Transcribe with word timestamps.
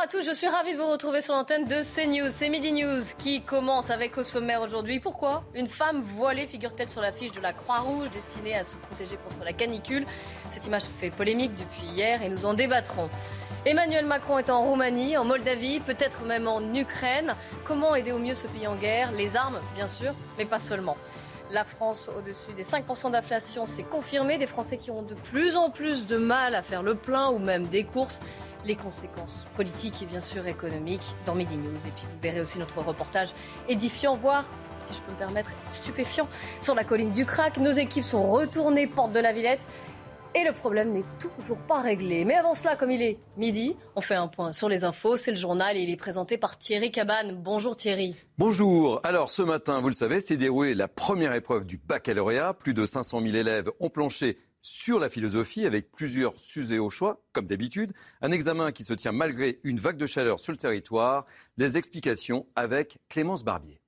Bonjour 0.00 0.18
à 0.18 0.22
tous, 0.22 0.26
je 0.26 0.34
suis 0.34 0.48
ravie 0.48 0.72
de 0.72 0.78
vous 0.78 0.90
retrouver 0.90 1.20
sur 1.20 1.34
l'antenne 1.34 1.66
de 1.66 1.82
CNews. 1.82 2.30
C'est 2.30 2.48
Midi 2.48 2.72
News 2.72 3.02
qui 3.18 3.42
commence 3.42 3.90
avec 3.90 4.16
au 4.16 4.22
sommaire 4.22 4.62
aujourd'hui. 4.62 4.98
Pourquoi 4.98 5.44
Une 5.54 5.66
femme 5.66 6.00
voilée 6.00 6.46
figure-t-elle 6.46 6.88
sur 6.88 7.02
l'affiche 7.02 7.32
de 7.32 7.40
la 7.40 7.52
Croix-Rouge 7.52 8.10
destinée 8.10 8.56
à 8.56 8.64
se 8.64 8.76
protéger 8.76 9.18
contre 9.18 9.44
la 9.44 9.52
canicule? 9.52 10.06
Cette 10.54 10.66
image 10.66 10.84
fait 10.84 11.10
polémique 11.10 11.54
depuis 11.54 11.82
hier 11.94 12.22
et 12.22 12.30
nous 12.30 12.46
en 12.46 12.54
débattrons. 12.54 13.10
Emmanuel 13.66 14.06
Macron 14.06 14.38
est 14.38 14.48
en 14.48 14.64
Roumanie, 14.64 15.18
en 15.18 15.26
Moldavie, 15.26 15.80
peut-être 15.80 16.24
même 16.24 16.48
en 16.48 16.62
Ukraine. 16.72 17.34
Comment 17.64 17.94
aider 17.94 18.12
au 18.12 18.18
mieux 18.18 18.34
ce 18.34 18.46
pays 18.46 18.66
en 18.66 18.76
guerre? 18.76 19.12
Les 19.12 19.36
armes, 19.36 19.60
bien 19.74 19.86
sûr, 19.86 20.14
mais 20.38 20.46
pas 20.46 20.60
seulement. 20.60 20.96
La 21.50 21.64
France 21.64 22.08
au-dessus 22.16 22.54
des 22.54 22.62
5% 22.62 23.10
d'inflation, 23.10 23.66
c'est 23.66 23.82
confirmé. 23.82 24.38
Des 24.38 24.46
Français 24.46 24.78
qui 24.78 24.90
ont 24.90 25.02
de 25.02 25.14
plus 25.14 25.56
en 25.56 25.68
plus 25.68 26.06
de 26.06 26.16
mal 26.16 26.54
à 26.54 26.62
faire 26.62 26.82
le 26.82 26.94
plein 26.94 27.28
ou 27.28 27.38
même 27.38 27.66
des 27.66 27.84
courses 27.84 28.20
les 28.64 28.76
conséquences 28.76 29.46
politiques 29.54 30.02
et 30.02 30.06
bien 30.06 30.20
sûr 30.20 30.46
économiques 30.46 31.14
dans 31.26 31.34
Midi 31.34 31.56
News. 31.56 31.76
Et 31.86 31.90
puis 31.90 32.04
vous 32.04 32.20
verrez 32.22 32.40
aussi 32.40 32.58
notre 32.58 32.80
reportage 32.82 33.30
édifiant, 33.68 34.14
voire, 34.16 34.44
si 34.80 34.94
je 34.94 35.00
peux 35.00 35.12
me 35.12 35.18
permettre, 35.18 35.50
stupéfiant 35.72 36.28
sur 36.60 36.74
la 36.74 36.84
colline 36.84 37.12
du 37.12 37.24
Crac. 37.24 37.58
Nos 37.58 37.72
équipes 37.72 38.04
sont 38.04 38.30
retournées 38.30 38.86
porte 38.86 39.12
de 39.12 39.20
la 39.20 39.32
Villette. 39.32 39.66
Et 40.32 40.44
le 40.44 40.52
problème 40.52 40.92
n'est 40.92 41.04
toujours 41.18 41.58
pas 41.58 41.80
réglé. 41.80 42.24
Mais 42.24 42.34
avant 42.34 42.54
cela, 42.54 42.76
comme 42.76 42.92
il 42.92 43.02
est 43.02 43.18
midi, 43.36 43.74
on 43.96 44.00
fait 44.00 44.14
un 44.14 44.28
point 44.28 44.52
sur 44.52 44.68
les 44.68 44.84
infos. 44.84 45.16
C'est 45.16 45.32
le 45.32 45.36
journal 45.36 45.76
et 45.76 45.80
il 45.80 45.90
est 45.90 45.96
présenté 45.96 46.38
par 46.38 46.56
Thierry 46.56 46.92
Cabane. 46.92 47.32
Bonjour 47.32 47.74
Thierry. 47.74 48.14
Bonjour. 48.38 49.00
Alors 49.02 49.28
ce 49.28 49.42
matin, 49.42 49.80
vous 49.80 49.88
le 49.88 49.94
savez, 49.94 50.20
c'est 50.20 50.36
déroulée 50.36 50.76
la 50.76 50.86
première 50.86 51.34
épreuve 51.34 51.66
du 51.66 51.78
baccalauréat. 51.78 52.54
Plus 52.54 52.74
de 52.74 52.84
500 52.84 53.22
000 53.22 53.34
élèves 53.34 53.70
ont 53.80 53.90
planché 53.90 54.38
sur 54.62 54.98
la 54.98 55.08
philosophie 55.08 55.66
avec 55.66 55.90
plusieurs 55.90 56.38
sujets 56.38 56.78
au 56.78 56.90
choix, 56.90 57.22
comme 57.32 57.46
d'habitude. 57.46 57.92
Un 58.20 58.32
examen 58.32 58.72
qui 58.72 58.84
se 58.84 58.94
tient 58.94 59.12
malgré 59.12 59.60
une 59.64 59.78
vague 59.78 59.96
de 59.96 60.06
chaleur 60.06 60.40
sur 60.40 60.52
le 60.52 60.58
territoire. 60.58 61.26
Des 61.56 61.76
explications 61.76 62.46
avec 62.56 62.98
Clémence 63.08 63.44
Barbier. 63.44 63.80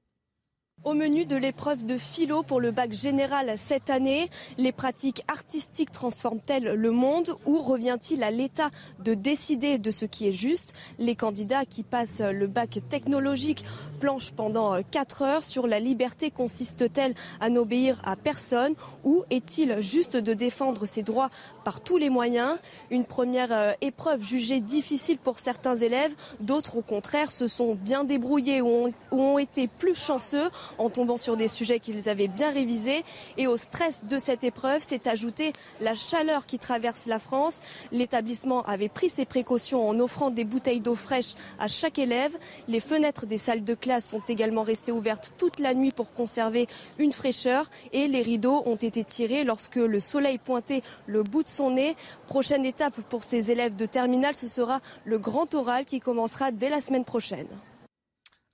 Au 0.85 0.95
menu 0.95 1.27
de 1.27 1.37
l'épreuve 1.37 1.87
de 1.87 1.97
philo 1.97 2.43
pour 2.43 2.61
le 2.61 2.73
bac 2.73 2.91
général 2.93 3.53
cette 3.57 3.89
année, 3.89 4.29
les 4.59 4.73
pratiques 4.73 5.23
artistiques 5.29 5.93
transforment-elles 5.93 6.75
le 6.75 6.91
monde 6.91 7.37
ou 7.47 7.63
revient-il 7.63 8.25
à 8.25 8.33
l'État 8.33 8.69
de 8.99 9.15
décider 9.15 9.79
de 9.79 9.93
ce 9.93 10.07
qui 10.07 10.27
est 10.27 10.33
juste? 10.33 10.75
Les 10.99 11.15
candidats 11.15 11.65
qui 11.65 11.85
passent 11.85 12.21
le 12.21 12.49
bac 12.49 12.81
technologique 12.89 13.65
planchent 14.03 14.33
pendant 14.33 14.83
4 14.83 15.23
heures 15.23 15.45
sur 15.45 15.69
la 15.69 15.79
liberté 15.79 16.33
consiste-t-elle 16.33 17.15
à 17.41 17.51
n'obéir 17.51 18.01
à 18.03 18.17
personne 18.17 18.75
ou 19.05 19.23
est-il 19.31 19.81
juste 19.81 20.17
de 20.17 20.35
défendre 20.35 20.87
ses 20.87 21.05
droits 21.05 21.31
par 21.63 21.81
tous 21.81 21.99
les 21.99 22.11
moyens? 22.11 22.59
Une 22.91 23.05
première 23.05 23.53
euh, 23.53 23.73
épreuve 23.81 24.21
jugée 24.25 24.59
difficile 24.59 25.19
pour 25.19 25.39
certains 25.39 25.77
élèves, 25.77 26.13
d'autres 26.41 26.79
au 26.79 26.83
contraire 26.83 27.31
se 27.31 27.47
sont 27.47 27.77
bien 27.77 28.03
débrouillés 28.03 28.61
ou 28.61 28.89
ont 29.13 29.39
été 29.39 29.69
plus 29.69 29.95
chanceux 29.95 30.51
en 30.79 30.91
tombant 30.91 31.17
sur 31.17 31.37
des 31.37 31.47
sujets 31.47 31.79
qu'ils 31.79 32.09
avaient 32.09 32.27
bien 32.27 32.51
révisés. 32.51 33.05
Et 33.37 33.47
au 33.47 33.57
stress 33.57 34.03
de 34.05 34.19
cette 34.19 34.43
épreuve 34.43 34.83
s'est 34.83 35.09
ajoutée 35.09 35.53
la 35.81 35.95
chaleur 35.95 36.47
qui 36.47 36.59
traverse 36.59 37.07
la 37.07 37.21
France. 37.21 37.61
L'établissement 37.93 38.63
avait 38.63 38.89
pris 38.89 39.11
ses 39.11 39.27
précautions 39.27 39.89
en 39.89 40.01
offrant 40.01 40.31
des 40.31 40.45
bouteilles 40.45 40.81
d'eau 40.81 40.97
fraîche 40.97 41.35
à 41.61 41.69
chaque 41.69 42.01
élève. 42.01 42.37
Les 42.67 42.81
fenêtres 42.81 43.27
des 43.27 43.39
salles 43.39 43.63
de 43.63 43.75
classe 43.75 43.92
sont 44.01 44.23
également 44.29 44.63
restées 44.63 44.93
ouvertes 44.93 45.33
toute 45.39 45.59
la 45.59 45.75
nuit 45.75 45.91
pour 45.91 46.13
conserver 46.13 46.69
une 46.99 47.13
fraîcheur 47.13 47.71
et 47.93 48.09
les 48.09 48.23
rideaux 48.23 48.63
ont 48.67 48.77
été 48.77 49.05
tirés 49.05 49.45
lorsque 49.45 49.77
le 49.77 50.01
soleil 50.01 50.39
pointait 50.39 50.83
le 51.07 51.23
bout 51.23 51.43
de 51.43 51.49
son 51.49 51.73
nez. 51.73 51.97
Prochaine 52.27 52.65
étape 52.65 53.01
pour 53.09 53.25
ces 53.25 53.51
élèves 53.51 53.77
de 53.77 53.87
terminale, 53.87 54.35
ce 54.35 54.49
sera 54.49 54.81
le 55.05 55.19
grand 55.19 55.55
oral 55.55 55.85
qui 55.85 56.01
commencera 56.01 56.51
dès 56.51 56.69
la 56.69 56.81
semaine 56.81 57.05
prochaine. 57.05 57.49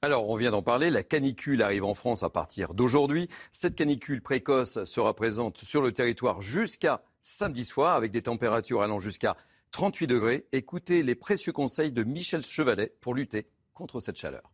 Alors, 0.00 0.30
on 0.30 0.36
vient 0.36 0.52
d'en 0.52 0.62
parler, 0.62 0.90
la 0.90 1.02
canicule 1.02 1.60
arrive 1.60 1.84
en 1.84 1.94
France 1.94 2.22
à 2.22 2.30
partir 2.30 2.72
d'aujourd'hui. 2.72 3.28
Cette 3.50 3.74
canicule 3.74 4.22
précoce 4.22 4.84
sera 4.84 5.14
présente 5.14 5.58
sur 5.58 5.82
le 5.82 5.90
territoire 5.90 6.40
jusqu'à 6.40 7.02
samedi 7.20 7.64
soir 7.64 7.96
avec 7.96 8.12
des 8.12 8.22
températures 8.22 8.82
allant 8.82 9.00
jusqu'à 9.00 9.36
38 9.72 10.06
degrés. 10.06 10.46
Écoutez 10.52 11.02
les 11.02 11.16
précieux 11.16 11.52
conseils 11.52 11.90
de 11.90 12.04
Michel 12.04 12.42
Chevalet 12.42 12.94
pour 13.00 13.14
lutter 13.14 13.48
contre 13.74 13.98
cette 13.98 14.16
chaleur. 14.16 14.52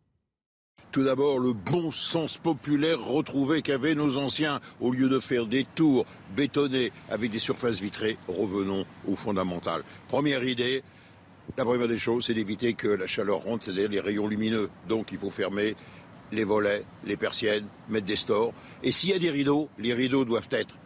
Tout 0.95 1.03
d'abord, 1.03 1.41
le 1.41 1.53
bon 1.53 1.91
sens 1.91 2.39
populaire 2.39 3.05
retrouvé 3.05 3.63
qu'avaient 3.63 3.97
nos 3.97 4.17
anciens. 4.17 4.61
Au 4.81 4.93
lieu 4.93 5.09
de 5.09 5.19
faire 5.19 5.47
des 5.47 5.65
tours 5.65 6.07
bétonnés 6.37 6.93
avec 7.11 7.33
des 7.33 7.41
surfaces 7.41 7.81
vitrées, 7.81 8.17
revenons 8.29 8.87
au 9.09 9.17
fondamental. 9.17 9.83
Première 10.07 10.45
idée, 10.45 10.85
la 11.59 11.65
première 11.65 11.89
des 11.89 11.99
choses, 11.99 12.27
c'est 12.27 12.35
d'éviter 12.35 12.75
que 12.75 12.87
la 12.87 13.09
chaleur 13.09 13.39
rentre, 13.39 13.65
c'est-à-dire 13.65 13.91
les 13.91 13.99
rayons 13.99 14.29
lumineux. 14.29 14.71
Donc 14.89 15.11
il 15.11 15.19
faut 15.19 15.31
fermer 15.31 15.75
les 16.31 16.45
volets, 16.45 16.85
les 17.05 17.17
persiennes, 17.17 17.67
mettre 17.89 18.07
des 18.07 18.15
stores. 18.15 18.53
Et 18.85 18.93
s'il 18.93 19.11
y 19.11 19.15
a 19.15 19.19
des 19.19 19.33
rideaux, 19.33 19.69
les 19.81 19.95
rideaux 19.95 20.25
doivent 20.25 20.47
être 20.53 20.77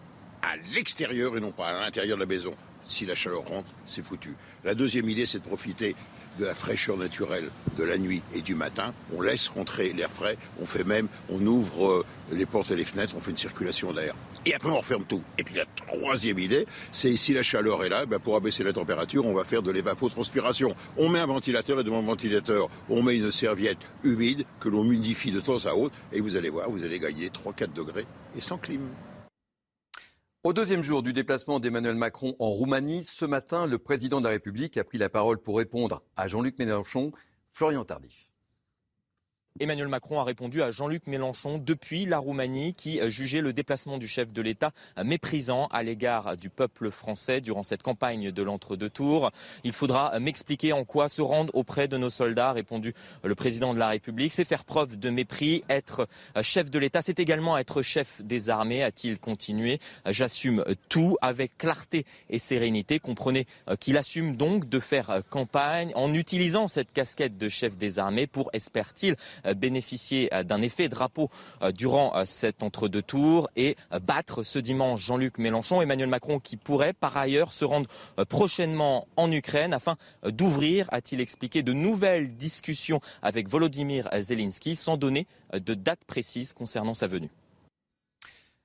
à 0.40 0.56
l'extérieur 0.72 1.36
et 1.36 1.40
non 1.40 1.52
pas 1.52 1.66
à 1.66 1.80
l'intérieur 1.84 2.16
de 2.16 2.22
la 2.22 2.26
maison. 2.26 2.54
Si 2.88 3.04
la 3.04 3.14
chaleur 3.14 3.44
rentre, 3.46 3.70
c'est 3.86 4.02
foutu. 4.02 4.34
La 4.64 4.74
deuxième 4.74 5.08
idée, 5.08 5.26
c'est 5.26 5.38
de 5.38 5.44
profiter 5.44 5.94
de 6.38 6.46
la 6.46 6.54
fraîcheur 6.54 6.96
naturelle 6.96 7.50
de 7.76 7.84
la 7.84 7.98
nuit 7.98 8.22
et 8.34 8.40
du 8.40 8.54
matin. 8.54 8.94
On 9.14 9.20
laisse 9.20 9.48
rentrer 9.48 9.92
l'air 9.92 10.10
frais. 10.10 10.38
On 10.60 10.66
fait 10.66 10.84
même, 10.84 11.08
on 11.28 11.44
ouvre 11.46 11.88
euh, 11.88 12.06
les 12.32 12.46
portes 12.46 12.70
et 12.70 12.76
les 12.76 12.84
fenêtres, 12.84 13.14
on 13.16 13.20
fait 13.20 13.32
une 13.32 13.36
circulation 13.36 13.92
d'air. 13.92 14.14
Et 14.46 14.54
après, 14.54 14.70
on 14.70 14.78
referme 14.78 15.04
tout. 15.04 15.22
Et 15.36 15.44
puis 15.44 15.56
la 15.56 15.64
troisième 15.66 16.38
idée, 16.38 16.66
c'est 16.92 17.14
si 17.16 17.34
la 17.34 17.42
chaleur 17.42 17.84
est 17.84 17.88
là, 17.88 18.06
ben 18.06 18.18
pour 18.18 18.36
abaisser 18.36 18.62
la 18.64 18.72
température, 18.72 19.26
on 19.26 19.34
va 19.34 19.44
faire 19.44 19.62
de 19.62 19.70
l'évapotranspiration. 19.70 20.74
On 20.96 21.08
met 21.08 21.18
un 21.18 21.26
ventilateur 21.26 21.80
et 21.80 21.84
devant 21.84 22.00
le 22.00 22.06
ventilateur, 22.06 22.68
on 22.88 23.02
met 23.02 23.16
une 23.16 23.30
serviette 23.30 23.78
humide 24.04 24.44
que 24.60 24.68
l'on 24.68 24.84
humidifie 24.84 25.30
de 25.30 25.40
temps 25.40 25.66
à 25.66 25.74
autre. 25.74 25.94
Et 26.12 26.20
vous 26.20 26.36
allez 26.36 26.50
voir, 26.50 26.70
vous 26.70 26.84
allez 26.84 26.98
gagner 26.98 27.28
3-4 27.28 27.72
degrés 27.72 28.06
et 28.36 28.40
sans 28.40 28.58
clim. 28.58 28.80
Au 30.48 30.54
deuxième 30.54 30.82
jour 30.82 31.02
du 31.02 31.12
déplacement 31.12 31.60
d'Emmanuel 31.60 31.94
Macron 31.94 32.34
en 32.38 32.48
Roumanie, 32.48 33.04
ce 33.04 33.26
matin, 33.26 33.66
le 33.66 33.76
président 33.76 34.18
de 34.18 34.24
la 34.24 34.30
République 34.30 34.78
a 34.78 34.84
pris 34.84 34.96
la 34.96 35.10
parole 35.10 35.36
pour 35.42 35.58
répondre 35.58 36.02
à 36.16 36.26
Jean-Luc 36.26 36.58
Mélenchon, 36.58 37.12
Florian 37.50 37.84
Tardif. 37.84 38.30
Emmanuel 39.60 39.88
Macron 39.88 40.20
a 40.20 40.24
répondu 40.24 40.62
à 40.62 40.70
Jean-Luc 40.70 41.06
Mélenchon 41.06 41.58
depuis 41.58 42.06
la 42.06 42.18
Roumanie 42.18 42.74
qui 42.74 43.00
jugeait 43.10 43.40
le 43.40 43.52
déplacement 43.52 43.98
du 43.98 44.06
chef 44.06 44.32
de 44.32 44.42
l'État 44.42 44.72
méprisant 45.02 45.66
à 45.66 45.82
l'égard 45.82 46.36
du 46.36 46.50
peuple 46.50 46.90
français 46.90 47.40
durant 47.40 47.62
cette 47.62 47.82
campagne 47.82 48.30
de 48.30 48.42
l'entre-deux 48.42 48.90
tours. 48.90 49.30
Il 49.64 49.72
faudra 49.72 50.18
m'expliquer 50.20 50.72
en 50.72 50.84
quoi 50.84 51.08
se 51.08 51.22
rendre 51.22 51.54
auprès 51.54 51.88
de 51.88 51.96
nos 51.96 52.10
soldats, 52.10 52.50
a 52.50 52.52
répondu 52.52 52.94
le 53.22 53.34
président 53.34 53.74
de 53.74 53.78
la 53.78 53.88
République. 53.88 54.32
C'est 54.32 54.44
faire 54.44 54.64
preuve 54.64 54.98
de 54.98 55.10
mépris. 55.10 55.64
Être 55.68 56.08
chef 56.42 56.70
de 56.70 56.78
l'État, 56.78 57.02
c'est 57.02 57.18
également 57.18 57.58
être 57.58 57.82
chef 57.82 58.22
des 58.22 58.50
armées, 58.50 58.82
a-t-il 58.82 59.18
continué. 59.18 59.80
J'assume 60.06 60.64
tout 60.88 61.16
avec 61.20 61.58
clarté 61.58 62.06
et 62.30 62.38
sérénité. 62.38 62.98
Comprenez 63.00 63.46
qu'il 63.80 63.96
assume 63.96 64.36
donc 64.36 64.68
de 64.68 64.80
faire 64.80 65.22
campagne 65.30 65.92
en 65.94 66.14
utilisant 66.14 66.68
cette 66.68 66.92
casquette 66.92 67.38
de 67.38 67.48
chef 67.48 67.76
des 67.76 67.98
armées 67.98 68.26
pour, 68.26 68.50
espère-t-il, 68.52 69.16
euh, 69.46 69.47
bénéficier 69.54 70.32
euh, 70.34 70.42
d'un 70.42 70.62
effet 70.62 70.88
drapeau 70.88 71.30
euh, 71.62 71.72
durant 71.72 72.24
cet 72.26 72.62
entre-deux 72.62 73.02
tours 73.02 73.48
et 73.56 73.76
battre 74.02 74.42
ce 74.42 74.58
dimanche 74.58 75.00
Jean-Luc 75.00 75.38
Mélenchon, 75.38 75.82
Emmanuel 75.82 76.08
Macron 76.08 76.38
qui 76.38 76.56
pourrait 76.56 76.92
par 76.92 77.16
ailleurs 77.16 77.52
se 77.52 77.64
rendre 77.64 77.88
prochainement 78.28 79.06
en 79.16 79.30
Ukraine 79.30 79.72
afin 79.72 79.96
d'ouvrir, 80.24 80.86
a-t-il 80.90 81.20
expliqué, 81.20 81.62
de 81.62 81.72
nouvelles 81.72 82.36
discussions 82.36 83.00
avec 83.22 83.48
Volodymyr 83.48 84.08
Zelensky 84.20 84.76
sans 84.76 84.96
donner 84.96 85.26
de 85.52 85.74
date 85.74 86.04
précise 86.06 86.52
concernant 86.52 86.94
sa 86.94 87.06
venue. 87.06 87.30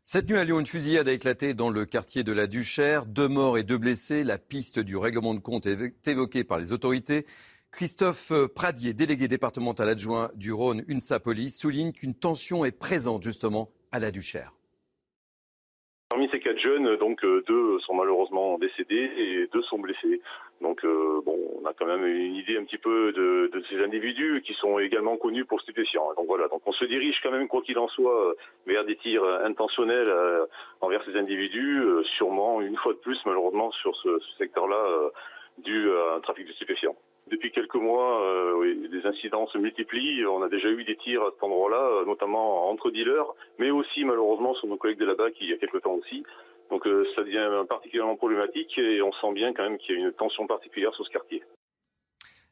Cette 0.06 0.30
nuit 0.30 0.38
à 0.38 0.44
Lyon, 0.44 0.59
une 0.59 0.68
fusillade 0.68 1.07
a 1.07 1.13
éclaté 1.13 1.53
dans 1.53 1.69
le 1.69 1.85
quartier 1.85 2.25
de 2.25 2.33
la 2.33 2.45
Duchère. 2.45 3.06
Deux 3.06 3.30
morts 3.30 3.57
et 3.57 3.63
deux 3.63 3.77
blessés. 3.77 4.25
La 4.25 4.38
piste 4.38 4.80
du 4.80 4.97
règlement 4.97 5.33
de 5.33 5.39
compte 5.39 5.65
est 5.65 6.06
évoquée 6.06 6.44
par 6.44 6.57
les 6.59 6.74
autorités. 6.74 7.25
Christophe 7.73 8.31
Pradier, 8.53 8.93
délégué 8.93 9.27
départemental 9.27 9.89
adjoint 9.89 10.29
du 10.35 10.53
Rhône 10.53 10.83
UNSA 10.87 11.19
Police, 11.19 11.59
souligne 11.59 11.91
qu'une 11.91 12.13
tension 12.13 12.65
est 12.65 12.71
présente 12.71 13.23
justement 13.23 13.69
à 13.91 13.97
la 13.97 14.11
Duchère. 14.11 14.51
Parmi 16.11 16.29
ces 16.29 16.39
quatre 16.39 16.59
jeunes, 16.59 16.97
donc 16.97 17.25
euh, 17.25 17.43
deux 17.47 17.79
sont 17.79 17.95
malheureusement 17.95 18.59
décédés 18.59 19.09
et 19.17 19.47
deux 19.51 19.63
sont 19.63 19.79
blessés. 19.79 20.21
Donc 20.61 20.85
euh, 20.85 21.21
bon, 21.25 21.35
on 21.59 21.65
a 21.65 21.73
quand 21.73 21.87
même 21.87 22.05
une 22.05 22.35
idée 22.35 22.57
un 22.57 22.63
petit 22.63 22.77
peu 22.77 23.11
de, 23.11 23.49
ces 23.71 23.83
individus 23.83 24.43
qui 24.45 24.53
sont 24.53 24.77
également 24.77 25.17
connus 25.17 25.45
pour 25.45 25.59
stupéfiants. 25.61 26.13
Donc 26.15 26.27
voilà, 26.27 26.47
donc 26.49 26.61
on 26.67 26.73
se 26.73 26.85
dirige 26.85 27.19
quand 27.23 27.31
même 27.31 27.47
quoi 27.47 27.63
qu'il 27.63 27.79
en 27.79 27.87
soit 27.87 28.35
vers 28.67 28.85
des 28.85 28.97
tirs 28.97 29.25
intentionnels 29.43 30.09
euh, 30.09 30.45
envers 30.79 31.03
ces 31.05 31.17
individus, 31.17 31.81
sûrement 32.17 32.61
une 32.61 32.77
fois 32.77 32.93
de 32.93 32.99
plus 32.99 33.17
malheureusement 33.25 33.71
sur 33.71 33.95
ce, 33.95 34.19
ce 34.19 34.37
secteur-là 34.37 35.09
dû 35.57 35.89
à 35.89 36.17
un 36.17 36.19
trafic 36.19 36.45
de 36.45 36.53
stupéfiants. 36.53 36.95
Depuis 37.31 37.51
quelques 37.51 37.75
mois, 37.75 38.21
euh, 38.21 38.53
oui, 38.57 38.89
les 38.91 39.05
incidents 39.05 39.47
se 39.47 39.57
multiplient. 39.57 40.25
On 40.25 40.43
a 40.43 40.49
déjà 40.49 40.69
eu 40.69 40.83
des 40.83 40.97
tirs 40.97 41.23
à 41.23 41.31
cet 41.31 41.43
endroit-là, 41.43 41.77
euh, 41.77 42.05
notamment 42.05 42.69
entre 42.69 42.91
dealers, 42.91 43.33
mais 43.59 43.71
aussi 43.71 44.03
malheureusement 44.03 44.53
sur 44.55 44.67
nos 44.67 44.77
collègues 44.77 44.99
de 44.99 45.05
là-bas 45.05 45.31
qui 45.31 45.45
il 45.45 45.49
y 45.49 45.53
a 45.53 45.57
quelques 45.57 45.81
temps 45.81 45.93
aussi. 45.93 46.23
Donc 46.69 46.85
euh, 46.85 47.05
ça 47.15 47.23
devient 47.23 47.65
particulièrement 47.67 48.17
problématique 48.17 48.77
et 48.77 49.01
on 49.01 49.11
sent 49.13 49.33
bien 49.33 49.53
quand 49.53 49.63
même 49.63 49.77
qu'il 49.77 49.95
y 49.95 49.97
a 49.97 50.05
une 50.05 50.13
tension 50.13 50.47
particulière 50.47 50.93
sur 50.93 51.05
ce 51.05 51.11
quartier. 51.11 51.43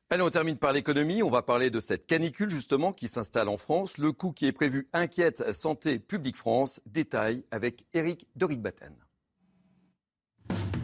Allez, 0.09 0.23
on 0.23 0.29
termine 0.29 0.57
par 0.57 0.73
l'économie. 0.73 1.23
On 1.23 1.29
va 1.29 1.41
parler 1.41 1.69
de 1.69 1.79
cette 1.79 2.06
canicule 2.06 2.50
justement 2.50 2.91
qui 2.91 3.07
s'installe 3.07 3.50
en 3.50 3.57
France. 3.57 3.97
Le 3.97 4.12
coût 4.12 4.31
qui 4.31 4.45
est 4.45 4.51
prévu 4.51 4.88
inquiète 4.94 5.53
Santé 5.53 6.00
publique 6.00 6.35
France. 6.35 6.81
Détail 6.85 7.44
avec 7.51 7.83
Eric 7.94 8.25
Doric-Batten. 8.35 8.94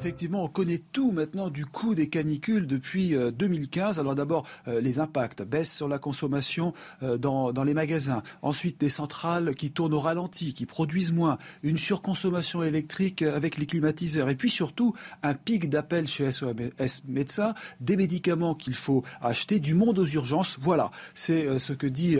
Effectivement, 0.00 0.44
on 0.44 0.48
connaît 0.48 0.80
tout 0.92 1.12
maintenant 1.12 1.50
du 1.50 1.66
coût 1.66 1.94
des 1.94 2.08
canicules 2.08 2.66
depuis 2.66 3.10
2015. 3.10 3.98
Euh, 3.98 4.00
Alors 4.00 4.14
d'abord, 4.14 4.46
euh, 4.66 4.80
les 4.80 4.98
impacts, 4.98 5.42
baisse 5.42 5.70
sur 5.70 5.88
la 5.88 5.98
consommation 5.98 6.72
euh, 7.02 7.18
dans, 7.18 7.52
dans, 7.52 7.64
les 7.64 7.74
magasins. 7.74 8.22
Ensuite, 8.40 8.80
des 8.80 8.88
centrales 8.88 9.54
qui 9.54 9.72
tournent 9.72 9.92
au 9.92 10.00
ralenti, 10.00 10.54
qui 10.54 10.64
produisent 10.64 11.12
moins. 11.12 11.36
Une 11.62 11.76
surconsommation 11.76 12.62
électrique 12.62 13.20
avec 13.20 13.58
les 13.58 13.66
climatiseurs. 13.66 14.30
Et 14.30 14.36
puis 14.36 14.48
surtout, 14.48 14.94
un 15.22 15.34
pic 15.34 15.68
d'appel 15.68 16.06
chez 16.06 16.32
SOS 16.32 17.02
Médecins, 17.06 17.52
des 17.80 17.96
médicaments 17.98 18.54
qu'il 18.54 18.74
faut 18.74 19.04
acheter, 19.20 19.60
du 19.60 19.74
monde 19.74 19.98
aux 19.98 20.06
urgences. 20.06 20.56
Voilà, 20.60 20.90
c'est 21.14 21.58
ce 21.58 21.74
que 21.74 21.86
dit 21.86 22.16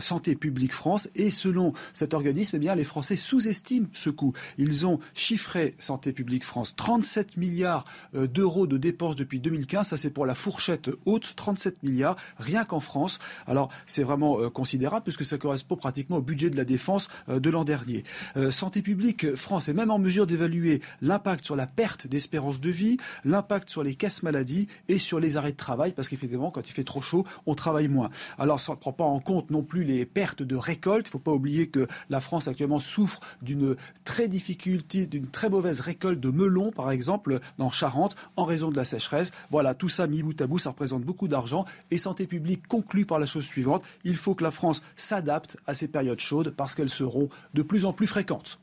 Santé 0.00 0.34
publique 0.34 0.72
France. 0.72 1.08
Et 1.14 1.30
selon 1.30 1.74
cet 1.92 2.14
organisme, 2.14 2.56
eh 2.56 2.58
bien, 2.58 2.74
les 2.74 2.84
Français 2.84 3.16
sous-estiment 3.16 3.88
ce 3.92 4.08
coût. 4.08 4.32
Ils 4.56 4.86
ont 4.86 4.98
chiffré 5.12 5.74
Santé 5.78 6.12
publique 6.12 6.44
France 6.44 6.74
37 6.74 7.17
37 7.18 7.36
milliards 7.36 7.84
euh, 8.14 8.28
d'euros 8.28 8.68
de 8.68 8.78
dépenses 8.78 9.16
depuis 9.16 9.40
2015. 9.40 9.88
Ça, 9.88 9.96
c'est 9.96 10.10
pour 10.10 10.24
la 10.24 10.36
fourchette 10.36 10.90
haute, 11.04 11.32
37 11.34 11.82
milliards, 11.82 12.16
rien 12.38 12.64
qu'en 12.64 12.78
France. 12.78 13.18
Alors, 13.48 13.70
c'est 13.86 14.04
vraiment 14.04 14.38
euh, 14.38 14.50
considérable 14.50 15.02
puisque 15.02 15.24
ça 15.24 15.36
correspond 15.36 15.74
pratiquement 15.74 16.18
au 16.18 16.22
budget 16.22 16.48
de 16.48 16.56
la 16.56 16.64
défense 16.64 17.08
euh, 17.28 17.40
de 17.40 17.50
l'an 17.50 17.64
dernier. 17.64 18.04
Santé 18.50 18.82
publique 18.82 19.34
France 19.34 19.68
est 19.68 19.72
même 19.72 19.90
en 19.90 19.98
mesure 19.98 20.26
d'évaluer 20.26 20.80
l'impact 21.00 21.44
sur 21.44 21.56
la 21.56 21.66
perte 21.66 22.06
d'espérance 22.06 22.60
de 22.60 22.70
vie, 22.70 22.98
l'impact 23.24 23.68
sur 23.68 23.82
les 23.82 23.94
caisses 23.94 24.22
maladies 24.22 24.68
et 24.88 24.98
sur 24.98 25.18
les 25.18 25.36
arrêts 25.36 25.52
de 25.52 25.56
travail 25.56 25.92
parce 25.92 26.08
qu'effectivement, 26.08 26.50
quand 26.50 26.68
il 26.68 26.72
fait 26.72 26.84
trop 26.84 27.00
chaud, 27.00 27.24
on 27.46 27.54
travaille 27.54 27.88
moins. 27.88 28.10
Alors, 28.38 28.60
ça 28.60 28.72
ne 28.72 28.76
prend 28.76 28.92
pas 28.92 29.04
en 29.04 29.20
compte 29.20 29.50
non 29.50 29.62
plus 29.62 29.84
les 29.84 30.06
pertes 30.06 30.42
de 30.42 30.56
récolte. 30.56 31.06
Il 31.06 31.08
ne 31.08 31.12
faut 31.12 31.18
pas 31.18 31.32
oublier 31.32 31.68
que 31.68 31.86
la 32.10 32.20
France 32.20 32.48
actuellement 32.48 32.80
souffre 32.80 33.20
d'une 33.42 33.76
très 34.04 34.28
difficulté, 34.28 35.06
d'une 35.06 35.28
très 35.30 35.48
mauvaise 35.48 35.80
récolte 35.80 36.20
de 36.20 36.30
melons, 36.30 36.70
par 36.70 36.90
exemple 36.90 37.07
exemple, 37.08 37.40
dans 37.56 37.70
Charente, 37.70 38.16
en 38.36 38.44
raison 38.44 38.70
de 38.70 38.76
la 38.76 38.84
sécheresse. 38.84 39.30
Voilà, 39.50 39.74
tout 39.74 39.88
ça 39.88 40.06
mis 40.06 40.22
bout 40.22 40.38
à 40.40 40.46
bout, 40.46 40.58
ça 40.58 40.70
représente 40.70 41.02
beaucoup 41.02 41.26
d'argent. 41.26 41.64
Et 41.90 41.96
Santé 41.96 42.26
publique 42.26 42.66
conclut 42.68 43.06
par 43.06 43.18
la 43.18 43.24
chose 43.24 43.46
suivante 43.46 43.82
il 44.04 44.16
faut 44.16 44.34
que 44.34 44.44
la 44.44 44.50
France 44.50 44.82
s'adapte 44.96 45.56
à 45.66 45.72
ces 45.74 45.88
périodes 45.88 46.20
chaudes 46.20 46.50
parce 46.50 46.74
qu'elles 46.74 46.90
seront 46.90 47.30
de 47.54 47.62
plus 47.62 47.86
en 47.86 47.92
plus 47.92 48.06
fréquentes. 48.06 48.58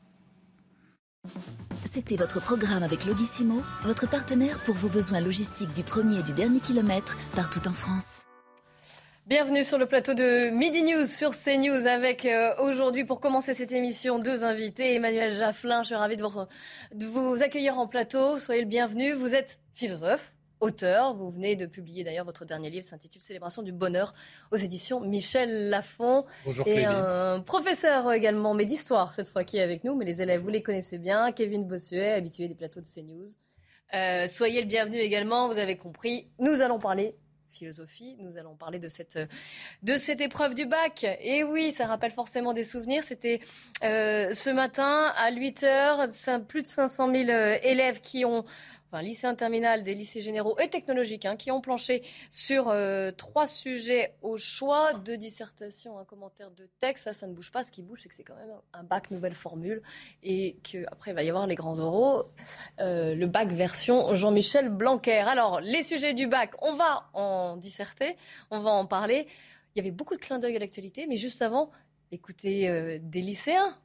C'était 1.84 2.16
votre 2.16 2.40
programme 2.40 2.84
avec 2.84 3.04
Logissimo, 3.04 3.60
votre 3.82 4.08
partenaire 4.08 4.58
pour 4.60 4.76
vos 4.76 4.88
besoins 4.88 5.20
logistiques 5.20 5.72
du 5.72 5.82
premier 5.82 6.20
et 6.20 6.22
du 6.22 6.32
dernier 6.32 6.60
kilomètre 6.60 7.16
partout 7.34 7.66
en 7.66 7.72
France. 7.72 8.22
Bienvenue 9.26 9.64
sur 9.64 9.76
le 9.76 9.86
plateau 9.86 10.14
de 10.14 10.50
Midi 10.50 10.84
News 10.84 11.04
sur 11.04 11.32
CNews 11.32 11.88
avec 11.88 12.24
euh, 12.24 12.54
aujourd'hui 12.60 13.04
pour 13.04 13.18
commencer 13.18 13.54
cette 13.54 13.72
émission 13.72 14.20
deux 14.20 14.44
invités. 14.44 14.94
Emmanuel 14.94 15.34
Jafflin, 15.34 15.82
je 15.82 15.86
suis 15.86 15.94
ravie 15.96 16.14
de 16.16 16.22
vous, 16.22 16.30
de 16.94 17.06
vous 17.06 17.42
accueillir 17.42 17.76
en 17.76 17.88
plateau. 17.88 18.38
Soyez 18.38 18.60
le 18.60 18.68
bienvenu. 18.68 19.14
Vous 19.14 19.34
êtes 19.34 19.58
philosophe, 19.74 20.36
auteur. 20.60 21.16
Vous 21.16 21.28
venez 21.32 21.56
de 21.56 21.66
publier 21.66 22.04
d'ailleurs 22.04 22.24
votre 22.24 22.44
dernier 22.44 22.70
livre 22.70 22.86
s'intitule 22.86 23.20
Célébration 23.20 23.62
du 23.62 23.72
bonheur 23.72 24.14
aux 24.52 24.56
éditions 24.58 25.00
Michel 25.00 25.70
Lafon. 25.70 26.24
Bonjour 26.44 26.64
Et 26.68 26.84
un 26.84 27.40
professeur 27.40 28.12
également, 28.12 28.54
mais 28.54 28.64
d'histoire 28.64 29.12
cette 29.12 29.26
fois 29.26 29.42
qui 29.42 29.56
est 29.56 29.62
avec 29.62 29.82
nous. 29.82 29.96
Mais 29.96 30.04
les 30.04 30.22
élèves, 30.22 30.40
vous 30.40 30.50
les 30.50 30.62
connaissez 30.62 30.98
bien. 30.98 31.32
Kevin 31.32 31.64
Bossuet, 31.64 32.12
habitué 32.12 32.46
des 32.46 32.54
plateaux 32.54 32.80
de 32.80 32.86
CNews. 32.86 33.26
Euh, 33.92 34.28
soyez 34.28 34.60
le 34.60 34.68
bienvenu 34.68 34.98
également. 34.98 35.48
Vous 35.48 35.58
avez 35.58 35.76
compris. 35.76 36.30
Nous 36.38 36.60
allons 36.60 36.78
parler 36.78 37.16
philosophie. 37.48 38.16
Nous 38.20 38.36
allons 38.36 38.54
parler 38.54 38.78
de 38.78 38.88
cette, 38.88 39.18
de 39.82 39.96
cette 39.96 40.20
épreuve 40.20 40.54
du 40.54 40.66
bac. 40.66 41.06
Et 41.20 41.44
oui, 41.44 41.72
ça 41.72 41.86
rappelle 41.86 42.12
forcément 42.12 42.52
des 42.52 42.64
souvenirs. 42.64 43.02
C'était 43.02 43.40
euh, 43.82 44.32
ce 44.32 44.50
matin 44.50 45.12
à 45.16 45.30
8 45.30 45.62
heures, 45.62 46.08
plus 46.48 46.62
de 46.62 46.68
500 46.68 47.12
000 47.12 47.30
euh, 47.30 47.56
élèves 47.62 48.00
qui 48.00 48.24
ont 48.24 48.44
enfin 48.86 49.02
lycéens 49.02 49.34
terminal, 49.34 49.82
des 49.82 49.94
lycées 49.94 50.20
généraux 50.20 50.58
et 50.58 50.68
technologiques, 50.68 51.24
hein, 51.24 51.36
qui 51.36 51.50
ont 51.50 51.60
planché 51.60 52.02
sur 52.30 52.68
euh, 52.68 53.10
trois 53.10 53.46
sujets 53.46 54.14
au 54.22 54.36
choix, 54.36 54.94
de 54.94 55.16
dissertation, 55.16 55.98
un 55.98 56.04
commentaire 56.04 56.50
de 56.50 56.68
texte. 56.78 57.04
Ça, 57.04 57.12
ça 57.12 57.26
ne 57.26 57.34
bouge 57.34 57.50
pas. 57.50 57.64
Ce 57.64 57.72
qui 57.72 57.82
bouge, 57.82 58.00
c'est 58.02 58.08
que 58.08 58.14
c'est 58.14 58.22
quand 58.22 58.36
même 58.36 58.54
un 58.72 58.84
bac 58.84 59.10
nouvelle 59.10 59.34
formule 59.34 59.82
et 60.22 60.56
qu'après, 60.62 61.10
il 61.10 61.14
va 61.14 61.22
y 61.22 61.28
avoir 61.28 61.46
les 61.46 61.54
grands 61.54 61.78
oraux, 61.78 62.24
euh, 62.80 63.14
le 63.14 63.26
bac 63.26 63.48
version 63.48 64.14
Jean-Michel 64.14 64.68
Blanquer. 64.68 65.18
Alors, 65.18 65.60
les 65.60 65.82
sujets 65.82 66.14
du 66.14 66.26
bac, 66.26 66.54
on 66.62 66.74
va 66.74 67.08
en 67.12 67.56
disserter, 67.56 68.16
on 68.50 68.60
va 68.60 68.70
en 68.70 68.86
parler. 68.86 69.26
Il 69.74 69.78
y 69.78 69.80
avait 69.80 69.90
beaucoup 69.90 70.14
de 70.14 70.20
clins 70.20 70.38
d'œil 70.38 70.56
à 70.56 70.58
l'actualité, 70.58 71.06
mais 71.08 71.16
juste 71.16 71.42
avant, 71.42 71.70
écoutez 72.12 72.68
euh, 72.68 72.98
des 73.00 73.20
lycéens. 73.20 73.76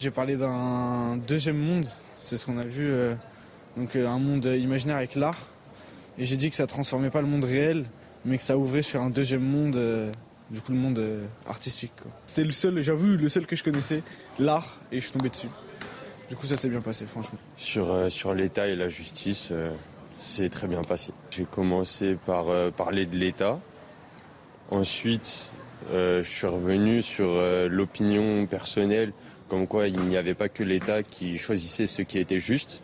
J'ai 0.00 0.10
parlé 0.10 0.36
d'un 0.36 1.18
deuxième 1.18 1.58
monde, 1.58 1.86
c'est 2.18 2.36
ce 2.36 2.46
qu'on 2.46 2.58
a 2.58 2.66
vu 2.66 2.90
donc 3.80 3.96
euh, 3.96 4.06
un 4.06 4.18
monde 4.18 4.44
imaginaire 4.44 4.96
avec 4.96 5.14
l'art. 5.14 5.46
Et 6.18 6.26
j'ai 6.26 6.36
dit 6.36 6.50
que 6.50 6.56
ça 6.56 6.66
transformait 6.66 7.10
pas 7.10 7.22
le 7.22 7.26
monde 7.26 7.44
réel, 7.44 7.86
mais 8.24 8.36
que 8.36 8.42
ça 8.42 8.58
ouvrait 8.58 8.82
sur 8.82 9.00
un 9.00 9.10
deuxième 9.10 9.42
monde, 9.42 9.76
euh, 9.76 10.12
du 10.50 10.60
coup 10.60 10.72
le 10.72 10.78
monde 10.78 10.98
euh, 10.98 11.24
artistique. 11.48 11.92
C'était 12.26 12.44
le 12.44 12.52
seul, 12.52 12.82
j'avoue, 12.82 13.16
le 13.16 13.28
seul 13.28 13.46
que 13.46 13.56
je 13.56 13.64
connaissais, 13.64 14.02
l'art, 14.38 14.80
et 14.92 14.96
je 14.96 15.04
suis 15.04 15.12
tombé 15.12 15.30
dessus. 15.30 15.48
Du 16.28 16.36
coup 16.36 16.46
ça 16.46 16.56
s'est 16.56 16.68
bien 16.68 16.82
passé, 16.82 17.06
franchement. 17.06 17.38
Sur, 17.56 18.10
sur 18.10 18.34
l'État 18.34 18.68
et 18.68 18.76
la 18.76 18.88
justice, 18.88 19.50
c'est 20.16 20.48
très 20.48 20.68
bien 20.68 20.82
passé. 20.82 21.12
J'ai 21.30 21.44
commencé 21.44 22.14
par 22.14 22.70
parler 22.72 23.04
de 23.04 23.16
l'État. 23.16 23.58
Ensuite, 24.70 25.50
je 25.92 26.22
suis 26.22 26.46
revenu 26.46 27.02
sur 27.02 27.42
l'opinion 27.68 28.46
personnelle, 28.46 29.12
comme 29.48 29.66
quoi 29.66 29.88
il 29.88 29.98
n'y 30.02 30.16
avait 30.16 30.34
pas 30.34 30.48
que 30.48 30.62
l'État 30.62 31.02
qui 31.02 31.36
choisissait 31.36 31.88
ce 31.88 32.02
qui 32.02 32.20
était 32.20 32.38
juste. 32.38 32.80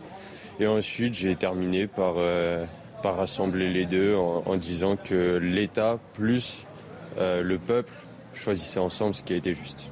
Et 0.59 0.67
ensuite, 0.67 1.13
j'ai 1.13 1.37
terminé 1.37 1.87
par, 1.87 2.15
euh, 2.17 2.65
par 3.03 3.17
rassembler 3.17 3.69
les 3.69 3.85
deux 3.85 4.15
en, 4.15 4.57
disant 4.57 4.97
que 4.97 5.37
l'État 5.37 6.01
plus 6.15 6.67
euh, 7.19 7.43
le 7.43 7.59
peuple 7.59 7.93
choisissaient 8.33 8.79
ensemble 8.79 9.15
ce 9.15 9.23
qui 9.23 9.35
a 9.35 9.37
été 9.37 9.53
juste. 9.53 9.91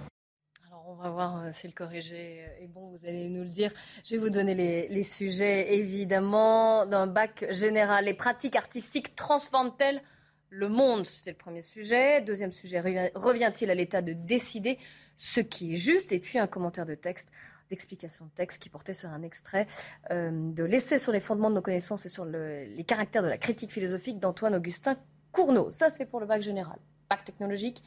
Alors, 0.67 0.87
on 0.89 0.95
va 0.95 1.11
voir 1.11 1.43
euh, 1.43 1.51
si 1.53 1.67
le 1.67 1.75
corrigé 1.75 2.45
est 2.59 2.67
bon, 2.67 2.89
vous 2.89 3.07
allez 3.07 3.29
nous 3.29 3.43
le 3.43 3.51
dire. 3.51 3.73
Je 4.07 4.15
vais 4.15 4.19
vous 4.19 4.31
donner 4.31 4.55
les, 4.55 4.89
les 4.89 5.03
sujets, 5.03 5.75
évidemment, 5.75 6.87
d'un 6.87 7.07
bac 7.07 7.45
général. 7.51 8.07
Les 8.07 8.15
pratiques 8.15 8.57
artistiques 8.57 9.15
transforment-elles 9.15 10.01
le 10.49 10.69
monde? 10.69 11.05
C'est 11.05 11.31
le 11.31 11.37
premier 11.37 11.63
sujet. 11.63 12.23
Deuxième 12.23 12.53
sujet, 12.53 12.81
revient-il 13.15 13.71
à 13.71 13.75
l'État 13.75 14.01
de 14.01 14.15
décider 14.15 14.79
ce 15.19 15.41
qui 15.41 15.75
est 15.75 15.77
juste? 15.77 16.13
Et 16.13 16.21
puis 16.21 16.39
un 16.39 16.47
commentaire 16.47 16.87
de 16.87 16.95
texte 16.95 17.33
d'explication 17.75 18.27
de 18.27 18.31
texte 18.31 18.63
qui 18.63 18.69
portait 18.69 18.95
sur 18.95 19.11
un 19.11 19.23
extrait 19.23 19.67
euh, 20.13 20.31
de 20.33 20.63
l'essai 20.63 20.99
sur 20.99 21.13
les 21.13 21.21
fondements 21.21 21.51
de 21.51 21.57
nos 21.57 21.63
connaissances 21.63 22.07
et 22.07 22.09
sur 22.09 22.25
les 22.25 22.85
caractères 22.87 23.23
de 23.23 23.29
la 23.29 23.39
critique 23.39 23.73
philosophique 23.73 24.21
d'Antoine 24.21 24.55
Augustin 24.55 24.97
Cournot. 25.33 25.71
Ça, 25.73 25.91
c'est 25.91 26.07
pour 26.07 26.21
le 26.21 26.27
bac 26.27 26.41
général. 26.41 26.79
Bac 27.11 27.25
technologique. 27.25 27.83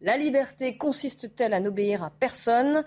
La 0.00 0.16
liberté 0.16 0.76
consiste-t-elle 0.78 1.52
à 1.52 1.60
n'obéir 1.60 2.02
à 2.02 2.10
personne? 2.10 2.84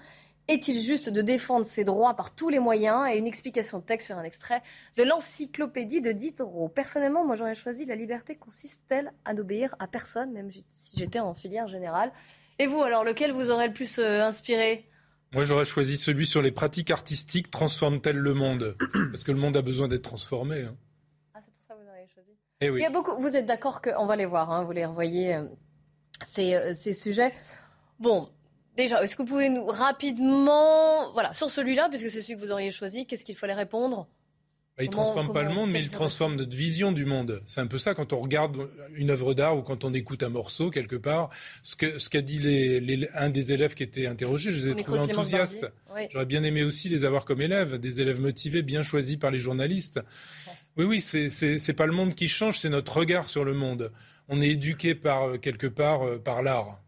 Est-il 0.48 0.80
juste 0.80 1.10
de 1.10 1.22
défendre 1.22 1.66
ses 1.66 1.84
droits 1.84 2.16
par 2.16 2.34
tous 2.34 2.50
les 2.50 2.58
moyens? 2.58 3.08
Et 3.12 3.18
une 3.20 3.28
explication 3.28 3.78
de 3.78 3.84
texte 3.84 4.08
sur 4.08 4.18
un 4.18 4.24
extrait 4.24 4.64
de 4.98 5.04
l'encyclopédie 5.04 6.02
de 6.02 6.12
Diderot. 6.12 6.70
Personnellement, 6.70 7.24
moi 7.24 7.36
j'aurais 7.36 7.54
choisi 7.54 7.86
la 7.86 7.96
liberté 7.96 8.36
consiste-t-elle 8.36 9.12
à 9.26 9.36
n'obéir 9.36 9.76
à 9.78 9.86
personne, 9.86 10.32
même 10.32 10.50
si 10.52 10.98
j'étais 10.98 11.20
en 11.20 11.36
filière 11.36 11.68
générale. 11.68 12.12
Et 12.58 12.68
vous, 12.68 12.82
alors, 12.82 13.06
lequel 13.06 13.32
vous 13.32 13.52
aurait 13.52 13.68
le 13.68 13.74
plus 13.74 14.00
euh, 14.00 14.22
inspiré? 14.26 14.86
Moi, 15.34 15.44
j'aurais 15.44 15.66
choisi 15.66 15.98
celui 15.98 16.26
sur 16.26 16.42
les 16.42 16.52
pratiques 16.52 16.90
artistiques 16.90 17.52
transforment-elles 17.52 18.18
le 18.18 18.34
monde? 18.34 18.76
Parce 19.12 19.24
que 19.24 19.32
le 19.32 19.38
monde 19.38 19.56
a 19.58 19.62
besoin 19.62 19.88
d'être 19.88 20.04
transformé. 20.04 20.64
Hein. 20.64 20.76
Ah, 21.34 21.40
c'est 21.42 21.54
pour 21.54 21.64
ça 21.64 21.76
que 21.76 21.80
vous 21.82 21.90
auriez 21.90 22.08
choisi. 22.08 22.32
Eh 22.62 22.70
oui. 22.70 22.80
Il 22.80 22.84
y 22.84 22.88
a 22.88 22.90
beaucoup. 22.90 23.16
Vous 23.20 23.38
êtes 23.38 23.46
d'accord 23.46 23.82
qu'on 23.82 24.08
va 24.08 24.16
les 24.16 24.26
voir, 24.26 24.52
hein, 24.52 24.64
vous 24.64 24.72
les 24.72 24.86
revoyez 24.86 25.36
euh, 25.36 25.44
ces, 26.28 26.56
euh, 26.56 26.74
ces 26.74 26.94
sujets. 26.94 27.32
Bon, 28.00 28.30
déjà, 28.76 29.04
est-ce 29.04 29.16
que 29.16 29.22
vous 29.22 29.28
pouvez 29.28 29.50
nous 29.50 29.66
rapidement, 29.66 31.12
voilà, 31.14 31.34
sur 31.36 31.52
celui-là, 31.52 31.90
puisque 31.90 32.10
c'est 32.10 32.22
celui 32.22 32.36
que 32.36 32.46
vous 32.46 32.52
auriez 32.52 32.72
choisi, 32.72 33.06
qu'est-ce 33.06 33.24
qu'il 33.24 33.36
fallait 33.36 33.54
répondre? 33.54 34.08
Bah, 34.80 34.86
il 34.86 34.90
Comment- 34.92 35.04
transforme 35.04 35.34
pas 35.34 35.44
le 35.44 35.50
monde, 35.50 35.72
mais 35.72 35.82
il 35.82 35.90
transforme 35.90 36.36
notre 36.38 36.56
vision 36.56 36.94
du 36.94 37.04
monde. 37.04 37.44
C'est 37.46 37.60
un 37.60 37.68
peu 37.68 37.78
ça 37.78 37.94
quand 37.94 38.14
on 38.14 38.20
regarde 38.20 38.70
une 38.94 39.10
œuvre 39.10 39.34
d'art 39.34 39.58
ou 39.58 39.62
quand 39.62 39.84
on 39.84 39.94
écoute 39.94 40.24
un 40.24 40.30
morceau 40.30 40.70
quelque 40.70 40.96
part. 40.96 41.30
Ce 41.64 41.76
qu'a 41.76 42.22
dit 42.22 42.40
les- 42.40 42.80
les- 42.80 43.10
un 43.14 43.30
des 43.30 43.52
élèves 43.52 43.74
qui 43.76 43.84
était 43.84 44.08
interrogé, 44.08 44.52
je 44.54 44.58
les 44.60 44.68
ai 44.70 44.74
On 44.80 44.82
trouvés 44.82 45.00
enthousiastes. 45.00 45.68
Oui. 45.94 46.04
J'aurais 46.12 46.26
bien 46.26 46.44
aimé 46.44 46.64
aussi 46.64 46.88
les 46.88 47.04
avoir 47.04 47.26
comme 47.26 47.42
élèves, 47.42 47.78
des 47.78 48.00
élèves 48.00 48.22
motivés, 48.22 48.62
bien 48.62 48.82
choisis 48.82 49.18
par 49.18 49.32
les 49.32 49.40
journalistes. 49.40 50.00
Oui, 50.78 50.86
oui, 50.86 51.02
c'est 51.02 51.74
pas 51.74 51.86
le 51.86 51.92
monde 51.92 52.16
qui 52.16 52.30
change, 52.30 52.60
c'est 52.60 52.70
notre 52.70 52.96
regard 52.96 53.28
sur 53.30 53.44
le 53.44 53.54
monde. 53.54 53.92
On 54.30 54.40
est 54.42 54.48
éduqué 54.48 54.96
par 54.96 55.24
euh, 55.32 55.38
quelque 55.38 55.68
part 55.68 56.04
euh, 56.08 56.20
par 56.20 56.42
l'art. 56.42 56.80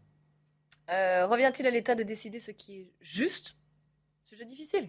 Euh, 0.90 1.26
Revient-il 1.26 1.66
à 1.66 1.70
l'État 1.70 1.94
de 1.94 2.04
décider 2.04 2.38
ce 2.40 2.52
qui 2.52 2.76
est 2.76 2.92
juste? 3.02 3.54
Sujet 4.24 4.46
difficile. 4.46 4.88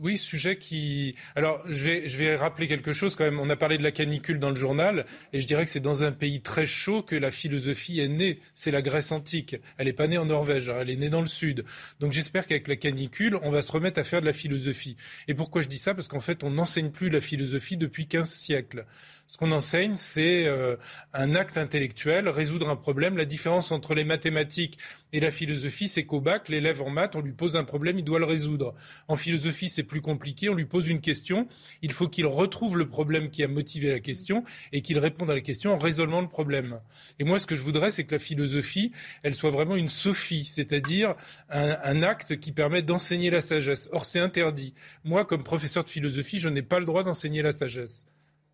Oui, 0.00 0.16
sujet 0.16 0.58
qui. 0.58 1.16
Alors, 1.34 1.60
je 1.68 1.82
vais, 1.82 2.08
je 2.08 2.16
vais 2.18 2.36
rappeler 2.36 2.68
quelque 2.68 2.92
chose 2.92 3.16
quand 3.16 3.24
même. 3.24 3.40
On 3.40 3.50
a 3.50 3.56
parlé 3.56 3.78
de 3.78 3.82
la 3.82 3.90
canicule 3.90 4.38
dans 4.38 4.50
le 4.50 4.54
journal, 4.54 5.06
et 5.32 5.40
je 5.40 5.46
dirais 5.48 5.64
que 5.64 5.72
c'est 5.72 5.80
dans 5.80 6.04
un 6.04 6.12
pays 6.12 6.40
très 6.40 6.66
chaud 6.66 7.02
que 7.02 7.16
la 7.16 7.32
philosophie 7.32 7.98
est 7.98 8.06
née. 8.06 8.38
C'est 8.54 8.70
la 8.70 8.80
Grèce 8.80 9.10
antique. 9.10 9.56
Elle 9.76 9.86
n'est 9.86 9.92
pas 9.92 10.06
née 10.06 10.18
en 10.18 10.26
Norvège, 10.26 10.68
hein, 10.68 10.76
elle 10.82 10.90
est 10.90 10.96
née 10.96 11.08
dans 11.08 11.20
le 11.20 11.26
sud. 11.26 11.64
Donc, 11.98 12.12
j'espère 12.12 12.46
qu'avec 12.46 12.68
la 12.68 12.76
canicule, 12.76 13.40
on 13.42 13.50
va 13.50 13.60
se 13.60 13.72
remettre 13.72 13.98
à 13.98 14.04
faire 14.04 14.20
de 14.20 14.26
la 14.26 14.32
philosophie. 14.32 14.96
Et 15.26 15.34
pourquoi 15.34 15.62
je 15.62 15.68
dis 15.68 15.78
ça? 15.78 15.94
Parce 15.94 16.06
qu'en 16.06 16.20
fait, 16.20 16.44
on 16.44 16.50
n'enseigne 16.50 16.90
plus 16.90 17.08
la 17.08 17.20
philosophie 17.20 17.76
depuis 17.76 18.06
15 18.06 18.30
siècles. 18.30 18.86
Ce 19.26 19.36
qu'on 19.36 19.50
enseigne, 19.50 19.96
c'est 19.96 20.46
euh, 20.46 20.76
un 21.12 21.34
acte 21.34 21.58
intellectuel, 21.58 22.28
résoudre 22.28 22.68
un 22.68 22.76
problème. 22.76 23.16
La 23.16 23.24
différence 23.24 23.72
entre 23.72 23.96
les 23.96 24.04
mathématiques 24.04 24.78
et 25.16 25.20
la 25.20 25.30
philosophie, 25.30 25.88
c'est 25.88 26.04
qu'au 26.04 26.20
bac, 26.20 26.50
l'élève 26.50 26.82
en 26.82 26.90
maths, 26.90 27.16
on 27.16 27.22
lui 27.22 27.32
pose 27.32 27.56
un 27.56 27.64
problème, 27.64 27.98
il 27.98 28.04
doit 28.04 28.18
le 28.18 28.26
résoudre. 28.26 28.74
En 29.08 29.16
philosophie, 29.16 29.70
c'est 29.70 29.82
plus 29.82 30.02
compliqué. 30.02 30.50
On 30.50 30.54
lui 30.54 30.66
pose 30.66 30.88
une 30.88 31.00
question. 31.00 31.48
Il 31.80 31.92
faut 31.92 32.06
qu'il 32.06 32.26
retrouve 32.26 32.76
le 32.76 32.86
problème 32.86 33.30
qui 33.30 33.42
a 33.42 33.48
motivé 33.48 33.90
la 33.90 34.00
question 34.00 34.44
et 34.72 34.82
qu'il 34.82 34.98
réponde 34.98 35.30
à 35.30 35.34
la 35.34 35.40
question 35.40 35.72
en 35.72 35.78
résolvant 35.78 36.20
le 36.20 36.28
problème. 36.28 36.80
Et 37.18 37.24
moi, 37.24 37.38
ce 37.38 37.46
que 37.46 37.56
je 37.56 37.62
voudrais, 37.62 37.92
c'est 37.92 38.04
que 38.04 38.14
la 38.14 38.18
philosophie, 38.18 38.92
elle 39.22 39.34
soit 39.34 39.48
vraiment 39.48 39.76
une 39.76 39.88
sophie, 39.88 40.44
c'est-à-dire 40.44 41.14
un, 41.48 41.78
un 41.82 42.02
acte 42.02 42.38
qui 42.38 42.52
permet 42.52 42.82
d'enseigner 42.82 43.30
la 43.30 43.40
sagesse. 43.40 43.88
Or, 43.92 44.04
c'est 44.04 44.20
interdit. 44.20 44.74
Moi, 45.02 45.24
comme 45.24 45.42
professeur 45.42 45.82
de 45.82 45.88
philosophie, 45.88 46.40
je 46.40 46.50
n'ai 46.50 46.60
pas 46.60 46.78
le 46.78 46.84
droit 46.84 47.04
d'enseigner 47.04 47.40
la 47.40 47.52
sagesse. 47.52 48.04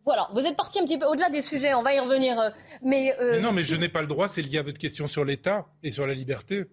Voilà, 0.04 0.28
vous 0.32 0.40
êtes 0.47 0.56
parti 0.56 0.78
un 0.80 0.85
petit 0.85 0.99
peu 0.99 1.06
au-delà 1.06 1.30
des 1.30 1.42
sujets, 1.42 1.75
on 1.75 1.82
va 1.82 1.94
y 1.94 2.00
revenir. 2.00 2.38
euh, 2.40 2.50
Mais, 2.82 3.14
euh, 3.21 3.32
Mais 3.37 3.40
non, 3.40 3.52
mais 3.52 3.62
je 3.62 3.76
n'ai 3.76 3.88
pas 3.88 4.00
le 4.00 4.09
droit, 4.09 4.26
c'est 4.28 4.42
lié 4.42 4.59
à 4.59 4.62
votre 4.62 4.78
question 4.78 5.06
sur 5.06 5.25
l'État 5.25 5.66
et 5.82 5.90
sur 5.90 6.06
la 6.06 6.12
liberté. 6.14 6.64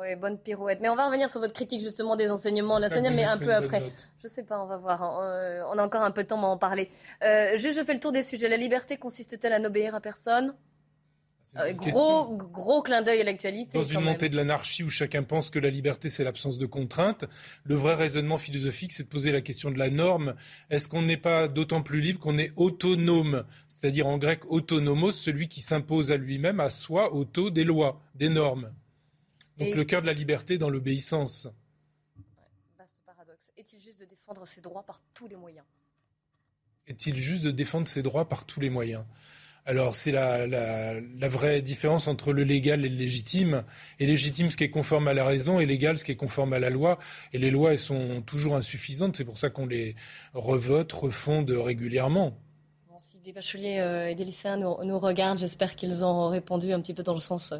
Oui, 0.00 0.14
bonne 0.14 0.38
pirouette. 0.38 0.78
Mais 0.80 0.88
on 0.88 0.94
va 0.94 1.06
revenir 1.06 1.28
sur 1.28 1.40
votre 1.40 1.52
critique 1.54 1.80
justement 1.80 2.14
des 2.14 2.30
enseignements 2.30 2.78
l'enseignant, 2.78 3.10
mais 3.10 3.24
un 3.24 3.36
peu 3.36 3.52
après. 3.52 3.80
note. 3.80 4.12
Je 4.22 4.28
sais 4.28 4.44
pas, 4.44 4.62
on 4.62 4.66
va 4.66 4.76
voir. 4.76 5.02
hein. 5.02 5.18
Euh, 5.24 5.62
on 5.72 5.78
a 5.78 5.84
encore 5.84 6.02
un 6.02 6.12
peu 6.12 6.22
de 6.22 6.28
temps, 6.28 6.40
va 6.40 6.46
en 6.46 6.56
parler. 6.56 6.88
Euh, 7.24 7.56
juste, 7.56 7.76
je 7.76 7.82
fais 7.82 7.94
le 7.94 7.98
tour 8.00 8.12
des 8.12 8.22
sujets. 8.22 8.46
La 8.48 8.56
liberté 8.56 8.96
consiste-t-elle 8.96 9.52
à 9.52 9.58
n'obéir 9.58 9.96
à 9.96 10.00
personne? 10.00 10.54
Euh, 11.56 11.72
Gros, 11.72 12.36
gros 12.36 12.82
clin 12.82 13.00
d'œil 13.00 13.22
à 13.22 13.24
l'actualité. 13.24 13.78
Dans 13.78 13.84
une 13.84 13.96
même. 14.00 14.04
montée 14.04 14.28
de 14.28 14.36
l'anarchie 14.36 14.82
où 14.82 14.90
chacun 14.90 15.22
pense 15.22 15.48
que 15.48 15.58
la 15.58 15.70
liberté, 15.70 16.10
c'est 16.10 16.22
l'absence 16.22 16.58
de 16.58 16.66
contraintes, 16.66 17.24
le 17.64 17.74
vrai 17.74 17.94
raisonnement 17.94 18.36
philosophique, 18.36 18.92
c'est 18.92 19.04
de 19.04 19.08
poser 19.08 19.32
la 19.32 19.40
question 19.40 19.70
de 19.70 19.78
la 19.78 19.88
norme. 19.88 20.34
Est-ce 20.68 20.88
qu'on 20.88 21.00
n'est 21.00 21.16
pas 21.16 21.48
d'autant 21.48 21.82
plus 21.82 22.00
libre 22.02 22.20
qu'on 22.20 22.36
est 22.36 22.52
autonome? 22.56 23.46
C'est-à-dire 23.68 24.06
en 24.06 24.18
grec 24.18 24.44
autonomos, 24.50 25.12
celui 25.12 25.48
qui 25.48 25.62
s'impose 25.62 26.12
à 26.12 26.18
lui-même, 26.18 26.60
à 26.60 26.68
soi, 26.68 27.14
auto, 27.14 27.48
des 27.50 27.64
lois, 27.64 28.02
des 28.14 28.28
normes. 28.28 28.74
Donc 29.56 29.68
Et- 29.68 29.74
le 29.74 29.84
cœur 29.84 30.02
de 30.02 30.06
la 30.06 30.12
liberté 30.12 30.58
dans 30.58 30.68
l'obéissance. 30.68 31.48
Vaste 32.78 33.00
paradoxe. 33.06 33.50
Est-il 33.56 33.80
juste 33.80 34.00
de 34.00 34.04
défendre 34.04 34.46
ses 34.46 34.60
droits 34.60 34.82
par 34.84 35.00
tous 35.14 35.26
les 35.28 35.36
moyens? 35.36 35.64
Est-il 36.86 37.16
juste 37.16 37.42
de 37.44 37.50
défendre 37.50 37.88
ses 37.88 38.02
droits 38.02 38.28
par 38.28 38.44
tous 38.44 38.60
les 38.60 38.70
moyens? 38.70 39.04
Alors 39.68 39.94
c'est 39.94 40.12
la, 40.12 40.46
la, 40.46 41.28
vraie 41.28 41.60
différence 41.60 42.08
entre 42.08 42.32
le 42.32 42.42
légal 42.42 42.86
et 42.86 42.88
le 42.88 42.96
légitime. 42.96 43.64
Et 44.00 44.06
légitime, 44.06 44.50
ce 44.50 44.56
qui 44.56 44.64
est 44.64 44.70
conforme 44.70 45.08
à 45.08 45.12
la 45.12 45.26
raison, 45.26 45.60
et 45.60 45.66
légal, 45.66 45.98
ce 45.98 46.04
qui 46.04 46.12
est 46.12 46.16
conforme 46.16 46.54
à 46.54 46.58
la 46.58 46.70
loi. 46.70 46.98
Et 47.34 47.38
les 47.38 47.50
lois, 47.50 47.72
elles 47.72 47.78
sont 47.78 48.22
toujours 48.22 48.56
insuffisantes. 48.56 49.14
C'est 49.14 49.26
pour 49.26 49.36
ça 49.36 49.50
qu'on 49.50 49.66
les 49.66 49.94
revote, 50.32 50.90
refonde 50.92 51.50
régulièrement. 51.50 52.38
Si 52.98 53.18
des 53.18 53.32
bacheliers 53.32 53.78
euh, 53.78 54.08
et 54.08 54.14
des 54.14 54.24
lycéens 54.24 54.56
nous, 54.56 54.98
regardent, 54.98 55.38
j'espère 55.38 55.76
qu'ils 55.76 56.02
ont 56.02 56.28
répondu 56.30 56.72
un 56.72 56.80
petit 56.80 56.94
peu 56.94 57.02
dans 57.02 57.14
le 57.14 57.20
sens 57.20 57.52
euh, 57.52 57.58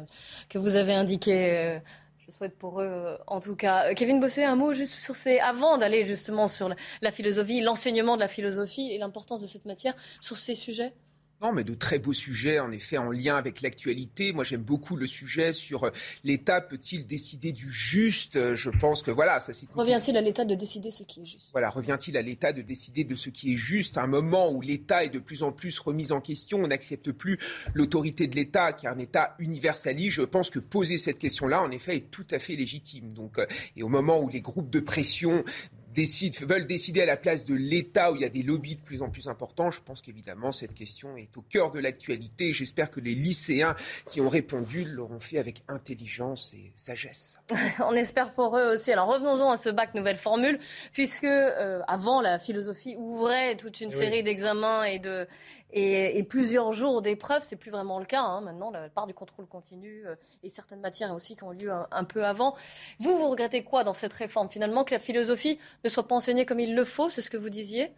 que 0.49 0.57
vous 0.57 0.75
avez 0.75 0.93
indiqué. 0.93 1.57
euh, 1.57 1.79
je 2.17 2.31
souhaite 2.31 2.57
pour 2.57 2.81
eux, 2.81 3.17
en 3.27 3.39
tout 3.39 3.55
cas. 3.55 3.93
Kevin 3.93 4.19
Bossuet, 4.19 4.43
un 4.43 4.55
mot 4.55 4.73
juste 4.73 4.99
sur 4.99 5.15
ces, 5.15 5.39
avant 5.39 5.77
d'aller 5.77 6.05
justement 6.05 6.47
sur 6.47 6.73
la 7.01 7.11
philosophie, 7.11 7.61
l'enseignement 7.61 8.15
de 8.15 8.21
la 8.21 8.27
philosophie 8.27 8.89
et 8.91 8.97
l'importance 8.97 9.41
de 9.41 9.47
cette 9.47 9.65
matière, 9.65 9.93
sur 10.19 10.35
ces 10.37 10.55
sujets? 10.55 10.93
Non, 11.41 11.53
mais 11.53 11.63
de 11.63 11.73
très 11.73 11.99
beaux 11.99 12.11
sujets, 12.11 12.59
en 12.59 12.69
effet, 12.71 12.97
en 12.97 13.11
lien 13.11 13.37
avec 13.37 13.61
l'actualité. 13.61 14.33
Moi, 14.33 14.43
j'aime 14.43 14.61
beaucoup 14.61 14.97
le 14.97 15.07
sujet 15.07 15.53
sur 15.53 15.85
euh, 15.85 15.91
l'État 16.25 16.59
peut-il 16.59 17.07
décider 17.07 17.53
du 17.53 17.71
juste? 17.71 18.35
Euh, 18.35 18.57
Je 18.57 18.69
pense 18.69 19.03
que 19.03 19.11
voilà, 19.11 19.39
ça 19.39 19.53
c'est. 19.53 19.71
Revient-il 19.73 20.17
à 20.17 20.21
l'État 20.21 20.43
de 20.43 20.55
décider 20.55 20.91
ce 20.91 21.03
qui 21.03 21.21
est 21.21 21.25
juste? 21.25 21.51
Voilà, 21.53 21.69
revient-il 21.69 22.17
à 22.17 22.21
l'État 22.21 22.51
de 22.51 22.61
décider 22.61 23.05
de 23.05 23.15
ce 23.15 23.29
qui 23.29 23.53
est 23.53 23.55
juste? 23.55 23.97
À 23.97 24.03
un 24.03 24.07
moment 24.07 24.51
où 24.51 24.59
l'État 24.59 25.05
est 25.05 25.09
de 25.09 25.19
plus 25.19 25.41
en 25.41 25.53
plus 25.53 25.79
remis 25.79 26.11
en 26.11 26.19
question, 26.19 26.59
on 26.59 26.67
n'accepte 26.67 27.11
plus 27.13 27.39
l'autorité 27.73 28.27
de 28.27 28.35
l'État 28.35 28.73
qui 28.73 28.85
est 28.85 28.89
un 28.89 28.99
État 28.99 29.35
universaliste. 29.39 30.11
Je 30.11 30.23
pense 30.23 30.49
que 30.49 30.59
poser 30.59 30.97
cette 30.97 31.19
question-là, 31.19 31.61
en 31.61 31.71
effet, 31.71 31.95
est 31.95 32.11
tout 32.11 32.27
à 32.31 32.39
fait 32.39 32.57
légitime. 32.57 33.13
Donc, 33.13 33.39
euh, 33.39 33.45
et 33.77 33.83
au 33.83 33.87
moment 33.89 34.19
où 34.19 34.27
les 34.27 34.41
groupes 34.41 34.69
de 34.69 34.81
pression 34.81 35.45
décident, 35.93 36.37
veulent 36.45 36.65
décider 36.65 37.01
à 37.01 37.05
la 37.05 37.17
place 37.17 37.45
de 37.45 37.53
l'État 37.53 38.11
où 38.11 38.15
il 38.15 38.21
y 38.21 38.25
a 38.25 38.29
des 38.29 38.43
lobbies 38.43 38.75
de 38.75 38.81
plus 38.81 39.01
en 39.01 39.09
plus 39.09 39.27
importants, 39.27 39.71
je 39.71 39.81
pense 39.81 40.01
qu'évidemment 40.01 40.51
cette 40.51 40.73
question 40.73 41.17
est 41.17 41.35
au 41.37 41.41
cœur 41.41 41.71
de 41.71 41.79
l'actualité. 41.79 42.53
J'espère 42.53 42.89
que 42.89 42.99
les 42.99 43.15
lycéens 43.15 43.75
qui 44.05 44.21
ont 44.21 44.29
répondu 44.29 44.85
l'auront 44.85 45.19
fait 45.19 45.37
avec 45.37 45.63
intelligence 45.67 46.53
et 46.53 46.71
sagesse. 46.75 47.39
On 47.79 47.93
espère 47.93 48.33
pour 48.33 48.57
eux 48.57 48.73
aussi. 48.73 48.91
Alors 48.91 49.07
revenons-en 49.07 49.51
à 49.51 49.57
ce 49.57 49.69
bac 49.69 49.93
nouvelle 49.95 50.17
formule, 50.17 50.59
puisque 50.93 51.23
euh, 51.23 51.81
avant 51.87 52.21
la 52.21 52.39
philosophie 52.39 52.95
ouvrait 52.97 53.55
toute 53.55 53.81
une 53.81 53.91
Eh 53.91 53.97
série 53.97 54.23
d'examens 54.23 54.83
et 54.83 54.99
de 54.99 55.27
et, 55.71 56.17
et 56.17 56.23
plusieurs 56.23 56.71
jours 56.73 57.01
d'épreuves. 57.01 57.43
C'est 57.43 57.55
plus 57.55 57.71
vraiment 57.71 57.99
le 57.99 58.05
cas 58.05 58.21
hein. 58.21 58.41
maintenant. 58.41 58.71
La 58.71 58.89
part 58.89 59.07
du 59.07 59.13
contrôle 59.13 59.45
continu 59.47 60.05
euh, 60.05 60.15
et 60.43 60.49
certaines 60.49 60.81
matières 60.81 61.13
aussi 61.13 61.35
qui 61.35 61.43
ont 61.43 61.51
lieu 61.51 61.71
un, 61.71 61.87
un 61.91 62.03
peu 62.03 62.25
avant. 62.25 62.55
Vous, 62.99 63.17
vous 63.17 63.29
regrettez 63.29 63.63
quoi 63.63 63.83
dans 63.83 63.93
cette 63.93 64.13
réforme? 64.13 64.49
Finalement 64.49 64.83
que 64.83 64.93
la 64.93 64.99
philosophie 64.99 65.59
ne 65.83 65.89
soit 65.89 66.07
pas 66.07 66.15
enseignée 66.15 66.45
comme 66.45 66.59
il 66.59 66.75
le 66.75 66.85
faut 66.85 67.09
C'est 67.09 67.21
ce 67.21 67.29
que 67.29 67.37
vous 67.37 67.49
disiez? 67.49 67.91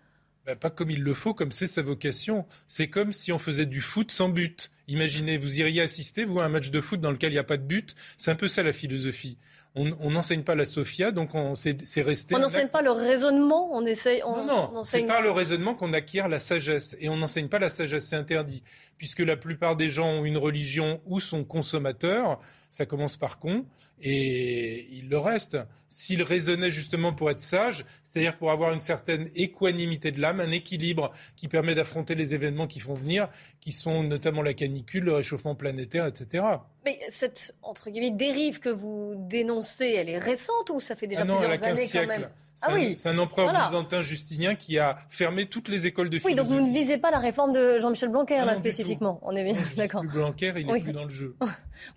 Ben, 0.46 0.56
pas 0.56 0.70
comme 0.72 0.90
il 0.90 1.04
le 1.04 1.14
faut, 1.14 1.34
comme 1.36 1.52
c'est 1.52 1.68
sa 1.68 1.82
vocation. 1.84 2.46
C'est 2.68 2.88
comme 2.88 3.12
si 3.12 3.32
on 3.32 3.38
faisait 3.38 3.68
du 3.68 3.80
foot 3.82 4.12
sans 4.12 4.30
but. 4.30 4.72
Imaginez, 4.88 5.38
vous 5.38 5.60
iriez 5.60 5.82
assister, 5.84 6.24
vous, 6.26 6.40
à 6.40 6.46
un 6.46 6.50
match 6.50 6.72
de 6.72 6.82
foot 6.82 7.00
dans 7.00 7.12
lequel 7.12 7.30
il 7.32 7.36
n'y 7.36 7.40
a 7.40 7.44
pas 7.44 7.58
de 7.58 7.64
but. 7.64 7.96
C'est 8.18 8.32
un 8.32 8.36
peu 8.36 8.48
ça 8.48 8.64
la 8.64 8.74
philosophie. 8.74 9.38
On 9.74 10.10
n'enseigne 10.12 10.44
pas 10.44 10.54
la 10.54 10.66
Sophia, 10.66 11.12
donc 11.14 11.34
on- 11.34 11.56
c'est 11.56 12.02
resté. 12.02 12.36
On 12.36 12.40
n'enseigne 12.40 12.68
pas 12.68 12.82
le 12.82 12.92
raisonnement. 12.92 13.70
On 13.74 13.86
essaye. 13.86 14.22
On, 14.26 14.36
Non, 14.36 14.46
non, 14.46 14.72
on 14.76 14.84
c'est 14.84 15.04
par 15.04 15.22
le 15.22 15.32
raisonnement 15.32 15.76
qu'on 15.76 15.94
acquiert 15.94 16.28
la 16.28 16.40
sagesse. 16.40 16.98
Et 17.00 17.08
on 17.08 17.16
n'enseigne 17.16 17.48
pas 17.48 17.58
la 17.60 17.70
sagesse, 17.70 18.08
c'est 18.08 18.18
interdit. 18.18 18.64
Puisque 18.98 19.20
la 19.20 19.38
plupart 19.38 19.78
des 19.78 19.88
gens 19.88 20.10
ont 20.10 20.26
une 20.26 20.38
religion 20.38 21.00
ou 21.06 21.22
sont 21.22 21.44
consommateurs, 21.46 22.42
ça 22.70 22.86
commence 22.86 23.16
par 23.16 23.40
con, 23.40 23.66
et 24.02 24.88
il 24.92 25.10
le 25.10 25.18
reste. 25.18 25.58
S'ils 25.94 26.24
raisonnaient 26.24 26.72
justement 26.72 27.12
pour 27.12 27.30
être 27.32 27.42
sages, 27.42 27.84
c'est-à-dire 28.06 28.38
pour 28.38 28.52
avoir 28.52 28.72
une 28.72 28.80
certaine 28.80 29.30
équanimité 29.36 30.12
de 30.12 30.22
l'âme, 30.22 30.40
un 30.40 30.52
équilibre 30.52 31.12
qui 31.36 31.50
permet 31.50 31.76
d'affronter 31.76 32.16
les 32.16 32.34
événements 32.34 32.66
qui 32.68 32.80
font 32.80 32.94
venir, 32.94 33.28
qui 33.60 33.74
sont 33.74 34.02
notamment 34.04 34.42
la 34.42 34.54
canicule, 34.54 35.04
le 35.04 35.14
réchauffement 35.16 35.54
planétaire, 35.54 36.06
etc. 36.06 36.46
Mais 36.86 36.98
cette 37.10 37.54
entre 37.62 37.90
guillemets 37.90 38.12
dérive 38.16 38.60
que 38.60 38.70
vous 38.70 39.16
dénoncez, 39.18 39.94
elle 39.98 40.08
est 40.10 40.18
récente 40.18 40.70
ou 40.74 40.80
ça 40.80 40.96
fait 40.96 41.08
déjà 41.08 41.22
ah 41.24 41.26
non, 41.26 41.40
elle 41.44 41.52
a 41.52 41.58
plusieurs 41.58 41.76
15 41.76 41.96
années 41.96 42.08
quand 42.08 42.08
même 42.22 42.30
C'est 42.56 42.66
Ah 42.68 42.72
un, 42.72 42.76
oui. 42.76 42.94
c'est 42.98 43.10
un 43.10 43.18
empereur 43.20 43.50
Voilà. 43.50 43.66
byzantin 43.68 44.02
Justinien 44.02 44.56
qui 44.56 44.80
a 44.80 44.98
fermé 45.10 45.46
toutes 45.48 45.68
les 45.68 45.86
écoles 45.88 46.10
de 46.10 46.16
Oui, 46.16 46.22
philosophie. 46.22 46.36
donc 46.50 46.58
vous 46.58 46.66
ne 46.68 46.74
visez 46.74 46.98
pas 47.00 47.12
la 47.12 47.20
réforme 47.20 47.52
de 47.52 47.80
Jean-Michel 47.80 48.10
Blanquer 48.10 48.38
Ah 48.40 48.46
là 48.46 48.54
non, 48.54 48.60
spécifiquement. 48.60 49.20
On 49.24 49.36
est 49.36 49.44
bien 49.44 49.56
d'accord. 49.76 50.04
Blanquer, 50.06 50.54
il 50.56 50.66
n'est 50.68 50.72
Oui. 50.72 50.82
plus 50.82 50.94
dans 50.94 51.04
le 51.04 51.10
jeu. 51.10 51.36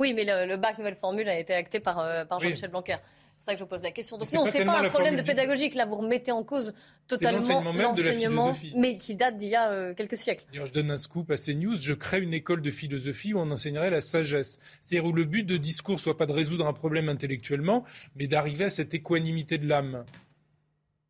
Oui, 0.01 0.15
mais 0.15 0.25
le, 0.25 0.47
le 0.47 0.57
bac 0.57 0.79
nouvelle 0.79 0.97
formule 0.97 1.29
a 1.29 1.39
été 1.39 1.55
acté 1.55 1.79
par, 1.79 1.94
euh, 1.99 2.25
par 2.25 2.39
Oui. 2.39 2.45
Jean-Michel 2.45 2.71
Blanquer. 2.71 2.97
C'est 3.39 3.51
ça 3.51 3.55
que 3.55 3.61
je 3.61 3.65
pose 3.65 3.83
la 3.83 3.91
question. 3.91 4.17
Donc 4.17 4.33
non, 4.33 4.47
c'est 4.47 4.65
pas 4.65 4.81
un 4.81 4.89
problème 4.89 5.17
de 5.17 5.23
pédagogique. 5.23 5.75
Là, 5.75 5.85
vous 5.85 5.97
remettez 5.97 6.33
en 6.33 6.43
cause 6.43 6.73
totalement 7.07 7.63
l'enseignement, 7.73 8.55
mais 8.75 8.97
qui 8.97 9.15
date 9.17 9.37
d'il 9.37 9.49
y 9.49 9.55
a 9.55 9.71
euh, 9.71 9.93
quelques 9.93 10.17
siècles. 10.17 10.45
je 10.53 10.73
donne 10.73 10.91
un 10.91 10.97
scoop 10.97 11.31
à 11.31 11.37
CNews. 11.37 11.77
Je 11.77 11.93
crée 11.93 12.21
une 12.21 12.33
école 12.33 12.63
de 12.63 12.71
philosophie 12.71 13.35
où 13.35 13.39
on 13.39 13.51
enseignerait 13.51 13.91
la 13.91 14.01
sagesse. 14.01 14.59
C'est-à-dire 14.81 15.11
où 15.11 15.13
le 15.13 15.25
but 15.25 15.45
de 15.45 15.59
discours 15.59 16.01
soit 16.01 16.17
pas 16.17 16.27
de 16.27 16.33
résoudre 16.33 16.67
un 16.67 16.73
problème 16.73 17.09
intellectuellement, 17.11 17.85
mais 18.17 18.29
d'arriver 18.29 18.65
à 18.65 18.71
cette 18.71 18.95
équanimité 18.95 19.59
de 19.59 19.69
l'âme. 19.69 20.05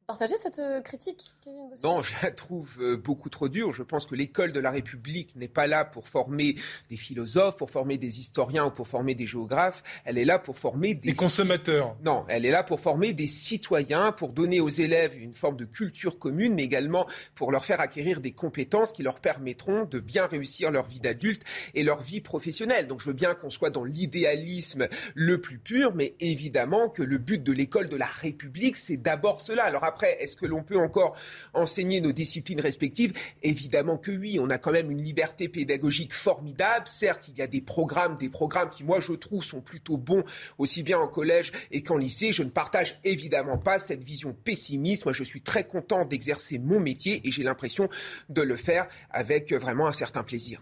Partagez 0.06 0.36
cette 0.36 0.58
euh, 0.58 0.82
critique, 0.82 1.32
Kevin 1.40 1.70
Non, 1.82 2.02
je 2.02 2.12
la 2.22 2.30
trouve 2.30 2.76
euh, 2.78 2.98
beaucoup 2.98 3.30
trop 3.30 3.48
dure. 3.48 3.72
Je 3.72 3.82
pense 3.82 4.04
que 4.04 4.14
l'école 4.14 4.52
de 4.52 4.60
la 4.60 4.70
République 4.70 5.34
n'est 5.34 5.48
pas 5.48 5.66
là 5.66 5.86
pour 5.86 6.08
former 6.08 6.56
des 6.90 6.98
philosophes, 6.98 7.56
pour 7.56 7.70
former 7.70 7.96
des 7.96 8.20
historiens 8.20 8.66
ou 8.66 8.70
pour 8.70 8.86
former 8.86 9.14
des 9.14 9.26
géographes. 9.26 9.82
Elle 10.04 10.18
est 10.18 10.26
là 10.26 10.38
pour 10.38 10.58
former 10.58 10.92
des... 10.92 11.14
consommateurs. 11.14 11.96
Non, 12.04 12.20
elle 12.28 12.44
est 12.44 12.50
là 12.50 12.62
pour 12.62 12.80
former 12.80 13.14
des 13.14 13.28
citoyens, 13.28 14.12
pour 14.12 14.34
donner 14.34 14.60
aux 14.60 14.68
élèves 14.68 15.16
une 15.18 15.32
forme 15.32 15.56
de 15.56 15.64
culture 15.64 16.18
commune, 16.18 16.54
mais 16.54 16.64
également 16.64 17.06
pour 17.34 17.50
leur 17.50 17.64
faire 17.64 17.80
acquérir 17.80 18.20
des 18.20 18.32
compétences 18.32 18.92
qui 18.92 19.02
leur 19.02 19.20
permettront 19.20 19.86
de 19.86 20.00
bien 20.00 20.26
réussir 20.26 20.70
leur 20.70 20.86
vie 20.86 21.00
d'adulte 21.00 21.44
et 21.72 21.82
leur 21.82 22.02
vie 22.02 22.20
professionnelle. 22.20 22.88
Donc 22.88 23.00
je 23.00 23.06
veux 23.06 23.14
bien 23.14 23.34
qu'on 23.34 23.48
soit 23.48 23.70
dans 23.70 23.84
l'idéalisme 23.84 24.86
le 25.14 25.40
plus 25.40 25.58
pur, 25.58 25.94
mais 25.94 26.14
évidemment 26.20 26.90
que 26.90 27.02
le 27.02 27.16
but 27.16 27.42
de 27.42 27.52
l'école 27.52 27.88
de 27.88 27.96
la 27.96 28.04
République, 28.04 28.76
c'est 28.76 28.98
d'abord 28.98 29.40
cela. 29.40 29.64
Alors 29.64 29.84
après, 29.94 30.16
est-ce 30.20 30.34
que 30.34 30.44
l'on 30.44 30.64
peut 30.64 30.76
encore 30.76 31.16
enseigner 31.52 32.00
nos 32.00 32.10
disciplines 32.10 32.60
respectives? 32.60 33.12
Évidemment 33.44 33.96
que 33.96 34.10
oui. 34.10 34.40
On 34.40 34.50
a 34.50 34.58
quand 34.58 34.72
même 34.72 34.90
une 34.90 35.02
liberté 35.02 35.48
pédagogique 35.48 36.12
formidable. 36.12 36.88
Certes, 36.88 37.28
il 37.28 37.36
y 37.36 37.42
a 37.42 37.46
des 37.46 37.60
programmes, 37.60 38.16
des 38.16 38.28
programmes 38.28 38.70
qui, 38.70 38.82
moi, 38.82 38.98
je 38.98 39.12
trouve, 39.12 39.44
sont 39.44 39.60
plutôt 39.60 39.96
bons, 39.96 40.24
aussi 40.58 40.82
bien 40.82 40.98
en 40.98 41.06
collège 41.06 41.52
et 41.70 41.82
qu'en 41.84 41.96
lycée. 41.96 42.32
Je 42.32 42.42
ne 42.42 42.50
partage 42.50 42.98
évidemment 43.04 43.56
pas 43.56 43.78
cette 43.78 44.02
vision 44.02 44.32
pessimiste. 44.32 45.04
Moi, 45.04 45.12
je 45.12 45.22
suis 45.22 45.42
très 45.42 45.62
content 45.62 46.04
d'exercer 46.04 46.58
mon 46.58 46.80
métier 46.80 47.20
et 47.24 47.30
j'ai 47.30 47.44
l'impression 47.44 47.88
de 48.28 48.42
le 48.42 48.56
faire 48.56 48.88
avec 49.10 49.52
vraiment 49.52 49.86
un 49.86 49.92
certain 49.92 50.24
plaisir 50.24 50.60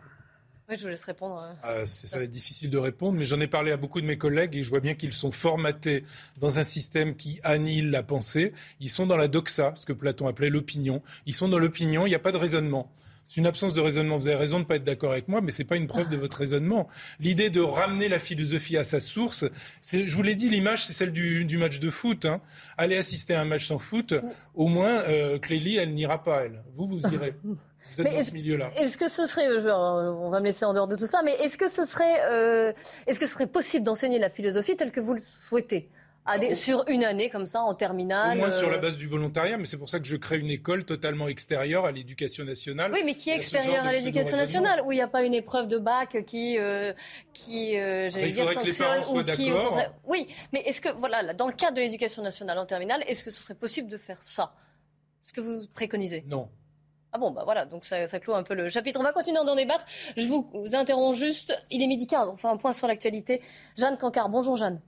je 0.76 0.82
vous 0.82 0.88
laisse 0.88 1.04
répondre. 1.04 1.36
Hein. 1.38 1.56
Ah, 1.62 1.86
ça 1.86 2.18
va 2.18 2.24
être 2.24 2.30
difficile 2.30 2.70
de 2.70 2.78
répondre, 2.78 3.18
mais 3.18 3.24
j'en 3.24 3.40
ai 3.40 3.46
parlé 3.46 3.72
à 3.72 3.76
beaucoup 3.76 4.00
de 4.00 4.06
mes 4.06 4.18
collègues 4.18 4.56
et 4.56 4.62
je 4.62 4.70
vois 4.70 4.80
bien 4.80 4.94
qu'ils 4.94 5.12
sont 5.12 5.32
formatés 5.32 6.04
dans 6.38 6.58
un 6.58 6.64
système 6.64 7.16
qui 7.16 7.40
annihile 7.42 7.90
la 7.90 8.02
pensée. 8.02 8.52
Ils 8.80 8.90
sont 8.90 9.06
dans 9.06 9.16
la 9.16 9.28
doxa, 9.28 9.72
ce 9.76 9.86
que 9.86 9.92
Platon 9.92 10.26
appelait 10.26 10.50
l'opinion. 10.50 11.02
Ils 11.26 11.34
sont 11.34 11.48
dans 11.48 11.58
l'opinion, 11.58 12.06
il 12.06 12.10
n'y 12.10 12.14
a 12.14 12.20
pas 12.20 12.32
de 12.32 12.36
raisonnement. 12.36 12.90
C'est 13.24 13.36
une 13.36 13.46
absence 13.46 13.74
de 13.74 13.80
raisonnement. 13.80 14.18
Vous 14.18 14.26
avez 14.26 14.36
raison 14.36 14.56
de 14.56 14.62
ne 14.62 14.66
pas 14.66 14.76
être 14.76 14.84
d'accord 14.84 15.12
avec 15.12 15.28
moi, 15.28 15.40
mais 15.40 15.52
ce 15.52 15.62
n'est 15.62 15.68
pas 15.68 15.76
une 15.76 15.86
preuve 15.86 16.08
de 16.08 16.16
votre 16.16 16.36
raisonnement. 16.36 16.88
L'idée 17.20 17.50
de 17.50 17.60
ramener 17.60 18.08
la 18.08 18.18
philosophie 18.18 18.76
à 18.76 18.84
sa 18.84 19.00
source, 19.00 19.44
je 19.82 20.14
vous 20.14 20.22
l'ai 20.22 20.34
dit, 20.34 20.48
l'image, 20.48 20.86
c'est 20.86 20.92
celle 20.92 21.12
du, 21.12 21.58
match 21.58 21.78
de 21.78 21.90
foot. 21.90 22.24
Hein. 22.24 22.40
Allez 22.76 22.96
assister 22.96 23.34
à 23.34 23.40
un 23.40 23.44
match 23.44 23.66
sans 23.66 23.78
foot, 23.78 24.14
au 24.54 24.66
moins, 24.66 25.02
euh, 25.02 25.38
Clélie, 25.38 25.76
elle 25.76 25.94
n'ira 25.94 26.22
pas, 26.22 26.44
elle. 26.44 26.62
Vous, 26.74 26.86
vous 26.86 27.00
irez. 27.14 27.34
Vous 27.44 28.00
êtes 28.00 28.12
dans 28.12 28.24
ce 28.24 28.32
milieu-là. 28.32 28.70
Est-ce 28.76 28.96
que 28.96 29.08
ce 29.08 29.26
serait, 29.26 29.48
on 29.70 30.30
va 30.30 30.40
me 30.40 30.46
laisser 30.46 30.64
en 30.64 30.72
dehors 30.72 30.88
de 30.88 30.96
tout 30.96 31.06
ça, 31.06 31.22
mais 31.24 31.32
est-ce 31.32 31.58
que 31.58 31.68
ce 31.68 31.84
serait, 31.84 32.24
euh, 32.30 32.72
est-ce 33.06 33.20
que 33.20 33.26
ce 33.26 33.32
serait 33.32 33.46
possible 33.46 33.84
d'enseigner 33.84 34.18
la 34.18 34.30
philosophie 34.30 34.76
telle 34.76 34.90
que 34.92 35.00
vous 35.00 35.14
le 35.14 35.20
souhaitez? 35.20 35.88
Sur 36.54 36.84
une 36.88 37.04
année 37.04 37.28
comme 37.28 37.46
ça 37.46 37.62
en 37.62 37.74
terminale. 37.74 38.36
Au 38.36 38.40
moins 38.40 38.50
sur 38.50 38.70
la 38.70 38.76
euh, 38.76 38.80
base 38.80 38.96
du 38.96 39.06
volontariat, 39.06 39.58
mais 39.58 39.66
c'est 39.66 39.76
pour 39.76 39.88
ça 39.88 39.98
que 39.98 40.06
je 40.06 40.16
crée 40.16 40.38
une 40.38 40.50
école 40.50 40.84
totalement 40.84 41.28
extérieure 41.28 41.84
à 41.84 41.92
l'éducation 41.92 42.44
nationale. 42.44 42.90
Oui, 42.92 43.02
mais 43.04 43.14
qui 43.14 43.30
est 43.30 43.36
extérieure 43.36 43.84
à 43.84 43.92
l'éducation 43.92 44.36
nationale 44.36 44.82
Où 44.86 44.92
il 44.92 44.96
n'y 44.96 45.02
a 45.02 45.08
pas 45.08 45.24
une 45.24 45.34
épreuve 45.34 45.68
de 45.68 45.78
bac 45.78 46.24
qui, 46.26 46.58
euh, 46.58 46.92
qui 47.32 47.76
euh, 47.78 48.08
j'allais 48.10 48.30
dire, 48.30 48.46
ou 49.10 49.22
qui. 49.24 49.52
Oui, 50.04 50.28
mais 50.52 50.60
est-ce 50.60 50.80
que, 50.80 50.90
voilà, 50.90 51.34
dans 51.34 51.46
le 51.46 51.54
cadre 51.54 51.76
de 51.76 51.80
l'éducation 51.80 52.22
nationale 52.22 52.58
en 52.58 52.66
terminale, 52.66 53.02
est-ce 53.06 53.24
que 53.24 53.30
ce 53.30 53.42
serait 53.42 53.54
possible 53.54 53.88
de 53.88 53.96
faire 53.96 54.22
ça? 54.22 54.54
Ce 55.20 55.32
que 55.32 55.40
vous 55.40 55.66
préconisez? 55.74 56.24
Non. 56.26 56.48
Ah 57.14 57.18
bon, 57.18 57.30
bah 57.30 57.42
voilà, 57.44 57.66
donc 57.66 57.84
ça, 57.84 58.06
ça 58.06 58.20
clôt 58.20 58.34
un 58.34 58.42
peu 58.42 58.54
le 58.54 58.70
chapitre. 58.70 58.98
On 58.98 59.02
va 59.02 59.12
continuer 59.12 59.44
d'en 59.44 59.54
débattre. 59.54 59.84
Je 60.16 60.26
vous 60.26 60.46
interromps 60.72 61.18
juste. 61.18 61.54
Il 61.70 61.82
est 61.82 61.86
midi 61.86 62.06
15, 62.06 62.28
on 62.28 62.36
fait 62.36 62.48
un 62.48 62.56
point 62.56 62.72
sur 62.72 62.86
l'actualité. 62.86 63.42
Jeanne 63.76 63.98
Cancard, 63.98 64.30
bonjour 64.30 64.56
Jeanne. 64.56 64.80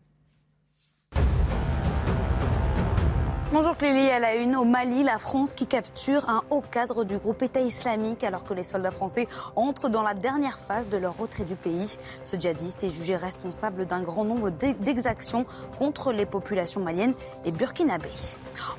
Bonjour 3.55 3.77
Clélie, 3.77 4.11
à 4.11 4.19
la 4.19 4.35
une 4.35 4.57
au 4.57 4.65
Mali, 4.65 5.05
la 5.05 5.17
France 5.17 5.55
qui 5.55 5.69
capture 5.69 6.29
un 6.29 6.43
haut 6.51 6.61
cadre 6.61 7.05
du 7.05 7.19
groupe 7.19 7.41
État 7.41 7.61
islamique 7.61 8.25
alors 8.25 8.43
que 8.43 8.53
les 8.53 8.65
soldats 8.65 8.91
français 8.91 9.29
entrent 9.55 9.89
dans 9.89 10.03
la 10.03 10.13
dernière 10.13 10.59
phase 10.59 10.89
de 10.89 10.97
leur 10.97 11.17
retrait 11.17 11.45
du 11.45 11.55
pays. 11.55 11.97
Ce 12.25 12.37
djihadiste 12.37 12.83
est 12.83 12.91
jugé 12.91 13.15
responsable 13.15 13.87
d'un 13.87 14.03
grand 14.03 14.25
nombre 14.25 14.51
d'exactions 14.51 15.47
contre 15.79 16.11
les 16.11 16.27
populations 16.27 16.81
maliennes 16.81 17.15
et 17.45 17.53
burkinabées. 17.53 18.09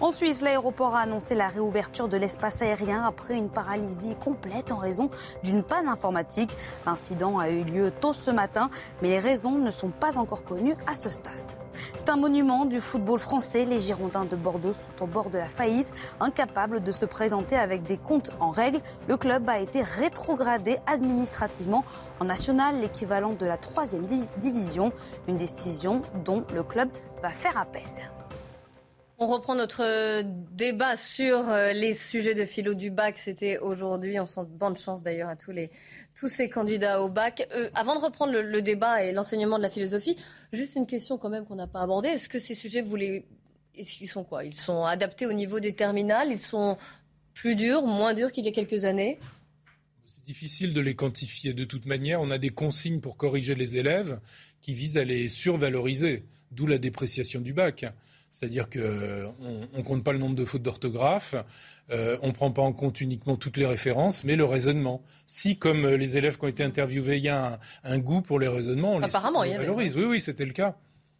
En 0.01 0.11
Suisse, 0.11 0.41
l'aéroport 0.41 0.93
a 0.93 1.03
annoncé 1.03 1.35
la 1.35 1.47
réouverture 1.47 2.09
de 2.09 2.17
l'espace 2.17 2.61
aérien 2.61 3.01
après 3.07 3.35
une 3.35 3.47
paralysie 3.47 4.17
complète 4.21 4.73
en 4.73 4.77
raison 4.77 5.09
d'une 5.41 5.63
panne 5.63 5.88
informatique. 5.88 6.51
L'incident 6.85 7.39
a 7.39 7.49
eu 7.49 7.63
lieu 7.63 7.91
tôt 7.91 8.11
ce 8.11 8.29
matin, 8.29 8.69
mais 9.01 9.07
les 9.07 9.19
raisons 9.19 9.57
ne 9.57 9.71
sont 9.71 9.91
pas 9.91 10.17
encore 10.17 10.43
connues 10.43 10.75
à 10.85 10.95
ce 10.95 11.09
stade. 11.09 11.64
C'est 11.97 12.09
un 12.09 12.17
monument 12.17 12.65
du 12.65 12.79
football 12.79 13.19
français. 13.19 13.65
Les 13.65 13.79
Girondins 13.79 14.25
de 14.25 14.35
Bordeaux 14.35 14.73
sont 14.73 15.03
au 15.03 15.07
bord 15.07 15.29
de 15.29 15.38
la 15.38 15.49
faillite, 15.49 15.93
incapables 16.19 16.83
de 16.83 16.91
se 16.91 17.05
présenter 17.05 17.55
avec 17.55 17.83
des 17.83 17.97
comptes 17.97 18.31
en 18.39 18.49
règle. 18.49 18.79
Le 19.07 19.17
club 19.17 19.49
a 19.49 19.59
été 19.59 19.81
rétrogradé 19.81 20.77
administrativement 20.88 21.83
en 22.19 22.25
national, 22.25 22.79
l'équivalent 22.79 23.33
de 23.33 23.45
la 23.45 23.57
troisième 23.57 24.05
division, 24.38 24.91
une 25.27 25.38
décision 25.38 26.01
dont 26.23 26.43
le 26.53 26.63
club 26.63 26.89
va 27.21 27.29
faire 27.29 27.57
appel. 27.57 27.83
On 29.17 29.28
reprend 29.28 29.56
notre 29.56 29.82
euh, 29.82 30.23
débat 30.51 30.97
sur 30.97 31.47
euh, 31.47 31.71
les 31.71 31.93
sujets 31.93 32.34
de 32.34 32.43
philo 32.43 32.73
du 32.73 32.91
bac. 32.91 33.17
C'était 33.17 33.58
aujourd'hui. 33.60 34.19
On 34.19 34.25
sent 34.25 34.41
bonne 34.49 34.75
chance 34.75 35.01
d'ailleurs 35.01 35.30
à 35.30 35.38
tous, 35.38 35.51
les, 35.51 35.71
tous 36.19 36.28
ces 36.28 36.49
candidats 36.49 37.01
au 37.01 37.08
bac. 37.08 37.47
Euh, 37.56 37.69
avant 37.75 37.95
de 37.95 38.01
reprendre 38.01 38.34
le, 38.34 38.62
débat 38.62 39.06
et 39.06 39.13
l'enseignement 39.13 39.58
de 39.58 39.63
la 39.63 39.69
philosophie, 39.69 40.17
juste 40.51 40.75
une 40.75 40.86
question 40.86 41.17
quand 41.17 41.30
même 41.30 41.45
qu'on 41.45 41.56
n'a 41.56 41.67
pas 41.67 41.80
abordée. 41.80 42.10
Est-ce 42.10 42.28
que 42.28 42.39
ces 42.39 42.56
sujets, 42.56 42.82
vous 42.82 42.97
les... 42.97 43.25
Qu'ils 43.73 44.10
sont 44.10 44.25
quoi? 44.25 44.43
Ils 44.43 44.54
sont 44.54 44.84
adaptés 44.84 45.25
au 45.25 45.34
niveau 45.34 45.62
des 45.62 45.73
terminales? 45.73 46.30
Ils 46.30 46.39
sont 46.39 46.78
plus 47.34 47.56
durs, 47.56 47.84
moins 47.84 48.13
durs 48.13 48.34
qu'il 48.34 48.45
y 48.45 48.49
a 48.49 48.51
quelques 48.51 48.84
années? 48.84 49.19
C'est 50.06 50.25
difficile 50.25 50.73
de 50.73 50.82
les 50.82 50.95
quantifier. 50.95 51.54
De 51.54 51.63
toute 51.63 51.86
manière, 51.86 52.19
on 52.19 52.32
a 52.32 52.38
des 52.38 52.49
consignes 52.49 52.99
pour 52.99 53.15
corriger 53.15 53.56
les 53.56 53.78
élèves 53.78 54.19
qui 54.62 54.73
visent 54.73 54.97
à 54.97 55.06
les 55.06 55.30
survaloriser, 55.30 56.25
d'où 56.51 56.67
la 56.67 56.78
dépréciation 56.78 57.39
du 57.39 57.54
bac. 57.54 57.86
C'est-à-dire 58.35 58.69
qu'on 58.69 58.79
ne 58.81 59.81
compte 59.81 60.03
pas 60.03 60.11
le 60.11 60.17
nombre 60.17 60.35
de 60.35 60.43
fautes 60.43 60.61
d'orthographe, 60.61 61.35
euh, 61.89 62.17
on 62.21 62.27
ne 62.27 62.31
prend 62.33 62.51
pas 62.51 62.63
en 62.63 62.73
compte 62.73 62.99
uniquement 62.99 63.37
toutes 63.37 63.55
les 63.55 63.65
références, 63.65 64.25
mais 64.25 64.35
le 64.35 64.43
raisonnement. 64.43 65.01
Si, 65.25 65.57
comme 65.57 65.87
les 65.87 66.17
élèves 66.17 66.37
qui 66.37 66.43
ont 66.43 66.49
été 66.49 66.61
interviewés, 66.61 67.15
il 67.15 67.23
y 67.23 67.29
a 67.29 67.61
un, 67.85 67.97
goût 67.97 68.21
pour 68.21 68.37
les 68.37 68.49
raisonnements, 68.49 68.95
on 68.95 69.01
Apparemment, 69.01 69.43
les, 69.43 69.55
valorise. 69.55 69.95
Oui, 69.95 70.03
oui, 70.03 70.19
c'était 70.19 70.43
le 70.43 70.51
cas. 70.51 70.75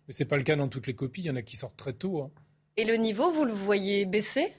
Mais 0.10 0.14
ce 0.14 0.24
n'est 0.24 0.28
pas 0.28 0.36
le 0.36 0.44
cas 0.44 0.58
dans 0.58 0.68
toutes 0.68 0.88
les 0.88 0.94
copies, 0.94 1.22
il 1.22 1.28
y 1.28 1.30
en 1.30 1.38
a 1.38 1.42
qui 1.42 1.56
sortent 1.56 1.78
très 1.78 1.94
tôt. 1.94 2.22
Hein. 2.22 2.32
Et 2.76 2.84
le 2.84 2.98
niveau, 2.98 3.32
vous 3.32 3.46
le 3.46 3.54
voyez 3.54 4.06
baisser 4.06 4.52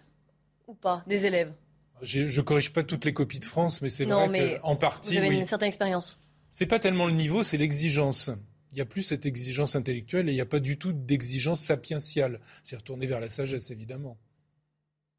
ou 0.67 0.73
pas 0.73 1.05
des 1.07 1.27
élèves? 1.27 1.53
Je 2.01 2.23
ne 2.23 2.41
corrige 2.41 2.73
pas 2.73 2.85
toutes 2.85 3.05
les 3.05 3.13
copies 3.13 3.39
de 3.39 3.45
France, 3.45 3.83
mais 3.83 3.91
c'est 3.91 4.07
vrai 4.07 4.59
qu'en 4.63 4.77
partie. 4.77 5.19
Vous 5.19 5.25
avez 5.27 5.35
une 5.35 5.45
certaine 5.45 5.69
expérience. 5.69 6.19
C'est 6.51 6.65
pas 6.65 6.79
tellement 6.79 7.05
le 7.05 7.13
niveau, 7.13 7.43
c'est 7.43 7.59
l'exigence 7.59 8.31
il 8.73 8.77
n'y 8.77 8.81
a 8.81 8.87
plus 8.87 9.03
cette 9.03 9.27
exigence 9.27 9.77
intellectuelle 9.77 10.29
et 10.29 10.33
il 10.33 10.35
n'y 10.35 10.41
a 10.41 10.47
pas 10.47 10.61
du 10.61 10.77
tout 10.77 10.93
d'exigence 10.93 11.61
sapientiale. 11.61 12.41
C'est 12.65 12.77
retourné 12.77 13.07
vers 13.07 13.21
la 13.21 13.29
sagesse, 13.29 13.71
évidemment. 13.71 14.19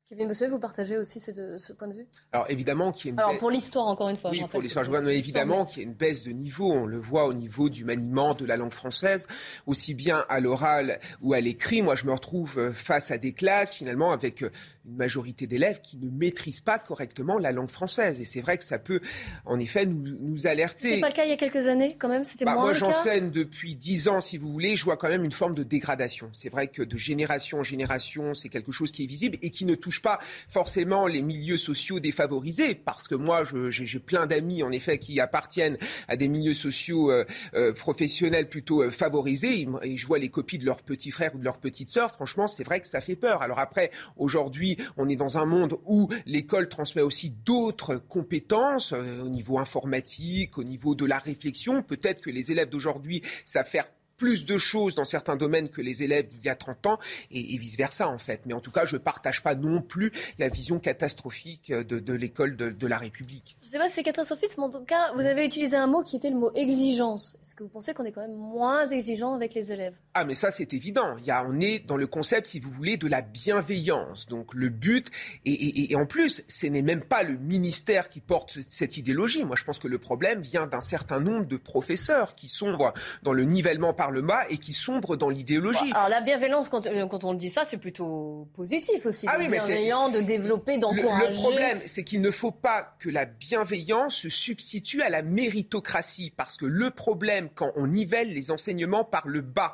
Kevin 0.09 0.29
Bossuet, 0.29 0.47
vous 0.47 0.57
partagez 0.57 0.97
aussi 0.97 1.19
ce 1.19 1.73
point 1.73 1.89
de 1.89 1.93
vue? 1.93 2.07
Alors 2.31 2.49
évidemment 2.49 2.93
qu'il 2.93 3.07
y 3.07 3.09
a 3.09 3.11
une 3.11 3.19
Alors 3.19 3.37
pour 3.37 3.51
l'histoire 3.51 3.87
encore 3.87 4.07
une 4.07 4.15
fois. 4.15 4.31
Oui, 4.31 4.41
pour 4.49 4.61
l'histoire, 4.61 4.85
je 4.85 4.89
vois, 4.89 5.01
mais 5.01 5.17
évidemment 5.17 5.65
qu'il 5.65 5.83
y 5.83 5.85
a 5.85 5.89
une 5.89 5.95
baisse 5.95 6.23
de 6.23 6.31
niveau. 6.31 6.71
On 6.71 6.85
le 6.85 6.97
voit 6.97 7.25
au 7.25 7.33
niveau 7.33 7.67
du 7.67 7.83
maniement 7.83 8.33
de 8.33 8.45
la 8.45 8.55
langue 8.55 8.71
française, 8.71 9.27
aussi 9.65 9.93
bien 9.93 10.23
à 10.29 10.39
l'oral 10.39 11.01
ou 11.21 11.33
à 11.33 11.41
l'écrit. 11.41 11.81
Moi, 11.81 11.97
je 11.97 12.05
me 12.05 12.13
retrouve 12.13 12.57
euh, 12.57 12.71
face 12.71 13.11
à 13.11 13.17
des 13.17 13.33
classes 13.33 13.75
finalement 13.75 14.13
avec 14.13 14.43
euh, 14.43 14.51
une 14.87 14.95
majorité 14.95 15.45
d'élèves 15.45 15.81
qui 15.81 15.97
ne 15.97 16.09
maîtrisent 16.09 16.61
pas 16.61 16.79
correctement 16.79 17.37
la 17.37 17.51
langue 17.51 17.69
française. 17.69 18.21
Et 18.21 18.25
c'est 18.25 18.39
vrai 18.39 18.57
que 18.57 18.63
ça 18.63 18.79
peut, 18.79 19.01
en 19.45 19.59
effet, 19.59 19.85
nous, 19.85 20.17
nous 20.21 20.47
alerter. 20.47 20.89
C'était 20.89 21.01
pas 21.01 21.09
le 21.09 21.15
cas 21.15 21.25
il 21.25 21.29
y 21.29 21.33
a 21.33 21.37
quelques 21.37 21.67
années, 21.67 21.97
quand 21.99 22.07
même? 22.07 22.23
C'était 22.23 22.45
bah, 22.45 22.55
Moi, 22.55 22.73
j'enseigne 22.73 23.29
depuis 23.29 23.75
dix 23.75 24.07
ans, 24.07 24.21
si 24.21 24.37
vous 24.37 24.49
voulez. 24.49 24.77
Je 24.77 24.85
vois 24.85 24.95
quand 24.95 25.09
même 25.09 25.25
une 25.25 25.33
forme 25.33 25.53
de 25.53 25.63
dégradation. 25.63 26.29
C'est 26.31 26.49
vrai 26.49 26.69
que 26.69 26.81
de 26.81 26.95
génération 26.95 27.59
en 27.59 27.63
génération, 27.63 28.33
c'est 28.33 28.47
quelque 28.47 28.71
chose 28.71 28.93
qui 28.93 29.03
est 29.03 29.07
visible 29.07 29.37
et 29.41 29.49
qui 29.49 29.65
ne 29.65 29.75
touche 29.75 29.96
pas 30.01 30.19
forcément 30.47 31.07
les 31.07 31.21
milieux 31.21 31.57
sociaux 31.57 31.99
défavorisés. 31.99 32.75
Parce 32.75 33.07
que 33.07 33.15
moi, 33.15 33.43
j'ai 33.69 33.99
plein 33.99 34.25
d'amis, 34.25 34.63
en 34.63 34.71
effet, 34.71 34.97
qui 34.97 35.19
appartiennent 35.19 35.77
à 36.07 36.15
des 36.15 36.27
milieux 36.27 36.53
sociaux 36.53 37.11
euh, 37.11 37.25
euh, 37.55 37.73
professionnels 37.73 38.49
plutôt 38.49 38.83
euh, 38.83 38.91
favorisés. 38.91 39.67
Et 39.83 39.97
je 39.97 40.07
vois 40.07 40.19
les 40.19 40.29
copies 40.29 40.57
de 40.57 40.65
leurs 40.65 40.81
petits 40.81 41.11
frères 41.11 41.35
ou 41.35 41.39
de 41.39 41.43
leurs 41.43 41.59
petites 41.59 41.89
sœurs. 41.89 42.11
Franchement, 42.11 42.47
c'est 42.47 42.63
vrai 42.63 42.79
que 42.79 42.87
ça 42.87 43.01
fait 43.01 43.15
peur. 43.15 43.41
Alors 43.41 43.59
après, 43.59 43.91
aujourd'hui, 44.17 44.77
on 44.97 45.09
est 45.09 45.15
dans 45.15 45.37
un 45.37 45.45
monde 45.45 45.77
où 45.85 46.09
l'école 46.25 46.69
transmet 46.69 47.01
aussi 47.01 47.29
d'autres 47.29 47.95
compétences 47.95 48.93
au 48.93 49.29
niveau 49.29 49.59
informatique, 49.59 50.57
au 50.57 50.63
niveau 50.63 50.95
de 50.95 51.05
la 51.05 51.19
réflexion. 51.19 51.83
Peut-être 51.83 52.21
que 52.21 52.29
les 52.29 52.51
élèves 52.51 52.69
d'aujourd'hui 52.69 53.21
savent 53.45 53.67
faire 53.67 53.85
plus 54.17 54.45
de 54.45 54.57
choses 54.57 54.95
dans 54.95 55.05
certains 55.05 55.35
domaines 55.35 55.69
que 55.69 55.81
les 55.81 56.03
élèves 56.03 56.27
d'il 56.27 56.43
y 56.43 56.49
a 56.49 56.55
30 56.55 56.87
ans 56.87 56.99
et, 57.31 57.57
vice-versa 57.57 58.09
en 58.09 58.17
fait. 58.17 58.41
Mais 58.45 58.53
en 58.53 58.59
tout 58.59 58.71
cas, 58.71 58.85
je 58.85 58.95
ne 58.95 58.99
partage 58.99 59.43
pas 59.43 59.55
non 59.55 59.81
plus 59.81 60.11
la 60.39 60.49
vision 60.49 60.79
catastrophique 60.79 61.71
de, 61.71 62.13
l'école 62.13 62.55
de, 62.55 62.87
la 62.87 62.97
République. 62.97 63.57
Je 63.61 63.67
ne 63.67 63.71
sais 63.71 63.77
pas 63.77 63.87
si 63.89 63.95
c'est 63.95 64.03
catastrophique, 64.03 64.51
mais 64.57 64.63
en 64.63 64.69
tout 64.69 64.83
cas, 64.83 65.11
vous 65.13 65.21
avez 65.21 65.45
utilisé 65.45 65.75
un 65.75 65.87
mot 65.87 66.01
qui 66.01 66.15
était 66.15 66.29
le 66.29 66.37
mot 66.37 66.51
exigence. 66.55 67.37
Est-ce 67.41 67.53
que 67.53 67.63
vous 67.63 67.69
pensez 67.69 67.93
qu'on 67.93 68.05
est 68.05 68.11
quand 68.11 68.21
même 68.21 68.35
moins 68.35 68.87
exigeant 68.87 69.33
avec 69.33 69.53
les 69.53 69.71
élèves? 69.71 69.93
Ah 70.13 70.25
mais 70.25 70.35
ça 70.35 70.49
c'est 70.51 70.73
évident. 70.73 71.17
Il 71.19 71.25
y 71.25 71.31
a, 71.31 71.45
on 71.45 71.59
est 71.59 71.79
dans 71.79 71.97
le 71.97 72.07
concept, 72.07 72.47
si 72.47 72.59
vous 72.59 72.71
voulez, 72.71 72.97
de 72.97 73.07
la 73.07 73.21
bienveillance. 73.21 74.27
Donc 74.27 74.53
le 74.53 74.69
but, 74.69 75.09
et, 75.45 75.91
et 75.91 75.95
en 75.95 76.05
plus, 76.05 76.43
ce 76.47 76.67
n'est 76.67 76.81
même 76.81 77.03
pas 77.03 77.23
le 77.23 77.37
ministère 77.37 78.09
qui 78.09 78.21
porte 78.21 78.59
cette 78.67 78.97
idéologie. 78.97 79.45
Moi 79.45 79.55
je 79.55 79.63
pense 79.63 79.77
que 79.77 79.87
le 79.87 79.99
problème 79.99 80.41
vient 80.41 80.65
d'un 80.65 80.81
certain 80.81 81.19
nombre 81.19 81.45
de 81.45 81.57
professeurs 81.57 82.35
qui 82.35 82.47
sombrent 82.47 82.93
dans 83.21 83.33
le 83.33 83.43
nivellement 83.43 83.93
par 83.93 84.06
le 84.11 84.21
bas 84.21 84.43
et 84.49 84.57
qui 84.57 84.73
sombrent 84.73 85.17
dans 85.17 85.29
l'idéologie. 85.29 85.91
Alors 85.93 86.09
la 86.09 86.21
bienveillance, 86.21 86.69
quand, 86.69 86.85
euh, 86.85 87.07
quand 87.07 87.23
on 87.23 87.33
dit 87.33 87.49
ça, 87.49 87.65
c'est 87.65 87.77
plutôt 87.77 88.47
positif 88.53 89.05
aussi. 89.05 89.25
Ah 89.29 89.37
bienveillant, 89.37 90.09
de 90.09 90.21
développer, 90.21 90.77
d'encourager. 90.77 91.27
Le, 91.27 91.33
le 91.33 91.35
problème, 91.35 91.79
c'est 91.85 92.03
qu'il 92.03 92.21
ne 92.21 92.31
faut 92.31 92.51
pas 92.51 92.95
que 92.99 93.09
la 93.09 93.25
bienveillance 93.25 94.15
se 94.15 94.29
substitue 94.29 95.01
à 95.01 95.09
la 95.09 95.21
méritocratie, 95.21 96.33
parce 96.35 96.57
que 96.57 96.65
le 96.65 96.89
problème, 96.91 97.49
quand 97.53 97.71
on 97.75 97.87
nivelle 97.87 98.33
les 98.33 98.51
enseignements 98.51 99.03
par 99.03 99.27
le 99.27 99.41
bas, 99.41 99.73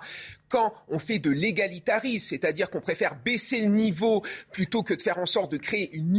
quand 0.54 0.72
on 0.88 1.00
fait 1.00 1.18
de 1.18 1.32
l'égalitarisme, 1.32 2.28
c'est-à-dire 2.30 2.70
qu'on 2.70 2.80
préfère 2.80 3.16
baisser 3.16 3.62
le 3.62 3.70
niveau 3.70 4.24
plutôt 4.52 4.84
que 4.84 4.94
de 4.94 5.02
faire 5.02 5.18
en 5.18 5.26
sorte 5.26 5.52
de 5.52 5.58
créer 5.58 5.92
une, 5.94 6.16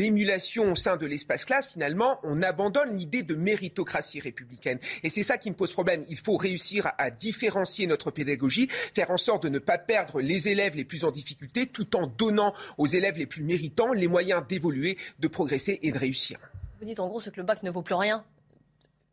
émulation 0.00 0.72
au 0.72 0.76
sein 0.76 0.98
de 0.98 1.06
l'espace 1.06 1.46
classe, 1.46 1.68
finalement, 1.68 2.20
on 2.24 2.42
abandonne 2.42 2.94
l'idée 2.94 3.22
de 3.22 3.34
méritocratie 3.34 4.20
républicaine. 4.20 4.78
Et 5.02 5.08
c'est 5.08 5.22
ça 5.22 5.38
qui 5.38 5.48
me 5.48 5.54
pose 5.54 5.72
problème. 5.72 6.04
Il 6.10 6.18
faut 6.18 6.36
réussir 6.36 6.92
à, 6.98 7.10
différencier 7.10 7.86
notre 7.86 8.10
pédagogie, 8.10 8.68
faire 8.68 9.10
en 9.10 9.16
sorte 9.16 9.44
de 9.44 9.48
ne 9.48 9.58
pas 9.58 9.78
perdre 9.78 10.20
les 10.20 10.50
élèves 10.50 10.76
les 10.76 10.84
plus 10.84 11.04
en 11.04 11.10
difficulté, 11.10 11.64
tout 11.64 11.96
en 11.96 12.06
donnant 12.06 12.52
aux 12.76 12.86
élèves 12.86 13.16
les 13.16 13.24
plus 13.24 13.42
méritants 13.42 13.94
les 13.94 14.08
moyens 14.08 14.46
d'évoluer, 14.46 14.98
de 15.20 15.28
progresser 15.28 15.78
et 15.80 15.90
de 15.90 15.96
réussir. 15.96 16.38
Vous 16.80 16.84
dites 16.84 17.00
en 17.00 17.08
gros 17.08 17.18
que 17.18 17.30
le 17.34 17.44
bac 17.44 17.62
ne 17.62 17.70
vaut 17.70 17.80
plus 17.80 17.94
rien 17.94 18.26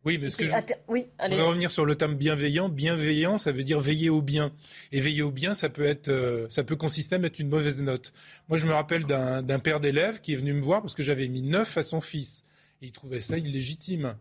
oui, 0.04 0.18
mais 0.18 0.32
ce 0.32 0.38
que 0.38 0.46
je 0.46 0.54
oui, 0.88 1.06
allez. 1.20 1.40
revenir 1.40 1.70
sur 1.70 1.86
le 1.86 1.96
terme 1.96 2.16
bienveillant. 2.16 2.70
Bienveillant, 2.70 3.38
ça 3.38 3.52
veut 3.52 3.64
dire 3.64 3.80
veiller 3.80 4.10
au 4.10 4.22
bien. 4.22 4.52
Et 4.92 5.00
veiller 5.00 5.22
au 5.22 5.32
bien, 5.32 5.54
ça 5.54 5.70
peut 5.70 5.86
être, 5.86 6.08
euh, 6.10 6.48
ça 6.50 6.64
peut 6.64 6.76
consister 6.76 7.16
à 7.16 7.20
mettre 7.20 7.40
une 7.40 7.50
mauvaise 7.50 7.84
note. 7.84 8.12
Moi, 8.50 8.58
je 8.58 8.66
me 8.66 8.74
rappelle 8.74 9.06
d'un 9.06 9.60
père 9.60 9.80
d'élève 9.80 10.20
qui 10.20 10.34
est 10.34 10.38
venu 10.38 10.54
me 10.54 10.62
voir 10.62 10.82
parce 10.82 10.96
que 10.96 11.04
j'avais 11.04 11.28
mis 11.28 11.44
neuf 11.44 11.78
à 11.78 11.84
son 11.84 12.02
fils. 12.02 12.44
Et 12.82 12.88
il 12.88 12.92
trouvait 12.92 13.20
ça 13.20 13.38
illégitime. 13.38 14.16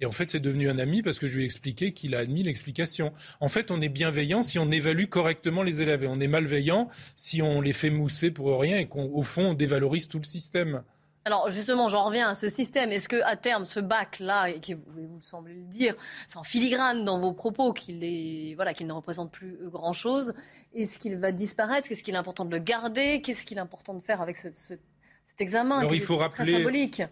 Et 0.00 0.06
en 0.06 0.10
fait, 0.10 0.30
c'est 0.30 0.40
devenu 0.40 0.68
un 0.68 0.78
ami 0.78 1.02
parce 1.02 1.20
que 1.20 1.26
je 1.28 1.36
lui 1.36 1.42
ai 1.42 1.46
expliqué 1.46 1.92
qu'il 1.92 2.14
a 2.16 2.18
admis 2.18 2.42
l'explication. 2.42 3.12
En 3.40 3.48
fait, 3.48 3.70
on 3.70 3.80
est 3.80 3.88
bienveillant 3.88 4.42
si 4.42 4.58
on 4.58 4.70
évalue 4.70 5.06
correctement 5.06 5.62
les 5.62 5.82
élèves 5.82 6.02
et 6.02 6.08
on 6.08 6.20
est 6.20 6.26
malveillant 6.26 6.88
si 7.14 7.40
on 7.42 7.60
les 7.60 7.72
fait 7.72 7.90
mousser 7.90 8.30
pour 8.32 8.60
rien 8.60 8.78
et 8.78 8.88
qu'au 8.88 9.22
fond, 9.22 9.50
on 9.50 9.54
dévalorise 9.54 10.08
tout 10.08 10.18
le 10.18 10.24
système. 10.24 10.82
Alors 11.26 11.50
justement, 11.50 11.88
j'en 11.88 12.04
reviens 12.04 12.28
à 12.28 12.34
ce 12.36 12.48
système. 12.48 12.92
Est-ce 12.92 13.08
que 13.08 13.20
à 13.24 13.34
terme, 13.34 13.64
ce 13.64 13.80
bac-là, 13.80 14.48
et 14.48 14.60
qui 14.60 14.74
vous, 14.74 14.82
vous 14.94 15.20
semblez 15.20 15.54
le 15.54 15.64
dire, 15.64 15.96
c'est 16.28 16.36
en 16.36 16.44
filigrane 16.44 17.04
dans 17.04 17.18
vos 17.18 17.32
propos 17.32 17.72
qu'il 17.72 18.04
est, 18.04 18.54
voilà, 18.54 18.72
qu'il 18.74 18.86
ne 18.86 18.92
représente 18.92 19.32
plus 19.32 19.58
grand-chose. 19.64 20.34
Est-ce 20.72 21.00
qu'il 21.00 21.16
va 21.16 21.32
disparaître? 21.32 21.88
Qu'est-ce 21.88 22.04
qu'il 22.04 22.14
est 22.14 22.18
important 22.18 22.44
de 22.44 22.52
le 22.52 22.60
garder? 22.60 23.22
Qu'est-ce 23.22 23.44
qu'il 23.44 23.58
est 23.58 23.60
important 23.60 23.94
de 23.94 24.00
faire 24.00 24.20
avec 24.20 24.36
ce, 24.36 24.50
cet 24.52 25.40
examen 25.40 25.80
Alors 25.80 25.96
il 25.96 26.00
faut 26.00 26.16
rappeler 26.16 26.64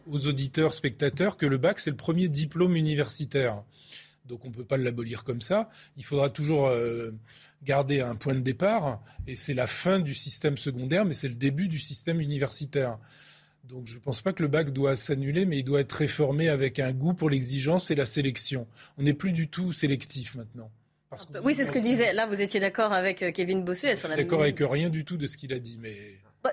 aux 0.08 0.28
auditeurs, 0.28 0.74
spectateurs 0.74 1.36
que 1.36 1.46
le 1.46 1.58
bac 1.58 1.80
c'est 1.80 1.90
le 1.90 1.96
premier 1.96 2.28
diplôme 2.28 2.76
universitaire. 2.76 3.64
Donc 4.26 4.44
on 4.44 4.48
ne 4.48 4.54
peut 4.54 4.64
pas 4.64 4.76
l'abolir 4.76 5.24
comme 5.24 5.40
ça. 5.40 5.68
Il 5.96 6.04
faudra 6.04 6.30
toujours 6.30 6.68
euh, 6.68 7.10
garder 7.64 8.00
un 8.00 8.14
point 8.14 8.34
de 8.34 8.40
départ, 8.40 9.02
et 9.26 9.34
c'est 9.34 9.54
la 9.54 9.66
fin 9.66 9.98
du 9.98 10.14
système 10.14 10.56
secondaire, 10.56 11.04
mais 11.04 11.14
c'est 11.14 11.28
le 11.28 11.34
début 11.34 11.66
du 11.66 11.80
système 11.80 12.20
universitaire. 12.20 12.98
Donc 13.68 13.86
je 13.86 13.94
ne 13.94 14.00
pense 14.00 14.20
pas 14.20 14.32
que 14.32 14.42
le 14.42 14.48
bac 14.48 14.70
doit 14.72 14.96
s'annuler, 14.96 15.46
mais 15.46 15.58
il 15.58 15.64
doit 15.64 15.80
être 15.80 15.92
réformé 15.92 16.48
avec 16.48 16.78
un 16.78 16.92
goût 16.92 17.14
pour 17.14 17.30
l'exigence 17.30 17.90
et 17.90 17.94
la 17.94 18.04
sélection. 18.04 18.66
On 18.98 19.02
n'est 19.02 19.14
plus 19.14 19.32
du 19.32 19.48
tout 19.48 19.72
sélectif 19.72 20.34
maintenant. 20.34 20.70
oui, 21.42 21.54
c'est 21.56 21.64
ce 21.64 21.72
que 21.72 21.78
disait. 21.78 22.12
Là, 22.12 22.26
vous 22.26 22.40
étiez 22.40 22.60
d'accord 22.60 22.92
avec 22.92 23.22
euh, 23.22 23.32
Kevin 23.32 23.64
Bossuet 23.64 23.96
sur 23.96 24.08
la. 24.08 24.16
D'accord 24.16 24.42
avec 24.42 24.58
rien 24.60 24.90
du 24.90 25.04
tout 25.04 25.16
de 25.16 25.26
ce 25.26 25.36
qu'il 25.36 25.52
a 25.52 25.58
dit, 25.58 25.78
mais. 25.80 25.96
Bah, 26.42 26.52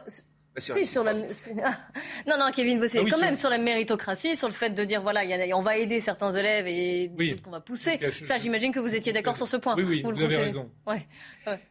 bah, 0.53 0.61
si, 0.61 0.85
sur 0.85 1.03
la... 1.05 1.13
non, 2.27 2.37
non, 2.37 2.51
Kevin 2.53 2.79
Bossé, 2.79 2.99
ah 3.01 3.09
quand 3.09 3.19
même 3.19 3.37
sur 3.37 3.49
la 3.49 3.57
méritocratie, 3.57 4.35
sur 4.35 4.49
le 4.49 4.53
fait 4.53 4.71
de 4.71 4.83
dire, 4.83 5.01
voilà, 5.01 5.21
on 5.55 5.61
va 5.61 5.77
aider 5.77 6.01
certains 6.01 6.35
élèves 6.35 6.67
et 6.67 7.07
d'autres 7.07 7.41
qu'on 7.41 7.51
va 7.51 7.61
pousser. 7.61 7.99
Ça, 8.25 8.37
j'imagine 8.37 8.73
que 8.73 8.79
vous 8.79 8.93
étiez 8.93 9.13
d'accord 9.13 9.37
sur 9.37 9.47
ce 9.47 9.55
point. 9.55 9.75
Oui, 9.77 9.83
oui, 9.83 10.01
vous, 10.03 10.21
avez 10.21 10.35
raison. 10.35 10.69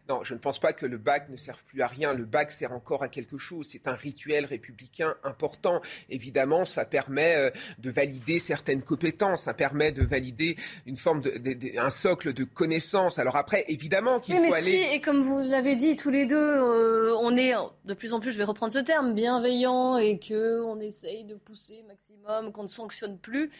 Non, 0.08 0.24
je 0.24 0.32
ne 0.32 0.38
pense 0.38 0.58
pas 0.58 0.72
que 0.72 0.86
le 0.86 0.96
bac 0.96 1.28
ne 1.28 1.36
serve 1.36 1.62
plus 1.64 1.82
à 1.82 1.86
rien. 1.86 2.14
Le 2.14 2.24
bac 2.24 2.50
sert 2.50 2.72
encore 2.72 3.02
à 3.02 3.08
quelque 3.08 3.36
chose. 3.36 3.68
C'est 3.70 3.86
un 3.86 3.94
rituel 3.94 4.46
républicain 4.46 5.14
important. 5.24 5.80
Évidemment, 6.08 6.64
ça 6.64 6.84
permet 6.84 7.36
euh, 7.36 7.50
de 7.78 7.90
valider 7.90 8.38
certaines 8.38 8.82
compétences. 8.82 9.42
Ça 9.42 9.54
permet 9.54 9.92
de 9.92 10.02
valider 10.02 10.56
une 10.86 10.96
forme 10.96 11.20
de, 11.20 11.78
un 11.78 11.90
socle 11.90 12.32
de 12.32 12.44
connaissances. 12.44 13.18
Alors 13.18 13.36
après, 13.36 13.64
évidemment 13.68 14.20
qu'il 14.20 14.34
faut 14.34 14.40
mais 14.40 14.52
aller... 14.52 14.84
Si, 14.84 14.94
et 14.94 15.00
comme 15.00 15.22
vous 15.22 15.38
l'avez 15.48 15.76
dit 15.76 15.96
tous 15.96 16.10
les 16.10 16.26
deux, 16.26 16.36
euh, 16.36 17.14
on 17.20 17.36
est 17.36 17.52
de 17.84 17.94
plus 17.94 18.12
en 18.12 18.20
plus, 18.20 18.32
je 18.32 18.38
vais 18.38 18.44
reprendre 18.44 18.69
ce 18.70 18.78
terme, 18.78 19.14
bienveillant 19.14 19.98
et 19.98 20.18
que 20.18 20.62
on 20.62 20.80
essaye 20.80 21.24
de 21.24 21.34
pousser 21.34 21.82
maximum, 21.88 22.52
qu'on 22.52 22.62
ne 22.62 22.68
sanctionne 22.68 23.18
plus. 23.18 23.50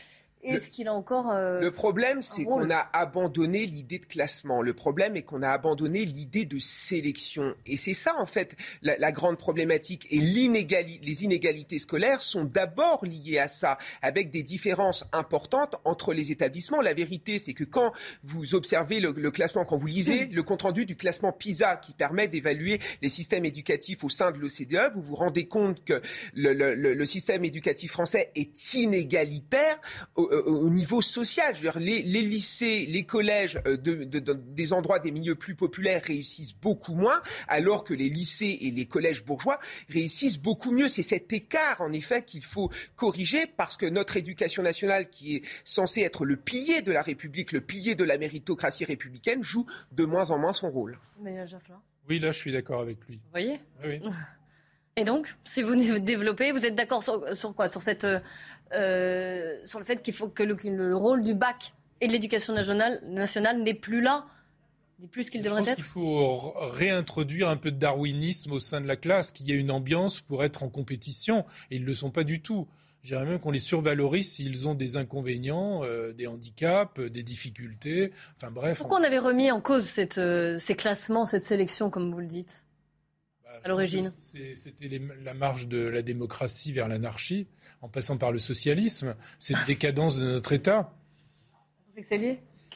Est-ce 0.43 0.71
qu'il 0.71 0.89
a 0.89 0.95
encore. 0.95 1.31
Euh, 1.31 1.61
le 1.61 1.71
problème, 1.71 2.23
c'est 2.23 2.45
qu'on 2.45 2.71
a 2.71 2.89
abandonné 2.93 3.67
l'idée 3.67 3.99
de 3.99 4.07
classement. 4.07 4.63
Le 4.63 4.73
problème 4.73 5.17
est 5.17 5.23
qu'on 5.23 5.43
a 5.43 5.51
abandonné 5.51 6.05
l'idée 6.05 6.45
de 6.45 6.59
sélection. 6.59 7.55
Et 7.67 7.77
c'est 7.77 7.95
ça, 7.95 8.15
en 8.19 8.27
fait, 8.27 8.57
la, 8.83 9.13
grande 9.13 9.37
problématique. 9.37 10.07
Et 10.11 10.19
les 10.19 11.25
inégalités 11.25 11.79
scolaires 11.79 12.21
sont 12.21 12.45
d'abord 12.45 13.05
liées 13.05 13.39
à 13.39 13.49
ça, 13.49 13.77
avec 14.03 14.31
des 14.31 14.43
différences 14.43 15.05
importantes 15.13 15.77
entre 15.85 16.15
les 16.15 16.31
établissements. 16.31 16.81
La 16.81 16.95
vérité, 16.95 17.39
c'est 17.39 17.55
que 17.55 17.65
quand 17.65 17.93
vous 18.23 18.55
observez 18.55 19.01
le, 19.01 19.13
classement, 19.31 19.65
quand 19.65 19.77
vous 19.77 19.87
lisez 19.87 20.27
le 20.27 20.43
compte-rendu 20.43 20.87
du 20.87 20.97
classement 20.97 21.33
PISA, 21.33 21.77
qui 21.77 21.93
permet 21.93 22.29
d'évaluer 22.29 22.81
les 23.03 23.09
systèmes 23.09 23.45
éducatifs 23.45 24.05
au 24.05 24.09
sein 24.09 24.31
de 24.31 24.39
l'OCDE, 24.39 24.93
vous 24.95 25.03
vous 25.03 25.15
rendez 25.15 25.47
compte 25.47 25.85
que 25.85 26.01
le, 26.35 26.53
le 26.75 27.07
système 27.07 27.45
éducatif 27.45 27.93
français 27.93 28.31
est 28.35 28.75
inégalitaire 28.75 29.79
au, 30.17 30.30
niveau 30.71 31.03
social. 31.03 31.55
Je 31.55 31.63
veux 31.63 31.71
dire, 31.71 31.81
les, 31.81 32.23
lycées, 32.23 32.87
les 32.89 33.05
collèges 33.05 33.61
euh, 33.67 33.77
de, 33.77 34.05
des 34.05 34.73
endroits 34.73 34.99
des 34.99 35.11
milieux 35.11 35.35
plus 35.35 35.55
populaires 35.55 36.03
réussissent 36.05 36.55
beaucoup 36.55 36.95
moins, 36.95 37.21
alors 37.49 37.85
que 37.85 37.95
les 37.95 38.09
lycées 38.09 38.59
et 38.63 38.71
les 38.71 38.87
collèges 38.87 39.25
bourgeois 39.25 39.59
réussissent 39.89 40.39
beaucoup 40.39 40.73
mieux. 40.73 40.89
C'est 40.89 41.03
cet 41.03 41.33
écart, 41.33 41.81
en 41.81 41.93
effet, 41.93 42.23
qu'il 42.25 42.45
faut 42.45 42.71
corriger 42.97 43.47
parce 43.47 43.77
que 43.77 43.87
notre 43.87 44.17
éducation 44.17 44.63
nationale, 44.63 45.11
qui 45.11 45.37
est 45.37 45.43
censée 45.65 46.03
être 46.03 46.25
le 46.25 46.37
pilier 46.37 46.83
de 46.83 46.93
la 46.93 47.03
République, 47.03 47.53
le 47.53 47.61
pilier 47.61 47.95
de 47.95 48.05
la 48.05 48.19
méritocratie 48.19 48.85
républicaine, 48.85 49.43
joue 49.43 49.67
de 49.93 50.05
moins 50.05 50.31
en 50.31 50.39
moins 50.39 50.53
son 50.53 50.71
rôle. 50.71 50.99
Mais 51.21 51.39
euh, 51.39 51.47
oui, 52.09 52.19
là, 52.19 52.33
je 52.33 52.39
suis 52.39 52.53
d'accord 52.53 52.81
avec 52.81 52.99
lui. 53.09 53.17
Vous 53.17 53.31
voyez? 53.31 53.61
Oui. 53.85 54.01
Et 54.97 55.05
donc, 55.05 55.35
si 55.45 55.63
vous 55.63 55.77
développez, 55.99 56.53
vous 56.53 56.67
êtes 56.67 56.75
d'accord 56.75 57.03
sur, 57.03 57.37
sur, 57.37 57.55
quoi? 57.55 57.69
Sur 57.69 57.81
cette 57.81 58.07
euh, 58.73 59.51
euh, 59.61 59.67
sur 59.67 59.79
le 59.79 59.85
fait 59.85 60.03
qu'il 60.03 60.15
faut 60.15 60.29
que 60.29 60.43
le, 60.43 60.97
rôle 60.97 61.23
du 61.23 61.35
bac 61.35 61.75
et 62.01 62.07
de 62.07 62.13
l'éducation 62.13 62.55
nationale, 62.55 63.01
nationale 63.05 63.63
n'est 63.63 63.75
plus 63.75 64.01
là 64.01 64.25
n'est 65.01 65.09
plus 65.09 65.25
ce 65.25 65.31
qu'il 65.31 65.43
devrait 65.43 65.63
être. 65.63 65.69
Je 65.69 65.71
pense 65.71 65.77
qu'il 65.77 65.85
faut 65.85 66.55
réintroduire 66.57 67.49
un 67.49 67.57
peu 67.57 67.71
de 67.71 67.79
darwinisme 67.79 68.53
au 68.53 68.61
sein 68.61 68.81
de 68.81 68.87
la 68.87 68.97
classe, 68.97 69.31
qu'il 69.31 69.47
y 69.47 69.53
ait 69.53 69.57
une 69.57 69.71
ambiance 69.71 70.21
pour 70.21 70.45
être 70.45 70.63
en 70.63 70.69
compétition, 70.69 71.47
et 71.71 71.77
ils 71.77 71.83
ne 71.83 71.87
le 71.87 71.95
sont 71.95 72.11
pas 72.11 72.25
du 72.25 72.43
tout. 72.43 72.69
J'irais 73.03 73.25
même 73.25 73.39
qu'on 73.39 73.51
les 73.51 73.61
survalorise 73.61 74.31
s'ils 74.31 74.69
ont 74.69 74.75
des 74.75 74.99
inconvénients, 74.99 75.83
euh, 75.85 76.13
des 76.13 76.27
handicaps, 76.27 77.01
des 77.01 77.23
difficultés. 77.23 78.13
Enfin 78.37 78.51
bref. 78.51 78.77
Pourquoi 78.77 79.01
on, 79.01 79.05
avait 79.05 79.19
remis 79.19 79.51
en 79.51 79.63
cause 79.63 79.87
cette, 79.87 80.19
euh, 80.19 80.59
ces 80.59 80.77
classements, 80.77 81.25
cette 81.25 81.45
sélection, 81.45 81.89
comme 81.89 82.13
vous 82.13 82.21
le 82.21 82.27
dites, 82.27 82.63
bah, 83.43 83.53
à 83.65 83.69
l'origine 83.69 84.13
C'était 84.19 85.01
la 85.25 85.33
marge 85.33 85.67
de 85.67 85.79
la 85.79 86.03
démocratie 86.03 86.73
vers 86.73 86.89
l'anarchie 86.89 87.47
en 87.83 87.89
passant 87.89 88.17
par 88.17 88.33
le 88.33 88.39
socialisme. 88.39 89.15
C'est 89.39 89.55
une 89.55 89.65
décadence 89.67 90.17
de 90.19 90.25
notre 90.25 90.53
État. 90.53 90.93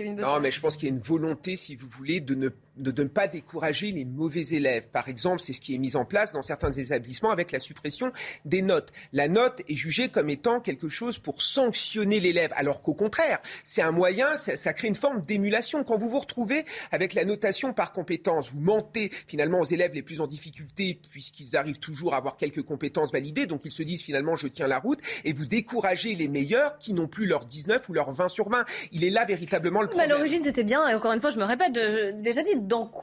Non, 0.01 0.41
mais 0.41 0.51
je 0.51 0.61
pense 0.61 0.77
qu'il 0.77 0.89
y 0.89 0.93
a 0.93 0.95
une 0.95 1.01
volonté, 1.01 1.57
si 1.57 1.77
vous 1.77 1.89
voulez, 1.89 2.21
de 2.21 2.35
ne, 2.35 2.49
de, 2.79 3.03
ne 3.03 3.09
pas 3.09 3.27
décourager 3.27 3.93
les 3.93 4.05
mauvais 4.05 4.43
élèves. 4.49 4.89
Par 4.89 5.09
exemple, 5.09 5.41
c'est 5.41 5.53
ce 5.53 5.61
qui 5.61 5.75
est 5.75 5.79
mis 5.79 5.97
en 5.97 6.05
place 6.05 6.33
dans 6.33 6.43
certains 6.43 6.73
établissements 6.73 7.31
avec 7.31 7.53
la 7.53 7.61
suppression 7.61 8.13
des 8.45 8.63
notes. 8.63 8.93
La 9.13 9.29
note 9.29 9.63
est 9.69 9.77
jugée 9.77 10.09
comme 10.09 10.31
étant 10.31 10.61
quelque 10.61 10.89
chose 10.89 11.19
pour 11.19 11.43
sanctionner 11.43 12.21
l'élève, 12.21 12.53
alors 12.57 12.83
qu'au 12.83 12.95
contraire, 12.95 13.41
c'est 13.63 13.83
un 13.83 13.93
moyen, 13.93 14.37
ça, 14.37 14.57
ça, 14.57 14.73
crée 14.73 14.89
une 14.89 14.95
forme 14.95 15.23
d'émulation. 15.25 15.85
Quand 15.85 15.97
vous 15.97 16.09
vous 16.09 16.21
retrouvez 16.21 16.65
avec 16.91 17.15
la 17.15 17.25
notation 17.25 17.73
par 17.73 17.93
compétence, 17.93 18.51
vous 18.53 18.61
mentez 18.61 19.11
finalement 19.27 19.61
aux 19.61 19.65
élèves 19.65 19.95
les 19.95 20.03
plus 20.03 20.21
en 20.21 20.27
difficulté, 20.27 21.01
puisqu'ils 21.11 21.57
arrivent 21.57 21.79
toujours 21.79 22.15
à 22.15 22.17
avoir 22.17 22.37
quelques 22.37 22.63
compétences 22.63 23.13
validées, 23.13 23.47
donc 23.47 23.63
ils 23.65 23.73
se 23.73 23.83
disent 23.83 24.03
finalement 24.03 24.37
je 24.37 24.49
tiens 24.49 24.67
la 24.67 24.79
route, 24.79 25.01
et 25.25 25.33
vous 25.33 25.45
découragez 25.45 26.15
les 26.15 26.29
meilleurs 26.29 26.79
qui 26.79 26.93
n'ont 26.93 27.09
plus 27.09 27.27
leur 27.27 27.45
19 27.45 27.89
ou 27.89 27.93
leur 27.93 28.11
20 28.11 28.29
sur 28.29 28.49
20. 28.49 28.65
Il 28.93 29.05
est 29.05 29.11
là 29.11 29.25
véritablement 29.25 29.84
le 29.93 29.97
Mais 29.97 30.05
à 30.05 30.07
l'origine, 30.07 30.43
c'était 30.43 30.65
bien, 30.65 30.89
et 30.89 30.95
encore 30.95 31.13
une 31.13 31.21
fois, 31.21 31.31
je 31.31 31.39
me 31.39 31.45
répète, 31.45 31.73
de- 31.73 32.13
déjà 32.21 32.43
dit, 32.43 32.55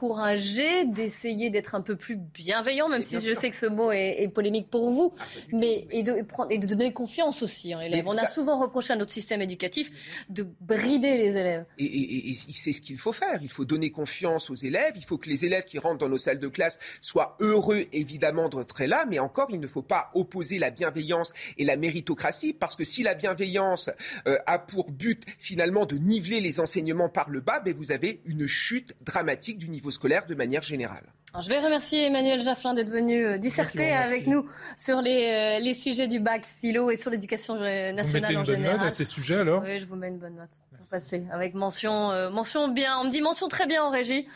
d'encourager, 0.02 0.84
d'essayer 0.86 1.50
d'être 1.50 1.74
un 1.74 1.80
peu 1.80 1.96
plus 1.96 2.16
bienveillant, 2.16 2.88
même 2.88 3.02
si 3.02 3.20
je 3.20 3.32
sais 3.32 3.50
que 3.50 3.56
ce 3.56 3.66
mot 3.66 3.92
est, 3.92 4.22
est 4.22 4.28
polémique 4.28 4.68
pour 4.68 4.90
vous, 4.90 5.12
mais 5.52 5.86
et 5.90 6.02
de, 6.02 6.24
et 6.50 6.58
de 6.58 6.66
donner 6.66 6.92
confiance 6.92 7.42
aussi 7.42 7.72
à 7.72 7.80
l'élève. 7.80 8.04
Mais 8.04 8.10
On 8.10 8.16
a 8.18 8.26
souvent 8.26 8.58
reproché 8.58 8.92
à 8.92 8.96
notre 8.96 9.12
système 9.12 9.40
éducatif 9.42 9.90
de 10.28 10.46
brider 10.60 11.16
les 11.16 11.30
élèves. 11.36 11.64
Et, 11.78 11.84
et- 11.84 12.16
et- 12.16 12.30
et 12.30 12.34
c'est 12.52 12.72
ce 12.72 12.80
qu'il 12.80 12.98
faut 12.98 13.12
faire. 13.12 13.38
Il 13.42 13.50
faut 13.50 13.64
donner 13.64 13.90
confiance 13.90 14.50
aux 14.50 14.54
élèves. 14.54 14.92
Il 14.96 15.04
faut 15.04 15.18
que 15.18 15.28
les 15.28 15.44
élèves 15.44 15.64
qui 15.64 15.78
rentrent 15.78 15.98
dans 15.98 16.08
nos 16.08 16.18
salles 16.18 16.38
de 16.40 16.48
classe 16.48 16.78
soient 17.00 17.36
heureux, 17.40 17.84
évidemment, 17.92 18.48
d'être 18.48 18.84
là. 18.84 19.04
Mais 19.08 19.18
encore, 19.18 19.48
il 19.50 19.60
ne 19.60 19.66
faut 19.66 19.82
pas 19.82 20.10
opposer 20.14 20.58
la 20.58 20.70
bienveillance 20.70 21.32
et 21.58 21.64
la 21.64 21.76
méritocratie, 21.76 22.52
parce 22.52 22.76
que 22.76 22.84
si 22.84 23.02
la 23.02 23.14
bienveillance 23.14 23.90
euh, 24.26 24.38
a 24.46 24.58
pour 24.58 24.90
but 24.90 25.22
finalement 25.38 25.86
de 25.86 25.96
niveler 25.96 26.40
les 26.40 26.60
enseignements 26.72 27.08
par 27.10 27.28
le 27.28 27.40
bas, 27.40 27.60
ben, 27.60 27.74
vous 27.74 27.92
avez 27.92 28.22
une 28.24 28.46
chute 28.46 28.94
dramatique 29.02 29.58
du 29.58 29.68
niveau 29.68 29.90
scolaire 29.90 30.26
de 30.26 30.34
manière 30.34 30.62
générale. 30.62 31.04
Alors, 31.34 31.42
je 31.44 31.48
vais 31.50 31.58
remercier 31.58 32.06
Emmanuel 32.06 32.40
Jafflin 32.40 32.72
d'être 32.74 32.90
venu 32.90 33.24
euh, 33.24 33.38
disserter 33.38 33.92
avec 33.92 34.26
nous 34.26 34.46
sur 34.78 35.00
les, 35.02 35.58
euh, 35.58 35.62
les 35.62 35.74
sujets 35.74 36.06
du 36.06 36.18
bac 36.20 36.44
philo 36.46 36.90
et 36.90 36.96
sur 36.96 37.10
l'éducation 37.10 37.56
euh, 37.56 37.90
Vous 37.90 37.96
nationale 37.96 38.22
mettez 38.22 38.36
en 38.36 38.40
une 38.40 38.46
bonne 38.46 38.56
général. 38.56 38.76
note 38.78 38.86
à 38.86 38.90
ces 38.90 39.04
sujets 39.04 39.36
alors 39.36 39.62
Oui, 39.62 39.78
je 39.78 39.86
vous 39.86 39.96
mets 39.96 40.08
une 40.08 40.18
bonne 40.18 40.34
note. 40.36 40.50
Vous 40.72 40.90
passez 40.90 41.26
avec 41.30 41.54
mention, 41.54 42.10
euh, 42.10 42.30
mention 42.30 42.68
bien. 42.68 42.98
On 43.00 43.04
me 43.04 43.10
dit 43.10 43.20
mention 43.22 43.48
très 43.48 43.66
bien 43.66 43.82
en 43.84 43.90
régie. 43.90 44.26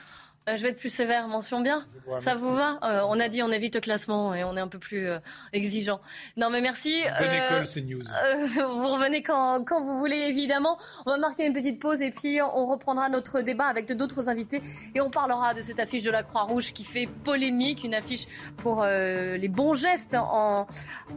Euh, 0.48 0.56
je 0.56 0.62
vais 0.62 0.68
être 0.68 0.78
plus 0.78 0.90
sévère, 0.90 1.26
mention 1.26 1.60
bien. 1.60 1.84
Ça 2.20 2.34
vous 2.34 2.54
va 2.54 2.78
Euh, 2.84 3.00
On 3.08 3.18
a 3.18 3.28
dit 3.28 3.42
on 3.42 3.50
évite 3.50 3.74
le 3.74 3.80
classement 3.80 4.32
et 4.32 4.44
on 4.44 4.56
est 4.56 4.60
un 4.60 4.68
peu 4.68 4.78
plus 4.78 5.08
euh, 5.08 5.18
exigeant. 5.52 6.00
Non 6.36 6.50
mais 6.50 6.60
merci. 6.60 6.94
Bonne 7.18 7.32
école, 7.32 7.66
c'est 7.66 7.80
news. 7.82 8.02
vous 8.54 8.88
revenez 8.92 9.22
quand, 9.24 9.64
quand 9.64 9.82
vous 9.82 9.98
voulez, 9.98 10.18
évidemment. 10.28 10.78
On 11.04 11.10
va 11.10 11.18
marquer 11.18 11.46
une 11.46 11.52
petite 11.52 11.80
pause 11.80 12.00
et 12.00 12.10
puis 12.10 12.40
on 12.40 12.66
reprendra 12.66 13.08
notre 13.08 13.40
débat 13.40 13.66
avec 13.66 13.90
d'autres 13.92 14.28
invités 14.28 14.62
et 14.94 15.00
on 15.00 15.10
parlera 15.10 15.52
de 15.52 15.62
cette 15.62 15.80
affiche 15.80 16.04
de 16.04 16.12
la 16.12 16.22
Croix-Rouge 16.22 16.72
qui 16.72 16.84
fait 16.84 17.08
polémique, 17.24 17.82
une 17.82 17.94
affiche 17.94 18.26
pour 18.58 18.84
les 18.84 19.48
bons 19.48 19.74
gestes 19.74 20.14
en, 20.14 20.66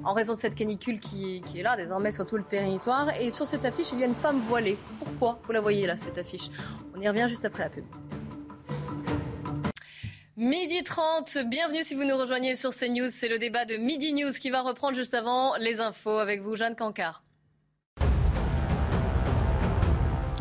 en 0.03 0.13
raison 0.13 0.33
de 0.33 0.39
cette 0.39 0.55
canicule 0.55 0.99
qui, 0.99 1.41
qui 1.45 1.59
est 1.59 1.63
là 1.63 1.75
désormais 1.75 2.11
sur 2.11 2.25
tout 2.25 2.37
le 2.37 2.43
territoire. 2.43 3.09
Et 3.19 3.29
sur 3.29 3.45
cette 3.45 3.65
affiche, 3.65 3.91
il 3.93 3.99
y 3.99 4.03
a 4.03 4.07
une 4.07 4.15
femme 4.15 4.39
voilée. 4.47 4.77
Pourquoi 4.99 5.39
Vous 5.43 5.51
la 5.51 5.61
voyez 5.61 5.85
là, 5.85 5.97
cette 5.97 6.17
affiche? 6.17 6.49
On 6.95 7.01
y 7.01 7.07
revient 7.07 7.25
juste 7.27 7.45
après 7.45 7.63
la 7.63 7.69
pub. 7.69 7.85
Midi 10.41 10.83
30, 10.83 11.39
bienvenue 11.47 11.83
si 11.83 11.95
vous 11.95 12.05
nous 12.05 12.15
rejoignez 12.15 12.55
sur 12.55 12.73
CNews. 12.73 13.09
C'est 13.11 13.27
le 13.27 13.39
débat 13.39 13.65
de 13.65 13.75
Midi 13.75 14.13
News 14.13 14.31
qui 14.31 14.49
va 14.49 14.61
reprendre 14.61 14.95
juste 14.95 15.13
avant 15.13 15.57
les 15.57 15.81
infos 15.81 16.17
avec 16.17 16.41
vous, 16.41 16.55
Jeanne 16.55 16.77
Cancard. 16.77 17.23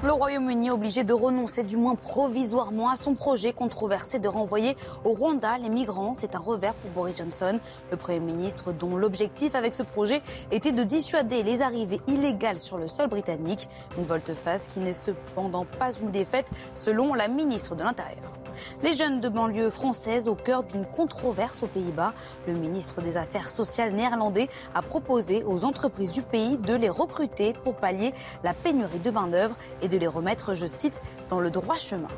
Le 0.04 0.12
Royaume-Uni 0.12 0.68
est 0.68 0.70
obligé 0.70 1.02
de 1.02 1.12
renoncer, 1.12 1.64
du 1.64 1.76
moins 1.76 1.96
provisoirement, 1.96 2.90
à 2.90 2.94
son 2.94 3.16
projet 3.16 3.52
controversé 3.52 4.20
de 4.20 4.28
renvoyer 4.28 4.76
au 5.04 5.14
Rwanda 5.14 5.58
les 5.58 5.68
migrants. 5.68 6.14
C'est 6.14 6.37
un 6.37 6.38
revers 6.38 6.74
pour 6.74 6.92
Boris 6.92 7.16
Johnson, 7.16 7.58
le 7.90 7.96
Premier 7.96 8.20
ministre 8.20 8.72
dont 8.72 8.96
l'objectif 8.96 9.56
avec 9.56 9.74
ce 9.74 9.82
projet 9.82 10.22
était 10.52 10.70
de 10.70 10.84
dissuader 10.84 11.42
les 11.42 11.61
arrivées 11.61 12.00
illégales 12.06 12.61
sur 12.61 12.78
le 12.78 12.87
sol 12.87 13.08
britannique. 13.08 13.68
Une 13.98 14.04
volte-face 14.04 14.66
qui 14.66 14.78
n'est 14.78 14.92
cependant 14.92 15.64
pas 15.64 15.90
une 15.90 16.12
défaite, 16.12 16.46
selon 16.76 17.14
la 17.14 17.26
ministre 17.26 17.74
de 17.74 17.82
l'Intérieur. 17.82 18.38
Les 18.83 18.92
jeunes 18.92 19.21
de 19.21 19.29
banlieue 19.29 19.71
française 19.71 20.29
au 20.29 20.35
cœur 20.35 20.62
d'une 20.62 20.85
controverse 20.85 21.62
aux 21.62 21.66
Pays-Bas. 21.66 22.14
Le 22.47 22.55
ministre 22.55 23.01
des 23.01 23.16
Affaires 23.16 23.49
sociales 23.49 23.92
néerlandais 23.92 24.49
a 24.75 24.83
proposé 24.83 25.44
aux 25.44 25.64
entreprises 25.64 26.12
du 26.12 26.23
pays 26.23 26.59
de 26.59 26.75
les 26.75 26.88
recruter 26.88 27.53
pour 27.53 27.77
pallier 27.77 28.12
la 28.44 28.55
pénurie 28.55 28.99
de 28.99 29.11
main-d'œuvre 29.11 29.57
et 29.83 29.88
de 29.88 29.97
les 29.97 30.07
remettre, 30.07 30.55
je 30.55 30.66
cite, 30.66 31.03
dans 31.29 31.40
le 31.40 31.51
droit 31.51 31.77
chemin. 31.77 32.09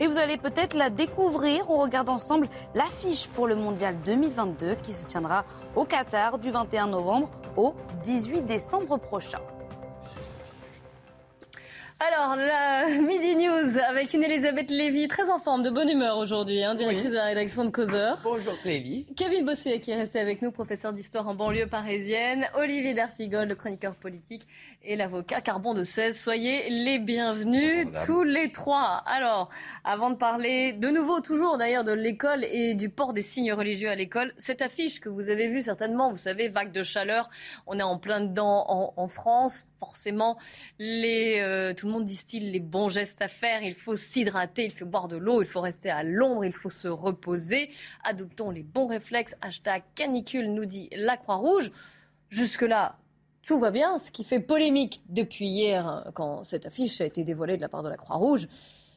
Et 0.00 0.06
vous 0.06 0.18
allez 0.18 0.36
peut-être 0.36 0.74
la 0.74 0.90
découvrir. 0.90 1.70
On 1.70 1.78
regarde 1.78 2.08
ensemble 2.08 2.48
l'affiche 2.74 3.28
pour 3.28 3.46
le 3.46 3.54
mondial 3.54 3.96
2022 4.04 4.76
qui 4.76 4.92
se 4.92 5.08
tiendra 5.08 5.44
au 5.74 5.84
Qatar 5.84 6.38
du 6.38 6.50
21 6.50 6.88
novembre 6.88 7.30
au 7.56 7.74
18 8.02 8.42
décembre 8.42 8.98
prochain. 8.98 9.38
Alors, 12.06 12.36
la 12.36 12.88
Midi 13.00 13.34
News 13.36 13.78
avec 13.88 14.12
une 14.12 14.24
Elisabeth 14.24 14.68
Lévy, 14.68 15.08
très 15.08 15.30
en 15.30 15.38
forme, 15.38 15.62
de 15.62 15.70
bonne 15.70 15.88
humeur 15.88 16.18
aujourd'hui, 16.18 16.62
hein, 16.62 16.74
directrice 16.74 17.10
de 17.10 17.14
la 17.14 17.26
rédaction 17.26 17.64
de 17.64 17.70
Causeur. 17.70 18.18
Bonjour 18.22 18.60
Clélie. 18.60 19.06
Kevin 19.16 19.46
Bossuet 19.46 19.80
qui 19.80 19.90
est 19.90 19.96
resté 19.96 20.18
avec 20.18 20.42
nous, 20.42 20.50
professeur 20.50 20.92
d'histoire 20.92 21.26
en 21.28 21.34
banlieue 21.34 21.66
parisienne. 21.66 22.46
Olivier 22.58 22.92
D'Artigol, 22.92 23.48
le 23.48 23.54
chroniqueur 23.54 23.94
politique 23.94 24.46
et 24.84 24.96
l'avocat 24.96 25.40
Carbon 25.40 25.74
de 25.74 25.82
16. 25.82 26.18
Soyez 26.18 26.68
les 26.68 26.98
bienvenus, 26.98 27.88
tous 28.06 28.22
les 28.22 28.52
trois. 28.52 29.02
Alors, 29.06 29.48
avant 29.84 30.10
de 30.10 30.16
parler 30.16 30.72
de 30.72 30.88
nouveau, 30.88 31.20
toujours 31.20 31.58
d'ailleurs, 31.58 31.84
de 31.84 31.92
l'école 31.92 32.44
et 32.44 32.74
du 32.74 32.88
port 32.88 33.12
des 33.12 33.22
signes 33.22 33.52
religieux 33.52 33.88
à 33.88 33.94
l'école, 33.94 34.32
cette 34.36 34.62
affiche 34.62 35.00
que 35.00 35.08
vous 35.08 35.28
avez 35.28 35.48
vue 35.48 35.62
certainement, 35.62 36.10
vous 36.10 36.16
savez, 36.16 36.48
vague 36.48 36.72
de 36.72 36.82
chaleur, 36.82 37.30
on 37.66 37.78
est 37.78 37.82
en 37.82 37.98
plein 37.98 38.20
dedans 38.20 38.64
en, 38.68 38.94
en 38.96 39.06
France. 39.06 39.66
Forcément, 39.78 40.38
les, 40.78 41.40
euh, 41.40 41.74
tout 41.74 41.86
le 41.86 41.92
monde 41.92 42.06
distille 42.06 42.50
les 42.50 42.60
bons 42.60 42.88
gestes 42.88 43.20
à 43.20 43.28
faire. 43.28 43.62
Il 43.62 43.74
faut 43.74 43.96
s'hydrater, 43.96 44.64
il 44.64 44.72
faut 44.72 44.86
boire 44.86 45.08
de 45.08 45.16
l'eau, 45.16 45.42
il 45.42 45.48
faut 45.48 45.60
rester 45.60 45.90
à 45.90 46.02
l'ombre, 46.02 46.44
il 46.44 46.52
faut 46.52 46.70
se 46.70 46.88
reposer. 46.88 47.70
Adoptons 48.02 48.50
les 48.50 48.62
bons 48.62 48.86
réflexes. 48.86 49.34
Hashtag 49.42 49.82
canicule, 49.94 50.52
nous 50.52 50.64
dit 50.64 50.88
la 50.92 51.16
Croix-Rouge. 51.16 51.70
Jusque-là, 52.30 52.98
tout 53.46 53.58
va 53.58 53.70
bien. 53.70 53.98
Ce 53.98 54.10
qui 54.10 54.24
fait 54.24 54.40
polémique 54.40 55.02
depuis 55.08 55.46
hier, 55.46 55.86
hein, 55.86 56.04
quand 56.14 56.44
cette 56.44 56.66
affiche 56.66 57.00
a 57.00 57.04
été 57.04 57.24
dévoilée 57.24 57.56
de 57.56 57.62
la 57.62 57.68
part 57.68 57.82
de 57.82 57.88
la 57.88 57.96
Croix-Rouge, 57.96 58.46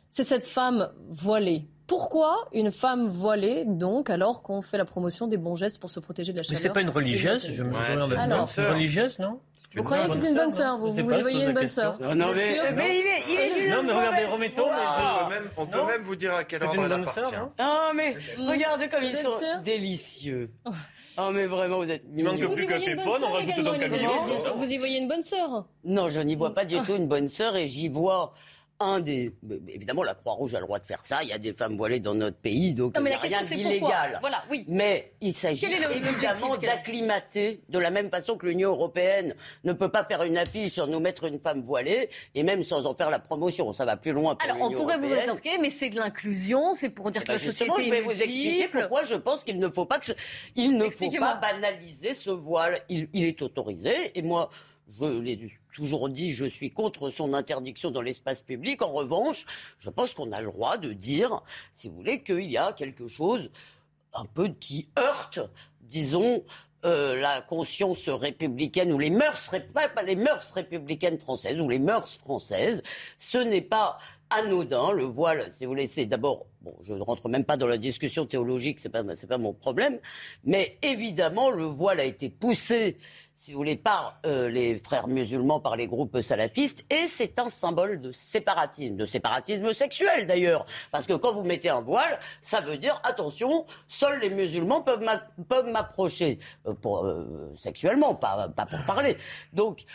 c'est 0.10 0.24
cette 0.24 0.46
femme 0.46 0.90
voilée. 1.10 1.68
Pourquoi 1.86 2.50
une 2.52 2.72
femme 2.74 3.08
voilée, 3.08 3.64
donc, 3.66 4.10
alors 4.10 4.42
qu'on 4.42 4.62
fait 4.62 4.78
la 4.78 4.84
promotion 4.84 5.26
des 5.28 5.38
bons 5.38 5.56
gestes 5.56 5.80
pour 5.80 5.90
se 5.90 6.02
protéger 6.02 6.34
de 6.34 6.38
la 6.38 6.42
Mais 6.42 6.48
chaleur 6.48 6.62
c'est 6.62 6.74
pas 6.74 6.82
une 6.82 6.90
religieuse, 6.90 7.48
je 7.50 7.64
me 7.64 7.74
regarde 7.78 8.12
la 8.12 8.22
Alors, 8.24 8.50
c'est 8.50 8.62
une 8.62 8.68
religieuse, 8.74 9.20
non 9.20 9.40
Vous 9.74 9.84
croyez 9.84 10.06
que 10.06 10.20
c'est 10.20 10.30
une 10.30 10.36
bonne 10.36 10.52
sœur 10.52 10.78
Vous, 10.78 10.92
vous 10.92 11.00
une 11.00 11.54
bonne 11.54 11.68
sœur 11.70 11.98
Non, 12.02 12.14
non, 12.14 12.34
mais- 12.36 12.74
mais 12.76 13.00
il 13.00 13.06
est- 13.08 13.34
il 13.34 13.40
est 13.40 13.62
d'une 13.62 13.72
Non, 13.74 13.84
mais 13.84 13.94
regardez, 13.94 14.26
remettons, 14.26 14.70
mais 14.70 14.76
je- 14.76 15.04
On 15.06 15.26
peut 15.28 15.34
même, 15.34 15.50
on 15.56 15.66
peut 15.66 15.86
même 15.94 16.02
vous 16.04 16.16
dire 16.18 16.34
à 16.34 16.44
quelle 16.44 16.60
C'est 16.60 16.66
heure 16.66 16.76
une 16.76 16.82
elle 16.84 16.90
bonne 16.90 17.06
sœur, 17.06 17.28
appartient. 17.28 17.40
non 17.40 17.52
Ah, 17.58 17.92
mais 17.96 18.18
regardez 18.38 18.90
comme 18.90 19.04
ils 19.04 19.16
sont 19.16 19.30
délicieux. 19.64 20.50
Oh, 21.20 21.32
mais 21.34 21.48
vraiment, 21.48 21.78
vous 21.78 21.90
êtes 21.90 22.04
Il 22.16 22.24
manque 22.24 22.38
plus 22.38 22.48
Vous 22.48 22.60
y 22.60 22.66
que 22.68 22.74
voyez 22.74 22.90
une 22.92 22.96
bonne 22.96 23.06
Pépone, 23.06 23.16
on 23.16 23.20
sœur 23.20 23.34
rajoute 23.34 23.56
Camille. 23.80 24.08
Lesbier. 24.28 24.52
Vous 24.56 24.72
y 24.72 24.78
voyez 24.78 24.98
une 25.00 25.08
bonne 25.08 25.24
sœur? 25.24 25.66
Non, 25.84 26.10
je 26.10 26.22
n'y 26.22 26.36
vois 26.36 26.54
pas 26.54 26.64
du 26.66 26.80
tout 26.82 26.96
une 26.96 27.08
bonne 27.08 27.30
sœur 27.30 27.56
et 27.56 27.66
j'y 27.66 27.88
vois 27.88 28.34
un 28.80 29.00
des. 29.00 29.32
Évidemment, 29.68 30.04
la 30.04 30.14
Croix-Rouge 30.14 30.54
a 30.56 30.60
le 30.60 30.66
droit 30.66 30.80
de 30.80 30.86
faire 30.86 31.02
ça. 31.02 31.24
Il 31.24 31.30
y 31.30 31.34
a 31.34 31.38
des 31.40 31.54
femmes 31.54 31.76
voilées 31.78 32.00
dans 32.00 32.14
notre 32.14 32.38
pays, 32.38 32.74
donc 32.74 32.96
Non, 32.96 33.02
mais 33.02 33.18
il 33.24 33.30
n'y 33.30 33.36
a 33.36 33.40
rien 33.40 33.48
d'illégal. 33.48 34.18
Voilà, 34.22 34.44
oui. 34.52 34.66
Mais 34.68 35.14
il 35.22 35.34
s'agit 35.34 35.66
évidemment 35.66 36.56
d'acclimater, 36.58 37.62
de 37.70 37.80
la 37.80 37.90
même 37.90 38.10
façon 38.10 38.38
que 38.38 38.46
l'Union 38.46 38.70
européenne 38.70 39.36
ne 39.64 39.74
peut 39.74 39.90
pas 39.90 40.04
faire 40.06 40.24
une 40.24 40.38
affiche 40.38 40.74
sur 40.74 40.88
nous 40.88 41.00
mettre 41.00 41.26
une 41.26 41.40
femme 41.40 41.62
voilée, 41.64 42.10
et 42.36 42.44
même 42.44 42.64
sans 42.64 42.86
en 42.86 42.94
faire 42.96 43.10
la 43.10 43.20
promotion. 43.20 43.74
Ça 43.74 43.86
va 43.86 43.98
plus 43.98 44.12
loin 44.12 44.36
pour 44.36 44.50
Alors, 44.50 44.62
on 44.70 44.72
pourrait 44.74 44.98
vous 44.98 45.10
rétorquer, 45.10 45.58
mais 45.60 45.70
c'est 45.70 45.90
de 45.90 45.96
l'inclusion, 45.98 46.74
c'est 46.74 46.90
pour 46.90 47.12
dire 47.12 47.22
Eh 47.24 47.26
que 47.26 47.28
ben, 47.30 47.34
la 47.34 47.40
justement, 47.40 47.76
société 47.76 47.90
je 47.90 47.96
vais 47.96 48.02
est 48.02 48.06
vous 48.16 48.24
expliquer 48.24 48.68
pourquoi 48.68 49.04
je 49.04 49.16
pense 49.16 49.44
qu'il 49.44 49.60
ne 49.60 49.70
faut 49.70 49.86
pas 49.86 50.00
que 50.00 50.06
ce- 50.08 50.12
il 50.56 50.78
ne 50.78 50.90
faut 50.90 51.10
pas 51.12 51.36
banaliser 51.36 52.14
ce 52.14 52.30
voile. 52.30 52.80
Il, 52.90 53.10
il 53.14 53.26
est 53.26 53.42
autorisé 53.42 54.12
et 54.18 54.22
moi. 54.22 54.50
Je 54.90 55.06
l'ai 55.06 55.52
toujours 55.74 56.10
dit, 56.10 56.32
je 56.32 56.46
suis 56.46 56.72
contre 56.72 57.10
son 57.10 57.34
interdiction 57.34 57.92
dans 57.92 58.02
l'espace 58.02 58.42
public. 58.42 58.82
En 58.82 58.92
revanche, 58.92 59.46
je 59.80 59.90
pense 59.90 60.14
qu'on 60.14 60.32
a 60.32 60.42
le 60.42 60.48
droit 60.48 60.78
de 60.78 60.94
dire, 60.94 61.42
si 61.74 61.90
vous 61.90 61.96
voulez, 61.96 62.24
qu'il 62.24 62.50
y 62.50 62.58
a 62.58 62.72
quelque 62.72 63.08
chose 63.08 63.52
un 64.14 64.26
peu 64.26 64.48
qui 64.48 64.88
heurte, 64.98 65.40
disons, 65.82 66.44
euh, 66.86 67.20
la 67.20 67.42
conscience 67.42 68.08
républicaine 68.08 68.94
ou 68.94 69.00
les 69.00 69.10
mœurs, 69.10 69.54
pas, 69.74 69.90
les 70.04 70.16
mœurs 70.16 70.52
républicaines 70.54 71.20
françaises 71.20 71.60
ou 71.60 71.68
les 71.68 71.80
mœurs 71.80 72.14
françaises. 72.14 72.82
Ce 73.18 73.38
n'est 73.38 73.62
pas 73.62 73.98
anodin, 74.30 74.92
le 74.92 75.04
voile, 75.04 75.52
si 75.52 75.66
vous 75.66 75.72
voulez, 75.72 75.88
c'est 75.88 76.06
d'abord, 76.06 76.46
bon, 76.62 76.76
je 76.84 76.94
ne 76.94 77.02
rentre 77.02 77.30
même 77.30 77.46
pas 77.46 77.58
dans 77.58 77.68
la 77.68 77.78
discussion 77.78 78.26
théologique, 78.26 78.80
c'est 78.80 78.90
pas, 78.90 79.04
pas 79.04 79.38
mon 79.38 79.54
problème, 79.54 80.00
mais 80.44 80.78
évidemment, 80.82 81.50
le 81.50 81.64
voile 81.64 82.00
a 82.00 82.04
été 82.04 82.30
poussé, 82.30 82.98
si 83.40 83.52
vous 83.54 83.60
voulez, 83.60 83.76
par 83.76 84.20
euh, 84.26 84.50
les 84.50 84.78
frères 84.80 85.08
musulmans, 85.08 85.60
par 85.60 85.76
les 85.76 85.86
groupes 85.86 86.22
salafistes, 86.22 86.84
et 86.90 87.06
c'est 87.08 87.38
un 87.38 87.50
symbole 87.52 88.02
de 88.02 88.12
séparatisme, 88.12 88.96
de 88.96 89.06
séparatisme 89.06 89.74
sexuel 89.74 90.26
d'ailleurs, 90.26 90.66
parce 90.92 91.06
que 91.06 91.14
quand 91.14 91.32
vous 91.34 91.44
mettez 91.44 91.70
un 91.70 91.82
voile, 91.82 92.20
ça 92.42 92.62
veut 92.62 92.78
dire, 92.78 93.00
attention, 93.04 93.66
seuls 93.88 94.20
les 94.22 94.32
musulmans 94.32 94.82
peuvent 94.82 95.02
m'a- 95.04 95.22
peuvent 95.48 95.70
m'approcher, 95.70 96.40
euh, 96.66 96.74
euh, 96.86 97.54
sexuellement, 97.56 98.16
pas, 98.16 98.50
pas 98.50 98.66
pour 98.66 98.84
parler. 98.86 99.18
Donc, 99.54 99.86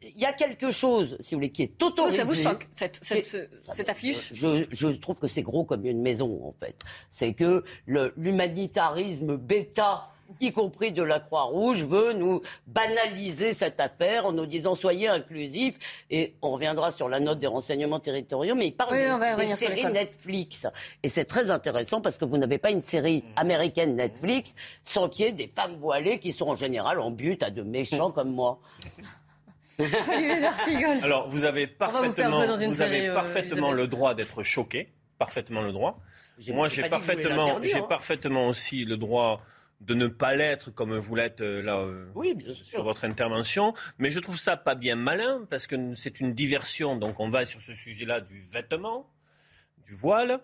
il 0.00 0.18
y 0.18 0.24
a 0.24 0.32
quelque 0.32 0.70
chose, 0.70 1.16
si 1.18 1.34
vous 1.34 1.40
voulez, 1.40 1.50
qui 1.50 1.64
est 1.64 1.72
Oh, 1.82 1.86
autorisé. 1.86 2.18
ça 2.18 2.24
vous 2.24 2.34
choque, 2.34 2.68
cette, 2.70 3.00
cette, 3.02 3.28
Qui 3.28 3.36
est- 3.36 3.50
cette 3.74 3.88
affiche 3.90 4.30
je, 4.32 4.64
je 4.70 4.86
trouve 4.88 5.18
que 5.18 5.26
c'est 5.28 5.42
gros 5.42 5.64
comme 5.64 5.84
une 5.84 6.00
maison, 6.00 6.40
en 6.46 6.52
fait. 6.52 6.76
C'est 7.10 7.34
que 7.34 7.64
l'humanitarisme 7.86 9.36
bêta 9.36 10.08
y 10.40 10.52
compris 10.52 10.92
de 10.92 11.02
la 11.02 11.20
Croix-Rouge, 11.20 11.84
veut 11.84 12.12
nous 12.12 12.40
banaliser 12.66 13.52
cette 13.52 13.80
affaire 13.80 14.26
en 14.26 14.32
nous 14.32 14.46
disant 14.46 14.74
soyez 14.74 15.08
inclusifs. 15.08 15.78
Et 16.10 16.34
on 16.42 16.50
reviendra 16.50 16.90
sur 16.90 17.08
la 17.08 17.20
note 17.20 17.38
des 17.38 17.46
renseignements 17.46 18.00
territoriaux, 18.00 18.54
mais 18.54 18.68
il 18.68 18.72
parle 18.72 18.92
Oui, 18.92 19.04
de- 19.04 19.40
des 19.50 19.56
séries. 19.56 19.84
Netflix. 19.92 20.66
Et 21.02 21.08
c'est 21.08 21.24
très 21.24 21.50
intéressant 21.50 22.00
parce 22.00 22.18
que 22.18 22.24
vous 22.24 22.38
n'avez 22.38 22.58
pas 22.58 22.70
une 22.70 22.80
série 22.80 23.24
américaine 23.36 23.96
Netflix 23.96 24.54
sans 24.82 25.08
qu'il 25.08 25.26
y 25.26 25.28
ait 25.28 25.32
des 25.32 25.50
femmes 25.54 25.76
voilées 25.78 26.18
qui 26.18 26.32
sont 26.32 26.48
en 26.48 26.56
général 26.56 27.00
en 27.00 27.10
but 27.10 27.42
à 27.42 27.50
de 27.50 27.62
méchants 27.62 28.10
comme 28.10 28.32
moi. 28.32 28.60
Alors, 31.02 31.28
vous 31.28 31.44
avez 31.44 31.66
vous 31.66 31.72
parfaitement, 31.78 32.58
une 32.58 32.70
vous 32.72 32.82
avez 32.82 32.96
série, 32.96 33.08
euh, 33.08 33.14
parfaitement 33.14 33.72
le 33.72 33.86
droit 33.86 34.14
d'être 34.14 34.42
choqué, 34.42 34.88
parfaitement 35.18 35.62
le 35.62 35.72
droit. 35.72 35.98
Moi, 36.48 36.68
j'ai 36.68 36.82
parfaitement, 36.88 37.60
j'ai 37.62 37.74
hein. 37.78 37.86
parfaitement 37.88 38.48
aussi 38.48 38.84
le 38.84 38.96
droit 38.96 39.40
de 39.80 39.94
ne 39.94 40.06
pas 40.06 40.34
l'être 40.34 40.70
comme 40.70 40.96
vous 40.96 41.14
l'êtes 41.14 41.40
euh, 41.40 41.62
là 41.62 41.78
euh, 41.78 42.06
Oui, 42.14 42.34
bien 42.34 42.52
sûr. 42.52 42.64
sur 42.64 42.84
votre 42.84 43.04
intervention. 43.04 43.72
Mais 43.98 44.10
je 44.10 44.20
trouve 44.20 44.38
ça 44.38 44.56
pas 44.56 44.74
bien 44.74 44.94
malin 44.96 45.46
parce 45.48 45.66
que 45.66 45.94
c'est 45.94 46.20
une 46.20 46.34
diversion. 46.34 46.96
Donc, 46.96 47.18
on 47.20 47.30
va 47.30 47.44
sur 47.44 47.60
ce 47.60 47.74
sujet-là 47.74 48.20
du 48.20 48.40
vêtement, 48.42 49.10
du 49.86 49.94
voile. 49.94 50.40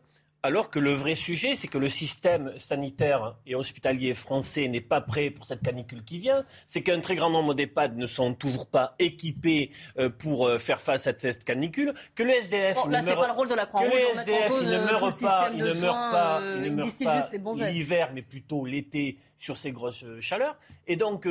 Alors 0.47 0.71
que 0.71 0.79
le 0.79 0.93
vrai 0.93 1.17
sujet, 1.17 1.57
c'est 1.57 1.67
que 1.67 1.77
le 1.77 1.89
système 1.89 2.53
sanitaire 2.59 3.35
et 3.47 3.57
hospitalier 3.57 4.15
français 4.15 4.69
n'est 4.69 4.81
pas 4.81 5.01
prêt 5.01 5.31
pour 5.31 5.45
cette 5.45 5.61
canicule 5.61 6.05
qui 6.05 6.19
vient. 6.19 6.45
C'est 6.67 6.83
qu'un 6.83 7.01
très 7.01 7.17
grand 7.17 7.31
nombre 7.31 7.53
d'EHPAD 7.55 7.97
ne 7.97 8.07
sont 8.07 8.33
toujours 8.33 8.67
pas 8.69 8.95
équipés 9.01 9.73
euh, 9.99 10.09
pour 10.09 10.47
euh, 10.47 10.59
faire 10.59 10.81
face 10.81 11.09
à 11.09 11.19
cette 11.19 11.43
canicule. 11.43 11.95
Que 12.15 12.23
le 12.23 12.31
SDF 12.35 12.77
Bon, 12.77 12.89
là, 12.89 13.01
ne 13.01 13.07
meurt- 13.07 13.21
pas 13.21 13.27
le 13.27 13.33
rôle 13.33 13.49
de 13.49 13.55
la 13.55 13.67
que 13.67 13.79
les 13.91 14.21
SDF, 14.21 14.49
cause 14.49 14.63
ils 14.63 14.69
ne 14.69 14.79
le 14.93 14.97
pas, 15.21 15.51
de 15.51 15.57
ne 15.65 15.71
soins. 15.73 16.11
pas, 16.13 16.41
ne 16.41 17.71
l'hiver, 17.73 18.11
mais 18.15 18.23
plutôt 18.23 18.65
l'été 18.65 19.19
sur 19.37 19.57
ces 19.57 19.73
grosses 19.73 20.05
euh, 20.05 20.21
chaleurs. 20.21 20.57
Et 20.87 20.95
donc, 20.97 21.27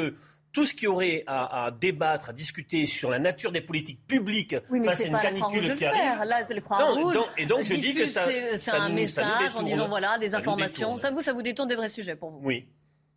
tout 0.55 0.65
ce 0.65 0.73
qui 0.73 0.87
aurait 0.87 1.23
à, 1.27 1.65
à 1.65 1.71
débattre, 1.71 2.29
à 2.29 2.33
discuter 2.33 2.85
sur 2.85 3.09
la 3.11 3.19
nature 3.19 3.51
des 3.51 3.61
politiques 3.61 3.99
publiques 4.07 4.55
Oui, 4.69 4.79
mais 4.79 4.87
face 4.87 5.01
à 5.01 5.05
une 5.05 5.11
pas 5.11 5.21
canicule 5.21 5.67
le 5.67 5.75
qui 5.75 5.85
arrive. 5.85 6.23
Là, 6.27 6.43
c'est 6.47 6.53
le 6.53 6.61
Non, 6.61 6.65
Croix-Rouge. 6.65 7.13
donc- 7.13 7.27
et 7.37 7.45
donc, 7.45 7.63
je 7.65 7.73
dis 7.75 7.93
que 7.93 8.05
ça- 8.07 8.25
c'est- 8.25 8.51
un 8.51 8.53
nous- 8.53 8.57
ça 8.57 8.89
nous 8.89 8.95
message 8.95 9.55
en 9.57 9.61
disant 9.63 9.87
voilà, 9.89 10.17
des 10.17 10.29
Ça 10.29 10.37
informations. 10.37 10.97
Ça 10.97 11.11
vous, 11.11 11.21
ça 11.21 11.33
vous 11.33 11.41
détourne 11.43 11.67
des 11.67 11.75
vrais 11.75 11.89
sujets 11.89 12.15
pour 12.15 12.31
vous. 12.31 12.39
Oui. 12.41 12.67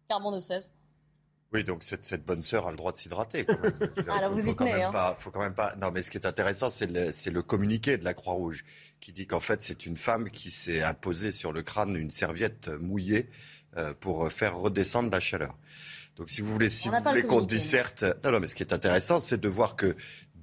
Carbon 0.09 0.33
de 0.33 0.41
16. 0.41 0.73
Oui, 1.53 1.65
donc 1.65 1.83
cette, 1.83 2.05
cette 2.05 2.27
bonne 2.27 2.43
sœur 2.43 2.67
a 2.67 2.71
le 2.73 2.77
droit 2.77 2.93
de 2.93 2.97
s'hydrater. 2.99 3.45
quand 3.45 3.59
même. 3.63 3.73
Ah, 4.09 4.21
faut- 4.25 4.31
vous 4.33 4.41
faut 4.41 4.51
y 4.51 4.55
quand 4.57 4.65
tenez, 4.67 4.77
même 4.79 4.89
hein. 4.89 4.93
pas- 4.93 5.15
faut 5.17 5.31
quand 5.31 5.41
même 5.41 5.55
pas. 5.55 5.75
Non, 5.77 5.91
mais 5.93 6.03
ce 6.03 6.11
qui 6.11 6.19
est 6.19 6.27
intéressant, 6.27 6.69
c'est 6.71 6.91
le, 6.91 7.11
c'est 7.13 7.31
le 7.31 7.43
communiqué 7.43 7.97
de 7.97 8.05
la 8.05 8.13
Croix-Rouge 8.15 8.65
qui 9.01 9.13
dit 9.13 9.27
qu'en 9.27 9.41
fait, 9.41 9.63
c'est 9.63 9.87
une 9.87 9.97
femme 9.97 10.29
qui 10.31 10.51
s'est 10.51 10.83
imposée 10.83 11.33
sur 11.33 11.53
le 11.53 11.63
crâne 11.63 11.95
une 11.97 12.11
serviette 12.11 12.69
mouillée 12.81 13.31
euh, 13.77 13.95
pour 13.99 14.31
faire 14.33 14.57
redescendre 14.59 15.11
la 15.11 15.21
chaleur. 15.21 15.57
Donc, 16.19 16.31
si 16.31 16.43
vous 16.43 16.53
voulez, 16.53 16.69
si 16.69 16.89
vous 16.89 16.97
voulez 17.05 17.23
qu'on 17.23 17.43
disserte, 17.43 18.05
non, 18.25 18.33
non, 18.33 18.41
mais 18.41 18.49
ce 18.49 18.55
qui 18.57 18.65
est 18.65 18.73
intéressant, 18.73 19.21
c'est 19.21 19.41
de 19.41 19.49
voir 19.49 19.77
que 19.77 19.95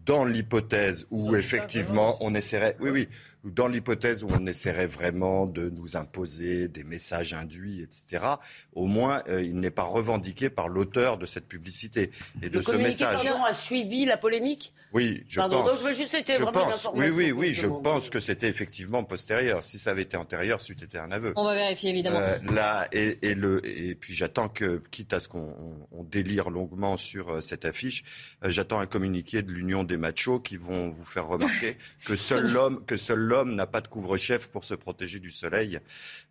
dans 0.05 0.23
l'hypothèse 0.23 1.05
où 1.09 1.35
effectivement 1.35 2.15
on 2.21 2.33
essaierait, 2.35 2.77
oui, 2.79 2.91
oui, 2.91 3.09
ou 3.34 3.34
dans 3.45 3.67
l'hypothèse 3.67 4.23
où 4.23 4.27
on 4.29 4.45
essaierait 4.47 4.87
vraiment 4.87 5.45
de 5.45 5.69
nous 5.69 5.95
imposer 5.95 6.67
des 6.67 6.83
messages 6.83 7.33
induits, 7.33 7.81
etc. 7.81 8.25
Au 8.73 8.85
moins, 8.85 9.21
euh, 9.29 9.41
il 9.41 9.55
n'est 9.55 9.69
pas 9.71 9.83
revendiqué 9.83 10.49
par 10.49 10.67
l'auteur 10.67 11.17
de 11.17 11.25
cette 11.25 11.47
publicité 11.47 12.11
et 12.41 12.49
de 12.49 12.57
Le 12.57 12.63
ce 12.63 12.71
message. 12.73 13.13
pardon, 13.23 13.43
a 13.43 13.53
suivi 13.53 14.05
la 14.05 14.17
polémique? 14.17 14.73
Oui, 14.93 15.23
je 15.27 15.39
Pardon, 15.39 15.57
pense. 15.63 15.71
donc 15.71 15.79
je 15.79 15.83
veux 15.87 15.93
juste, 15.93 16.11
c'était 16.11 16.37
Je 16.37 16.41
vraiment 16.43 16.65
pense. 16.71 16.89
Oui, 16.95 17.09
oui, 17.09 17.27
que 17.29 17.33
oui, 17.33 17.53
je 17.53 17.67
pense 17.67 18.09
que 18.09 18.19
c'était 18.19 18.47
effectivement 18.47 19.03
postérieur. 19.03 19.61
Si 19.61 19.77
ça 19.77 19.91
avait 19.91 20.03
été 20.03 20.17
antérieur, 20.17 20.61
c'eût 20.61 20.73
été 20.81 20.97
un 20.97 21.11
aveu. 21.11 21.33
On 21.35 21.43
va 21.43 21.53
vérifier, 21.53 21.89
évidemment. 21.91 22.19
Euh, 22.19 22.37
là, 22.51 22.87
et, 22.93 23.17
et 23.21 23.35
le, 23.35 23.61
et 23.67 23.93
puis 23.95 24.13
j'attends 24.13 24.49
que, 24.49 24.81
quitte 24.91 25.13
à 25.13 25.19
ce 25.19 25.27
qu'on 25.27 25.39
on- 25.59 25.87
on 25.99 26.03
délire 26.03 26.49
longuement 26.49 26.97
sur 26.97 27.29
euh, 27.29 27.41
cette 27.41 27.65
affiche, 27.65 28.03
euh, 28.43 28.49
j'attends 28.49 28.79
un 28.79 28.85
communiqué 28.87 29.41
de 29.41 29.51
l'Union 29.51 29.83
des 29.83 29.97
machos 29.97 30.39
qui 30.39 30.57
vont 30.57 30.89
vous 30.89 31.03
faire 31.03 31.27
remarquer 31.27 31.77
que 32.05 32.15
seul 32.15 32.51
l'homme, 32.51 32.83
que 32.85 32.97
seul 32.97 33.19
l'homme 33.19 33.34
n'a 33.43 33.67
pas 33.67 33.81
de 33.81 33.87
couvre-chef 33.89 34.49
pour 34.49 34.63
se 34.63 34.73
protéger 34.75 35.19
du 35.19 35.31
soleil, 35.31 35.79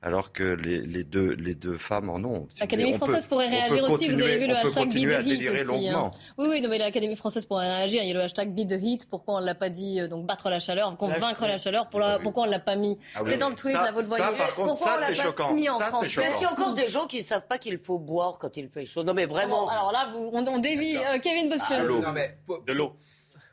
alors 0.00 0.32
que 0.32 0.42
les, 0.42 0.80
les 0.80 1.04
deux, 1.04 1.34
les 1.34 1.54
deux 1.54 1.76
femmes 1.76 2.08
en 2.08 2.16
ont. 2.24 2.46
Si 2.48 2.60
L'Académie 2.60 2.94
française 2.94 3.24
peut- 3.24 3.30
pourrait 3.30 3.48
réagir 3.48 3.84
aussi. 3.90 4.08
Vous 4.10 4.22
avez 4.22 4.38
vu 4.38 4.46
le 4.46 4.54
hashtag 4.56 4.88
Be 4.88 4.92
the 4.92 5.26
Heat 5.26 5.50
aussi. 5.68 5.88
hein. 5.90 6.10
Oui, 6.38 6.46
oui, 6.48 6.60
non, 6.62 6.68
mais 6.70 6.78
l'Académie 6.78 7.16
française 7.16 7.44
pourrait 7.44 7.68
réagir. 7.76 8.02
Il 8.02 8.08
y 8.08 8.10
a 8.12 8.14
le 8.14 8.20
hashtag 8.22 8.54
Be 8.54 8.66
the 8.66 8.80
Heat. 8.80 9.08
Pourquoi 9.10 9.34
on 9.34 9.40
ne 9.40 9.46
l'a 9.46 9.54
pas 9.54 9.68
dit 9.68 10.00
euh, 10.00 10.08
Donc 10.08 10.24
battre 10.26 10.48
la 10.48 10.58
chaleur, 10.60 10.96
convaincre 10.96 11.46
la 11.46 11.58
chaleur. 11.58 11.88
Pour 11.90 12.00
la- 12.00 12.18
Pourquoi 12.18 12.44
on 12.44 12.46
ne 12.46 12.50
l'a 12.52 12.60
pas 12.60 12.76
mis 12.76 12.98
Ah 13.14 13.22
oui, 13.22 13.30
C'est 13.32 13.36
dans 13.36 13.48
le 13.50 13.54
tweet, 13.56 13.74
Ça- 13.74 13.82
là, 13.82 13.90
vous 13.92 13.98
le 14.00 14.04
ça, 14.06 14.16
voyez. 14.16 14.36
par 14.38 14.54
contre, 14.54 14.70
Pourquoi 14.70 14.98
ça, 14.98 15.06
c'est 15.06 15.14
choquant. 15.14 15.48
Ça, 15.56 15.56
c'est 15.56 15.88
français 15.90 16.08
choquant. 16.08 16.26
Est-ce 16.28 16.34
qu'il 16.36 16.42
y 16.42 16.46
a 16.46 16.52
encore 16.52 16.74
des 16.74 16.88
gens 16.88 17.06
qui 17.06 17.18
ne 17.18 17.24
savent 17.24 17.46
pas 17.46 17.58
qu'il 17.58 17.76
faut 17.78 17.98
boire 17.98 18.38
quand 18.38 18.56
il 18.56 18.68
fait 18.68 18.84
chaud 18.84 19.02
Non, 19.02 19.12
mais 19.14 19.26
vraiment. 19.26 19.68
Alors 19.68 19.90
là, 19.92 20.08
vous, 20.12 20.30
on, 20.32 20.46
on 20.46 20.58
dévie. 20.58 20.96
Euh, 20.96 21.18
Kevin 21.18 21.48
Bossuet. 21.48 21.80
Mais 22.14 22.38
pour- 22.46 22.62
De 22.62 22.72
l'eau. 22.72 22.94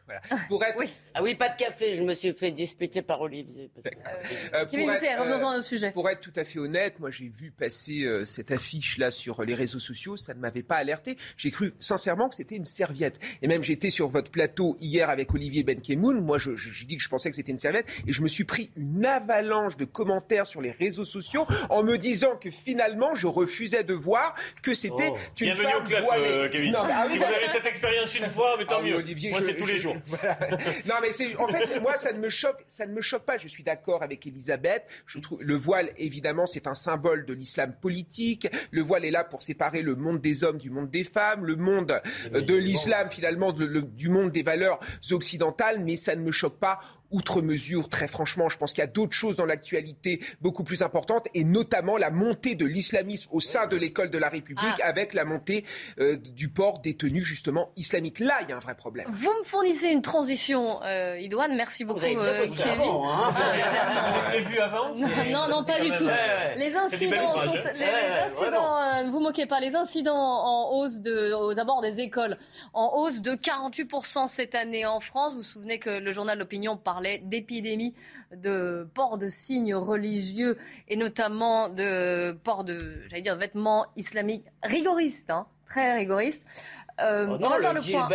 voilà. 0.05 0.21
Pour 0.47 0.63
être, 0.63 0.83
Ah 1.13 1.21
oui, 1.21 1.35
pas 1.35 1.49
de 1.49 1.57
café, 1.57 1.95
je 1.97 2.03
me 2.03 2.13
suis 2.13 2.31
fait 2.33 2.51
disputer 2.51 3.01
par 3.01 3.19
Olivier. 3.21 3.69
parce 3.75 3.93
que- 3.95 4.55
euh, 4.55 4.65
Kevin 4.65 4.85
pour 4.87 4.95
être, 4.95 5.19
revenons-en 5.19 5.57
euh, 5.57 5.61
sujet. 5.61 5.91
Pour 5.91 6.09
être 6.09 6.21
tout 6.21 6.31
à 6.35 6.45
fait 6.45 6.59
honnête, 6.59 6.99
moi 6.99 7.11
j'ai 7.11 7.27
vu 7.29 7.51
passer 7.51 8.03
euh, 8.05 8.25
cette 8.25 8.51
affiche 8.51 8.97
là 8.97 9.11
sur 9.11 9.43
les 9.43 9.53
réseaux 9.53 9.79
sociaux, 9.79 10.15
ça 10.15 10.33
ne 10.33 10.39
m'avait 10.39 10.63
pas 10.63 10.75
alerté. 10.77 11.17
J'ai 11.37 11.51
cru 11.51 11.73
sincèrement 11.79 12.29
que 12.29 12.35
c'était 12.35 12.55
une 12.55 12.65
serviette. 12.65 13.19
Et 13.41 13.47
même 13.47 13.61
j'étais 13.63 13.89
sur 13.89 14.07
votre 14.07 14.31
plateau 14.31 14.77
hier 14.79 15.09
avec 15.09 15.33
Olivier 15.33 15.63
Benkemoun. 15.63 16.21
Moi 16.21 16.37
je- 16.37 16.55
je- 16.55 16.71
j'ai 16.71 16.85
dit 16.85 16.95
que 16.97 17.03
je 17.03 17.09
pensais 17.09 17.29
que 17.29 17.35
c'était 17.35 17.51
une 17.51 17.57
serviette 17.57 17.87
et 18.07 18.13
je 18.13 18.21
me 18.21 18.27
suis 18.29 18.45
pris 18.45 18.71
une 18.77 19.05
avalanche 19.05 19.75
de 19.77 19.85
commentaires 19.85 20.45
sur 20.45 20.61
les 20.61 20.71
réseaux 20.71 21.05
sociaux 21.05 21.45
en 21.69 21.83
me 21.83 21.97
disant 21.97 22.37
que 22.37 22.49
finalement 22.51 23.15
je 23.15 23.27
refusais 23.27 23.83
de 23.83 23.93
voir 23.93 24.33
que 24.63 24.73
c'était 24.73 25.09
Oh. 25.11 25.17
une 25.41 25.47
Bienvenue 25.47 25.67
femme 25.71 25.81
au 25.81 25.85
club, 25.85 26.03
voilée. 26.03 26.23
euh, 26.27 26.49
Kevin. 26.49 26.71
Non, 26.71 26.79
ah 26.83 27.03
oui, 27.05 27.13
si 27.13 27.17
vous 27.17 27.23
avez 27.25 27.47
cette 27.47 27.65
expérience 27.65 28.15
une 28.15 28.25
fois, 28.27 28.55
mais 28.57 28.65
tant 28.65 28.77
ah 28.79 28.83
mieux. 28.83 28.95
Olivier, 28.95 29.31
Moi, 29.31 29.41
je- 29.41 29.45
c'est 29.47 29.55
tous 29.57 29.65
les 29.65 29.75
je- 29.77 29.81
jours. 29.81 29.95
voilà. 30.05 30.37
Non, 30.85 30.95
mais 31.01 31.11
c'est 31.11 31.35
en 31.37 31.47
fait 31.47 31.79
moi 31.81 31.95
ça 31.97 32.13
ne 32.13 32.19
me 32.19 32.29
choque, 32.29 32.63
ça 32.67 32.85
ne 32.85 32.93
me 32.93 33.01
choque 33.01 33.23
pas. 33.25 33.37
Je 33.37 33.47
suis 33.47 33.63
d'accord 33.63 34.03
avec 34.03 34.25
Elisabeth. 34.27 34.83
Je 35.05 35.19
trouve 35.19 35.41
le 35.41 35.55
voile 35.55 35.89
évidemment 35.97 36.45
c'est 36.47 36.67
un 36.67 36.75
symbole 36.75 37.25
de 37.25 37.33
l'islam 37.33 37.73
politique. 37.79 38.47
Le 38.71 38.81
voile 38.81 39.05
est 39.05 39.11
là 39.11 39.23
pour 39.23 39.41
séparer 39.41 39.81
le 39.81 39.95
monde 39.95 40.21
des 40.21 40.43
hommes 40.43 40.57
du 40.57 40.69
monde 40.69 40.89
des 40.89 41.03
femmes, 41.03 41.45
le 41.45 41.55
monde 41.55 42.01
euh, 42.33 42.41
de 42.41 42.55
l'islam 42.55 43.09
finalement 43.09 43.51
de- 43.51 43.65
le- 43.65 43.81
du 43.81 44.09
monde 44.09 44.31
des 44.31 44.43
valeurs 44.43 44.79
occidentales. 45.11 45.79
Mais 45.83 45.95
ça 45.95 46.15
ne 46.15 46.21
me 46.21 46.31
choque 46.31 46.59
pas. 46.59 46.79
Outre 47.11 47.41
mesure, 47.41 47.89
très 47.89 48.07
franchement, 48.07 48.49
je 48.49 48.57
pense 48.57 48.71
qu'il 48.73 48.81
y 48.81 48.83
a 48.83 48.87
d'autres 48.87 49.13
choses 49.15 49.35
dans 49.35 49.45
l'actualité 49.45 50.19
beaucoup 50.41 50.63
plus 50.63 50.81
importantes, 50.81 51.27
et 51.33 51.43
notamment 51.43 51.97
la 51.97 52.09
montée 52.09 52.55
de 52.55 52.65
l'islamisme 52.65 53.29
au 53.31 53.39
sein 53.39 53.67
de 53.67 53.75
l'école 53.75 54.09
de 54.09 54.17
la 54.17 54.29
République, 54.29 54.79
Ah. 54.81 54.87
avec 54.87 55.13
la 55.13 55.25
montée 55.25 55.65
euh, 55.99 56.15
du 56.17 56.49
port 56.49 56.79
des 56.79 56.95
tenues 56.95 57.23
justement 57.25 57.71
islamiques. 57.75 58.19
Là, 58.19 58.35
il 58.43 58.49
y 58.49 58.53
a 58.53 58.57
un 58.57 58.59
vrai 58.59 58.75
problème. 58.75 59.07
Vous 59.11 59.29
me 59.39 59.43
fournissez 59.45 59.87
une 59.87 60.01
transition, 60.01 60.81
euh, 60.83 61.19
Idoine. 61.19 61.55
Merci 61.55 61.83
beaucoup, 61.83 61.99
euh, 62.01 62.47
Kevin. 62.57 62.71
avant, 62.71 63.11
hein. 63.11 63.31
Vous 63.31 63.41
avez 63.41 64.41
prévu 64.41 64.59
avant 64.59 64.93
Non, 65.29 65.47
non, 65.49 65.63
pas 65.63 65.79
du 65.79 65.91
tout. 65.91 66.05
Ouais. 66.05 66.55
Les 66.55 66.75
incidents, 66.75 67.35
sont- 67.35 67.39
hein. 67.39 67.51
les, 67.53 67.59
Ouais, 67.59 67.73
les 67.73 67.83
ouais, 67.85 68.19
incidents, 68.29 68.77
euh, 68.77 69.03
ne 69.03 69.09
vous 69.11 69.19
moquez 69.19 69.45
pas, 69.45 69.59
les 69.59 69.75
incidents 69.75 70.15
en 70.15 70.71
hausse 70.77 71.01
de, 71.01 71.33
aux 71.33 71.59
abords 71.59 71.81
des 71.81 71.99
écoles, 71.99 72.37
en 72.73 72.89
hausse 72.95 73.21
de 73.21 73.35
48% 73.35 74.27
cette 74.27 74.55
année 74.55 74.85
en 74.85 74.99
France. 74.99 75.33
Vous 75.33 75.39
vous 75.39 75.43
souvenez 75.43 75.79
que 75.79 75.89
le 75.89 76.11
journal 76.11 76.37
L'Opinion 76.39 76.77
parlait 77.01 77.17
d'épidémie 77.25 77.95
de 78.31 78.87
port 78.93 79.17
de 79.17 79.27
signes 79.27 79.73
religieux 79.73 80.55
et 80.87 80.95
notamment 80.95 81.67
de 81.67 82.37
port 82.43 82.63
de, 82.63 83.01
j'allais 83.07 83.23
dire, 83.23 83.35
vêtements 83.35 83.87
islamiques 83.95 84.45
rigoristes, 84.61 85.31
hein, 85.31 85.47
très 85.65 85.95
rigoristes. 85.95 86.67
Euh, 87.01 87.25
Oh 87.27 87.37
on 87.39 87.49
va 87.49 87.59
faire 87.59 87.73
le 87.73 87.79
le 87.79 87.91
point. 87.91 88.09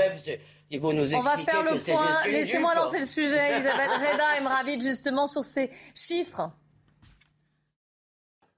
ils 0.70 0.80
vont 0.80 0.92
nous 0.92 1.00
expliquer 1.00 1.18
On 1.18 1.22
va 1.22 1.38
faire 1.38 1.62
le 1.64 1.78
point. 1.80 2.30
Laissez-moi 2.30 2.74
lancer 2.76 3.00
le 3.00 3.06
sujet. 3.06 3.56
Elisabeth 3.56 3.90
Reda 3.90 4.38
et 4.38 4.40
Mravit 4.42 4.80
justement 4.80 5.26
sur 5.26 5.42
ces 5.42 5.70
chiffres. 5.94 6.52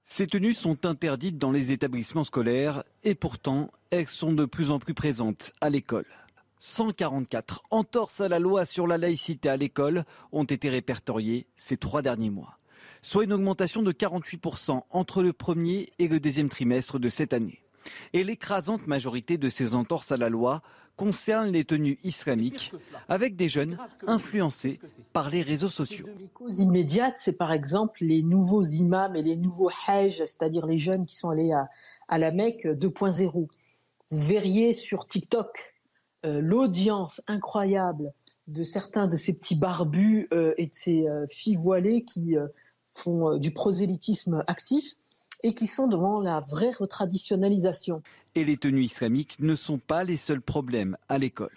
Ces 0.05 0.27
tenues 0.27 0.53
sont 0.53 0.85
interdites 0.85 1.39
dans 1.39 1.51
les 1.51 1.71
établissements 1.71 2.23
scolaires 2.23 2.83
et 3.03 3.15
pourtant, 3.15 3.71
elles 3.89 4.07
sont 4.07 4.33
de 4.33 4.45
plus 4.45 4.69
en 4.69 4.77
plus 4.77 4.93
présentes 4.93 5.53
à 5.61 5.69
l'école. 5.71 6.05
144 6.59 7.63
entorses 7.71 8.21
à 8.21 8.27
la 8.27 8.39
loi 8.39 8.65
sur 8.65 8.85
la 8.85 8.97
laïcité 8.97 9.49
à 9.49 9.57
l'école 9.57 10.03
ont 10.31 10.43
été 10.43 10.69
répertoriées 10.69 11.47
ces 11.55 11.77
trois 11.77 12.01
derniers 12.01 12.29
mois, 12.29 12.59
soit 13.01 13.23
une 13.23 13.33
augmentation 13.33 13.81
de 13.81 13.91
48% 13.91 14.81
entre 14.89 15.23
le 15.23 15.33
premier 15.33 15.91
et 15.99 16.07
le 16.07 16.19
deuxième 16.19 16.49
trimestre 16.49 16.99
de 16.99 17.09
cette 17.09 17.33
année. 17.33 17.63
Et 18.13 18.23
l'écrasante 18.23 18.87
majorité 18.87 19.37
de 19.37 19.47
ces 19.47 19.73
entorses 19.73 20.11
à 20.11 20.17
la 20.17 20.29
loi 20.29 20.61
concerne 20.97 21.51
les 21.51 21.63
tenues 21.63 21.97
islamiques, 22.03 22.73
avec 23.07 23.37
des 23.37 23.47
jeunes 23.47 23.77
influencés 24.05 24.81
par 25.13 25.29
les 25.29 25.41
réseaux 25.41 25.69
sociaux. 25.69 26.05
Les 26.19 26.27
causes 26.27 26.59
immédiates, 26.59 27.17
c'est 27.17 27.37
par 27.37 27.53
exemple 27.53 28.03
les 28.03 28.21
nouveaux 28.21 28.63
imams 28.63 29.15
et 29.15 29.21
les 29.21 29.37
nouveaux 29.37 29.69
hajj, 29.87 30.17
c'est-à-dire 30.17 30.65
les 30.65 30.77
jeunes 30.77 31.05
qui 31.05 31.15
sont 31.15 31.29
allés 31.29 31.53
à, 31.53 31.69
à 32.09 32.17
la 32.17 32.31
Mecque 32.31 32.65
2.0. 32.65 33.31
Vous 33.31 33.47
verriez 34.11 34.73
sur 34.73 35.07
TikTok 35.07 35.73
l'audience 36.23 37.21
incroyable 37.27 38.13
de 38.49 38.63
certains 38.63 39.07
de 39.07 39.15
ces 39.15 39.37
petits 39.37 39.55
barbus 39.55 40.27
euh, 40.33 40.53
et 40.57 40.67
de 40.67 40.73
ces 40.73 41.07
euh, 41.07 41.25
filles 41.27 41.55
voilées 41.55 42.03
qui 42.03 42.35
euh, 42.35 42.47
font 42.87 43.33
euh, 43.33 43.39
du 43.39 43.51
prosélytisme 43.51 44.43
actif 44.47 44.95
et 45.43 45.53
qui 45.53 45.67
sont 45.67 45.87
devant 45.87 46.19
la 46.19 46.41
vraie 46.41 46.71
retraditionnalisation. 46.71 48.01
Et 48.35 48.43
les 48.43 48.57
tenues 48.57 48.83
islamiques 48.83 49.37
ne 49.39 49.55
sont 49.55 49.77
pas 49.77 50.03
les 50.03 50.17
seuls 50.17 50.41
problèmes 50.41 50.97
à 51.07 51.17
l'école. 51.17 51.55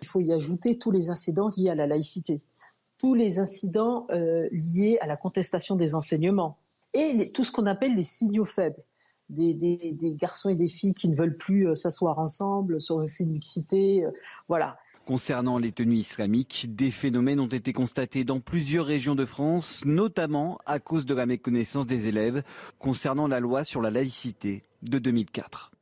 Il 0.00 0.06
faut 0.06 0.20
y 0.20 0.32
ajouter 0.32 0.78
tous 0.78 0.90
les 0.90 1.10
incidents 1.10 1.50
liés 1.56 1.70
à 1.70 1.74
la 1.74 1.86
laïcité, 1.86 2.40
tous 2.98 3.14
les 3.14 3.38
incidents 3.38 4.06
euh, 4.10 4.48
liés 4.52 4.98
à 5.00 5.06
la 5.06 5.16
contestation 5.16 5.76
des 5.76 5.94
enseignements 5.94 6.56
et 6.94 7.32
tout 7.32 7.44
ce 7.44 7.52
qu'on 7.52 7.66
appelle 7.66 7.94
les 7.94 8.04
signaux 8.04 8.44
faibles. 8.44 8.82
Des, 9.30 9.94
garçons 10.14 10.48
et 10.48 10.56
des 10.56 10.68
filles 10.68 10.94
qui 10.94 11.08
ne 11.08 11.14
veulent 11.14 11.36
plus 11.36 11.68
euh, 11.68 11.74
s'asseoir 11.74 12.18
ensemble, 12.18 12.80
sur 12.80 12.98
le 12.98 13.06
film 13.06 13.30
mixité, 13.30 14.04
euh, 14.04 14.10
voilà. 14.48 14.78
Concernant 15.06 15.58
les 15.58 15.72
tenues 15.72 15.96
islamiques, 15.96 16.66
des 16.74 16.90
phénomènes 16.90 17.40
ont 17.40 17.46
été 17.46 17.72
constatés 17.72 18.24
dans 18.24 18.40
plusieurs 18.40 18.84
régions 18.84 19.14
de 19.14 19.24
France, 19.24 19.84
notamment 19.86 20.58
à 20.66 20.80
cause 20.80 21.06
de 21.06 21.14
la 21.14 21.24
méconnaissance 21.24 21.86
des 21.86 22.08
élèves 22.08 22.42
concernant 22.78 23.26
la 23.26 23.40
loi 23.40 23.64
sur 23.64 23.80
la 23.80 23.90
laïcité 23.90 24.64
de 24.82 24.98
2004. 24.98 25.72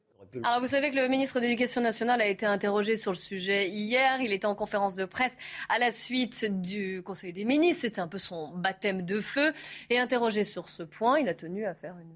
Alors 0.44 0.61
vous 0.61 0.66
savez 0.66 0.90
que 0.90 0.97
le 0.97 1.09
ministre 1.09 1.36
de 1.36 1.44
l'Éducation 1.44 1.80
nationale 1.80 2.20
a 2.20 2.26
été 2.26 2.47
interrogé 2.47 2.97
sur 2.97 3.11
le 3.11 3.16
sujet 3.16 3.68
hier. 3.68 4.20
Il 4.20 4.32
était 4.32 4.47
en 4.47 4.55
conférence 4.55 4.94
de 4.94 5.05
presse 5.05 5.36
à 5.68 5.78
la 5.78 5.92
suite 5.92 6.44
du 6.61 7.03
Conseil 7.03 7.32
des 7.32 7.44
ministres. 7.44 7.82
C'était 7.82 8.01
un 8.01 8.09
peu 8.09 8.18
son 8.18 8.53
baptême 8.57 9.03
de 9.03 9.20
feu. 9.20 9.53
Et 9.90 9.99
interrogé 9.99 10.44
sur 10.44 10.68
ce 10.68 10.82
point, 10.82 11.18
il 11.18 11.28
a 11.28 11.34
tenu 11.34 11.64
à 11.64 11.74
faire 11.74 11.97
une 11.99 12.14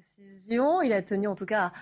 précision. 0.00 0.80
Il 0.82 0.92
a 0.92 1.02
tenu 1.02 1.26
en 1.26 1.34
tout 1.34 1.46
cas 1.46 1.66
à 1.66 1.72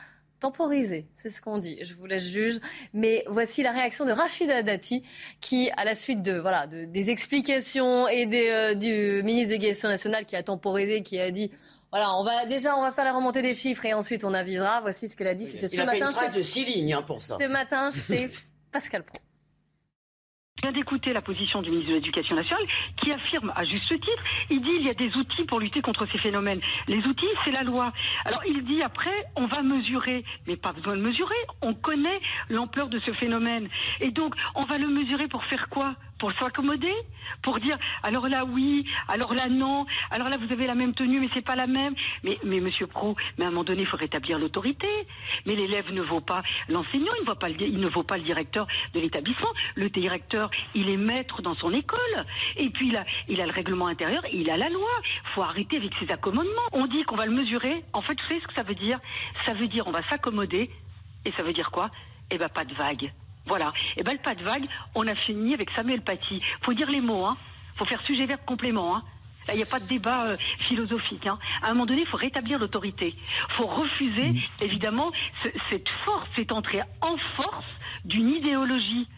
temporiser, 0.40 1.06
c'est 1.14 1.30
ce 1.30 1.40
qu'on 1.40 1.58
dit. 1.58 1.78
Je 1.82 1.94
vous 1.94 2.06
laisse 2.06 2.24
juge. 2.24 2.60
Mais 2.92 3.24
voici 3.28 3.62
la 3.62 3.72
réaction 3.72 4.04
de 4.04 4.12
Rachida 4.12 4.62
Dati, 4.62 5.04
qui, 5.40 5.70
à 5.76 5.84
la 5.84 5.94
suite 5.94 6.22
de, 6.22 6.38
voilà, 6.38 6.66
des 6.66 7.10
explications 7.10 8.08
et 8.08 8.28
euh, 8.32 8.74
du 8.74 9.22
ministre 9.24 9.48
de 9.48 9.52
l'Éducation 9.54 9.88
nationale 9.88 10.24
qui 10.24 10.36
a 10.36 10.42
temporisé, 10.42 11.02
qui 11.02 11.20
a 11.20 11.30
dit 11.30 11.50
voilà, 11.90 12.14
on 12.16 12.24
va 12.24 12.44
déjà 12.44 12.76
on 12.76 12.82
va 12.82 12.90
faire 12.90 13.04
la 13.04 13.12
remontée 13.12 13.40
des 13.40 13.54
chiffres 13.54 13.84
et 13.86 13.94
ensuite 13.94 14.24
on 14.24 14.34
avisera. 14.34 14.80
Voici 14.80 15.08
ce 15.08 15.16
qu'elle 15.16 15.28
a 15.28 15.34
dit. 15.34 15.46
C'était 15.46 15.68
ce 15.68 15.80
matin. 15.82 16.10
Fait 16.10 16.26
une 16.26 16.32
de 16.32 16.42
six 16.42 16.64
lignes 16.64 16.94
hein, 16.94 17.02
pour 17.02 17.20
ça. 17.20 17.38
Ce 17.40 17.46
matin 17.46 17.90
chez 17.90 18.28
Pascal 18.72 19.04
Pro. 19.04 19.18
Je 20.59 20.62
viens 20.62 20.72
d'écouter 20.72 21.12
la 21.12 21.22
position 21.22 21.62
du 21.62 21.70
ministre 21.70 21.90
de 21.90 21.94
l'Éducation 21.94 22.34
nationale 22.34 22.64
qui 23.00 23.12
affirme 23.12 23.52
à 23.54 23.64
juste 23.64 23.88
titre, 23.88 24.22
il 24.50 24.61
dit 24.61 24.72
il 24.80 24.86
y 24.86 24.90
a 24.90 24.94
des 24.94 25.14
outils 25.16 25.44
pour 25.44 25.61
lutter 25.61 25.80
contre 25.80 26.04
ces 26.11 26.18
phénomènes. 26.18 26.61
Les 26.88 26.98
outils, 27.06 27.28
c'est 27.44 27.52
la 27.52 27.62
loi. 27.62 27.92
Alors 28.24 28.42
il 28.44 28.64
dit 28.64 28.82
après, 28.82 29.14
on 29.36 29.46
va 29.46 29.62
mesurer, 29.62 30.24
mais 30.48 30.56
pas 30.56 30.72
besoin 30.72 30.96
de 30.96 31.02
mesurer, 31.02 31.36
on 31.62 31.74
connaît 31.74 32.20
l'ampleur 32.48 32.88
de 32.88 32.98
ce 33.06 33.12
phénomène. 33.12 33.68
Et 34.00 34.11
donc, 34.11 34.34
on 34.56 34.62
va 34.62 34.78
le 34.78 34.88
mesurer 34.88 35.28
pour 35.28 35.44
faire 35.44 35.68
quoi? 35.68 35.94
Pour 36.18 36.32
s'accommoder, 36.32 36.94
pour 37.42 37.58
dire 37.60 37.76
alors 38.02 38.28
là 38.28 38.44
oui, 38.44 38.86
alors 39.08 39.34
là 39.34 39.48
non, 39.48 39.86
alors 40.10 40.28
là 40.28 40.36
vous 40.36 40.52
avez 40.52 40.66
la 40.66 40.74
même 40.74 40.94
tenue 40.94 41.20
mais 41.20 41.28
c'est 41.34 41.44
pas 41.44 41.56
la 41.56 41.66
même. 41.66 41.94
Mais 42.24 42.60
Monsieur 42.60 42.86
Pro, 42.86 43.16
mais 43.38 43.44
à 43.44 43.48
un 43.48 43.50
moment 43.50 43.64
donné 43.64 43.82
il 43.82 43.86
faut 43.86 43.96
rétablir 43.96 44.38
l'autorité. 44.38 44.88
Mais 45.46 45.54
l'élève 45.54 45.92
ne 45.92 46.02
vaut 46.02 46.20
pas 46.20 46.42
l'enseignant, 46.68 47.12
il 47.18 47.24
ne 47.24 47.28
vaut 47.28 47.34
pas 47.34 47.48
le, 47.48 47.62
il 47.62 48.22
directeur 48.22 48.66
de 48.94 49.00
l'établissement. 49.00 49.52
Le 49.74 49.88
directeur 49.90 50.50
il 50.74 50.90
est 50.90 50.96
maître 50.96 51.42
dans 51.42 51.54
son 51.54 51.72
école 51.72 51.98
et 52.56 52.70
puis 52.70 52.88
il 52.88 52.96
a 52.96 53.04
il 53.28 53.40
a 53.40 53.46
le 53.46 53.52
règlement 53.52 53.86
intérieur, 53.86 54.22
il 54.32 54.50
a 54.50 54.56
la 54.56 54.68
loi. 54.68 54.90
Faut 55.34 55.42
arrêter 55.42 55.76
avec 55.76 55.92
ces 56.00 56.10
accommodements. 56.10 56.68
On 56.72 56.86
dit 56.86 57.02
qu'on 57.04 57.16
va 57.16 57.26
le 57.26 57.32
mesurer. 57.32 57.84
En 57.92 58.02
fait, 58.02 58.20
vous 58.20 58.28
savez 58.28 58.40
ce 58.40 58.46
que 58.46 58.54
ça 58.54 58.62
veut 58.62 58.74
dire? 58.74 58.98
Ça 59.46 59.52
veut 59.54 59.68
dire 59.68 59.86
on 59.86 59.92
va 59.92 60.02
s'accommoder 60.08 60.70
et 61.24 61.32
ça 61.32 61.42
veut 61.42 61.52
dire 61.52 61.70
quoi? 61.70 61.90
Eh 62.30 62.38
ben 62.38 62.48
pas 62.48 62.64
de 62.64 62.74
vague. 62.74 63.12
Voilà. 63.49 63.72
Et 63.96 64.01
eh 64.01 64.03
ben 64.03 64.12
le 64.12 64.18
pas 64.18 64.34
de 64.34 64.42
vague, 64.42 64.66
on 64.94 65.07
a 65.07 65.14
fini 65.14 65.55
avec 65.55 65.70
Samuel 65.70 66.03
Paty. 66.03 66.42
Faut 66.62 66.74
dire 66.74 66.90
les 66.90 67.01
mots, 67.01 67.24
hein. 67.24 67.36
Faut 67.76 67.84
faire 67.86 68.03
sujet 68.03 68.26
verbe 68.26 68.44
complément, 68.46 68.96
hein. 68.96 69.03
Il 69.51 69.57
n'y 69.57 69.62
a 69.62 69.66
pas 69.66 69.80
de 69.80 69.88
débat 69.88 70.26
euh, 70.26 70.36
philosophique. 70.59 71.26
Hein. 71.26 71.38
À 71.62 71.68
un 71.68 71.72
moment 71.72 71.86
donné, 71.86 72.03
il 72.03 72.07
faut 72.07 72.18
rétablir 72.18 72.59
l'autorité. 72.59 73.14
Il 73.16 73.55
faut 73.55 73.66
refuser, 73.66 74.30
mmh. 74.32 74.40
évidemment, 74.61 75.11
cette 75.70 75.88
force, 76.05 76.28
cette 76.36 76.53
entrée 76.53 76.82
en 77.01 77.16
force 77.36 77.64
d'une 78.05 78.28
idéologie 78.28 79.09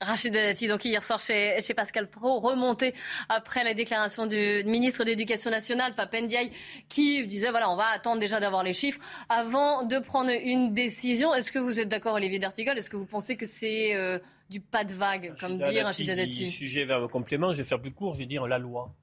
Rachid 0.00 0.32
Dati, 0.32 0.66
donc 0.66 0.84
hier 0.84 1.02
soir 1.02 1.20
chez, 1.20 1.60
chez, 1.60 1.74
Pascal 1.74 2.08
Pro, 2.08 2.40
remonté 2.40 2.94
après 3.28 3.64
la 3.64 3.74
déclaration 3.74 4.26
du 4.26 4.62
ministre 4.64 5.04
de 5.04 5.10
l'Éducation 5.10 5.50
nationale, 5.50 5.94
Papendiaï, 5.94 6.50
qui 6.88 7.26
disait 7.26 7.50
voilà, 7.50 7.70
on 7.70 7.76
va 7.76 7.88
attendre 7.94 8.18
déjà 8.18 8.40
d'avoir 8.40 8.62
les 8.62 8.72
chiffres 8.72 9.00
avant 9.28 9.82
de 9.82 9.98
prendre 9.98 10.30
une 10.30 10.72
décision. 10.72 11.34
Est-ce 11.34 11.52
que 11.52 11.58
vous 11.58 11.80
êtes 11.80 11.88
d'accord, 11.88 12.14
Olivier 12.14 12.38
D'Artigol 12.38 12.78
Est-ce 12.78 12.88
que 12.88 12.96
vous 12.96 13.06
pensez 13.06 13.36
que 13.36 13.46
c'est 13.46 13.94
euh, 13.94 14.18
du 14.48 14.60
pas 14.60 14.84
de 14.84 14.94
vague, 14.94 15.34
comme 15.38 15.58
dit 15.58 15.80
Rachid 15.80 16.06
Dati 16.06 16.50
Sujet 16.50 16.84
vers 16.84 17.06
complément, 17.08 17.52
je 17.52 17.58
vais 17.58 17.64
faire 17.64 17.80
plus 17.80 17.92
court, 17.92 18.14
je 18.14 18.20
vais 18.20 18.26
dire 18.26 18.46
la 18.46 18.58
loi. 18.58 18.94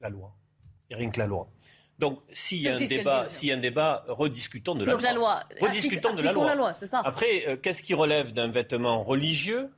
La 0.00 0.08
loi. 0.08 0.34
Il 0.88 0.92
n'y 0.92 0.94
a 0.96 0.98
rien 0.98 1.10
que 1.10 1.20
la 1.20 1.26
loi. 1.26 1.48
Donc, 1.98 2.20
s'il 2.32 2.62
y 2.62 2.68
a 2.68 2.74
un 2.74 2.86
débat, 2.86 3.28
s'il 3.28 3.50
y 3.50 3.52
a 3.52 3.54
un 3.54 3.60
débat, 3.60 4.04
rediscutons 4.08 4.74
de 4.74 4.84
la 4.84 4.92
Donc, 4.92 5.02
loi. 5.02 5.10
La 5.10 5.14
loi. 5.14 5.42
Rediscutons 5.60 6.14
de 6.14 6.22
la 6.22 6.32
loi. 6.32 6.46
La 6.46 6.54
loi 6.54 6.74
ça. 6.74 7.00
Après, 7.04 7.46
euh, 7.46 7.56
qu'est-ce 7.56 7.82
qui 7.82 7.94
relève 7.94 8.32
d'un 8.32 8.50
vêtement 8.50 9.02
religieux? 9.02 9.70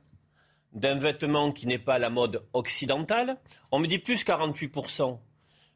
D'un 0.75 0.95
vêtement 0.95 1.51
qui 1.51 1.67
n'est 1.67 1.79
pas 1.79 1.97
la 1.97 2.09
mode 2.09 2.43
occidentale. 2.53 3.37
On 3.71 3.79
me 3.79 3.87
dit 3.87 3.97
plus 3.97 4.23
48%. 4.23 5.17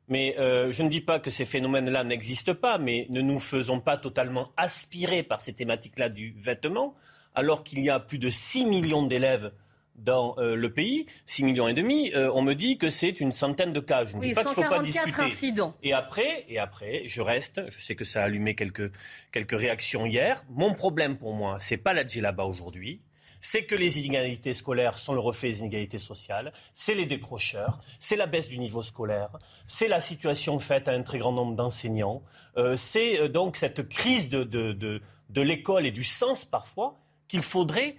Mais 0.10 0.36
euh, 0.40 0.72
je 0.72 0.84
ne 0.84 0.90
dis 0.90 1.02
pas 1.02 1.20
que 1.20 1.30
ces 1.30 1.46
phénomènes-là 1.46 2.04
n'existent 2.04 2.56
pas, 2.56 2.78
mais 2.78 3.06
ne 3.10 3.22
nous 3.22 3.40
faisons 3.40 3.80
pas 3.80 3.98
totalement 3.98 4.52
aspirer 4.58 5.24
par 5.24 5.40
ces 5.40 5.54
thématiques-là 5.54 6.10
du 6.10 6.34
vêtement, 6.36 6.96
alors 7.36 7.64
qu'il 7.64 7.80
y 7.80 7.92
a 7.92 8.00
plus 8.00 8.18
de 8.18 8.30
6 8.30 8.66
millions 8.66 9.04
d'élèves 9.04 9.52
dans 9.96 10.36
euh, 10.40 10.56
le 10.56 10.74
pays, 10.74 11.06
6 11.26 11.44
millions 11.44 11.68
et 11.68 11.74
demi, 11.74 12.12
euh, 12.14 12.32
on 12.34 12.42
me 12.42 12.54
dit 12.54 12.78
que 12.78 12.90
c'est 12.90 13.20
une 13.20 13.32
centaine 13.32 13.74
de 13.74 13.80
cas. 13.80 14.06
Je 14.06 14.16
ne 14.16 14.22
dis 14.22 14.34
pas 14.34 14.44
qu'il 14.44 14.50
ne 14.50 14.56
faut 14.56 14.76
pas 14.76 14.82
discuter. 14.82 15.22
Incidents. 15.22 15.76
Et 15.84 15.94
après, 15.94 16.46
et 16.48 16.58
après, 16.58 17.04
je 17.06 17.22
reste, 17.22 17.62
je 17.70 17.80
sais 17.80 17.96
que 17.96 18.06
ça 18.06 18.22
a 18.22 18.26
allumé 18.26 18.56
quelques, 18.56 18.92
quelques 19.32 19.60
réactions 19.60 20.06
hier. 20.06 20.44
Mon 20.50 20.74
problème 20.74 21.18
pour 21.18 21.34
moi, 21.34 21.58
c'est 21.60 21.78
pas 21.78 21.94
la 21.94 22.08
djellaba 22.08 22.46
aujourd'hui, 22.46 23.02
c'est 23.42 23.66
que 23.66 23.76
les 23.76 24.00
inégalités 24.00 24.54
scolaires 24.54 24.98
sont 24.98 25.14
le 25.14 25.20
reflet 25.20 25.50
des 25.50 25.60
inégalités 25.60 25.98
sociales, 25.98 26.54
c'est 26.74 26.96
les 26.96 27.06
décrocheurs, 27.06 27.80
c'est 28.00 28.16
la 28.16 28.26
baisse 28.26 28.48
du 28.48 28.60
niveau 28.60 28.84
scolaire, 28.84 29.30
c'est 29.66 29.88
la 29.88 30.02
situation 30.02 30.60
faite 30.60 30.88
à 30.88 30.92
un 30.92 31.02
très 31.02 31.20
grand 31.20 31.32
nombre 31.32 31.56
d'enseignants, 31.56 32.22
euh, 32.58 32.76
c'est 32.76 33.20
euh, 33.20 33.28
donc 33.30 33.56
cette 33.56 33.88
crise 33.88 34.30
de, 34.30 34.44
de 34.44 35.42
l'école 35.42 35.86
et 35.86 35.92
du 35.92 36.04
sens 36.04 36.46
parfois 36.46 36.98
qu'il 37.28 37.42
faudrait, 37.42 37.96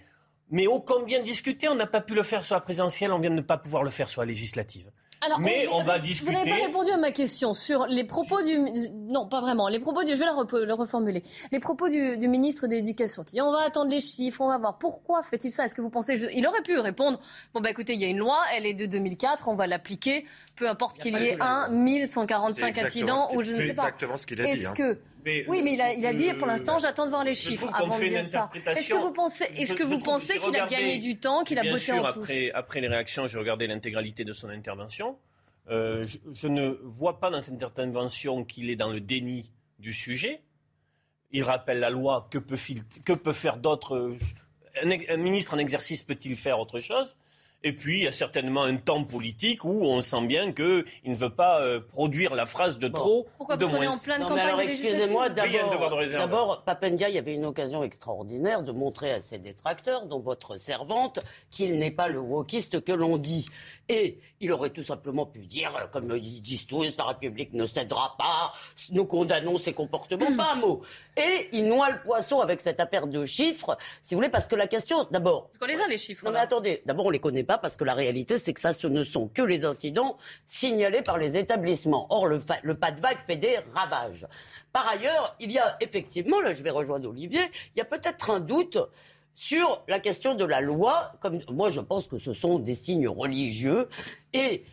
mais 0.51 0.67
ô 0.67 0.81
combien 0.81 1.21
discuter, 1.21 1.69
on 1.69 1.77
n'a 1.77 1.87
pas 1.87 2.01
pu 2.01 2.15
le 2.15 2.23
faire 2.23 2.45
sur 2.45 2.55
la 2.55 2.61
présidentielle, 2.61 3.13
on 3.13 3.19
vient 3.19 3.31
de 3.31 3.37
ne 3.37 3.41
pas 3.41 3.57
pouvoir 3.57 3.83
le 3.83 3.91
faire 3.91 4.09
sur 4.09 4.21
la 4.21 4.27
législative 4.27 4.91
mais 5.41 5.67
on, 5.71 5.83
va 5.83 5.99
discuter. 5.99 6.31
Vous 6.31 6.37
n'avez 6.37 6.51
pas 6.51 6.65
répondu 6.65 6.91
à 6.91 6.97
ma 6.97 7.11
question 7.11 7.53
sur 7.53 7.87
les 7.87 8.05
propos 8.05 8.43
du. 8.43 8.59
Non, 8.93 9.29
pas 9.29 9.41
vraiment. 9.41 9.69
Les 9.69 9.79
propos 9.79 10.03
du. 10.03 10.13
Je 10.13 10.17
vais 10.17 10.25
le 10.25 10.73
reformuler. 10.73 11.23
Les 11.53 11.61
propos 11.61 11.89
du, 11.89 12.17
ministre 12.29 12.67
de 12.67 12.73
l'Éducation 12.73 13.25
qui 13.25 13.35
dit 13.35 13.41
on 13.43 13.53
va 13.53 13.61
attendre 13.61 13.91
les 13.91 14.01
chiffres, 14.01 14.41
on 14.41 14.49
va 14.49 14.59
voir. 14.59 14.79
Pourquoi 14.79 15.23
fait-il 15.23 15.51
ça? 15.51 15.65
Est-ce 15.65 15.75
que 15.75 15.83
vous 15.83 15.91
pensez. 15.91 16.15
Il 16.35 16.47
aurait 16.47 16.63
pu 16.63 16.79
répondre 16.79 17.21
bon, 17.55 17.61
bah 17.61 17.71
écoutez, 17.71 17.95
il 17.95 18.01
y 18.01 18.05
a 18.05 18.09
une 18.09 18.19
loi, 18.19 18.39
elle 18.55 18.67
est 18.67 18.75
de 18.75 18.87
2004, 18.87 19.49
on 19.49 19.55
va 19.55 19.67
l'appliquer, 19.67 20.27
peu 20.61 20.69
importe 20.69 20.99
qu'il 20.99 21.19
y 21.19 21.27
ait 21.27 21.41
un 21.41 21.71
1145 21.71 22.79
incidents 22.79 23.35
ou 23.35 23.43
je 23.43 23.51
ne 23.51 23.57
sais 23.57 23.73
pas. 23.73 23.83
C'est 23.83 23.89
exactement 23.89 24.17
ce 24.19 24.27
qu'il 24.27 24.41
a 24.43 24.45
dit. 24.45 24.51
Est-ce 24.51 24.69
hein. 24.69 24.75
que. 24.75 24.99
oui, 25.49 25.63
mais 25.65 25.73
il 25.73 25.81
a, 25.81 25.95
il 25.95 26.05
a 26.05 26.13
dit 26.13 26.33
pour 26.35 26.47
l'instant, 26.47 26.79
j'attends 26.79 27.07
de 27.07 27.11
voir 27.11 27.25
les 27.25 27.35
chiffres 27.35 27.69
avant 27.75 27.99
de 27.99 28.05
dire 28.05 28.25
ça. 28.25 28.51
Est-ce 28.55 28.91
que 28.91 28.95
vous 28.95 29.11
pensez, 29.11 29.45
est-ce 29.57 29.75
que 29.75 29.83
vous 29.83 29.99
pensez 29.99 30.39
qu'il 30.39 30.55
a 30.55 30.67
gagné 30.67 30.99
du 30.99 31.19
temps, 31.19 31.43
qu'il 31.43 31.59
a 31.59 31.63
botté 31.63 31.93
en 31.93 32.13
touche 32.13 32.25
après, 32.25 32.51
après 32.53 32.81
les 32.83 32.89
réactions, 32.89 33.27
j'ai 33.27 33.39
regardé 33.39 33.67
l'intégralité 33.67 34.25
de 34.25 34.35
son 34.35 34.51
intervention. 34.51 35.17
Euh, 35.71 36.07
je, 36.33 36.49
ne 36.49 36.79
vois 36.83 37.21
pas 37.21 37.31
dans 37.31 37.41
cette 37.41 37.63
intervention 37.63 38.45
qu'il 38.45 38.71
est 38.71 38.77
dans 38.77 38.91
le 38.91 39.01
déni 39.01 39.53
du 39.79 39.93
sujet. 39.95 40.43
Il 41.33 41.43
rappelle 41.45 41.79
la 41.79 41.91
loi. 41.91 42.29
Que 42.31 42.39
peut, 42.39 42.57
que 43.05 43.13
peut 43.13 43.33
faire 43.33 43.57
d'autre 43.57 44.17
un, 44.83 45.17
ministre 45.17 45.55
en 45.55 45.59
exercice 45.59 46.03
peut-il 46.03 46.37
faire 46.37 46.59
autre 46.59 46.79
chose? 46.79 47.17
Et 47.63 47.75
puis, 47.75 47.99
il 47.99 48.05
y 48.05 48.07
a 48.07 48.13
certainement 48.13 48.63
un 48.63 48.77
temps 48.77 49.05
politique 49.05 49.65
où 49.65 49.85
on 49.85 50.01
sent 50.01 50.27
bien 50.27 50.53
qu'il 50.53 50.85
ne 51.05 51.15
veut 51.15 51.29
pas 51.31 51.61
euh, 51.61 51.79
produire 51.79 52.35
la 52.35 52.47
phrase 52.47 52.79
de 52.79 52.89
trop 52.89 53.27
Pourquoi? 53.37 53.59
de 53.59 53.67
Parce 53.67 53.77
qu'on 53.77 53.83
est 53.83 53.87
en 53.87 53.99
pleine 53.99 54.23
campagne 54.23 54.39
alors, 54.39 54.61
excusez-moi, 54.63 55.29
d'abord, 55.29 56.01
d'abord 56.11 56.63
Papendia, 56.65 57.11
il 57.11 57.17
y 57.17 57.19
avait 57.19 57.35
une 57.35 57.45
occasion 57.45 57.83
extraordinaire 57.85 58.63
de 58.63 58.73
montrer 58.73 59.13
à 59.13 59.21
ses 59.21 59.39
détracteurs, 59.39 60.07
dont 60.07 60.21
votre 60.21 60.59
servante, 60.59 61.21
qu'il 61.51 61.79
n'est 61.79 61.91
pas 61.91 62.09
le 62.09 62.19
wokiste 62.19 62.83
que 62.83 62.93
l'on 62.93 63.19
dit. 63.19 63.47
Et 63.93 64.19
il 64.39 64.53
aurait 64.53 64.71
tout 64.71 64.85
simplement 64.85 65.27
pu 65.27 65.41
dire, 65.41 65.89
comme 65.91 66.15
ils 66.15 66.41
disent 66.41 66.65
tous, 66.65 66.97
la 66.97 67.07
République 67.07 67.53
ne 67.55 67.67
cédera 67.67 68.15
pas, 68.17 68.53
nous 68.93 69.05
condamnons 69.05 69.59
ces 69.59 69.73
comportements, 69.73 70.37
pas 70.37 70.53
un 70.53 70.55
mot. 70.55 70.83
Et 71.17 71.49
il 71.51 71.67
noie 71.67 71.91
le 71.91 72.01
poisson 72.01 72.39
avec 72.39 72.61
cette 72.61 72.79
affaire 72.79 73.09
de 73.09 73.25
chiffres, 73.25 73.77
si 74.01 74.15
vous 74.15 74.21
voulez, 74.21 74.29
parce 74.29 74.47
que 74.47 74.55
la 74.55 74.69
question, 74.69 75.09
d'abord... 75.11 75.49
Parce 75.49 75.59
qu'on 75.59 75.77
les 75.77 75.83
a, 75.83 75.89
les 75.89 75.99
chiffres. 75.99 76.25
Non, 76.25 76.31
mais 76.31 76.39
attendez, 76.39 76.83
d'abord, 76.87 77.07
on 77.07 77.11
les 77.11 77.19
connaît 77.19 77.43
pas, 77.43 77.59
parce 77.59 77.77
que 77.77 77.83
la 77.83 77.95
réalité, 77.95 78.39
c'est 78.39 78.53
que 78.53 78.61
ça, 78.61 78.73
ce 78.73 78.87
ne 78.87 79.03
sont 79.03 79.27
que 79.27 79.43
les 79.43 79.65
incidents 79.65 80.17
signalés 80.45 81.03
par 81.03 81.19
les 81.19 81.37
établissements. 81.37 82.07
Or, 82.11 82.29
le, 82.29 82.39
le 82.63 82.75
pas 82.77 82.93
de 82.93 83.01
vague 83.01 83.19
fait 83.27 83.35
des 83.35 83.59
ravages. 83.75 84.29
Par 84.73 84.87
ailleurs, 84.89 85.35
il 85.41 85.51
y 85.51 85.59
a 85.59 85.77
effectivement, 85.81 86.41
là 86.41 86.53
je 86.53 86.63
vais 86.63 86.71
rejoindre 86.71 87.09
Olivier, 87.09 87.43
il 87.75 87.79
y 87.79 87.81
a 87.81 87.85
peut-être 87.85 88.31
un 88.31 88.39
doute 88.39 88.79
sur 89.35 89.83
la 89.89 90.01
question 90.01 90.35
de 90.35 90.45
la 90.45 90.61
loi, 90.61 91.13
comme 91.21 91.41
moi 91.51 91.71
je 91.71 91.81
pense 91.81 92.09
que 92.09 92.19
ce 92.19 92.35
sont 92.35 92.59
des 92.59 92.75
signes 92.75 93.09
religieux 93.09 93.89
et 94.33 94.65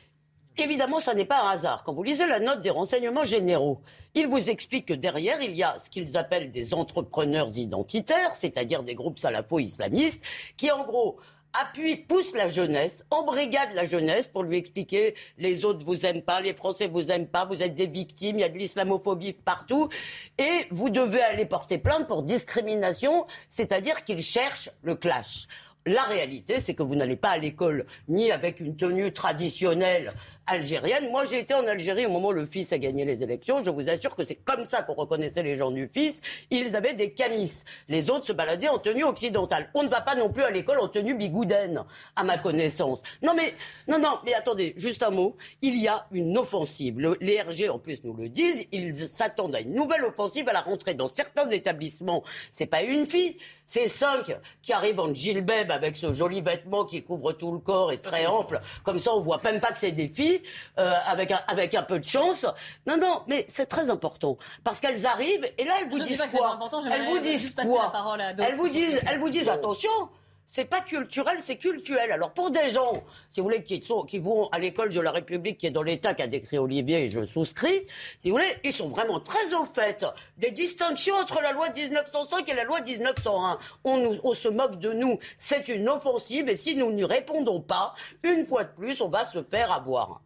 Évidemment, 0.60 1.00
ça 1.00 1.14
n'est 1.14 1.26
pas 1.26 1.44
un 1.44 1.52
hasard. 1.52 1.84
Quand 1.84 1.94
vous 1.94 2.02
lisez 2.02 2.26
la 2.26 2.40
note 2.40 2.62
des 2.62 2.72
renseignements 2.72 3.24
généraux, 3.24 3.80
ils 4.16 4.28
vous 4.28 4.50
expliquent 4.50 4.88
que 4.88 4.94
derrière, 4.96 5.40
il 5.40 5.56
y 5.56 5.62
a 5.62 5.78
ce 5.78 5.88
qu'ils 5.88 6.18
appellent 6.18 6.52
des 6.52 6.74
entrepreneurs 6.74 7.56
identitaires, 7.56 8.34
c'est-à-dire 8.34 8.82
des 8.82 8.96
groupes 8.96 9.20
salafo-islamistes, 9.20 10.24
qui 10.58 10.72
en 10.72 10.84
gros 10.84 11.20
appuie, 11.54 11.96
pousse 11.96 12.34
la 12.34 12.48
jeunesse, 12.48 13.06
embrigade 13.10 13.70
la 13.74 13.84
jeunesse 13.84 14.28
pour 14.28 14.44
lui 14.44 14.58
expliquer 14.58 15.16
les 15.38 15.66
autres 15.66 15.86
vous 15.86 16.06
aiment 16.06 16.22
pas, 16.22 16.42
les 16.42 16.54
Français 16.54 16.88
vous 16.88 17.12
aiment 17.12 17.28
pas, 17.28 17.46
vous 17.46 17.64
êtes 17.64 17.76
des 17.76 17.88
victimes, 17.88 18.38
il 18.38 18.42
y 18.42 18.44
a 18.44 18.50
de 18.50 18.58
l'islamophobie 18.58 19.34
partout, 19.34 19.90
et 20.38 20.66
vous 20.72 20.90
devez 20.90 21.22
aller 21.22 21.46
porter 21.46 21.78
plainte 21.78 22.08
pour 22.08 22.24
discrimination, 22.24 23.26
c'est-à-dire 23.50 24.04
qu'ils 24.04 24.24
cherchent 24.24 24.70
le 24.84 24.96
clash. 24.96 25.48
La 25.88 26.04
réalité, 26.04 26.60
c'est 26.60 26.74
que 26.74 26.84
vous 26.84 26.96
n'allez 26.96 27.16
pas 27.16 27.30
à 27.30 27.38
l'école 27.38 27.86
ni 28.10 28.30
avec 28.30 28.60
une 28.60 28.76
tenue 28.76 29.14
traditionnelle 29.14 30.12
algérienne. 30.48 31.10
Moi, 31.12 31.26
j'ai 31.26 31.40
été 31.40 31.54
en 31.54 31.68
Algérie 31.68 32.06
au 32.06 32.10
moment 32.10 32.30
où 32.30 32.34
le 32.34 32.46
fils 32.46 32.72
a 32.74 32.78
gagné 32.78 33.06
les 33.06 33.22
élections. 33.22 33.64
Je 33.64 33.70
vous 33.70 33.90
assure 33.90 34.16
que 34.16 34.26
c'est 34.26 34.36
comme 34.36 34.66
ça 34.66 34.82
qu'on 34.82 34.94
reconnaissait 34.94 35.44
les 35.44 35.56
gens 35.56 35.72
du 35.72 35.90
fils. 35.94 36.22
Ils 36.50 36.76
avaient 36.76 36.94
des 36.94 37.12
camis. 37.12 37.64
Les 37.90 38.10
autres 38.10 38.26
se 38.26 38.34
baladaient 38.34 38.70
en 38.70 38.80
tenue 38.80 39.04
occidentale. 39.04 39.70
On 39.74 39.84
ne 39.84 39.90
va 39.90 40.02
pas 40.02 40.16
non 40.16 40.30
plus 40.30 40.44
à 40.44 40.50
l'école 40.50 40.80
en 40.80 40.88
tenue 40.88 41.14
bigoudaine, 41.14 41.84
à 42.16 42.24
ma 42.24 42.38
connaissance. 42.38 43.04
Non, 43.22 43.34
mais, 43.36 43.54
non, 43.88 44.00
non, 44.00 44.20
mais 44.26 44.34
attendez, 44.34 44.74
juste 44.78 45.04
un 45.04 45.10
mot. 45.10 45.36
Il 45.62 45.76
y 45.76 45.88
a 45.88 46.08
une 46.12 46.38
offensive. 46.38 47.00
les 47.22 47.42
RG, 47.42 47.70
en 47.70 47.80
plus, 47.80 48.04
nous 48.04 48.14
le 48.14 48.30
disent. 48.30 48.66
Ils 48.72 48.96
s'attendent 48.96 49.56
à 49.56 49.60
une 49.60 49.74
nouvelle 49.74 50.06
offensive 50.06 50.48
à 50.50 50.54
la 50.54 50.62
rentrée 50.62 50.94
dans 50.94 51.08
certains 51.08 51.50
établissements. 51.52 52.24
C'est 52.52 52.66
pas 52.66 52.84
une 52.84 53.06
fille, 53.06 53.38
c'est 53.66 53.90
cinq 53.90 54.36
qui 54.62 54.72
arrivent 54.72 55.00
en 55.00 55.14
gilbeb 55.14 55.72
avec 55.72 55.98
ce 55.98 56.14
joli 56.14 56.42
vêtement 56.42 56.86
qui 56.86 57.04
couvre 57.04 57.34
tout 57.34 57.52
le 57.52 57.60
corps 57.60 57.92
et 57.92 57.98
très 57.98 58.26
ample. 58.26 58.62
Comme 58.84 59.00
ça, 59.00 59.14
on 59.14 59.20
voit 59.20 59.42
même 59.44 59.60
pas 59.60 59.72
que 59.72 59.80
c'est 59.80 59.92
des 59.92 60.08
filles, 60.08 60.37
euh, 60.78 60.94
avec, 61.08 61.32
un, 61.32 61.40
avec 61.48 61.74
un 61.76 61.84
peu 61.84 62.00
de 62.00 62.08
chance. 62.08 62.46
Non, 62.86 62.98
non, 62.98 63.24
mais 63.28 63.46
c'est 63.48 63.66
très 63.66 63.90
important. 63.90 64.38
Parce 64.64 64.80
qu'elles 64.80 65.06
arrivent 65.06 65.46
et 65.58 65.64
là, 65.64 65.74
elles 65.82 65.90
vous 65.90 66.00
disent 66.00 66.24
quoi 66.32 66.60
Elles 66.92 67.06
vous 67.06 67.20
disent 67.20 67.56
quoi 67.56 67.94
Elles 68.40 68.56
vous 68.56 68.68
disent, 68.68 69.02
elles 69.08 69.20
vous 69.20 69.30
disent 69.30 69.50
attention 69.50 69.90
c'est 70.48 70.66
pas 70.66 70.80
culturel, 70.80 71.38
c'est 71.42 71.58
cultuel. 71.58 72.10
Alors 72.12 72.32
pour 72.32 72.50
des 72.50 72.70
gens, 72.70 73.04
si 73.30 73.42
vous 73.42 73.48
voulez, 73.48 73.62
qui, 73.62 73.82
sont, 73.82 74.04
qui 74.04 74.18
vont 74.18 74.48
à 74.48 74.60
l'école 74.60 74.94
de 74.94 75.02
la 75.02 75.12
République, 75.12 75.58
qui 75.58 75.68
est 75.68 75.72
dans 75.72 75.84
l'état 75.84 76.14
qu'a 76.14 76.26
décrit 76.26 76.58
Olivier, 76.58 77.04
et 77.04 77.10
je 77.10 77.26
souscris, 77.26 77.86
si 78.18 78.30
vous 78.30 78.38
voulez, 78.38 78.56
ils 78.64 78.74
sont 78.74 78.88
vraiment 78.88 79.20
très 79.20 79.54
au 79.54 79.66
fait 79.66 80.06
des 80.38 80.52
distinctions 80.52 81.16
entre 81.16 81.42
la 81.42 81.52
loi 81.52 81.70
1905 81.70 82.48
et 82.48 82.54
la 82.54 82.64
loi 82.64 82.80
1901. 82.80 83.60
On, 83.84 83.98
nous, 83.98 84.20
on 84.24 84.34
se 84.34 84.48
moque 84.48 84.80
de 84.80 84.94
nous, 84.94 85.20
c'est 85.38 85.68
une 85.68 85.90
offensive, 85.90 86.48
et 86.48 86.56
si 86.56 86.78
nous 86.78 86.94
n'y 86.94 87.04
répondons 87.04 87.60
pas, 87.60 87.94
une 88.24 88.46
fois 88.46 88.64
de 88.64 88.72
plus, 88.72 89.02
on 89.02 89.10
va 89.10 89.26
se 89.26 89.44
faire 89.44 89.74
avoir. 89.74 90.22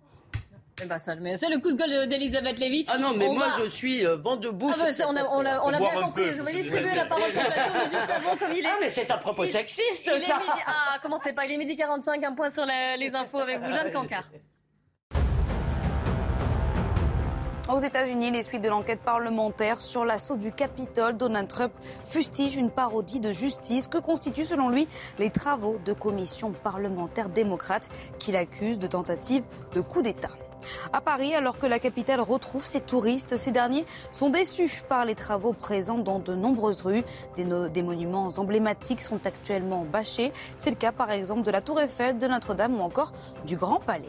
Eh 0.84 0.86
ben, 0.88 0.97
mais 1.19 1.38
c'est 1.38 1.49
le 1.49 1.59
coup 1.59 1.71
de 1.71 1.77
gueule 1.77 2.07
d'Elisabeth 2.07 2.57
Lévy. 2.59 2.86
Ah 2.88 2.97
non, 2.97 3.13
mais 3.15 3.27
moi 3.27 3.47
je 3.59 3.69
suis 3.69 4.05
euh, 4.05 4.15
vent 4.15 4.36
debout. 4.36 4.71
Ah 4.71 5.05
on 5.07 5.15
a, 5.15 5.23
on 5.25 5.45
a, 5.45 5.61
on 5.61 5.73
a 5.73 5.77
bien 5.77 6.01
compris. 6.01 6.34
Je 6.34 6.41
vais 6.41 6.53
distribuer 6.53 6.95
la 6.95 7.05
parole 7.05 7.32
sur 7.32 7.41
le 7.41 7.47
plateau, 7.47 7.71
mais 7.73 7.86
juste 7.86 8.09
avant, 8.15 8.36
comme 8.36 8.51
il 8.53 8.65
est. 8.65 8.69
Ah, 8.69 8.77
mais 8.79 8.89
c'est 8.89 9.11
un 9.11 9.17
propos 9.17 9.45
sexiste, 9.45 10.05
ça. 10.05 10.39
Midi... 10.39 10.49
Ah, 10.65 10.97
commencez 11.01 11.34
pas. 11.34 11.45
Il 11.45 11.51
est 11.51 11.57
midi 11.57 11.75
45, 11.75 12.23
un 12.23 12.34
point 12.34 12.49
sur 12.49 12.65
les 12.65 13.15
infos 13.15 13.39
avec 13.39 13.59
vous, 13.59 13.71
Jeanne 13.71 13.91
Cancard. 13.93 14.29
Aux 17.71 17.79
États-Unis, 17.79 18.32
les 18.32 18.41
suites 18.41 18.61
de 18.61 18.67
l'enquête 18.67 18.99
parlementaire 18.99 19.79
sur 19.79 20.03
l'assaut 20.03 20.36
du 20.36 20.51
Capitole, 20.51 21.15
Donald 21.15 21.47
Trump 21.47 21.71
fustige 22.05 22.57
une 22.57 22.69
parodie 22.69 23.21
de 23.21 23.32
justice 23.32 23.88
que 23.88 23.97
constituent 23.97 24.43
selon 24.43 24.67
lui 24.67 24.89
les 25.19 25.29
travaux 25.29 25.77
de 25.86 25.93
commissions 25.93 26.51
parlementaires 26.51 27.29
démocrates 27.29 27.88
qu'il 28.19 28.36
accuse 28.36 28.77
de 28.77 28.88
tentative 28.88 29.45
de 29.73 29.79
coup 29.79 30.01
d'État. 30.01 30.32
À 30.93 31.01
Paris, 31.01 31.36
alors 31.36 31.57
que 31.57 31.66
la 31.66 31.80
capitale 31.80 32.22
retrouve 32.22 32.66
ses 32.66 32.82
touristes, 32.82 33.38
ces 33.38 33.51
derniers 33.51 33.86
sont 34.12 34.30
déçus 34.30 34.84
par 34.88 35.05
les 35.05 35.16
travaux 35.16 35.53
présents 35.53 35.97
dans 35.97 36.20
de 36.20 36.36
nombreuses 36.36 36.82
rues. 36.82 37.03
Des, 37.36 37.82
monuments 37.82 38.30
emblématiques 38.38 39.01
sont 39.01 39.26
actuellement 39.26 39.86
bâchés. 39.86 40.32
C'est 40.57 40.70
le 40.70 40.76
cas 40.76 40.91
par 40.91 41.12
exemple 41.12 41.43
de 41.43 41.51
la 41.51 41.62
Tour 41.62 41.80
Eiffel, 41.80 42.18
de 42.18 42.28
Notre-Dame 42.28 42.80
ou 42.80 42.84
encore 42.84 43.12
du 43.45 43.55
Grand 43.55 43.80
Palais. 43.80 44.07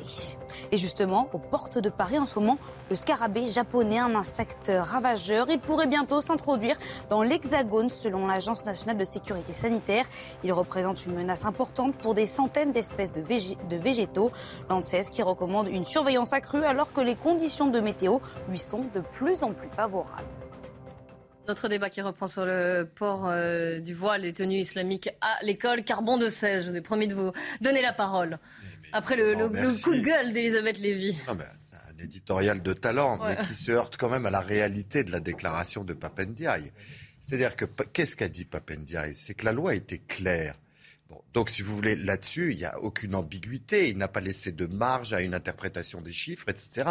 Et 0.71 0.77
justement, 0.77 1.29
aux 1.33 1.39
portes 1.39 1.79
de 1.79 1.89
Paris 1.89 2.19
en 2.19 2.27
ce 2.27 2.39
moment, 2.39 2.59
le 2.93 2.97
scarabée 2.97 3.47
japonais, 3.47 4.01
un 4.01 4.15
insecte 4.15 4.71
ravageur, 4.71 5.47
il 5.49 5.59
pourrait 5.59 5.87
bientôt 5.87 6.21
s'introduire 6.21 6.77
dans 7.09 7.23
l'Hexagone 7.23 7.89
selon 7.89 8.27
l'Agence 8.27 8.67
nationale 8.67 8.99
de 8.99 9.05
sécurité 9.07 9.55
sanitaire. 9.55 10.05
Il 10.45 10.53
représente 10.53 11.07
une 11.07 11.15
menace 11.15 11.47
importante 11.47 11.97
pour 11.97 12.13
des 12.13 12.27
centaines 12.27 12.71
d'espèces 12.73 13.11
de, 13.11 13.23
de 13.23 13.77
végétaux. 13.77 14.31
L'ANSES 14.69 15.09
qui 15.11 15.23
recommande 15.23 15.69
une 15.69 15.87
surveillance 15.87 16.35
alors 16.35 16.93
que 16.93 17.01
les 17.01 17.15
conditions 17.15 17.69
de 17.69 17.81
météo 17.81 18.19
lui 18.51 18.59
sont 18.59 18.83
de 18.95 19.01
plus 19.01 19.43
en 19.43 19.55
plus 19.55 19.71
favorables. 19.71 20.29
Notre 21.49 21.69
débat 21.69 21.89
qui 21.89 22.03
reprend 22.03 22.27
sur 22.27 22.45
le 22.45 22.87
port 22.95 23.27
euh, 23.27 23.79
du 23.81 23.95
voile 23.95 24.21
des 24.21 24.35
tenues 24.35 24.59
islamiques 24.59 25.09
à 25.23 25.43
l'école. 25.43 25.83
Carbon 25.83 26.19
de 26.19 26.29
16, 26.29 26.67
je 26.67 26.71
vous 26.71 26.77
ai 26.77 26.83
promis 26.83 27.07
de 27.07 27.15
vous 27.15 27.33
donner 27.63 27.81
la 27.81 27.95
parole. 27.95 28.39
Après 28.93 29.17
le, 29.17 29.35
coup 29.83 29.95
de 29.95 30.01
gueule 30.01 30.35
d'Elisabeth 30.35 30.79
Lévy. 30.79 31.17
un 31.27 31.39
éditorial 32.03 32.63
de 32.63 32.73
talent, 32.73 33.19
mais 33.25 33.37
qui 33.47 33.55
se 33.55 33.71
heurte 33.71 33.97
quand 33.97 34.09
même 34.09 34.27
à 34.27 34.31
la 34.31 34.41
réalité 34.41 35.05
de 35.05 35.11
la 35.11 35.21
déclaration 35.21 35.85
de 35.85 35.95
Papendiaï. 35.95 36.73
C'est-à-dire 37.21 37.57
que 37.57 37.65
qu'est-ce 37.65 38.17
qu'a 38.17 38.29
dit 38.29 38.45
Papendiaï? 38.45 39.15
C'est 39.15 39.35
que 39.35 39.45
la 39.45 39.53
loi 39.53 39.75
était 39.75 39.99
claire 39.99 40.57
donc, 41.35 41.51
si 41.51 41.63
vous 41.63 41.75
voulez, 41.75 41.97
là-dessus, 41.97 42.53
il 42.53 42.59
n'y 42.59 42.65
a 42.65 42.79
aucune 42.81 43.15
ambiguïté. 43.15 43.89
Il 43.89 43.99
n'a 43.99 44.09
pas 44.09 44.21
laissé 44.21 44.53
de 44.53 44.67
marge 44.67 45.13
à 45.13 45.21
une 45.21 45.35
interprétation 45.35 46.01
des 46.01 46.13
chiffres, 46.13 46.49
etc. 46.49 46.89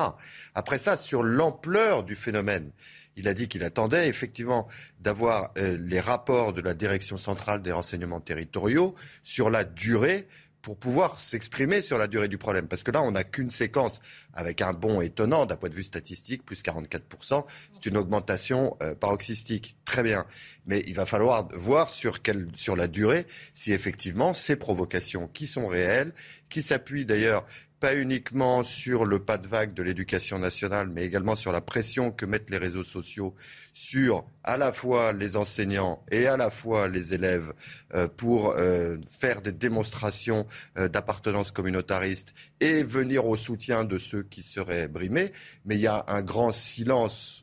Après 0.55 0.78
ça, 0.78 0.97
sur 0.97 1.24
l'ampleur 1.24 2.03
du 2.03 2.16
phénomène, 2.16 2.72
il 3.16 3.28
a 3.28 3.34
dit 3.34 3.47
qu'il 3.47 3.64
attendait 3.64 4.07
effectivement 4.07 4.68
d'avoir 4.99 5.51
euh, 5.57 5.78
les 5.80 5.99
rapports 5.99 6.53
de 6.53 6.62
la 6.62 6.74
Direction 6.74 7.18
centrale 7.18 7.62
des 7.62 7.72
renseignements 7.72 8.22
territoriaux 8.22 8.95
sur 9.24 9.49
la 9.49 9.64
durée 9.64 10.28
pour 10.62 10.78
pouvoir 10.78 11.20
s'exprimer 11.20 11.82
sur 11.82 11.97
la 11.97 12.07
durée 12.07 12.28
du 12.28 12.38
problème. 12.38 12.68
Parce 12.68 12.84
que 12.84 12.91
là, 12.91 13.01
on 13.01 13.12
n'a 13.12 13.24
qu'une 13.24 13.49
séquence 13.49 13.99
avec 14.34 14.62
un 14.62 14.74
bond 14.74 15.01
étonnant 15.01 15.45
d'un 15.45 15.55
point 15.55 15.70
de 15.70 15.76
vue 15.76 15.84
statistique, 15.84 16.45
plus 16.45 16.62
44%. 16.62 17.45
C'est 17.74 17.86
une 17.86 17.97
augmentation 17.97 18.78
euh, 18.82 18.95
paroxystique. 18.95 19.76
Très 19.86 20.03
bien. 20.03 20.26
Mais 20.66 20.84
il 20.88 20.93
va 20.93 21.05
falloir 21.05 21.47
voir 21.53 21.89
sur, 21.89 22.22
quelle, 22.22 22.47
sur 22.55 22.76
la 22.76 22.88
durée 22.88 23.26
si 23.53 23.74
effectivement 23.74 24.34
ces 24.34 24.55
provocations 24.55 25.28
qui 25.28 25.47
sont 25.47 25.68
réelles, 25.68 26.14
qui 26.49 26.62
s'appuient 26.62 27.05
d'ailleurs 27.05 27.45
pas 27.82 27.95
uniquement 27.95 28.63
sur 28.63 29.05
le 29.05 29.17
pas 29.17 29.39
de 29.39 29.47
vague 29.47 29.73
de 29.73 29.82
l'éducation 29.82 30.38
nationale, 30.38 30.88
mais 30.88 31.03
également 31.03 31.36
sur 31.36 31.51
la 31.51 31.61
pression 31.61 32.11
que 32.11 32.27
mettent 32.27 32.51
les 32.51 32.59
réseaux 32.59 32.84
sociaux 32.84 33.34
sur 33.73 34.23
à 34.43 34.55
la 34.55 34.71
fois 34.71 35.13
les 35.13 35.36
enseignants 35.36 36.05
et 36.11 36.27
à 36.27 36.38
la 36.38 36.51
fois 36.51 36.88
les 36.88 37.15
élèves 37.15 37.53
euh, 37.95 38.07
pour 38.07 38.51
euh, 38.51 38.97
faire 39.09 39.41
des 39.41 39.51
démonstrations 39.51 40.45
euh, 40.77 40.89
d'appartenance 40.89 41.49
communautariste 41.51 42.36
et 42.59 42.84
venir 42.84 43.25
au 43.25 43.36
soutien 43.36 43.84
de 43.84 43.97
ceux 43.97 44.21
qui 44.21 44.43
seraient 44.43 44.88
brimés. 44.88 45.32
Mais 45.65 45.73
il 45.73 45.82
y 45.82 45.88
a 45.88 46.05
un 46.07 46.21
grand 46.21 46.53
silence 46.53 47.41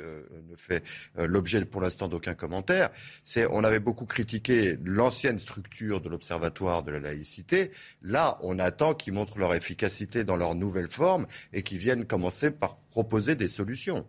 euh, 0.00 0.22
ne 0.50 0.56
fait 0.56 0.82
euh, 1.18 1.26
l'objet 1.26 1.64
pour 1.64 1.80
l'instant 1.80 2.08
d'aucun 2.08 2.34
commentaire. 2.34 2.90
C'est, 3.24 3.46
on 3.46 3.64
avait 3.64 3.80
beaucoup 3.80 4.06
critiqué 4.06 4.78
l'ancienne 4.84 5.38
structure 5.38 6.00
de 6.00 6.08
l'Observatoire 6.08 6.82
de 6.82 6.92
la 6.92 7.00
laïcité. 7.00 7.70
Là, 8.02 8.38
on 8.42 8.58
attend 8.58 8.94
qu'ils 8.94 9.12
montrent 9.12 9.38
leur 9.38 9.54
efficacité 9.54 10.24
dans 10.24 10.36
leur 10.36 10.54
nouvelle 10.54 10.88
forme 10.88 11.26
et 11.52 11.62
qu'ils 11.62 11.78
viennent 11.78 12.04
commencer 12.04 12.50
par 12.50 12.76
proposer 12.90 13.34
des 13.34 13.48
solutions. 13.48 14.06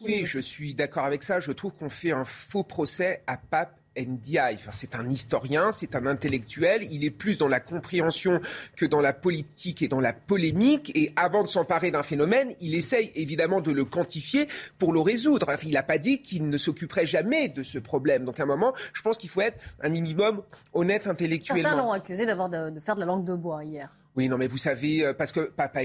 Oui, 0.00 0.24
je 0.26 0.40
suis 0.40 0.74
d'accord 0.74 1.04
avec 1.04 1.22
ça. 1.22 1.40
Je 1.40 1.52
trouve 1.52 1.72
qu'on 1.72 1.88
fait 1.88 2.12
un 2.12 2.24
faux 2.24 2.64
procès 2.64 3.22
à 3.26 3.36
Pape 3.36 3.80
Ndiaye. 3.96 4.58
C'est 4.72 4.94
un 4.94 5.08
historien, 5.08 5.72
c'est 5.72 5.94
un 5.94 6.06
intellectuel. 6.06 6.86
Il 6.90 7.04
est 7.04 7.10
plus 7.10 7.38
dans 7.38 7.48
la 7.48 7.60
compréhension 7.60 8.40
que 8.76 8.86
dans 8.86 9.00
la 9.00 9.12
politique 9.12 9.82
et 9.82 9.88
dans 9.88 10.00
la 10.00 10.12
polémique. 10.12 10.92
Et 10.94 11.12
avant 11.16 11.42
de 11.42 11.48
s'emparer 11.48 11.90
d'un 11.90 12.02
phénomène, 12.02 12.52
il 12.60 12.74
essaye 12.74 13.12
évidemment 13.14 13.60
de 13.60 13.72
le 13.72 13.84
quantifier 13.84 14.48
pour 14.78 14.92
le 14.92 15.00
résoudre. 15.00 15.46
il 15.64 15.72
n'a 15.72 15.82
pas 15.82 15.98
dit 15.98 16.22
qu'il 16.22 16.48
ne 16.48 16.58
s'occuperait 16.58 17.06
jamais 17.06 17.48
de 17.48 17.62
ce 17.62 17.78
problème. 17.78 18.24
Donc, 18.24 18.40
à 18.40 18.44
un 18.44 18.46
moment, 18.46 18.74
je 18.92 19.02
pense 19.02 19.18
qu'il 19.18 19.30
faut 19.30 19.40
être 19.40 19.62
un 19.80 19.88
minimum 19.88 20.42
honnête 20.72 21.06
intellectuellement. 21.06 21.68
Certains 21.68 21.82
l'ont 21.82 21.92
accusé 21.92 22.26
d'avoir 22.26 22.48
de 22.48 22.80
faire 22.80 22.94
de 22.94 23.00
la 23.00 23.06
langue 23.06 23.24
de 23.24 23.34
bois 23.34 23.64
hier. 23.64 23.90
Oui, 24.16 24.28
non, 24.28 24.38
mais 24.38 24.46
vous 24.46 24.58
savez, 24.58 25.04
euh, 25.04 25.12
parce 25.12 25.32
que 25.32 25.40
Pape, 25.40 25.76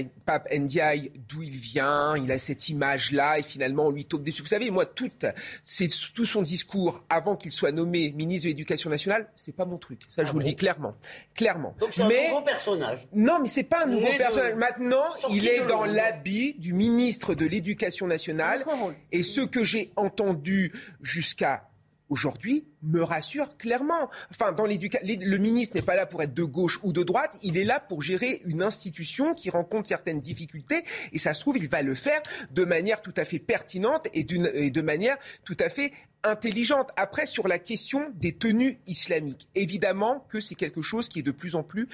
Ndiaye, 0.52 1.10
d'où 1.28 1.42
il 1.42 1.56
vient, 1.56 2.16
il 2.16 2.30
a 2.30 2.38
cette 2.38 2.68
image-là, 2.68 3.40
et 3.40 3.42
finalement, 3.42 3.86
on 3.86 3.90
lui 3.90 4.04
tombe 4.04 4.22
dessus. 4.22 4.42
Vous 4.42 4.48
savez, 4.48 4.70
moi, 4.70 4.86
tout, 4.86 5.10
tout 6.14 6.24
son 6.24 6.42
discours, 6.42 7.04
avant 7.08 7.34
qu'il 7.34 7.50
soit 7.50 7.72
nommé 7.72 8.12
ministre 8.12 8.44
de 8.44 8.50
l'Éducation 8.50 8.88
nationale, 8.88 9.28
c'est 9.34 9.54
pas 9.54 9.64
mon 9.64 9.78
truc. 9.78 10.02
Ça, 10.08 10.22
je 10.22 10.28
ah 10.28 10.32
vous 10.32 10.38
le 10.38 10.44
dis 10.44 10.54
clairement. 10.54 10.94
Clairement. 11.34 11.74
Donc, 11.80 11.90
c'est 11.92 12.02
un 12.02 12.28
nouveau 12.28 12.42
personnage. 12.42 13.08
Non, 13.12 13.40
mais 13.40 13.48
c'est 13.48 13.64
pas 13.64 13.84
un 13.84 13.88
nouveau 13.88 14.12
personnage. 14.16 14.54
Maintenant, 14.54 15.04
il 15.30 15.48
est 15.48 15.66
dans 15.66 15.84
l'habit 15.84 16.54
du 16.54 16.72
ministre 16.72 17.34
de 17.34 17.46
l'Éducation 17.46 18.06
nationale. 18.06 18.62
Et 19.10 19.24
ce 19.24 19.40
que 19.40 19.64
j'ai 19.64 19.90
entendu 19.96 20.72
jusqu'à 21.02 21.68
aujourd'hui, 22.08 22.64
me 22.82 23.02
rassure 23.02 23.56
clairement. 23.56 24.10
Enfin, 24.30 24.52
dans 24.52 24.66
l'éducation, 24.66 25.06
le 25.20 25.38
ministre 25.38 25.76
n'est 25.76 25.82
pas 25.82 25.96
là 25.96 26.06
pour 26.06 26.22
être 26.22 26.34
de 26.34 26.44
gauche 26.44 26.78
ou 26.82 26.92
de 26.92 27.02
droite, 27.02 27.36
il 27.42 27.58
est 27.58 27.64
là 27.64 27.80
pour 27.80 28.02
gérer 28.02 28.42
une 28.46 28.62
institution 28.62 29.34
qui 29.34 29.50
rencontre 29.50 29.88
certaines 29.88 30.20
difficultés 30.20 30.84
et 31.12 31.18
ça 31.18 31.34
se 31.34 31.40
trouve, 31.40 31.58
il 31.58 31.68
va 31.68 31.82
le 31.82 31.94
faire 31.94 32.22
de 32.50 32.64
manière 32.64 33.02
tout 33.02 33.14
à 33.16 33.24
fait 33.24 33.38
pertinente 33.38 34.08
et, 34.14 34.26
et 34.54 34.70
de 34.70 34.82
manière 34.82 35.16
tout 35.44 35.56
à 35.60 35.68
fait 35.68 35.92
intelligente. 36.22 36.90
Après, 36.96 37.26
sur 37.26 37.48
la 37.48 37.58
question 37.58 38.10
des 38.14 38.32
tenues 38.32 38.78
islamiques, 38.86 39.48
évidemment 39.54 40.26
que 40.28 40.40
c'est 40.40 40.54
quelque 40.54 40.82
chose 40.82 41.08
qui 41.08 41.20
est 41.20 41.22
de 41.22 41.30
plus 41.30 41.54
en 41.54 41.62
plus 41.62 41.88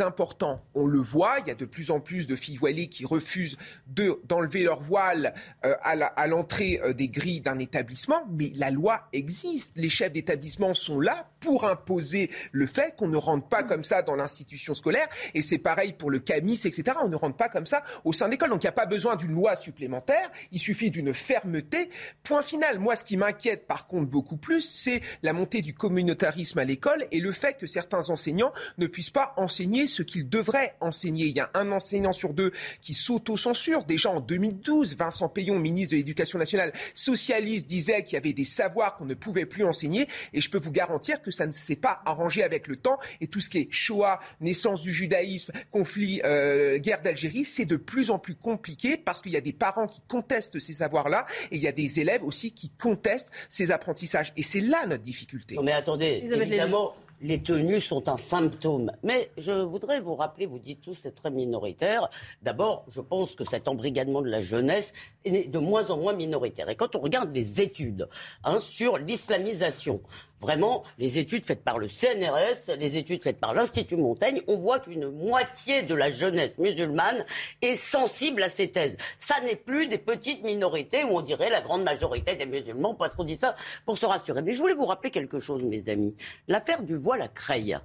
important. 0.00 0.62
On 0.74 0.86
le 0.86 0.98
voit, 0.98 1.38
il 1.40 1.48
y 1.48 1.50
a 1.50 1.54
de 1.54 1.64
plus 1.64 1.90
en 1.90 2.00
plus 2.00 2.26
de 2.26 2.34
filles 2.34 2.56
voilées 2.56 2.88
qui 2.88 3.04
refusent 3.04 3.56
d'enlever 3.86 4.62
leur 4.62 4.80
voile 4.80 5.34
euh, 5.64 5.74
à 5.82 6.26
l'entrée 6.26 6.80
euh, 6.82 6.92
des 6.92 7.08
grilles 7.08 7.40
d'un 7.40 7.58
établissement, 7.58 8.24
mais 8.30 8.52
la 8.56 8.70
loi 8.70 9.08
existe. 9.12 9.72
Les 9.76 9.88
chefs 9.88 10.12
d'établissement 10.18 10.74
sont 10.74 11.00
là 11.00 11.30
pour 11.40 11.64
imposer 11.64 12.30
le 12.52 12.66
fait 12.66 12.94
qu'on 12.96 13.08
ne 13.08 13.16
rentre 13.16 13.48
pas 13.48 13.62
comme 13.62 13.84
ça 13.84 14.02
dans 14.02 14.16
l'institution 14.16 14.74
scolaire, 14.74 15.08
et 15.34 15.42
c'est 15.42 15.58
pareil 15.58 15.92
pour 15.92 16.10
le 16.10 16.18
CAMIS, 16.18 16.62
etc. 16.64 16.98
On 17.02 17.08
ne 17.08 17.16
rentre 17.16 17.36
pas 17.36 17.48
comme 17.48 17.66
ça 17.66 17.84
au 18.04 18.12
sein 18.12 18.28
d'école. 18.28 18.50
Donc 18.50 18.62
il 18.62 18.66
n'y 18.66 18.70
a 18.70 18.72
pas 18.72 18.86
besoin 18.86 19.16
d'une 19.16 19.32
loi 19.32 19.54
supplémentaire, 19.56 20.30
il 20.52 20.58
suffit 20.58 20.90
d'une 20.90 21.14
fermeté. 21.14 21.88
Point 22.22 22.42
final. 22.42 22.78
Moi, 22.78 22.96
ce 22.96 23.04
qui 23.04 23.16
m'inquiète 23.16 23.66
par 23.66 23.86
contre 23.86 24.10
beaucoup 24.10 24.36
plus, 24.36 24.62
c'est 24.62 25.00
la 25.22 25.32
montée 25.32 25.62
du 25.62 25.74
communautarisme 25.74 26.58
à 26.58 26.64
l'école 26.64 27.06
et 27.12 27.20
le 27.20 27.32
fait 27.32 27.56
que 27.56 27.66
certains 27.66 28.10
enseignants 28.10 28.52
ne 28.78 28.86
puissent 28.86 29.10
pas 29.10 29.34
enseigner 29.36 29.86
ce 29.86 30.02
qu'ils 30.02 30.28
devraient 30.28 30.74
enseigner. 30.80 31.26
Il 31.26 31.36
y 31.36 31.40
a 31.40 31.50
un 31.54 31.70
enseignant 31.70 32.12
sur 32.12 32.34
deux 32.34 32.50
qui 32.80 32.94
s'auto-censure. 32.94 33.84
Déjà 33.84 34.10
en 34.10 34.20
2012, 34.20 34.96
Vincent 34.96 35.28
Payon, 35.28 35.58
ministre 35.58 35.92
de 35.92 35.98
l'Éducation 35.98 36.38
nationale 36.38 36.72
socialiste, 36.94 37.68
disait 37.68 38.02
qu'il 38.02 38.14
y 38.14 38.16
avait 38.16 38.32
des 38.32 38.44
savoirs 38.44 38.96
qu'on 38.96 39.04
ne 39.04 39.14
pouvait 39.14 39.46
plus 39.46 39.64
enseigner. 39.64 40.07
Et 40.32 40.40
je 40.40 40.50
peux 40.50 40.58
vous 40.58 40.70
garantir 40.70 41.20
que 41.22 41.30
ça 41.30 41.46
ne 41.46 41.52
s'est 41.52 41.76
pas 41.76 42.00
arrangé 42.04 42.42
avec 42.42 42.66
le 42.66 42.76
temps. 42.76 42.98
Et 43.20 43.26
tout 43.26 43.40
ce 43.40 43.48
qui 43.48 43.58
est 43.58 43.68
Shoah, 43.70 44.20
naissance 44.40 44.82
du 44.82 44.92
judaïsme, 44.92 45.52
conflit, 45.70 46.20
euh, 46.24 46.78
guerre 46.78 47.02
d'Algérie, 47.02 47.44
c'est 47.44 47.64
de 47.64 47.76
plus 47.76 48.10
en 48.10 48.18
plus 48.18 48.34
compliqué 48.34 48.96
parce 48.96 49.22
qu'il 49.22 49.32
y 49.32 49.36
a 49.36 49.40
des 49.40 49.52
parents 49.52 49.86
qui 49.86 50.00
contestent 50.08 50.58
ces 50.58 50.74
savoirs-là 50.74 51.26
et 51.50 51.56
il 51.56 51.62
y 51.62 51.68
a 51.68 51.72
des 51.72 52.00
élèves 52.00 52.24
aussi 52.24 52.52
qui 52.52 52.70
contestent 52.70 53.30
ces 53.48 53.70
apprentissages. 53.70 54.32
Et 54.36 54.42
c'est 54.42 54.60
là 54.60 54.86
notre 54.86 55.02
difficulté. 55.02 55.54
Non 55.54 55.62
mais 55.62 55.72
attendez, 55.72 56.22
évidemment, 56.24 56.94
les 57.20 57.42
tenues 57.42 57.80
sont 57.80 58.08
un 58.08 58.16
symptôme. 58.16 58.92
Mais 59.02 59.30
je 59.36 59.52
voudrais 59.52 60.00
vous 60.00 60.14
rappeler, 60.14 60.46
vous 60.46 60.58
dites 60.58 60.80
tous 60.80 60.94
c'est 60.94 61.14
très 61.14 61.30
minoritaire. 61.30 62.08
D'abord, 62.42 62.84
je 62.88 63.00
pense 63.00 63.34
que 63.34 63.44
cet 63.44 63.68
embrigadement 63.68 64.22
de 64.22 64.28
la 64.28 64.40
jeunesse 64.40 64.92
est 65.24 65.48
de 65.48 65.58
moins 65.58 65.90
en 65.90 65.96
moins 65.96 66.12
minoritaire. 66.12 66.68
Et 66.68 66.76
quand 66.76 66.96
on 66.96 67.00
regarde 67.00 67.34
les 67.34 67.60
études 67.60 68.08
hein, 68.44 68.60
sur 68.60 68.98
l'islamisation, 68.98 70.00
Vraiment, 70.40 70.84
les 70.98 71.18
études 71.18 71.44
faites 71.44 71.64
par 71.64 71.78
le 71.78 71.88
CNRS, 71.88 72.76
les 72.78 72.96
études 72.96 73.24
faites 73.24 73.40
par 73.40 73.54
l'Institut 73.54 73.96
Montaigne, 73.96 74.40
on 74.46 74.56
voit 74.56 74.78
qu'une 74.78 75.10
moitié 75.10 75.82
de 75.82 75.94
la 75.94 76.10
jeunesse 76.10 76.58
musulmane 76.58 77.24
est 77.60 77.74
sensible 77.74 78.44
à 78.44 78.48
ces 78.48 78.70
thèses. 78.70 78.96
Ça 79.18 79.40
n'est 79.40 79.56
plus 79.56 79.88
des 79.88 79.98
petites 79.98 80.44
minorités 80.44 81.02
où 81.02 81.16
on 81.16 81.22
dirait 81.22 81.50
la 81.50 81.60
grande 81.60 81.82
majorité 81.82 82.36
des 82.36 82.46
musulmans, 82.46 82.94
parce 82.94 83.16
qu'on 83.16 83.24
dit 83.24 83.36
ça 83.36 83.56
pour 83.84 83.98
se 83.98 84.06
rassurer. 84.06 84.42
Mais 84.42 84.52
je 84.52 84.58
voulais 84.58 84.74
vous 84.74 84.86
rappeler 84.86 85.10
quelque 85.10 85.40
chose, 85.40 85.64
mes 85.64 85.88
amis. 85.88 86.14
L'affaire 86.46 86.84
du 86.84 86.94
voile 86.94 87.22
à 87.22 87.28
Creil, 87.28 87.76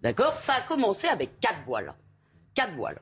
d'accord 0.00 0.38
Ça 0.38 0.54
a 0.54 0.60
commencé 0.60 1.08
avec 1.08 1.40
quatre 1.40 1.64
voiles. 1.66 1.94
Quatre 2.54 2.74
voiles. 2.74 3.00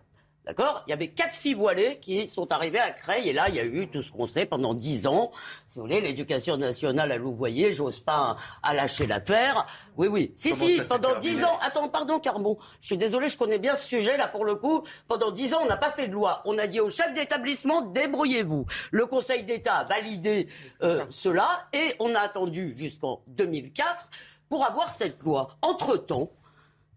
D'accord? 0.48 0.82
Il 0.86 0.90
y 0.90 0.92
avait 0.94 1.08
quatre 1.08 1.34
filles 1.34 1.52
voilées 1.52 1.98
qui 2.00 2.26
sont 2.26 2.50
arrivées 2.50 2.78
à 2.78 2.90
Creil 2.90 3.28
et 3.28 3.34
là, 3.34 3.50
il 3.50 3.56
y 3.56 3.60
a 3.60 3.66
eu 3.66 3.86
tout 3.86 4.02
ce 4.02 4.10
qu'on 4.10 4.26
sait 4.26 4.46
pendant 4.46 4.72
dix 4.72 5.06
ans. 5.06 5.30
Si 5.66 5.78
vous 5.78 5.84
voulez, 5.84 6.00
l'éducation 6.00 6.56
nationale 6.56 7.12
a 7.12 7.18
louvoyé, 7.18 7.70
j'ose 7.70 8.00
pas 8.00 8.36
à 8.62 8.72
lâcher 8.72 9.06
l'affaire. 9.06 9.66
Oui, 9.98 10.08
oui. 10.08 10.32
Si, 10.36 10.54
si, 10.54 10.80
pendant 10.88 11.18
dix 11.18 11.44
ans. 11.44 11.58
Attends, 11.60 11.90
pardon, 11.90 12.18
Carbon. 12.18 12.56
Je 12.80 12.86
suis 12.86 12.96
désolé, 12.96 13.28
je 13.28 13.36
connais 13.36 13.58
bien 13.58 13.76
ce 13.76 13.86
sujet 13.86 14.16
là 14.16 14.26
pour 14.26 14.46
le 14.46 14.54
coup. 14.54 14.84
Pendant 15.06 15.30
dix 15.32 15.52
ans, 15.52 15.60
on 15.62 15.66
n'a 15.66 15.76
pas 15.76 15.92
fait 15.92 16.08
de 16.08 16.14
loi. 16.14 16.40
On 16.46 16.56
a 16.56 16.66
dit 16.66 16.80
au 16.80 16.88
chef 16.88 17.12
d'établissement, 17.12 17.82
débrouillez-vous. 17.82 18.64
Le 18.90 19.04
Conseil 19.04 19.42
d'État 19.44 19.74
a 19.74 19.84
validé 19.84 20.48
euh, 20.82 21.04
cela 21.10 21.68
et 21.74 21.94
on 21.98 22.14
a 22.14 22.20
attendu 22.20 22.74
jusqu'en 22.74 23.20
2004 23.26 24.08
pour 24.48 24.64
avoir 24.64 24.88
cette 24.88 25.22
loi. 25.22 25.48
Entre-temps, 25.60 26.30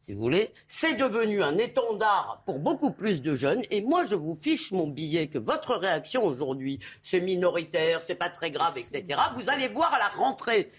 si 0.02 0.14
vous 0.14 0.22
voulez, 0.22 0.49
c'est 0.66 0.95
devenu 0.95 1.43
un 1.43 1.60
étendard 1.60 2.41
pour 2.47 2.58
beaucoup 2.58 2.89
plus 2.89 3.22
de 3.22 3.36
jeunes. 3.36 3.62
Et 3.70 3.82
moi, 3.82 4.04
je 4.04 4.16
vous 4.16 4.34
fiche 4.34 4.72
mon 4.72 4.88
billet 4.88 5.28
que 5.28 5.38
votre 5.38 5.76
réaction 5.76 6.26
aujourd'hui, 6.26 6.80
c'est 7.04 7.22
minoritaire, 7.22 8.02
c'est 8.06 8.16
pas 8.16 8.30
très 8.30 8.49
grave, 8.49 8.76
etc. 8.76 9.22
Vous 9.36 9.47
allez 9.47 9.68
voir 9.68 9.93
à 9.93 9.99
la 9.99 10.08
rentrée. 10.08 10.72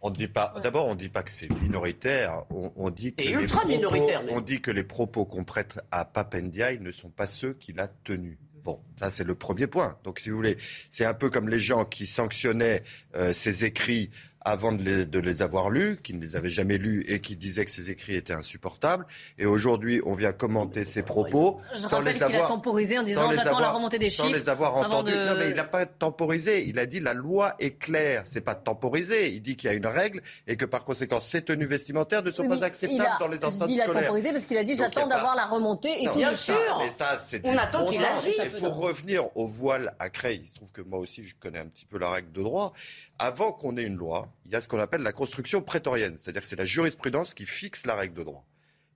On 0.00 0.08
dit 0.08 0.28
pas. 0.28 0.54
D'abord, 0.62 0.86
on 0.86 0.94
ne 0.94 0.98
dit 0.98 1.10
pas 1.10 1.22
que 1.22 1.30
c'est 1.30 1.50
minoritaire. 1.60 2.44
On, 2.48 2.88
dit 2.88 3.12
que 3.12 3.22
les 3.22 3.46
propos, 3.46 3.68
minoritaire, 3.68 4.22
on 4.30 4.40
dit 4.40 4.62
que 4.62 4.70
les 4.70 4.82
propos 4.82 5.26
qu'on 5.26 5.44
prête 5.44 5.78
à 5.90 6.06
Papendiaï 6.06 6.78
ne 6.78 6.90
sont 6.90 7.10
pas 7.10 7.26
ceux 7.26 7.52
qu'il 7.52 7.78
a 7.80 7.88
tenus. 7.88 8.38
Bon, 8.62 8.80
ça 8.96 9.10
c'est 9.10 9.24
le 9.24 9.34
premier 9.34 9.66
point. 9.66 9.98
Donc, 10.04 10.20
si 10.20 10.30
vous 10.30 10.36
voulez, 10.36 10.56
c'est 10.88 11.04
un 11.04 11.12
peu 11.12 11.28
comme 11.28 11.50
les 11.50 11.60
gens 11.60 11.84
qui 11.84 12.06
sanctionnaient 12.06 12.82
euh, 13.14 13.34
ces 13.34 13.66
écrits 13.66 14.08
avant 14.44 14.72
de 14.72 15.18
les, 15.18 15.42
avoir 15.42 15.70
lus, 15.70 15.98
qui 16.02 16.12
ne 16.12 16.20
les 16.20 16.36
avaient 16.36 16.50
jamais 16.50 16.76
lus 16.76 17.02
et 17.08 17.20
qui 17.20 17.34
disaient 17.34 17.64
que 17.64 17.70
ces 17.70 17.90
écrits 17.90 18.14
étaient 18.14 18.34
insupportables. 18.34 19.06
Et 19.38 19.46
aujourd'hui, 19.46 20.02
on 20.04 20.12
vient 20.12 20.32
commenter 20.32 20.84
ses 20.84 21.02
propos 21.02 21.60
sans 21.74 22.00
les 22.00 22.22
avoir 22.22 22.48
temporisé 22.48 22.98
en 22.98 23.02
disant 23.02 23.32
j'attends 23.32 23.58
la 23.58 23.70
remontée 23.70 23.98
des 23.98 24.10
chiffres. 24.10 24.28
Sans 24.28 24.32
les 24.32 24.48
avoir 24.48 24.76
entendus. 24.76 25.12
Non, 25.12 25.36
mais 25.38 25.50
il 25.50 25.56
n'a 25.56 25.64
pas 25.64 25.86
temporisé. 25.86 26.66
Il 26.66 26.78
a 26.78 26.86
dit 26.86 27.00
la 27.00 27.14
loi 27.14 27.54
est 27.58 27.78
claire. 27.78 28.22
C'est 28.26 28.42
pas 28.42 28.54
temporisé. 28.54 29.32
Il 29.32 29.40
dit 29.40 29.56
qu'il 29.56 29.70
y 29.70 29.72
a 29.72 29.76
une 29.76 29.86
règle 29.86 30.20
et 30.46 30.56
que 30.56 30.66
par 30.66 30.84
conséquent, 30.84 31.20
ces 31.20 31.42
tenues 31.42 31.66
vestimentaires 31.66 32.22
ne 32.22 32.30
sont 32.30 32.46
pas 32.46 32.64
acceptables 32.64 33.16
dans 33.18 33.28
les 33.28 33.44
enceintes 33.44 33.70
il 33.70 33.78
scolaires. 33.78 33.94
Il 33.94 33.98
a 33.98 34.00
temporisé 34.02 34.32
parce 34.32 34.44
qu'il 34.44 34.58
a 34.58 34.64
dit 34.64 34.76
j'attends 34.76 35.06
d'avoir 35.06 35.34
la 35.34 35.46
remontée 35.46 36.02
et 36.02 36.06
tout. 36.06 36.16
Bien 36.16 36.34
sûr. 36.34 36.54
Mais 36.80 36.90
ça, 36.90 37.16
c'est 37.16 37.40
on 37.44 37.56
attend 37.56 37.86
qu'il 37.86 38.04
agisse. 38.04 38.36
Il 38.42 38.48
faut 38.50 38.70
revenir 38.70 39.24
au 39.36 39.46
voile 39.46 39.94
à 39.98 40.10
Creil. 40.10 40.40
Il 40.42 40.48
se 40.48 40.54
trouve 40.54 40.72
que 40.72 40.82
moi 40.82 40.98
aussi, 40.98 41.26
je 41.26 41.34
connais 41.40 41.58
un 41.58 41.66
petit 41.66 41.86
peu 41.86 41.98
la 41.98 42.10
règle 42.10 42.32
de 42.32 42.42
droit 42.42 42.74
avant 43.18 43.52
qu'on 43.52 43.76
ait 43.76 43.84
une 43.84 43.96
loi, 43.96 44.28
il 44.44 44.52
y 44.52 44.54
a 44.54 44.60
ce 44.60 44.68
qu'on 44.68 44.78
appelle 44.78 45.02
la 45.02 45.12
construction 45.12 45.62
prétorienne, 45.62 46.16
c'est-à-dire 46.16 46.42
que 46.42 46.48
c'est 46.48 46.56
la 46.56 46.64
jurisprudence 46.64 47.34
qui 47.34 47.46
fixe 47.46 47.86
la 47.86 47.94
règle 47.94 48.14
de 48.14 48.22
droit. 48.22 48.46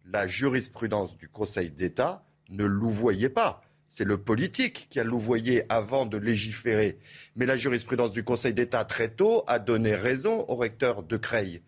La 0.05 0.26
jurisprudence 0.26 1.16
du 1.16 1.28
Conseil 1.28 1.70
d'État 1.70 2.24
ne 2.51 2.64
louvoyait 2.64 3.28
pas. 3.28 3.62
C'est 3.89 4.05
le 4.05 4.18
politique 4.18 4.86
qui 4.91 5.01
a 5.01 5.05
louvoyé 5.05 5.64
avant 5.70 6.05
de 6.05 6.18
légiférer. 6.18 6.99
Mais 7.36 7.47
la 7.47 7.57
jurisprudence 7.57 8.12
du 8.12 8.22
Conseil 8.22 8.53
d'État 8.53 8.84
très 8.84 9.09
tôt 9.09 9.45
a 9.47 9.59
donné 9.59 9.95
raison 9.95 10.45
au 10.49 10.57
recteur 10.57 11.03
de 11.03 11.16
Creil. 11.16 11.62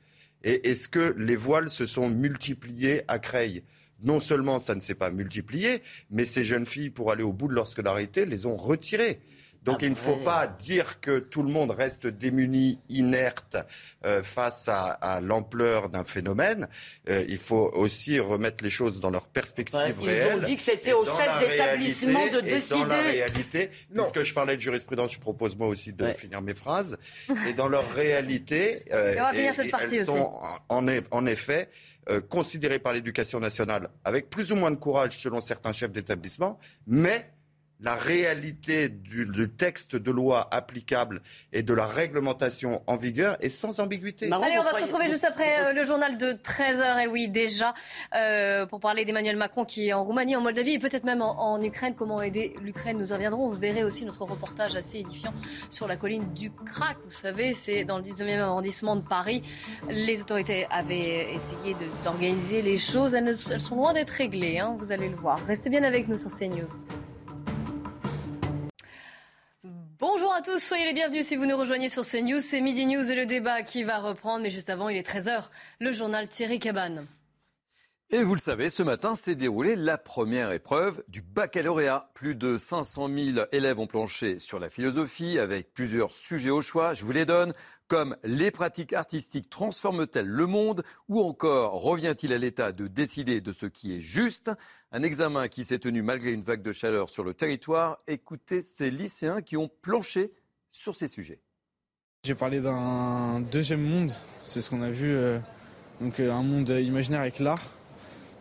Et 0.45 0.69
est-ce 0.69 0.89
que 0.89 1.15
les 1.19 1.37
voiles 1.37 1.71
se 1.71 1.87
sont 1.87 2.11
multipliées 2.11 3.03
à 3.09 3.19
Creil? 3.19 3.63
Non 4.03 4.21
seulement 4.21 4.61
ça 4.61 4.75
ne 4.75 4.81
s'est 4.81 4.95
pas 4.95 5.11
multiplié, 5.11 5.83
mais 6.11 6.25
ces 6.25 6.45
jeunes 6.45 6.67
filles, 6.67 6.91
pour 6.91 7.11
aller 7.11 7.23
au 7.23 7.33
bout 7.33 7.49
de 7.49 7.55
leur 7.55 7.67
scolarité, 7.67 8.25
les 8.25 8.47
ont 8.47 8.57
retirées. 8.57 9.21
Donc 9.65 9.83
il 9.83 9.91
ne 9.91 9.95
faut 9.95 10.17
pas 10.17 10.47
dire 10.47 11.01
que 11.01 11.19
tout 11.19 11.43
le 11.43 11.51
monde 11.51 11.71
reste 11.71 12.07
démuni, 12.07 12.79
inerte 12.89 13.57
euh, 14.05 14.23
face 14.23 14.69
à, 14.69 15.21
l'ampleur 15.23 15.89
d'un 15.91 16.05
phénomène. 16.05 16.69
Euh, 17.09 17.25
il 17.29 17.39
faut 17.39 17.71
aussi 17.75 18.19
remettre 18.19 18.65
les 18.65 18.71
choses 18.71 19.01
dans 19.01 19.11
leur 19.11 19.27
perspective 19.27 20.01
réelle. 20.01 20.33
Ils 20.33 20.45
ont 20.45 20.47
dit 20.47 20.57
que 20.57 20.63
c'était 20.63 20.93
au 20.93 21.05
chef 21.05 21.39
d'établissement 21.41 22.27
de 22.29 22.41
décider. 22.41 22.81
dans 22.81 22.87
la 22.87 23.03
réalité, 23.03 23.71
puisque 23.95 24.23
je 24.23 24.35
parlais 24.35 24.57
de 24.57 24.61
jurisprudence, 24.61 25.13
je 25.13 25.21
propose 25.21 25.57
moi 25.57 25.67
aussi 25.67 25.93
de 25.93 26.13
finir 26.15 26.41
mes 26.41 26.55
phrases. 26.55 26.97
Et 27.49 27.53
dans 27.53 27.69
leur 27.69 27.89
réalité, 27.93 28.85
euh, 28.93 29.15
elles 29.35 30.05
sont 30.05 30.33
en, 30.69 30.87
en 31.11 31.27
effet 31.27 31.69
considérées 32.29 32.81
par 32.81 32.93
l'éducation 32.93 33.39
nationale 33.39 33.91
avec 34.05 34.31
plus 34.31 34.51
ou 34.51 34.57
moins 34.57 34.71
de 34.71 34.77
courage 34.77 35.19
selon 35.19 35.41
certains 35.41 35.73
chefs 35.73 35.93
d'établissement, 35.93 36.59
mais 36.87 37.31
la 37.83 37.95
réalité 37.95 38.89
du, 38.89 39.51
texte 39.57 39.97
de 39.97 40.11
loi 40.11 40.49
applicable 40.51 41.23
et 41.53 41.63
de 41.63 41.73
la 41.73 41.87
réglementation 41.87 42.83
en 42.87 42.97
vigueur 42.97 43.37
est 43.41 43.49
sans 43.49 43.81
ambiguïté. 43.81 44.31
Allez, 44.33 44.59
on 44.59 44.65
va 44.65 44.73
se 44.73 44.83
retrouver 44.83 45.09
juste 45.09 45.25
après 45.25 45.67
euh, 45.67 45.73
le 45.73 45.85
journal 45.85 46.19
de 46.19 46.33
13h, 46.33 47.05
et 47.05 47.07
oui, 47.07 47.29
déjà, 47.29 47.75
euh, 48.15 48.67
pour 48.67 48.81
parler 48.81 49.05
d'Emmanuel 49.05 49.37
Macron 49.37 49.65
qui 49.65 49.89
est 49.89 49.93
en 49.93 50.03
Roumanie, 50.03 50.37
en 50.37 50.41
Moldavie 50.41 50.75
et 50.75 50.79
peut-être 50.79 51.05
même 51.05 51.23
en, 51.23 51.61
Ukraine. 51.63 51.95
Comment 51.95 52.23
aider 52.23 52.55
l'Ukraine 52.63 52.99
Nous 52.99 53.13
en 53.13 53.17
reviendrons. 53.17 53.49
Vous 53.49 53.59
verrez 53.59 53.85
aussi 53.85 54.05
notre 54.05 54.23
reportage 54.23 54.77
assez 54.77 54.99
édifiant 54.99 55.33
sur 55.71 55.87
la 55.87 55.97
colline 55.97 56.33
du 56.35 56.51
Crac. 56.53 56.97
Vous 57.05 57.11
savez, 57.11 57.55
c'est 57.55 57.85
dans 57.85 57.99
le 57.99 58.03
19e 58.03 58.41
arrondissement 58.41 58.97
de 58.97 59.03
Paris. 59.03 59.43
Les 59.89 60.21
autorités 60.21 60.67
avaient 60.71 61.33
essayé 61.35 61.77
d'organiser 62.05 62.63
les 62.63 62.79
choses. 62.79 63.15
Elles, 63.15 63.37
sont 63.37 63.77
loin 63.77 63.93
d'être 63.93 64.11
réglées, 64.11 64.59
hein, 64.59 64.77
vous 64.79 64.93
allez 64.93 65.09
le 65.09 65.17
voir. 65.17 65.39
Restez 65.47 65.71
bien 65.71 65.83
avec 65.83 66.09
nous 66.09 66.19
sur 66.19 66.31
CNews. 66.31 66.69
Bonjour 70.01 70.33
à 70.33 70.41
tous, 70.41 70.59
soyez 70.59 70.87
les 70.87 70.95
bienvenus 70.95 71.27
si 71.27 71.37
vous 71.37 71.45
nous 71.45 71.59
rejoignez 71.59 71.91
sur 71.91 72.07
CNews. 72.07 72.41
C'est 72.41 72.63
Midi 72.63 72.87
News 72.87 73.11
et 73.11 73.15
le 73.15 73.27
débat 73.27 73.61
qui 73.61 73.85
va 73.85 73.99
reprendre. 73.99 74.43
Mais 74.43 74.49
juste 74.49 74.71
avant, 74.71 74.89
il 74.89 74.97
est 74.97 75.07
13h. 75.07 75.51
Le 75.79 75.93
journal 75.93 76.27
Thierry 76.27 76.59
Cabane. 76.59 77.07
Et 78.13 78.25
vous 78.25 78.35
le 78.35 78.41
savez, 78.41 78.71
ce 78.71 78.83
matin 78.83 79.15
s'est 79.15 79.37
déroulée 79.37 79.77
la 79.77 79.97
première 79.97 80.51
épreuve 80.51 81.05
du 81.07 81.23
baccalauréat. 81.23 82.11
Plus 82.13 82.35
de 82.35 82.57
500 82.57 83.09
000 83.09 83.47
élèves 83.53 83.79
ont 83.79 83.87
planché 83.87 84.41
sur 84.41 84.59
la 84.59 84.69
philosophie 84.69 85.39
avec 85.39 85.73
plusieurs 85.73 86.13
sujets 86.13 86.51
au 86.51 86.61
choix. 86.61 86.93
Je 86.93 87.05
vous 87.05 87.13
les 87.13 87.25
donne, 87.25 87.53
comme 87.87 88.17
les 88.25 88.51
pratiques 88.51 88.95
artistiques 88.95 89.49
transforment-elles 89.49 90.27
le 90.27 90.47
monde 90.47 90.83
ou 91.09 91.21
encore 91.21 91.81
revient-il 91.81 92.33
à 92.33 92.39
l'État 92.39 92.73
de 92.73 92.89
décider 92.89 93.41
de 93.41 93.53
ce 93.53 93.67
qui 93.67 93.97
est 93.97 94.01
juste? 94.01 94.51
Un 94.91 95.05
examen 95.05 95.47
qui 95.47 95.63
s'est 95.63 95.79
tenu 95.79 96.03
malgré 96.03 96.33
une 96.33 96.43
vague 96.43 96.63
de 96.63 96.73
chaleur 96.73 97.11
sur 97.11 97.23
le 97.23 97.33
territoire. 97.33 98.01
Écoutez 98.09 98.61
ces 98.61 98.91
lycéens 98.91 99.41
qui 99.41 99.57
ont 99.57 99.71
planché 99.83 100.33
sur 100.73 100.97
ces 100.97 101.07
sujets. 101.07 101.39
J'ai 102.25 102.35
parlé 102.35 102.61
d'un 102.61 103.39
deuxième 103.39 103.83
monde, 103.83 104.11
c'est 104.43 104.61
ce 104.61 104.69
qu'on 104.69 104.83
a 104.83 104.91
vu, 104.91 105.15
euh, 105.15 105.39
donc 106.01 106.19
euh, 106.19 106.33
un 106.33 106.43
monde 106.43 106.71
imaginaire 106.71 107.21
avec 107.21 107.39
l'art. 107.39 107.71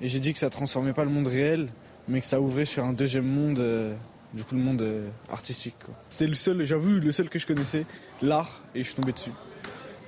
Et 0.02 0.08
j'ai 0.08 0.20
dit 0.20 0.32
que 0.34 0.40
ça 0.40 0.50
transformait 0.50 0.94
pas 0.94 1.04
le 1.04 1.10
monde 1.10 1.28
réel, 1.28 1.68
mais 2.08 2.22
que 2.22 2.26
ça 2.26 2.40
ouvrait 2.40 2.66
sur 2.66 2.86
un 2.86 2.94
deuxième 2.94 3.26
monde, 3.26 3.60
euh, 3.60 3.94
du 4.34 4.44
coup 4.44 4.56
le 4.56 4.62
monde 4.62 4.82
euh, 4.82 5.08
artistique. 5.30 5.76
C'était 6.08 6.28
le 6.28 6.36
seul, 6.36 6.64
j'avoue, 6.66 7.00
le 7.00 7.12
seul 7.12 7.30
que 7.30 7.38
je 7.38 7.46
connaissais, 7.46 7.86
l'art, 8.22 8.64
et 8.76 8.80
je 8.80 8.88
suis 8.88 8.96
tombé 8.96 9.12
dessus. 9.12 9.32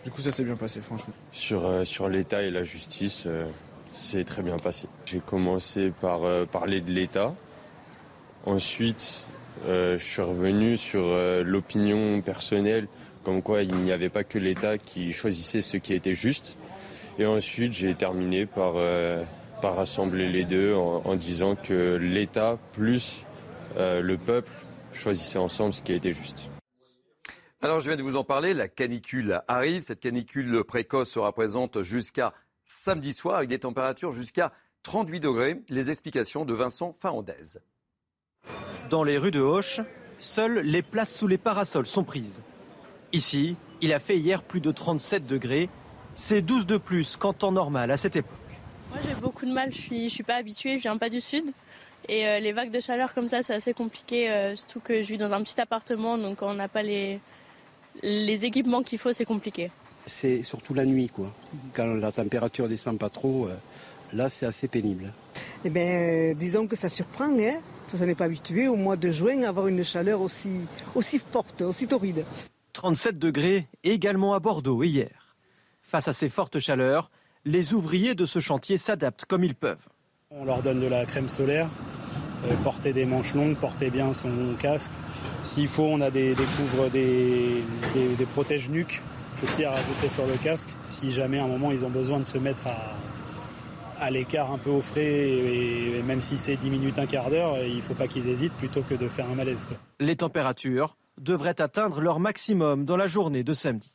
Du 0.06 0.12
coup 0.12 0.22
ça 0.22 0.32
s'est 0.32 0.44
bien 0.44 0.56
passé 0.56 0.82
franchement. 0.82 1.14
Sur, 1.32 1.66
euh, 1.66 1.84
sur 1.84 2.08
l'État 2.08 2.42
et 2.42 2.52
la 2.52 2.64
justice, 2.64 3.28
c'est 3.94 4.24
très 4.24 4.42
bien 4.42 4.58
passé. 4.58 4.88
J'ai 5.06 5.20
commencé 5.20 5.92
par 5.92 6.22
parler 6.48 6.80
de 6.80 6.92
l'État. 6.92 7.36
Ensuite, 8.46 9.26
je 9.68 9.98
suis 10.00 10.22
revenu 10.22 10.78
sur 10.78 11.04
l'opinion 11.44 12.22
personnelle, 12.22 12.88
comme 13.24 13.44
quoi 13.44 13.62
il 13.62 13.76
n'y 13.76 13.92
avait 13.92 14.10
pas 14.10 14.24
que 14.24 14.40
l'État 14.40 14.78
qui 14.80 15.12
choisissait 15.14 15.62
ce 15.62 15.78
qui 15.78 15.94
était 15.94 16.16
juste. 16.16 16.58
Et 17.20 17.26
ensuite, 17.26 17.74
j'ai 17.74 17.94
terminé 17.94 18.48
par, 18.48 18.76
par 19.62 19.76
rassembler 19.76 20.28
les 20.28 20.44
deux 20.44 20.74
en, 20.74 21.02
en 21.06 21.16
disant 21.16 21.56
que 21.56 21.96
l'État 21.96 22.58
plus 22.74 23.26
euh, 23.78 24.02
le 24.02 24.18
peuple 24.18 24.52
choisissaient 24.94 25.40
ensemble 25.40 25.74
ce 25.74 25.82
qui 25.82 25.94
était 25.94 26.14
juste. 26.14 26.50
Alors, 27.62 27.80
je 27.80 27.88
viens 27.88 27.96
de 27.96 28.02
vous 28.02 28.16
en 28.16 28.24
parler, 28.24 28.54
la 28.54 28.68
canicule 28.68 29.42
arrive. 29.48 29.84
Cette 29.84 30.00
canicule 30.00 30.64
précoce 30.64 31.12
sera 31.12 31.32
présente 31.32 31.84
jusqu'à 31.84 32.34
samedi 32.66 33.14
soir 33.14 33.36
avec 33.38 33.50
des 33.50 33.60
températures 33.60 34.12
jusqu'à 34.12 34.52
38 34.84 35.20
degrés. 35.20 35.62
Les 35.70 35.92
explications 35.92 36.44
de 36.44 36.54
Vincent 36.54 36.94
Farandez. 37.00 37.60
Dans 38.90 39.04
les 39.04 39.20
rues 39.20 39.32
de 39.32 39.42
Hoche, 39.42 39.80
seules 40.18 40.60
les 40.60 40.82
places 40.82 41.16
sous 41.16 41.28
les 41.28 41.38
parasols 41.38 41.86
sont 41.86 42.04
prises. 42.04 42.42
Ici, 43.14 43.56
il 43.82 43.94
a 43.94 44.00
fait 44.00 44.18
hier 44.18 44.42
plus 44.42 44.60
de 44.60 44.72
37 44.72 45.28
degrés. 45.28 45.70
C'est 46.16 46.42
12 46.42 46.66
de 46.66 46.78
plus 46.78 47.16
qu'en 47.16 47.34
temps 47.34 47.52
normal 47.52 47.92
à 47.92 47.98
cette 47.98 48.16
époque. 48.16 48.41
Moi 48.92 49.00
j'ai 49.08 49.16
beaucoup 49.16 49.46
de 49.46 49.54
mal, 49.54 49.72
je 49.72 49.78
suis, 49.78 50.10
je 50.10 50.14
suis 50.14 50.24
pas 50.24 50.36
habituée, 50.36 50.78
je 50.78 50.82
viens 50.82 50.98
pas 50.98 51.10
du 51.10 51.22
sud. 51.22 51.46
Et 52.10 52.28
euh, 52.28 52.40
les 52.40 52.52
vagues 52.52 52.72
de 52.72 52.82
chaleur 52.82 53.14
comme 53.14 53.30
ça, 53.30 53.42
c'est 53.42 53.54
assez 53.54 53.74
compliqué, 53.74 54.30
euh, 54.30 54.56
surtout 54.56 54.82
que 54.82 55.02
je 55.02 55.08
vis 55.08 55.18
dans 55.18 55.34
un 55.34 55.42
petit 55.42 55.60
appartement, 55.62 56.18
donc 56.18 56.40
quand 56.40 56.50
on 56.50 56.56
n'a 56.56 56.68
pas 56.68 56.84
les, 56.84 57.22
les 58.04 58.44
équipements 58.44 58.84
qu'il 58.84 59.00
faut, 59.00 59.14
c'est 59.14 59.24
compliqué. 59.24 59.72
C'est 60.06 60.44
surtout 60.44 60.74
la 60.74 60.84
nuit, 60.84 61.08
quoi. 61.08 61.32
Quand 61.74 61.86
la 61.86 62.12
température 62.12 62.68
descend 62.68 63.00
pas 63.00 63.10
trop, 63.10 63.48
euh, 63.48 63.56
là 64.12 64.30
c'est 64.30 64.46
assez 64.46 64.68
pénible. 64.68 65.14
Eh 65.64 65.70
bien, 65.70 66.34
disons 66.36 66.68
que 66.68 66.76
ça 66.76 66.90
surprend, 66.90 67.30
hein. 67.40 67.60
On 68.00 68.06
n'est 68.06 68.16
pas 68.16 68.26
habitué 68.26 68.68
au 68.68 68.76
mois 68.76 68.98
de 68.98 69.12
juin 69.12 69.44
à 69.44 69.50
avoir 69.50 69.68
une 69.68 69.84
chaleur 69.86 70.22
aussi, 70.22 70.62
aussi 70.96 71.20
forte, 71.20 71.62
aussi 71.62 71.88
torride. 71.88 72.26
37 72.74 73.20
degrés 73.20 73.68
également 73.84 74.34
à 74.34 74.40
Bordeaux 74.40 74.84
hier. 74.84 75.36
Face 75.82 76.08
à 76.08 76.14
ces 76.14 76.30
fortes 76.30 76.60
chaleurs, 76.60 77.12
les 77.46 77.74
ouvriers 77.74 78.16
de 78.16 78.26
ce 78.26 78.40
chantier 78.40 78.78
s'adaptent 78.78 79.26
comme 79.26 79.44
ils 79.44 79.56
peuvent. 79.56 79.88
On 80.30 80.46
leur 80.46 80.62
donne 80.62 80.80
de 80.80 80.88
la 80.88 81.06
crème 81.06 81.30
solaire, 81.30 81.68
euh, 82.50 82.56
porter 82.64 82.94
des 82.94 83.06
manches 83.06 83.34
longues, 83.34 83.56
porter 83.56 83.90
bien 83.90 84.14
son 84.14 84.30
casque. 84.60 84.92
S'il 85.44 85.68
faut, 85.68 85.84
on 85.84 86.02
a 86.02 86.12
des, 86.12 86.36
des 86.36 86.44
couvres, 86.44 86.90
des, 86.90 87.64
des, 87.94 88.16
des 88.16 88.26
protèges 88.26 88.70
nuques 88.70 89.02
aussi 89.44 89.66
à 89.66 89.72
rajouter 89.72 90.10
sur 90.10 90.26
le 90.28 90.38
casque. 90.38 90.70
Si 90.90 91.12
jamais 91.12 91.40
à 91.40 91.46
un 91.46 91.48
moment 91.48 91.72
ils 91.72 91.84
ont 91.84 91.90
besoin 91.90 92.20
de 92.20 92.26
se 92.26 92.38
mettre 92.38 92.68
à, 92.68 92.78
à 94.00 94.12
l'écart 94.12 94.52
un 94.52 94.58
peu 94.58 94.70
au 94.70 94.82
frais, 94.82 95.02
et, 95.04 95.98
et 95.98 96.04
même 96.04 96.22
si 96.22 96.38
c'est 96.38 96.56
10 96.56 96.70
minutes, 96.70 97.00
un 97.00 97.08
quart 97.08 97.30
d'heure, 97.30 97.58
il 97.64 97.78
ne 97.78 97.82
faut 97.82 97.96
pas 97.96 98.08
qu'ils 98.08 98.28
hésitent 98.28 98.54
plutôt 98.54 98.82
que 98.82 98.94
de 98.94 99.10
faire 99.10 99.30
un 99.30 99.36
malaise. 99.36 99.66
Quoi. 99.66 99.78
Les 100.00 100.16
températures 100.16 100.96
devraient 101.20 101.60
atteindre 101.60 102.02
leur 102.02 102.20
maximum 102.20 102.86
dans 102.86 102.98
la 102.98 103.08
journée 103.08 103.44
de 103.44 103.54
samedi. 103.54 103.94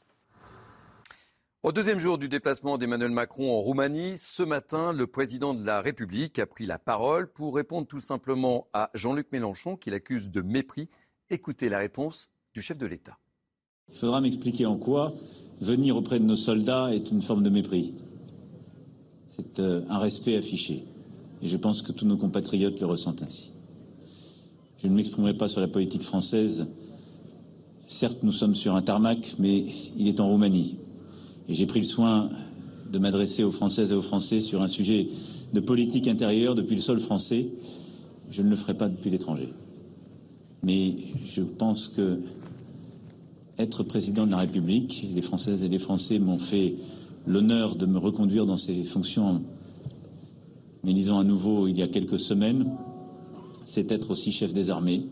Au 1.62 1.72
deuxième 1.72 1.98
jour 1.98 2.16
du 2.16 2.28
déplacement 2.28 2.78
d'Emmanuel 2.78 3.10
Macron 3.10 3.50
en 3.50 3.60
Roumanie, 3.60 4.18
ce 4.18 4.42
matin, 4.42 4.92
le 4.92 5.06
président 5.06 5.52
de 5.52 5.64
la 5.64 5.80
République 5.80 6.38
a 6.38 6.46
pris 6.46 6.64
la 6.66 6.78
parole 6.78 7.26
pour 7.32 7.56
répondre 7.56 7.88
tout 7.88 7.98
simplement 7.98 8.68
à 8.72 8.90
Jean-Luc 8.94 9.32
Mélenchon, 9.32 9.76
qu'il 9.76 9.94
accuse 9.94 10.30
de 10.30 10.42
mépris. 10.42 10.88
Écoutez 11.28 11.68
la 11.68 11.78
réponse 11.78 12.28
du 12.54 12.62
chef 12.62 12.78
de 12.78 12.86
l'État. 12.86 13.18
Il 13.88 13.96
faudra 13.96 14.20
m'expliquer 14.20 14.66
en 14.66 14.76
quoi 14.76 15.14
venir 15.60 15.96
auprès 15.96 16.20
de 16.20 16.24
nos 16.24 16.36
soldats 16.36 16.94
est 16.94 17.10
une 17.10 17.22
forme 17.22 17.42
de 17.42 17.50
mépris. 17.50 17.94
C'est 19.28 19.58
euh, 19.58 19.82
un 19.88 19.98
respect 19.98 20.36
affiché. 20.36 20.84
Et 21.42 21.48
je 21.48 21.56
pense 21.56 21.82
que 21.82 21.90
tous 21.90 22.06
nos 22.06 22.16
compatriotes 22.16 22.78
le 22.80 22.86
ressentent 22.86 23.22
ainsi. 23.22 23.50
Je 24.78 24.86
ne 24.86 24.94
m'exprimerai 24.94 25.34
pas 25.34 25.48
sur 25.48 25.60
la 25.60 25.68
politique 25.68 26.02
française. 26.02 26.68
Certes, 27.86 28.22
nous 28.22 28.32
sommes 28.32 28.54
sur 28.54 28.76
un 28.76 28.82
tarmac, 28.82 29.34
mais 29.38 29.64
il 29.96 30.06
est 30.06 30.20
en 30.20 30.28
Roumanie. 30.28 30.78
J'ai 31.48 31.66
pris 31.66 31.80
le 31.80 31.86
soin 31.86 32.28
de 32.92 32.98
m'adresser 32.98 33.44
aux 33.44 33.50
Françaises 33.50 33.92
et 33.92 33.94
aux 33.94 34.02
Français 34.02 34.40
sur 34.40 34.62
un 34.62 34.68
sujet 34.68 35.08
de 35.52 35.60
politique 35.60 36.08
intérieure 36.08 36.54
depuis 36.54 36.74
le 36.74 36.80
sol 36.80 37.00
français. 37.00 37.48
Je 38.30 38.42
ne 38.42 38.50
le 38.50 38.56
ferai 38.56 38.74
pas 38.74 38.88
depuis 38.88 39.10
l'étranger. 39.10 39.48
Mais 40.62 40.96
je 41.30 41.42
pense 41.42 41.88
que 41.88 42.20
être 43.58 43.84
président 43.84 44.26
de 44.26 44.32
la 44.32 44.38
République, 44.38 45.06
les 45.14 45.22
Françaises 45.22 45.62
et 45.64 45.68
les 45.68 45.78
Français 45.78 46.18
m'ont 46.18 46.38
fait 46.38 46.74
l'honneur 47.26 47.76
de 47.76 47.86
me 47.86 47.98
reconduire 47.98 48.46
dans 48.46 48.56
ces 48.56 48.82
fonctions 48.84 49.42
m'élisant 50.84 51.18
à 51.18 51.24
nouveau 51.24 51.66
il 51.66 51.78
y 51.78 51.82
a 51.82 51.88
quelques 51.88 52.20
semaines, 52.20 52.70
c'est 53.64 53.90
être 53.90 54.12
aussi 54.12 54.30
chef 54.30 54.52
des 54.52 54.70
armées. 54.70 55.06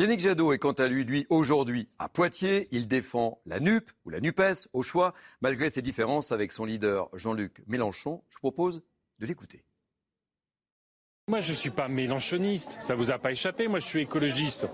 Yannick 0.00 0.20
Jadot 0.20 0.52
est 0.52 0.58
quant 0.58 0.72
à 0.72 0.86
lui, 0.86 1.02
lui, 1.02 1.26
aujourd'hui 1.28 1.88
à 1.98 2.08
Poitiers. 2.08 2.68
Il 2.70 2.86
défend 2.86 3.40
la 3.46 3.58
NUP 3.58 3.90
ou 4.04 4.10
la 4.10 4.20
NUPES 4.20 4.68
au 4.72 4.82
choix, 4.82 5.12
malgré 5.40 5.70
ses 5.70 5.82
différences 5.82 6.30
avec 6.30 6.52
son 6.52 6.64
leader 6.64 7.08
Jean-Luc 7.14 7.64
Mélenchon. 7.66 8.22
Je 8.30 8.38
propose 8.38 8.84
de 9.18 9.26
l'écouter. 9.26 9.64
Moi, 11.26 11.40
je 11.40 11.50
ne 11.50 11.56
suis 11.56 11.70
pas 11.70 11.88
mélanchoniste, 11.88 12.78
ça 12.80 12.94
vous 12.94 13.10
a 13.10 13.18
pas 13.18 13.32
échappé. 13.32 13.66
Moi, 13.66 13.80
je 13.80 13.86
suis 13.86 14.00
écologiste. 14.02 14.68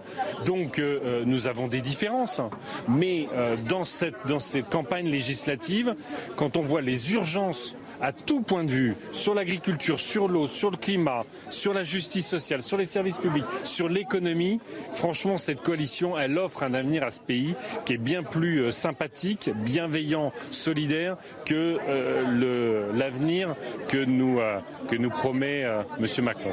Donc, 0.44 0.78
euh, 0.78 1.24
nous 1.24 1.48
avons 1.48 1.68
des 1.68 1.80
différences. 1.80 2.42
Mais 2.86 3.26
euh, 3.32 3.56
dans, 3.56 3.84
cette, 3.84 4.26
dans 4.26 4.38
cette 4.38 4.68
campagne 4.68 5.08
législative, 5.08 5.96
quand 6.36 6.58
on 6.58 6.62
voit 6.62 6.82
les 6.82 7.14
urgences 7.14 7.74
à 8.04 8.12
tout 8.12 8.42
point 8.42 8.64
de 8.64 8.70
vue, 8.70 8.94
sur 9.12 9.34
l'agriculture, 9.34 9.98
sur 9.98 10.28
l'eau, 10.28 10.46
sur 10.46 10.70
le 10.70 10.76
climat, 10.76 11.24
sur 11.48 11.72
la 11.72 11.84
justice 11.84 12.26
sociale, 12.26 12.62
sur 12.62 12.76
les 12.76 12.84
services 12.84 13.16
publics, 13.16 13.46
sur 13.62 13.88
l'économie, 13.88 14.60
franchement, 14.92 15.38
cette 15.38 15.62
coalition, 15.62 16.18
elle 16.18 16.36
offre 16.36 16.64
un 16.64 16.74
avenir 16.74 17.02
à 17.02 17.10
ce 17.10 17.20
pays 17.20 17.54
qui 17.86 17.94
est 17.94 17.98
bien 17.98 18.22
plus 18.22 18.58
euh, 18.58 18.70
sympathique, 18.72 19.48
bienveillant, 19.54 20.34
solidaire 20.50 21.16
que 21.46 21.78
euh, 21.80 22.92
l'avenir 22.92 23.56
que 23.88 24.04
nous, 24.04 24.38
euh, 24.38 24.60
que 24.90 24.96
nous 24.96 25.08
promet 25.08 25.62
M. 25.62 26.24
Macron. 26.24 26.52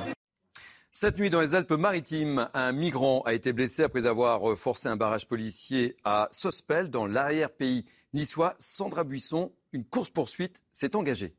Cette 0.93 1.19
nuit, 1.19 1.29
dans 1.29 1.41
les 1.41 1.53
Alpes-Maritimes, 1.53 2.47
un 2.53 2.71
migrant 2.71 3.23
a 3.23 3.33
été 3.33 3.51
blessé 3.51 3.83
après 3.83 4.05
avoir 4.05 4.57
forcé 4.57 4.87
un 4.87 4.95
barrage 4.95 5.27
policier 5.27 5.97
à 6.05 6.29
Sospel, 6.31 6.89
dans 6.89 7.07
l'arrière-pays 7.07 7.83
niçois. 8.13 8.55
Sandra 8.57 9.03
Buisson, 9.03 9.51
une 9.73 9.83
course-poursuite 9.83 10.61
s'est 10.71 10.95
engagée. 10.95 11.33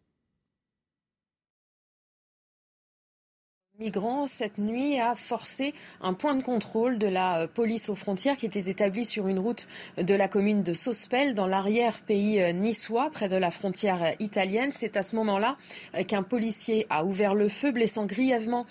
Migrant 3.82 4.28
cette 4.28 4.58
nuit 4.58 5.00
a 5.00 5.16
forcé 5.16 5.74
un 6.02 6.14
point 6.14 6.36
de 6.36 6.42
contrôle 6.42 6.98
de 6.98 7.08
la 7.08 7.48
police 7.48 7.88
aux 7.88 7.96
frontières 7.96 8.36
qui 8.36 8.46
était 8.46 8.70
établi 8.70 9.04
sur 9.04 9.26
une 9.26 9.40
route 9.40 9.66
de 9.96 10.14
la 10.14 10.28
commune 10.28 10.62
de 10.62 10.72
Sospel 10.72 11.34
dans 11.34 11.48
l'arrière-pays 11.48 12.54
niçois 12.54 13.10
près 13.10 13.28
de 13.28 13.34
la 13.34 13.50
frontière 13.50 14.14
italienne. 14.20 14.70
C'est 14.70 14.96
à 14.96 15.02
ce 15.02 15.16
moment-là 15.16 15.56
qu'un 16.06 16.22
policier 16.22 16.86
a 16.90 17.04
ouvert 17.04 17.34
le 17.34 17.48
feu 17.48 17.72
blessant 17.72 18.06
grièvement 18.06 18.66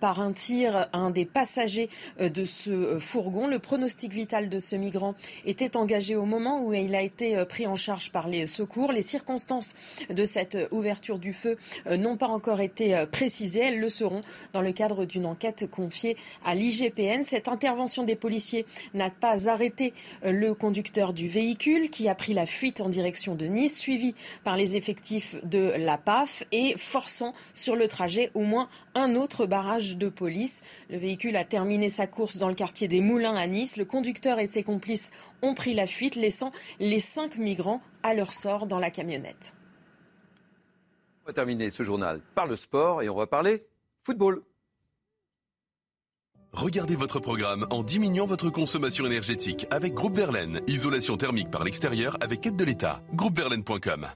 par 0.00 0.20
un 0.20 0.32
tir 0.32 0.88
un 0.92 1.10
des 1.10 1.26
passagers 1.26 1.88
de 2.18 2.44
ce 2.44 2.98
fourgon. 2.98 3.46
Le 3.46 3.60
pronostic 3.60 4.12
vital 4.12 4.48
de 4.48 4.58
ce 4.58 4.74
migrant 4.74 5.14
était 5.44 5.76
engagé 5.76 6.16
au 6.16 6.24
moment 6.24 6.64
où 6.64 6.74
il 6.74 6.96
a 6.96 7.02
été 7.02 7.44
pris 7.44 7.68
en 7.68 7.76
charge 7.76 8.10
par 8.10 8.26
les 8.26 8.46
secours. 8.46 8.90
Les 8.90 9.02
circonstances 9.02 9.74
de 10.10 10.24
cette 10.24 10.58
ouverture 10.72 11.20
du 11.20 11.32
feu 11.32 11.56
n'ont 11.88 12.16
pas 12.16 12.26
encore 12.26 12.60
été 12.60 13.04
précisées. 13.12 13.60
Elles 13.60 13.78
le 13.78 13.88
seront 13.88 14.22
dans 14.56 14.62
le 14.62 14.72
cadre 14.72 15.04
d'une 15.04 15.26
enquête 15.26 15.70
confiée 15.70 16.16
à 16.42 16.54
l'IGPN. 16.54 17.24
Cette 17.24 17.46
intervention 17.46 18.04
des 18.04 18.16
policiers 18.16 18.64
n'a 18.94 19.10
pas 19.10 19.50
arrêté 19.50 19.92
euh, 20.24 20.32
le 20.32 20.54
conducteur 20.54 21.12
du 21.12 21.28
véhicule 21.28 21.90
qui 21.90 22.08
a 22.08 22.14
pris 22.14 22.32
la 22.32 22.46
fuite 22.46 22.80
en 22.80 22.88
direction 22.88 23.34
de 23.34 23.44
Nice, 23.44 23.78
suivi 23.78 24.14
par 24.44 24.56
les 24.56 24.74
effectifs 24.74 25.36
de 25.44 25.74
la 25.76 25.98
PAF 25.98 26.42
et 26.52 26.72
forçant 26.78 27.34
sur 27.54 27.76
le 27.76 27.86
trajet 27.86 28.30
au 28.32 28.44
moins 28.44 28.70
un 28.94 29.14
autre 29.14 29.44
barrage 29.44 29.98
de 29.98 30.08
police. 30.08 30.62
Le 30.88 30.96
véhicule 30.96 31.36
a 31.36 31.44
terminé 31.44 31.90
sa 31.90 32.06
course 32.06 32.38
dans 32.38 32.48
le 32.48 32.54
quartier 32.54 32.88
des 32.88 33.02
Moulins 33.02 33.36
à 33.36 33.46
Nice. 33.46 33.76
Le 33.76 33.84
conducteur 33.84 34.38
et 34.38 34.46
ses 34.46 34.62
complices 34.62 35.10
ont 35.42 35.52
pris 35.52 35.74
la 35.74 35.86
fuite, 35.86 36.16
laissant 36.16 36.50
les 36.80 37.00
cinq 37.00 37.36
migrants 37.36 37.82
à 38.02 38.14
leur 38.14 38.32
sort 38.32 38.64
dans 38.64 38.78
la 38.78 38.90
camionnette. 38.90 39.52
On 41.24 41.26
va 41.26 41.34
terminer 41.34 41.68
ce 41.68 41.82
journal 41.82 42.22
par 42.34 42.46
le 42.46 42.56
sport 42.56 43.02
et 43.02 43.10
on 43.10 43.16
va 43.16 43.26
parler 43.26 43.66
football. 44.06 44.40
Regardez 46.52 46.96
votre 46.96 47.18
programme 47.18 47.66
en 47.70 47.82
diminuant 47.82 48.24
votre 48.24 48.50
consommation 48.50 49.04
énergétique 49.04 49.66
avec 49.70 49.92
Groupe 49.94 50.16
Verlaine. 50.16 50.60
Isolation 50.68 51.16
thermique 51.16 51.50
par 51.50 51.64
l'extérieur 51.64 52.16
avec 52.22 52.46
aide 52.46 52.56
de 52.56 52.64
l'État. 52.64 53.02
Groupeverlaine.com. 53.12 54.06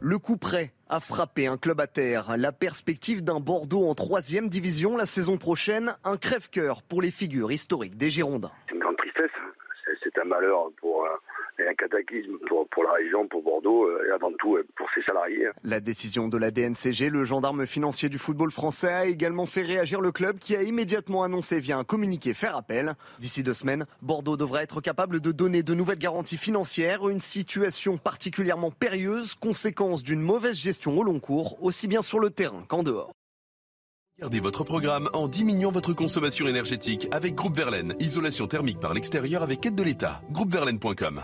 Le 0.00 0.18
coup 0.18 0.36
prêt 0.36 0.72
a 0.88 1.00
frappé 1.00 1.46
un 1.46 1.56
club 1.56 1.80
à 1.80 1.86
terre. 1.86 2.36
La 2.36 2.52
perspective 2.52 3.22
d'un 3.22 3.40
Bordeaux 3.40 3.86
en 3.88 3.94
troisième 3.94 4.48
division 4.48 4.96
la 4.96 5.06
saison 5.06 5.36
prochaine, 5.36 5.94
un 6.04 6.16
crève-cœur 6.16 6.82
pour 6.82 7.02
les 7.02 7.10
figures 7.10 7.52
historiques 7.52 7.96
des 7.96 8.10
Girondins. 8.10 8.52
C'est 8.66 8.74
une 8.74 8.80
grande 8.80 8.96
tristesse. 8.96 9.30
C'est 10.02 10.18
un 10.18 10.24
malheur 10.24 10.70
pour, 10.80 11.06
et 11.58 11.68
un 11.68 11.74
cataclysme 11.74 12.38
pour, 12.48 12.84
la 12.84 12.92
région, 12.92 13.26
pour 13.28 13.42
Bordeaux 13.42 13.84
euh, 13.84 14.06
et 14.08 14.12
avant 14.12 14.32
tout 14.38 14.56
euh, 14.56 14.66
pour 14.76 14.88
ses 14.94 15.02
salariés. 15.02 15.48
La 15.62 15.80
décision 15.80 16.28
de 16.28 16.38
la 16.38 16.50
DNCG, 16.50 17.10
le 17.10 17.24
gendarme 17.24 17.66
financier 17.66 18.08
du 18.08 18.18
football 18.18 18.50
français, 18.50 18.92
a 18.92 19.06
également 19.06 19.46
fait 19.46 19.62
réagir 19.62 20.00
le 20.00 20.12
club 20.12 20.38
qui 20.38 20.56
a 20.56 20.62
immédiatement 20.62 21.22
annoncé 21.22 21.60
via 21.60 21.78
un 21.78 21.84
communiqué 21.84 22.34
faire 22.34 22.56
appel. 22.56 22.94
D'ici 23.18 23.42
deux 23.42 23.54
semaines, 23.54 23.86
Bordeaux 24.02 24.36
devrait 24.36 24.64
être 24.64 24.80
capable 24.80 25.20
de 25.20 25.32
donner 25.32 25.62
de 25.62 25.74
nouvelles 25.74 25.98
garanties 25.98 26.36
financières, 26.36 27.08
une 27.08 27.20
situation 27.20 27.98
particulièrement 27.98 28.70
périlleuse, 28.70 29.34
conséquence 29.34 30.02
d'une 30.02 30.20
mauvaise 30.20 30.56
gestion 30.56 30.98
au 30.98 31.02
long 31.02 31.20
cours, 31.20 31.62
aussi 31.62 31.88
bien 31.88 32.02
sur 32.02 32.18
le 32.18 32.30
terrain 32.30 32.64
qu'en 32.68 32.82
dehors. 32.82 33.12
Regardez 34.18 34.38
votre 34.38 34.62
programme 34.62 35.10
en 35.12 35.26
diminuant 35.26 35.72
votre 35.72 35.92
consommation 35.92 36.46
énergétique 36.46 37.08
avec 37.10 37.34
Groupe 37.34 37.56
Verlaine. 37.56 37.96
Isolation 37.98 38.46
thermique 38.46 38.78
par 38.78 38.94
l'extérieur 38.94 39.42
avec 39.42 39.66
aide 39.66 39.74
de 39.74 39.82
l'État. 39.82 40.22
Groupeverlaine.com. 40.30 41.20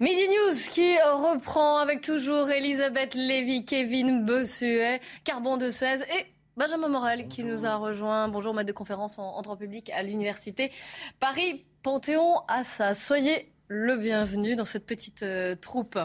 Midi 0.00 0.28
News 0.28 0.56
qui 0.68 0.96
reprend 0.98 1.78
avec 1.78 2.00
toujours 2.00 2.50
Elisabeth 2.50 3.14
Lévy, 3.14 3.64
Kevin 3.64 4.24
Bossuet, 4.26 5.00
Carbon 5.22 5.58
de 5.58 5.70
16 5.70 6.02
et 6.18 6.26
Benjamin 6.56 6.88
Morel 6.88 7.28
qui 7.28 7.44
nous 7.44 7.64
a 7.64 7.76
rejoint. 7.76 8.26
Bonjour, 8.26 8.52
maître 8.52 8.66
de 8.66 8.72
conférence 8.72 9.20
en, 9.20 9.36
en 9.36 9.42
droit 9.42 9.56
public 9.56 9.88
à 9.90 10.02
l'université 10.02 10.72
Paris 11.20 11.66
Panthéon 11.84 12.40
Assas. 12.48 12.94
Soyez 12.94 13.52
le 13.68 13.96
bienvenu 13.96 14.56
dans 14.56 14.64
cette 14.64 14.86
petite 14.86 15.22
euh, 15.22 15.54
troupe. 15.54 15.98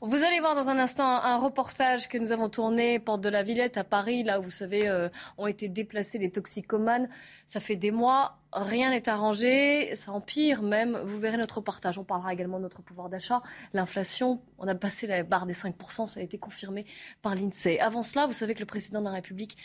Vous 0.00 0.22
allez 0.22 0.38
voir 0.38 0.54
dans 0.54 0.70
un 0.70 0.78
instant 0.78 1.04
un, 1.04 1.36
reportage 1.36 2.08
que 2.08 2.16
nous 2.16 2.30
avons 2.30 2.48
tourné 2.48 3.00
porte 3.00 3.20
de 3.20 3.28
la 3.28 3.42
Villette 3.42 3.76
à 3.76 3.84
Paris, 3.84 4.22
là 4.22 4.38
où 4.38 4.44
vous 4.44 4.50
savez 4.50 4.88
euh, 4.88 5.08
ont 5.36 5.48
été 5.48 5.68
déplacés 5.68 6.18
les 6.18 6.30
toxicomanes. 6.30 7.08
Ça 7.44 7.58
fait 7.58 7.74
des 7.74 7.90
mois, 7.90 8.38
rien 8.52 8.90
n'est 8.90 9.08
arrangé, 9.08 9.94
ça 9.96 10.12
empire 10.12 10.62
même. 10.62 10.96
Vous 11.04 11.18
verrez 11.18 11.38
notre 11.38 11.56
reportage. 11.56 11.98
On 11.98 12.04
parlera 12.04 12.32
également 12.32 12.58
de 12.58 12.62
notre 12.62 12.82
pouvoir 12.82 13.08
d'achat, 13.08 13.42
l'inflation. 13.72 14.40
On 14.58 14.68
a 14.68 14.76
passé 14.76 15.08
la 15.08 15.24
barre 15.24 15.46
des 15.46 15.54
5%, 15.54 16.06
ça 16.06 16.20
a 16.20 16.22
été 16.22 16.38
confirmé 16.38 16.86
par 17.22 17.34
l'INSEE. 17.34 17.80
Avant 17.80 18.04
cela, 18.04 18.26
vous 18.26 18.32
savez 18.32 18.54
que 18.54 18.60
le 18.60 18.66
président 18.66 19.00
de 19.00 19.06
la 19.06 19.12
République 19.12 19.56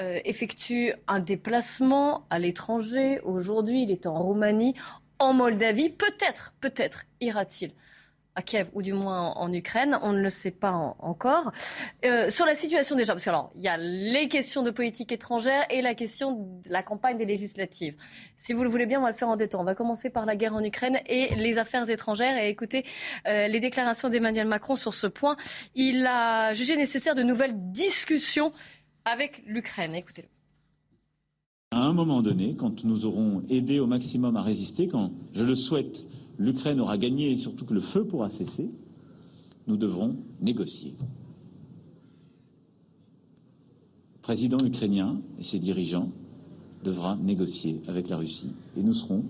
euh, 0.00 0.18
effectue 0.24 0.94
un 1.08 1.20
déplacement 1.20 2.26
à 2.30 2.38
l'étranger. 2.38 3.20
Aujourd'hui, 3.20 3.82
il 3.82 3.90
est 3.90 4.06
en 4.06 4.14
Roumanie 4.14 4.74
en 5.18 5.32
Moldavie. 5.32 5.90
Peut-être, 5.90 6.54
peut-être 6.60 7.04
ira-t-il 7.20 7.72
à 8.34 8.42
Kiev 8.42 8.70
ou 8.72 8.82
du 8.82 8.92
moins 8.92 9.32
en, 9.32 9.52
Ukraine, 9.52 9.98
on 10.02 10.12
ne 10.12 10.20
le 10.20 10.30
sait 10.30 10.50
pas 10.50 10.96
encore. 10.98 11.52
Euh, 12.04 12.30
sur 12.30 12.46
la 12.46 12.54
situation 12.54 12.96
déjà, 12.96 13.12
parce 13.12 13.24
que 13.24 13.30
il 13.56 13.62
y 13.62 13.68
a 13.68 13.76
les 13.76 14.28
questions 14.28 14.62
de 14.62 14.70
politique 14.70 15.12
étrangère 15.12 15.66
et 15.70 15.82
la 15.82 15.94
question 15.94 16.32
de 16.32 16.70
la 16.70 16.82
campagne 16.82 17.18
des 17.18 17.26
législatives. 17.26 17.94
Si 18.36 18.52
vous 18.52 18.62
le 18.62 18.70
voulez 18.70 18.86
bien, 18.86 19.00
on 19.00 19.02
va 19.02 19.10
le 19.10 19.16
faire 19.16 19.28
en 19.28 19.36
temps. 19.36 19.60
On 19.60 19.64
va 19.64 19.74
commencer 19.74 20.08
par 20.10 20.24
la 20.24 20.36
guerre 20.36 20.54
en 20.54 20.62
Ukraine 20.62 20.98
et 21.06 21.34
les 21.34 21.58
affaires 21.58 21.88
étrangères 21.88 22.42
et 22.42 22.48
écouter 22.48 22.84
euh, 23.26 23.48
les 23.48 23.60
déclarations 23.60 24.08
d'Emmanuel 24.08 24.46
Macron 24.46 24.74
sur 24.74 24.94
ce 24.94 25.06
point. 25.06 25.36
Il 25.74 26.06
a 26.06 26.52
jugé 26.54 26.76
nécessaire 26.76 27.14
de 27.14 27.22
nouvelles 27.22 27.54
discussions 27.54 28.52
avec 29.04 29.42
l'Ukraine. 29.46 29.94
Écoutez-le. 29.94 30.28
À 31.72 31.86
un 31.86 31.94
moment 31.94 32.20
donné, 32.20 32.54
quand 32.54 32.84
nous 32.84 33.06
aurons 33.06 33.42
aidé 33.48 33.80
au 33.80 33.86
maximum 33.86 34.36
à 34.36 34.42
résister, 34.42 34.88
quand, 34.88 35.10
je 35.32 35.42
le 35.42 35.54
souhaite, 35.54 36.06
l'Ukraine 36.38 36.80
aura 36.80 36.98
gagné 36.98 37.32
et 37.32 37.36
surtout 37.38 37.64
que 37.64 37.72
le 37.72 37.80
feu 37.80 38.04
pourra 38.04 38.28
cesser, 38.28 38.70
nous 39.66 39.78
devrons 39.78 40.16
négocier. 40.42 40.94
Le 44.16 44.20
président 44.20 44.58
ukrainien 44.62 45.18
et 45.38 45.42
ses 45.42 45.58
dirigeants 45.58 46.10
devra 46.84 47.16
négocier 47.16 47.80
avec 47.88 48.10
la 48.10 48.18
Russie. 48.18 48.52
Et 48.76 48.82
nous 48.82 48.92
serons, 48.92 49.24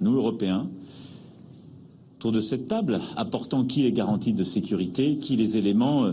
nous 0.00 0.14
Européens, 0.14 0.70
autour 2.16 2.30
de 2.30 2.40
cette 2.40 2.68
table, 2.68 3.00
apportant 3.16 3.64
qui 3.64 3.82
les 3.82 3.92
garanties 3.92 4.34
de 4.34 4.44
sécurité, 4.44 5.18
qui 5.18 5.34
les 5.34 5.56
éléments 5.56 6.04
euh, 6.04 6.12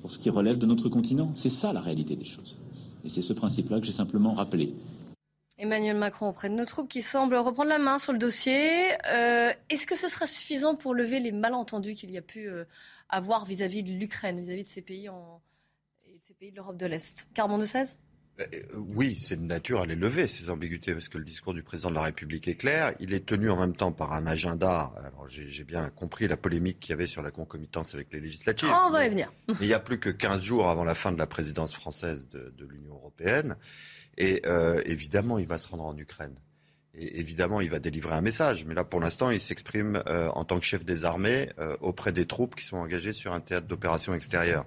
pour 0.00 0.10
ce 0.10 0.18
qui 0.18 0.28
relève 0.28 0.58
de 0.58 0.66
notre 0.66 0.88
continent. 0.88 1.30
C'est 1.34 1.50
ça 1.50 1.72
la 1.72 1.80
réalité 1.80 2.16
des 2.16 2.24
choses. 2.24 2.56
Et 3.04 3.08
c'est 3.08 3.22
ce 3.22 3.32
principe-là 3.32 3.80
que 3.80 3.86
j'ai 3.86 3.92
simplement 3.92 4.32
rappelé. 4.32 4.74
Emmanuel 5.58 5.96
Macron 5.96 6.28
auprès 6.28 6.48
de 6.48 6.54
nos 6.54 6.64
troupes 6.64 6.88
qui 6.88 7.02
semble 7.02 7.36
reprendre 7.36 7.68
la 7.68 7.78
main 7.78 7.98
sur 7.98 8.12
le 8.12 8.18
dossier. 8.18 8.92
Euh, 9.06 9.52
est-ce 9.68 9.86
que 9.86 9.96
ce 9.96 10.08
sera 10.08 10.26
suffisant 10.26 10.74
pour 10.74 10.94
lever 10.94 11.20
les 11.20 11.32
malentendus 11.32 11.94
qu'il 11.94 12.10
y 12.10 12.18
a 12.18 12.22
pu 12.22 12.48
euh, 12.48 12.64
avoir 13.08 13.44
vis-à-vis 13.44 13.82
de 13.82 13.92
l'Ukraine, 13.92 14.40
vis-à-vis 14.40 14.64
de 14.64 14.68
ces 14.68 14.82
pays, 14.82 15.08
et 16.04 16.14
de, 16.14 16.20
ces 16.22 16.34
pays 16.34 16.50
de 16.50 16.56
l'Europe 16.56 16.76
de 16.76 16.86
l'Est? 16.86 17.28
Carbon 17.34 17.58
de 17.58 17.64
16 17.64 17.90
euh, 17.90 18.11
oui, 18.74 19.18
c'est 19.20 19.36
de 19.36 19.42
nature 19.42 19.82
à 19.82 19.86
les 19.86 19.94
lever, 19.94 20.26
ces 20.26 20.50
ambiguïtés, 20.50 20.92
parce 20.92 21.08
que 21.08 21.18
le 21.18 21.24
discours 21.24 21.54
du 21.54 21.62
président 21.62 21.90
de 21.90 21.94
la 21.94 22.02
République 22.02 22.48
est 22.48 22.54
clair. 22.54 22.94
Il 22.98 23.12
est 23.12 23.26
tenu 23.26 23.50
en 23.50 23.58
même 23.58 23.76
temps 23.76 23.92
par 23.92 24.12
un 24.12 24.26
agenda. 24.26 24.92
Alors, 24.96 25.26
j'ai 25.28 25.64
bien 25.64 25.90
compris 25.90 26.28
la 26.28 26.36
polémique 26.36 26.80
qu'il 26.80 26.90
y 26.90 26.92
avait 26.94 27.06
sur 27.06 27.22
la 27.22 27.30
concomitance 27.30 27.94
avec 27.94 28.12
les 28.12 28.20
législatives. 28.20 28.70
Oh, 28.72 28.86
on 28.88 28.90
va 28.90 29.06
y 29.06 29.10
venir. 29.10 29.32
il 29.60 29.66
n'y 29.66 29.74
a 29.74 29.80
plus 29.80 29.98
que 29.98 30.10
15 30.10 30.42
jours 30.42 30.68
avant 30.68 30.84
la 30.84 30.94
fin 30.94 31.12
de 31.12 31.18
la 31.18 31.26
présidence 31.26 31.74
française 31.74 32.28
de, 32.30 32.52
de 32.56 32.64
l'Union 32.64 32.94
européenne. 32.94 33.56
Et 34.18 34.42
euh, 34.46 34.82
évidemment, 34.86 35.38
il 35.38 35.46
va 35.46 35.58
se 35.58 35.68
rendre 35.68 35.84
en 35.84 35.96
Ukraine. 35.96 36.34
Et 36.94 37.20
évidemment, 37.20 37.62
il 37.62 37.70
va 37.70 37.78
délivrer 37.78 38.14
un 38.14 38.20
message. 38.20 38.66
Mais 38.66 38.74
là, 38.74 38.84
pour 38.84 39.00
l'instant, 39.00 39.30
il 39.30 39.40
s'exprime 39.40 40.02
euh, 40.06 40.28
en 40.30 40.44
tant 40.44 40.58
que 40.58 40.64
chef 40.64 40.84
des 40.84 41.04
armées 41.06 41.48
euh, 41.58 41.76
auprès 41.80 42.12
des 42.12 42.26
troupes 42.26 42.54
qui 42.54 42.64
sont 42.64 42.76
engagées 42.76 43.14
sur 43.14 43.32
un 43.32 43.40
théâtre 43.40 43.66
d'opération 43.66 44.12
extérieure. 44.12 44.66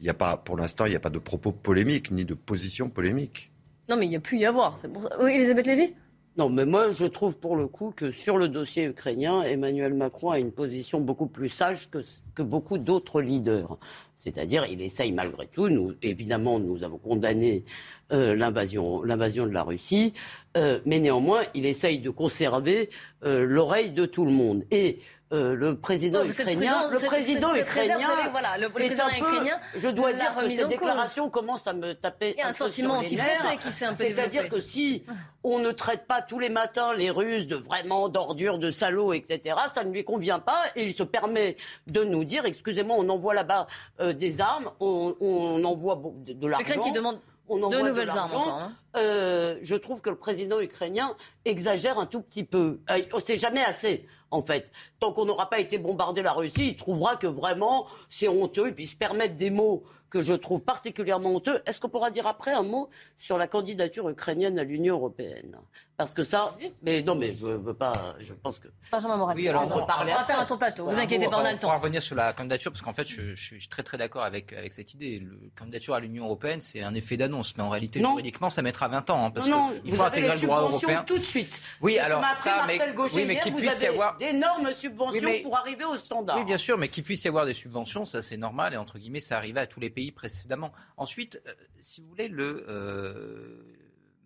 Il 0.00 0.04
n'y 0.04 0.10
a 0.10 0.14
pas, 0.14 0.36
pour 0.36 0.56
l'instant, 0.56 0.84
il 0.86 0.90
n'y 0.90 0.96
a 0.96 1.00
pas 1.00 1.10
de 1.10 1.18
propos 1.18 1.52
polémiques 1.52 2.10
ni 2.10 2.24
de 2.24 2.34
position 2.34 2.88
polémique. 2.88 3.50
Non, 3.88 3.96
mais 3.96 4.06
il 4.06 4.10
n'y 4.10 4.16
a 4.16 4.20
plus 4.20 4.38
y 4.38 4.44
avoir. 4.44 4.76
Pour 4.76 5.02
ça. 5.02 5.10
Oui, 5.20 5.32
Elisabeth 5.32 5.66
Lévy? 5.66 5.94
Non, 6.36 6.50
mais 6.50 6.66
moi, 6.66 6.90
je 6.90 7.06
trouve 7.06 7.38
pour 7.38 7.56
le 7.56 7.66
coup 7.66 7.94
que 7.96 8.10
sur 8.10 8.36
le 8.36 8.48
dossier 8.48 8.84
ukrainien, 8.84 9.40
Emmanuel 9.42 9.94
Macron 9.94 10.32
a 10.32 10.38
une 10.38 10.52
position 10.52 11.00
beaucoup 11.00 11.28
plus 11.28 11.48
sage 11.48 11.88
que, 11.90 12.00
que 12.34 12.42
beaucoup 12.42 12.76
d'autres 12.76 13.22
leaders. 13.22 13.78
C'est-à-dire, 14.14 14.66
il 14.66 14.82
essaye 14.82 15.12
malgré 15.12 15.46
tout, 15.46 15.70
nous, 15.70 15.94
évidemment, 16.02 16.58
nous 16.58 16.84
avons 16.84 16.98
condamné 16.98 17.64
euh, 18.12 18.36
l'invasion, 18.36 19.02
l'invasion 19.02 19.46
de 19.46 19.52
la 19.52 19.62
Russie, 19.62 20.12
euh, 20.58 20.78
mais 20.84 21.00
néanmoins, 21.00 21.42
il 21.54 21.64
essaye 21.64 22.00
de 22.00 22.10
conserver 22.10 22.90
euh, 23.24 23.46
l'oreille 23.46 23.92
de 23.92 24.04
tout 24.04 24.26
le 24.26 24.32
monde. 24.32 24.64
Et 24.70 24.98
euh, 25.32 25.54
le 25.56 25.76
président 25.76 26.20
Non, 26.24 26.30
cette 26.30 26.46
ukrainien, 26.46 26.72
prudence, 26.74 26.92
le 26.92 26.98
cette- 27.00 27.08
président 27.08 27.52
cette- 27.54 27.66
cette 27.66 27.84
ukrainien, 27.84 28.08
voilà, 28.30 28.56
le- 28.56 28.62
le 28.62 28.66
est 28.68 28.70
président 28.70 29.04
un 29.06 29.08
peu- 29.10 29.16
ukrainien 29.32 29.58
je 29.76 29.88
dois 29.88 30.12
dire 30.12 30.36
que 30.36 30.44
cause. 30.46 30.68
déclarations 30.68 31.30
commencent 31.30 31.66
à 31.66 31.72
me 31.72 31.94
taper 31.94 32.34
Il 32.36 32.38
y 32.38 32.42
a 32.42 32.48
un 32.48 32.52
sentiment 32.52 32.94
anti-français 32.98 33.56
qui 33.60 33.72
s'est 33.72 33.84
un 33.86 33.94
peu 33.94 34.04
C'est-à-dire 34.04 34.48
que 34.48 34.60
si 34.60 35.04
on 35.42 35.58
ne 35.58 35.72
traite 35.72 36.06
pas 36.06 36.22
tous 36.22 36.38
les 36.38 36.48
matins 36.48 36.94
les 36.94 37.10
Russes 37.10 37.48
de 37.48 37.56
vraiment 37.56 38.08
d'ordures, 38.08 38.58
de 38.58 38.70
salauds, 38.70 39.12
etc., 39.12 39.56
ça 39.74 39.82
ne 39.82 39.90
lui 39.92 40.04
convient 40.04 40.38
pas 40.38 40.62
et 40.76 40.84
il 40.84 40.94
se 40.94 41.02
permet 41.02 41.56
de 41.88 42.04
nous 42.04 42.22
dire, 42.24 42.44
excusez-moi, 42.44 42.96
on 42.96 43.08
envoie 43.08 43.34
là-bas 43.34 43.66
euh, 44.00 44.12
des 44.12 44.40
armes, 44.40 44.70
on, 44.78 45.16
on 45.20 45.64
envoie 45.64 46.00
de, 46.18 46.34
de 46.34 46.46
l'argent. 46.46 46.78
Qui 46.80 46.92
demande 46.92 47.18
on 47.48 47.68
de 47.68 47.78
nouvelles 47.80 48.10
armes 48.10 48.34
encore, 48.34 48.58
hein. 48.60 48.72
Euh, 48.96 49.56
je 49.62 49.76
trouve 49.76 50.00
que 50.00 50.10
le 50.10 50.16
président 50.16 50.60
ukrainien 50.60 51.14
exagère 51.44 51.98
un 51.98 52.06
tout 52.06 52.20
petit 52.20 52.42
peu. 52.44 52.80
Euh, 52.90 52.98
c'est 53.24 53.36
jamais 53.36 53.62
assez, 53.62 54.04
en 54.30 54.42
fait. 54.42 54.70
Tant 55.00 55.12
qu'on 55.12 55.24
n'aura 55.24 55.48
pas 55.48 55.60
été 55.60 55.78
bombardé 55.78 56.22
la 56.22 56.32
Russie, 56.32 56.68
il 56.68 56.76
trouvera 56.76 57.16
que 57.16 57.26
vraiment 57.26 57.86
c'est 58.08 58.28
honteux 58.28 58.68
et 58.68 58.72
puis 58.72 58.86
se 58.86 58.96
permettre 58.96 59.36
des 59.36 59.50
mots 59.50 59.84
que 60.10 60.22
je 60.22 60.34
trouve 60.34 60.64
particulièrement 60.64 61.34
honteux. 61.34 61.62
Est-ce 61.66 61.80
qu'on 61.80 61.88
pourra 61.88 62.10
dire 62.10 62.26
après 62.26 62.52
un 62.52 62.62
mot 62.62 62.88
sur 63.18 63.38
la 63.38 63.46
candidature 63.46 64.08
ukrainienne 64.08 64.58
à 64.58 64.64
l'Union 64.64 64.94
européenne? 64.94 65.56
Parce 65.96 66.12
que 66.12 66.24
ça, 66.24 66.52
mais 66.82 67.02
non, 67.02 67.14
mais 67.14 67.32
je 67.32 67.46
veux 67.46 67.74
pas. 67.74 68.14
Je 68.20 68.34
pense 68.34 68.58
que. 68.58 68.68
Benjamin 68.92 69.16
Morel. 69.16 69.36
Oui, 69.36 69.48
alors, 69.48 69.62
on, 69.62 69.86
va, 69.86 69.96
on 70.02 70.04
va 70.04 70.24
faire 70.24 70.38
un 70.38 70.44
ton 70.44 70.58
plateau. 70.58 70.84
Vous 70.84 70.98
inquiétez 70.98 71.26
pas, 71.26 71.38
on 71.38 71.44
a 71.44 71.52
le 71.52 71.58
temps. 71.58 71.68
On 71.68 71.70
va 71.70 71.78
revenir 71.78 72.02
sur 72.02 72.14
la 72.14 72.34
candidature 72.34 72.70
parce 72.70 72.82
qu'en 72.82 72.92
fait, 72.92 73.08
je, 73.08 73.34
je, 73.34 73.54
suis 73.56 73.68
très 73.68 73.82
très 73.82 73.96
d'accord 73.96 74.22
avec 74.22 74.52
avec 74.52 74.74
cette 74.74 74.92
idée. 74.92 75.20
La 75.20 75.48
candidature 75.58 75.94
à 75.94 76.00
l'Union 76.00 76.24
européenne, 76.26 76.60
c'est 76.60 76.82
un 76.82 76.92
effet 76.92 77.16
d'annonce, 77.16 77.56
mais 77.56 77.62
en 77.62 77.70
réalité, 77.70 78.00
non. 78.00 78.10
juridiquement, 78.10 78.50
ça 78.50 78.60
mettra 78.60 78.88
20 78.88 79.08
ans, 79.08 79.26
hein, 79.26 79.30
parce 79.30 79.48
non, 79.48 79.72
qu'il 79.82 79.94
faut 79.94 80.02
intégrer 80.02 80.34
le 80.34 80.42
droit 80.42 80.60
européen 80.60 81.02
tout 81.06 81.16
de 81.16 81.24
suite. 81.24 81.62
Oui, 81.80 81.98
alors 81.98 82.22
ça, 82.34 82.64
mais, 82.66 82.78
oui, 83.14 83.24
mais 83.26 83.38
qu'il 83.38 83.54
puisse 83.54 83.80
y 83.80 83.86
avoir 83.86 84.16
d'énormes 84.16 84.72
subventions 84.74 85.14
oui, 85.14 85.24
mais... 85.24 85.40
pour 85.40 85.56
arriver 85.56 85.84
au 85.84 85.96
standard. 85.96 86.36
Oui, 86.36 86.44
bien 86.44 86.58
sûr, 86.58 86.76
mais 86.76 86.88
qu'il 86.88 87.04
puisse 87.04 87.24
y 87.24 87.28
avoir 87.28 87.46
des 87.46 87.54
subventions, 87.54 88.04
ça 88.04 88.20
c'est 88.20 88.36
normal 88.36 88.74
et 88.74 88.76
entre 88.76 88.98
guillemets, 88.98 89.20
ça 89.20 89.38
arrivait 89.38 89.60
à 89.60 89.66
tous 89.66 89.80
les 89.80 89.90
pays 89.90 90.12
précédemment. 90.12 90.72
Ensuite, 90.98 91.40
euh, 91.46 91.52
si 91.80 92.02
vous 92.02 92.08
voulez, 92.08 92.28
le 92.28 92.66
euh, 92.68 93.75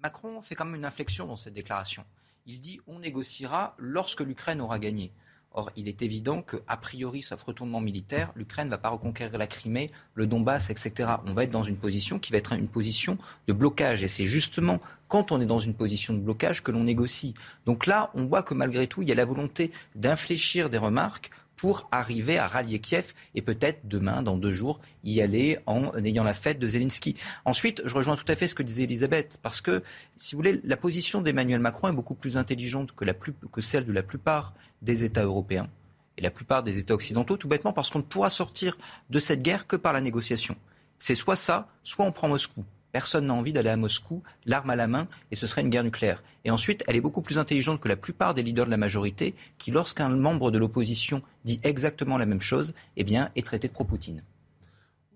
Macron 0.02 0.40
fait 0.40 0.54
quand 0.54 0.64
même 0.64 0.76
une 0.76 0.84
inflexion 0.84 1.26
dans 1.26 1.36
cette 1.36 1.52
déclaration. 1.52 2.04
Il 2.46 2.60
dit 2.60 2.80
on 2.86 3.00
négociera 3.00 3.74
lorsque 3.78 4.20
l'Ukraine 4.20 4.60
aura 4.60 4.78
gagné. 4.78 5.12
Or, 5.52 5.70
il 5.74 5.88
est 5.88 6.00
évident 6.02 6.42
qu'a 6.42 6.76
priori, 6.76 7.22
sauf 7.22 7.42
retournement 7.42 7.80
militaire, 7.80 8.32
l'Ukraine 8.36 8.68
ne 8.68 8.70
va 8.70 8.78
pas 8.78 8.88
reconquérir 8.88 9.36
la 9.36 9.48
Crimée, 9.48 9.90
le 10.14 10.26
Donbass, 10.26 10.70
etc. 10.70 11.10
On 11.26 11.32
va 11.32 11.42
être 11.42 11.50
dans 11.50 11.64
une 11.64 11.76
position 11.76 12.20
qui 12.20 12.30
va 12.30 12.38
être 12.38 12.52
une 12.52 12.68
position 12.68 13.18
de 13.48 13.52
blocage. 13.52 14.04
Et 14.04 14.08
c'est 14.08 14.26
justement 14.26 14.78
quand 15.08 15.32
on 15.32 15.40
est 15.40 15.46
dans 15.46 15.58
une 15.58 15.74
position 15.74 16.14
de 16.14 16.20
blocage 16.20 16.62
que 16.62 16.70
l'on 16.70 16.84
négocie. 16.84 17.34
Donc 17.66 17.86
là, 17.86 18.10
on 18.14 18.24
voit 18.24 18.44
que 18.44 18.54
malgré 18.54 18.86
tout, 18.86 19.02
il 19.02 19.08
y 19.08 19.12
a 19.12 19.16
la 19.16 19.24
volonté 19.24 19.72
d'infléchir 19.96 20.70
des 20.70 20.78
remarques 20.78 21.30
pour 21.60 21.88
arriver 21.92 22.38
à 22.38 22.48
rallier 22.48 22.78
Kiev 22.78 23.12
et 23.34 23.42
peut-être 23.42 23.80
demain, 23.84 24.22
dans 24.22 24.38
deux 24.38 24.50
jours, 24.50 24.80
y 25.04 25.20
aller 25.20 25.58
en 25.66 25.92
ayant 25.92 26.24
la 26.24 26.32
fête 26.32 26.58
de 26.58 26.66
Zelensky. 26.66 27.16
Ensuite, 27.44 27.82
je 27.84 27.94
rejoins 27.94 28.16
tout 28.16 28.24
à 28.28 28.34
fait 28.34 28.46
ce 28.46 28.54
que 28.54 28.62
disait 28.62 28.84
Elisabeth, 28.84 29.38
parce 29.42 29.60
que, 29.60 29.82
si 30.16 30.34
vous 30.34 30.38
voulez, 30.38 30.62
la 30.64 30.78
position 30.78 31.20
d'Emmanuel 31.20 31.60
Macron 31.60 31.88
est 31.88 31.92
beaucoup 31.92 32.14
plus 32.14 32.38
intelligente 32.38 32.92
que, 32.92 33.60
celle 33.60 33.84
de 33.84 33.92
la 33.92 34.02
plupart 34.02 34.54
des 34.80 35.04
États 35.04 35.24
européens 35.24 35.68
et 36.16 36.22
la 36.22 36.30
plupart 36.30 36.62
des 36.62 36.78
États 36.78 36.94
occidentaux, 36.94 37.36
tout 37.36 37.48
bêtement 37.48 37.74
parce 37.74 37.90
qu'on 37.90 37.98
ne 37.98 38.04
pourra 38.04 38.30
sortir 38.30 38.78
de 39.10 39.18
cette 39.18 39.42
guerre 39.42 39.66
que 39.66 39.76
par 39.76 39.92
la 39.92 40.00
négociation. 40.00 40.56
C'est 40.98 41.14
soit 41.14 41.36
ça, 41.36 41.68
soit 41.84 42.06
on 42.06 42.12
prend 42.12 42.28
Moscou. 42.28 42.64
Personne 42.92 43.26
n'a 43.26 43.34
envie 43.34 43.52
d'aller 43.52 43.70
à 43.70 43.76
Moscou, 43.76 44.22
l'arme 44.46 44.70
à 44.70 44.76
la 44.76 44.86
main, 44.86 45.08
et 45.30 45.36
ce 45.36 45.46
serait 45.46 45.62
une 45.62 45.70
guerre 45.70 45.84
nucléaire. 45.84 46.22
Et 46.44 46.50
ensuite, 46.50 46.82
elle 46.86 46.96
est 46.96 47.00
beaucoup 47.00 47.22
plus 47.22 47.38
intelligente 47.38 47.80
que 47.80 47.88
la 47.88 47.96
plupart 47.96 48.34
des 48.34 48.42
leaders 48.42 48.66
de 48.66 48.70
la 48.70 48.76
majorité, 48.76 49.34
qui, 49.58 49.70
lorsqu'un 49.70 50.08
membre 50.08 50.50
de 50.50 50.58
l'opposition 50.58 51.22
dit 51.44 51.60
exactement 51.62 52.18
la 52.18 52.26
même 52.26 52.40
chose, 52.40 52.74
eh 52.96 53.04
bien, 53.04 53.30
est 53.36 53.46
traité 53.46 53.68
de 53.68 53.72
pro-Poutine. 53.72 54.22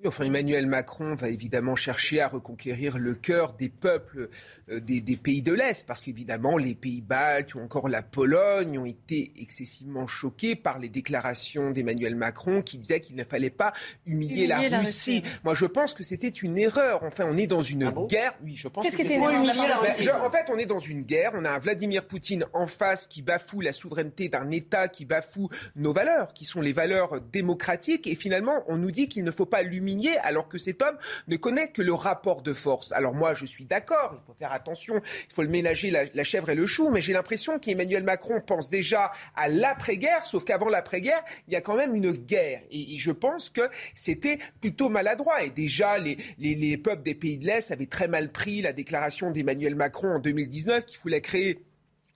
Enfin, 0.07 0.24
Emmanuel 0.24 0.66
Macron 0.66 1.14
va 1.14 1.30
évidemment 1.30 1.76
chercher 1.76 2.20
à 2.20 2.28
reconquérir 2.28 2.98
le 2.98 3.14
cœur 3.14 3.55
des 3.55 3.70
peuples 3.70 4.28
euh, 4.68 4.78
des, 4.80 5.00
des, 5.00 5.16
pays 5.16 5.40
de 5.40 5.52
l'Est, 5.52 5.86
parce 5.86 6.02
qu'évidemment, 6.02 6.59
les 6.59 6.74
pays 6.74 7.00
baltes 7.00 7.55
ou 7.55 7.61
encore 7.61 7.88
la 7.88 8.02
Pologne 8.02 8.78
ont 8.78 8.84
été 8.84 9.32
excessivement 9.40 10.07
choqués 10.07 10.57
par 10.57 10.78
les 10.78 10.90
déclarations 10.90 11.70
d'Emmanuel 11.70 12.16
Macron 12.16 12.61
qui 12.61 12.76
disait 12.76 13.00
qu'il 13.00 13.16
ne 13.16 13.24
fallait 13.24 13.48
pas 13.48 13.72
humilier, 14.07 14.44
humilier 14.44 14.46
la, 14.46 14.59
Russie. 14.59 14.70
la, 14.70 14.78
Russie. 14.80 15.22
Moi, 15.42 15.55
je 15.55 15.64
pense 15.64 15.94
que 15.94 16.02
c'était 16.02 16.28
une 16.28 16.59
erreur. 16.59 17.02
Enfin, 17.02 17.24
on 17.26 17.38
est 17.38 17.46
dans 17.46 17.62
une 17.62 17.84
ah 17.84 17.90
bon? 17.90 18.07
guerre. 18.07 18.34
Oui, 18.42 18.57
je 18.57 18.68
pense. 18.68 18.84
Qu'est-ce 18.84 18.98
que 18.98 19.02
qui 19.02 19.12
était 19.12 19.18
Russie 19.18 20.11
En 20.11 20.30
fait, 20.30 20.50
on 20.50 20.59
est 20.59 20.66
dans 20.66 20.80
une 20.80 21.02
guerre. 21.02 21.32
On 21.34 21.46
a 21.46 21.50
un 21.50 21.59
Vladimir 21.59 22.07
Poutine 22.07 22.44
en 22.52 22.66
face 22.66 23.07
qui 23.07 23.22
bafoue 23.22 23.62
la 23.62 23.72
souveraineté 23.72 24.28
d'un 24.28 24.50
État, 24.50 24.88
qui 24.88 25.07
bafoue 25.07 25.48
nos 25.76 25.94
valeurs, 25.94 26.34
qui 26.34 26.44
sont 26.44 26.61
les 26.61 26.74
valeurs 26.74 27.22
démocratiques. 27.32 28.07
Et 28.07 28.16
finalement, 28.16 28.64
on 28.68 28.76
nous 28.76 28.90
dit 28.90 29.09
qu'il 29.09 29.24
ne 29.24 29.30
faut 29.30 29.46
pas 29.46 29.62
l'humilier 29.62 29.93
alors 30.22 30.49
que 30.49 30.59
cet 30.59 30.82
homme 30.82 30.97
ne 31.28 31.36
connaît 31.36 31.68
que 31.68 31.82
le 31.82 31.95
rapport 31.95 32.42
de 32.42 32.53
force. 32.53 32.92
Alors 32.92 33.14
moi, 33.14 33.34
je 33.34 33.47
suis 33.47 33.64
d'accord, 33.64 34.20
il 34.22 34.26
faut 34.26 34.34
faire 34.34 34.53
attention, 34.53 35.01
il 35.28 35.34
faut 35.34 35.42
le 35.42 35.49
ménager 35.49 35.90
la, 35.90 36.24
chèvre 36.24 36.51
et 36.51 36.55
le 36.55 36.66
chou, 36.66 36.90
mais 36.90 37.03
j'ai 37.03 37.12
l'impression 37.12 37.59
qu'Emmanuel 37.59 38.03
Macron 38.03 38.40
pense 38.40 38.70
déjà 38.70 39.12
à 39.36 39.49
l'après-guerre, 39.49 40.26
sauf 40.26 40.45
qu'avant 40.45 40.68
l'après-guerre, 40.68 41.22
il 41.49 41.55
y 41.55 41.57
a 41.57 41.61
quand 41.61 41.76
même 41.76 41.95
une 41.95 42.12
guerre. 42.12 42.61
Et, 42.70 42.97
je 42.99 43.11
pense 43.11 43.51
que 43.51 43.62
c'était 43.95 44.38
plutôt 44.61 44.88
maladroit. 44.88 45.42
Et 45.42 45.51
déjà, 45.51 45.99
les, 45.99 46.16
les, 46.38 46.55
les 46.55 46.76
peuples 46.76 47.03
des 47.03 47.14
pays 47.14 47.38
de 47.38 47.47
l'Est 47.47 47.70
avaient 47.70 47.86
très 47.86 48.09
mal 48.09 48.30
pris 48.32 48.62
la 48.62 48.72
déclaration 48.72 49.30
d'Emmanuel 49.30 49.74
Macron 49.74 50.16
en 50.16 50.18
2019 50.18 50.86
qui 50.86 50.97
voulait 51.03 51.20
créer 51.20 51.64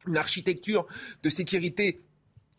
une 0.07 0.17
architecture 0.17 0.87
de 1.23 1.29
sécurité 1.29 2.01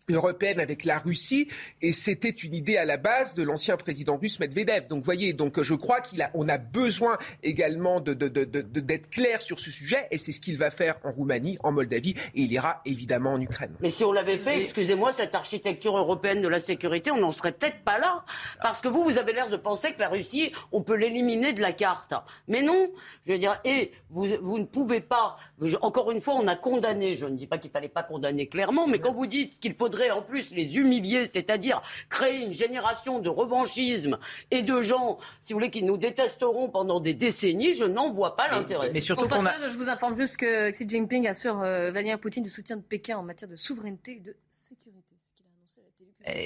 européenne 0.10 0.60
avec 0.60 0.86
la 0.86 0.99
Russie 0.99 1.47
et 1.82 1.91
c'était 1.93 2.30
une 2.30 2.53
idée 2.53 2.78
à 2.78 2.86
la 2.86 2.97
base 2.97 3.36
de 3.36 3.43
l'ancien 3.43 3.78
président 3.78 4.18
russe 4.18 4.39
Medvedev. 4.39 4.88
Donc 4.88 5.03
voyez, 5.03 5.34
donc 5.34 5.62
je 5.62 5.74
crois 5.76 6.01
qu'il 6.01 6.22
a, 6.22 6.32
on 6.34 6.47
a 6.49 6.57
besoin 6.57 7.18
également 7.43 7.99
de, 7.99 8.14
de, 8.14 8.28
de, 8.28 8.62
d'être 8.62 9.10
clair 9.10 9.41
sur 9.41 9.60
ce 9.60 9.72
sujet 9.72 10.07
et 10.12 10.18
c'est 10.18 10.32
ce 10.32 10.39
qu'il 10.39 10.57
va 10.57 10.70
faire 10.70 10.99
en 11.03 11.12
Roumanie, 11.12 11.57
en 11.64 11.72
Moldavie 11.72 12.16
et 12.36 12.41
il 12.41 12.51
ira 12.51 12.82
évidemment 12.86 13.34
en 13.34 13.41
Ukraine. 13.41 13.76
Mais 13.82 13.89
si 13.89 14.03
on 14.03 14.12
l'avait 14.12 14.38
fait, 14.38 14.62
excusez-moi, 14.62 15.12
cette 15.14 15.36
architecture 15.36 15.97
européenne 15.97 16.41
de 16.41 16.47
la 16.47 16.60
sécurité, 16.60 17.12
on 17.12 17.18
n'en 17.18 17.32
serait 17.32 17.51
peut-être 17.51 17.84
pas 17.84 17.99
là 17.99 18.24
parce 18.62 18.82
que 18.82 18.88
vous, 18.88 19.03
vous 19.03 19.18
avez 19.18 19.34
l'air 19.34 19.49
de 19.49 19.57
penser 19.57 19.93
que 19.93 19.99
la 19.99 20.10
Russie, 20.10 20.51
on 20.72 20.82
peut 20.82 20.95
l'éliminer 20.95 21.53
de 21.53 21.62
la 21.62 21.72
carte. 21.72 22.14
Mais 22.47 22.62
non, 22.62 22.89
je 23.26 23.34
veux 23.34 23.38
dire, 23.38 23.60
et 23.66 23.91
vous, 24.10 24.28
vous 24.41 24.60
ne 24.60 24.66
pouvez 24.66 25.01
pas. 25.01 25.38
Encore 25.82 26.12
une 26.12 26.22
fois, 26.22 26.36
on 26.36 26.47
a 26.47 26.55
condamné. 26.55 27.18
Je 27.18 27.26
ne 27.26 27.36
dis 27.36 27.47
pas 27.47 27.57
qu'il 27.57 27.72
fallait 27.72 27.89
pas 27.89 28.03
condamner 28.03 28.47
clairement, 28.47 28.88
mais 28.88 28.99
quand 28.99 29.14
vous 29.14 29.26
dites 29.28 29.60
qu'il 29.60 29.74
faudrait 29.74 29.99
en 30.12 30.22
plus 30.22 30.52
les 30.52 30.78
humilier, 30.78 31.28
c'est-à-dire 31.28 31.82
créer 32.10 32.45
une 32.45 32.54
génération 32.54 33.20
de 33.20 33.30
revanchisme 33.30 34.18
et 34.52 34.62
de 34.62 34.82
gens, 34.82 35.18
si 35.41 35.54
vous 35.54 35.60
voulez, 35.60 35.70
qui 35.70 35.84
nous 35.84 35.97
détesteront 35.97 36.70
pendant 36.70 37.00
des 37.00 37.14
décennies, 37.14 37.74
je 37.74 37.86
n'en 37.86 38.12
vois 38.12 38.36
pas 38.36 38.47
l'intérêt. 38.47 38.91
Mais 38.93 39.00
surtout 39.00 39.26
Au 39.26 39.28
passage, 39.28 39.64
a... 39.64 39.70
je 39.70 39.78
vous 39.78 39.89
informe 39.89 40.16
juste 40.16 40.38
que 40.38 40.72
Xi 40.72 40.88
Jinping 40.88 41.28
assure 41.28 41.62
euh, 41.62 41.91
Vladimir 41.91 42.20
Poutine 42.20 42.43
du 42.43 42.50
soutien 42.50 42.78
de 42.78 42.82
Pékin 42.82 43.18
en 43.18 43.24
matière 43.24 43.50
de 43.50 43.56
souveraineté 43.56 44.18
et 44.18 44.20
de 44.20 44.36
sécurité. 44.50 45.10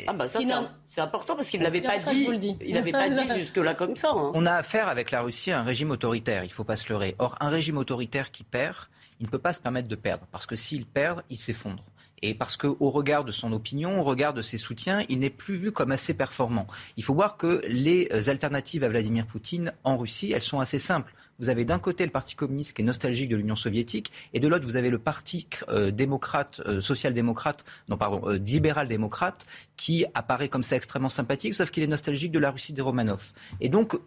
Ah 0.07 0.13
bah 0.13 0.27
ça 0.27 0.39
c'est 0.87 1.01
important 1.01 1.35
parce 1.35 1.49
qu'il 1.49 1.59
ne 1.59 1.65
l'avait 1.65 1.81
pas 1.81 1.97
dit. 1.97 2.57
Il 2.61 2.73
n'avait 2.73 2.91
pas 2.91 3.09
dit 3.09 3.27
jusque 3.35 3.57
là 3.57 3.73
comme 3.73 3.95
ça. 3.95 4.11
Hein. 4.11 4.31
On 4.35 4.45
a 4.45 4.53
affaire 4.53 4.87
avec 4.87 5.11
la 5.11 5.21
Russie 5.21 5.51
à 5.51 5.59
un 5.59 5.63
régime 5.63 5.91
autoritaire. 5.91 6.43
Il 6.43 6.47
ne 6.47 6.53
faut 6.53 6.63
pas 6.63 6.75
se 6.75 6.89
leurrer. 6.89 7.15
Or 7.19 7.35
un 7.39 7.49
régime 7.49 7.77
autoritaire 7.77 8.31
qui 8.31 8.43
perd, 8.43 8.87
il 9.19 9.25
ne 9.25 9.31
peut 9.31 9.39
pas 9.39 9.53
se 9.53 9.59
permettre 9.59 9.87
de 9.87 9.95
perdre 9.95 10.27
parce 10.31 10.45
que 10.45 10.55
s'il 10.55 10.85
perd, 10.85 11.23
il 11.29 11.37
s'effondre 11.37 11.83
et 12.23 12.33
parce 12.33 12.57
qu'au 12.57 12.89
regard 12.89 13.25
de 13.25 13.31
son 13.31 13.51
opinion, 13.51 13.99
au 13.99 14.03
regard 14.03 14.33
de 14.33 14.41
ses 14.41 14.57
soutiens, 14.57 15.03
il 15.09 15.19
n'est 15.19 15.29
plus 15.29 15.55
vu 15.55 15.71
comme 15.71 15.91
assez 15.91 16.13
performant. 16.13 16.65
Il 16.97 17.03
faut 17.03 17.13
voir 17.13 17.37
que 17.37 17.61
les 17.67 18.29
alternatives 18.29 18.83
à 18.83 18.89
Vladimir 18.89 19.27
Poutine 19.27 19.73
en 19.83 19.97
Russie, 19.97 20.31
elles 20.31 20.41
sont 20.41 20.59
assez 20.59 20.79
simples. 20.79 21.13
Vous 21.39 21.49
avez 21.49 21.65
d'un 21.65 21.79
côté 21.79 22.05
le 22.05 22.11
Parti 22.11 22.35
communiste 22.35 22.75
qui 22.75 22.81
est 22.81 22.85
nostalgique 22.85 23.27
de 23.29 23.35
l'Union 23.35 23.55
soviétique, 23.55 24.11
et 24.33 24.39
de 24.39 24.47
l'autre 24.47 24.65
vous 24.65 24.77
avez 24.77 24.89
le 24.89 24.99
Parti 24.99 25.47
euh, 25.67 25.91
démocrate, 25.91 26.61
euh, 26.65 26.79
social-démocrate, 26.79 27.65
non 27.89 27.97
pardon, 27.97 28.21
euh, 28.29 28.37
libéral-démocrate, 28.37 29.45
qui 29.75 30.05
apparaît 30.13 30.47
comme 30.47 30.63
ça 30.63 30.77
extrêmement 30.77 31.09
sympathique, 31.09 31.53
sauf 31.53 31.71
qu'il 31.71 31.83
est 31.83 31.87
nostalgique 31.87 32.31
de 32.31 32.39
la 32.39 32.51
Russie 32.51 32.71
des 32.71 32.81
Romanov. 32.81 33.33
Et 33.59 33.67
donc 33.67 33.97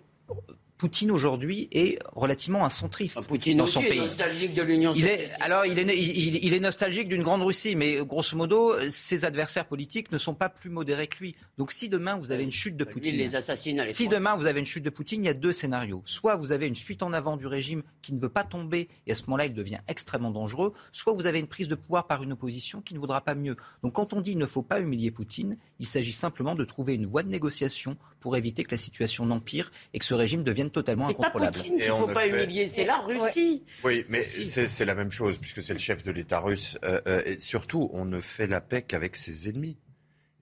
Poutine 0.78 1.10
aujourd'hui 1.10 1.68
est 1.72 1.98
relativement 2.14 2.64
un 2.64 2.68
centriste 2.68 3.26
Poutine 3.26 3.58
dans 3.58 3.66
son 3.66 3.80
aussi 3.80 3.88
pays. 3.88 3.98
Est 3.98 4.02
nostalgique 4.02 4.54
de 4.54 4.62
l'Union 4.62 4.92
il 4.94 5.06
est, 5.06 5.30
alors 5.40 5.64
il 5.64 5.78
est, 5.78 5.82
il, 5.84 6.44
il 6.44 6.52
est 6.52 6.60
nostalgique 6.60 7.08
d'une 7.08 7.22
grande 7.22 7.42
Russie, 7.42 7.76
mais 7.76 8.04
grosso 8.04 8.36
modo, 8.36 8.74
ses 8.90 9.24
adversaires 9.24 9.66
politiques 9.66 10.12
ne 10.12 10.18
sont 10.18 10.34
pas 10.34 10.50
plus 10.50 10.68
modérés 10.68 11.06
que 11.06 11.18
lui. 11.18 11.34
Donc 11.56 11.72
si 11.72 11.88
demain 11.88 12.16
vous 12.18 12.30
avez 12.30 12.44
une 12.44 12.52
chute 12.52 12.76
de 12.76 12.84
Poutine, 12.84 13.14
il 13.14 13.18
les 13.18 13.34
assassine 13.34 13.80
à 13.80 13.86
si 13.86 14.08
demain 14.08 14.36
vous 14.36 14.46
avez 14.46 14.60
une 14.60 14.66
chute 14.66 14.84
de 14.84 14.90
Poutine, 14.90 15.22
il 15.22 15.26
y 15.26 15.30
a 15.30 15.34
deux 15.34 15.52
scénarios. 15.52 16.02
Soit 16.04 16.36
vous 16.36 16.52
avez 16.52 16.66
une 16.66 16.76
fuite 16.76 17.02
en 17.02 17.12
avant 17.12 17.36
du 17.38 17.46
régime 17.46 17.82
qui 18.02 18.12
ne 18.12 18.20
veut 18.20 18.28
pas 18.28 18.44
tomber 18.44 18.88
et 19.06 19.12
à 19.12 19.14
ce 19.14 19.22
moment-là 19.24 19.46
il 19.46 19.54
devient 19.54 19.78
extrêmement 19.88 20.30
dangereux. 20.30 20.74
Soit 20.92 21.14
vous 21.14 21.26
avez 21.26 21.38
une 21.38 21.46
prise 21.46 21.68
de 21.68 21.74
pouvoir 21.74 22.06
par 22.06 22.22
une 22.22 22.32
opposition 22.32 22.82
qui 22.82 22.92
ne 22.92 22.98
voudra 22.98 23.22
pas 23.22 23.34
mieux. 23.34 23.56
Donc 23.82 23.94
quand 23.94 24.12
on 24.12 24.20
dit 24.20 24.32
il 24.32 24.38
ne 24.38 24.46
faut 24.46 24.62
pas 24.62 24.80
humilier 24.80 25.10
Poutine, 25.10 25.56
il 25.78 25.86
s'agit 25.86 26.12
simplement 26.12 26.54
de 26.54 26.64
trouver 26.64 26.94
une 26.94 27.06
voie 27.06 27.22
de 27.22 27.28
négociation 27.28 27.96
pour 28.20 28.36
éviter 28.36 28.64
que 28.64 28.72
la 28.72 28.76
situation 28.76 29.24
n'empire 29.24 29.70
et 29.94 29.98
que 29.98 30.04
ce 30.04 30.14
régime 30.14 30.42
devienne 30.42 30.65
totalement 30.70 31.08
incontrôlable. 31.08 31.54
C'est 31.54 31.62
pas 31.62 31.68
Poutine 31.68 31.78
qu'il 31.78 31.92
ne 31.92 31.98
faut 31.98 32.06
pas 32.06 32.20
fait... 32.22 32.44
humilier, 32.44 32.68
c'est 32.68 32.84
la 32.84 32.98
Russie. 32.98 33.64
Oui, 33.84 34.04
mais 34.08 34.24
c'est 34.24 34.84
la 34.84 34.94
même 34.94 35.10
chose 35.10 35.38
puisque 35.38 35.62
c'est 35.62 35.72
le 35.72 35.78
chef 35.78 36.02
de 36.02 36.10
l'État 36.10 36.40
russe. 36.40 36.78
Euh, 36.84 37.00
euh, 37.06 37.22
et 37.24 37.38
surtout, 37.38 37.90
on 37.92 38.04
ne 38.04 38.20
fait 38.20 38.46
la 38.46 38.60
paix 38.60 38.82
qu'avec 38.82 39.16
ses 39.16 39.48
ennemis. 39.48 39.78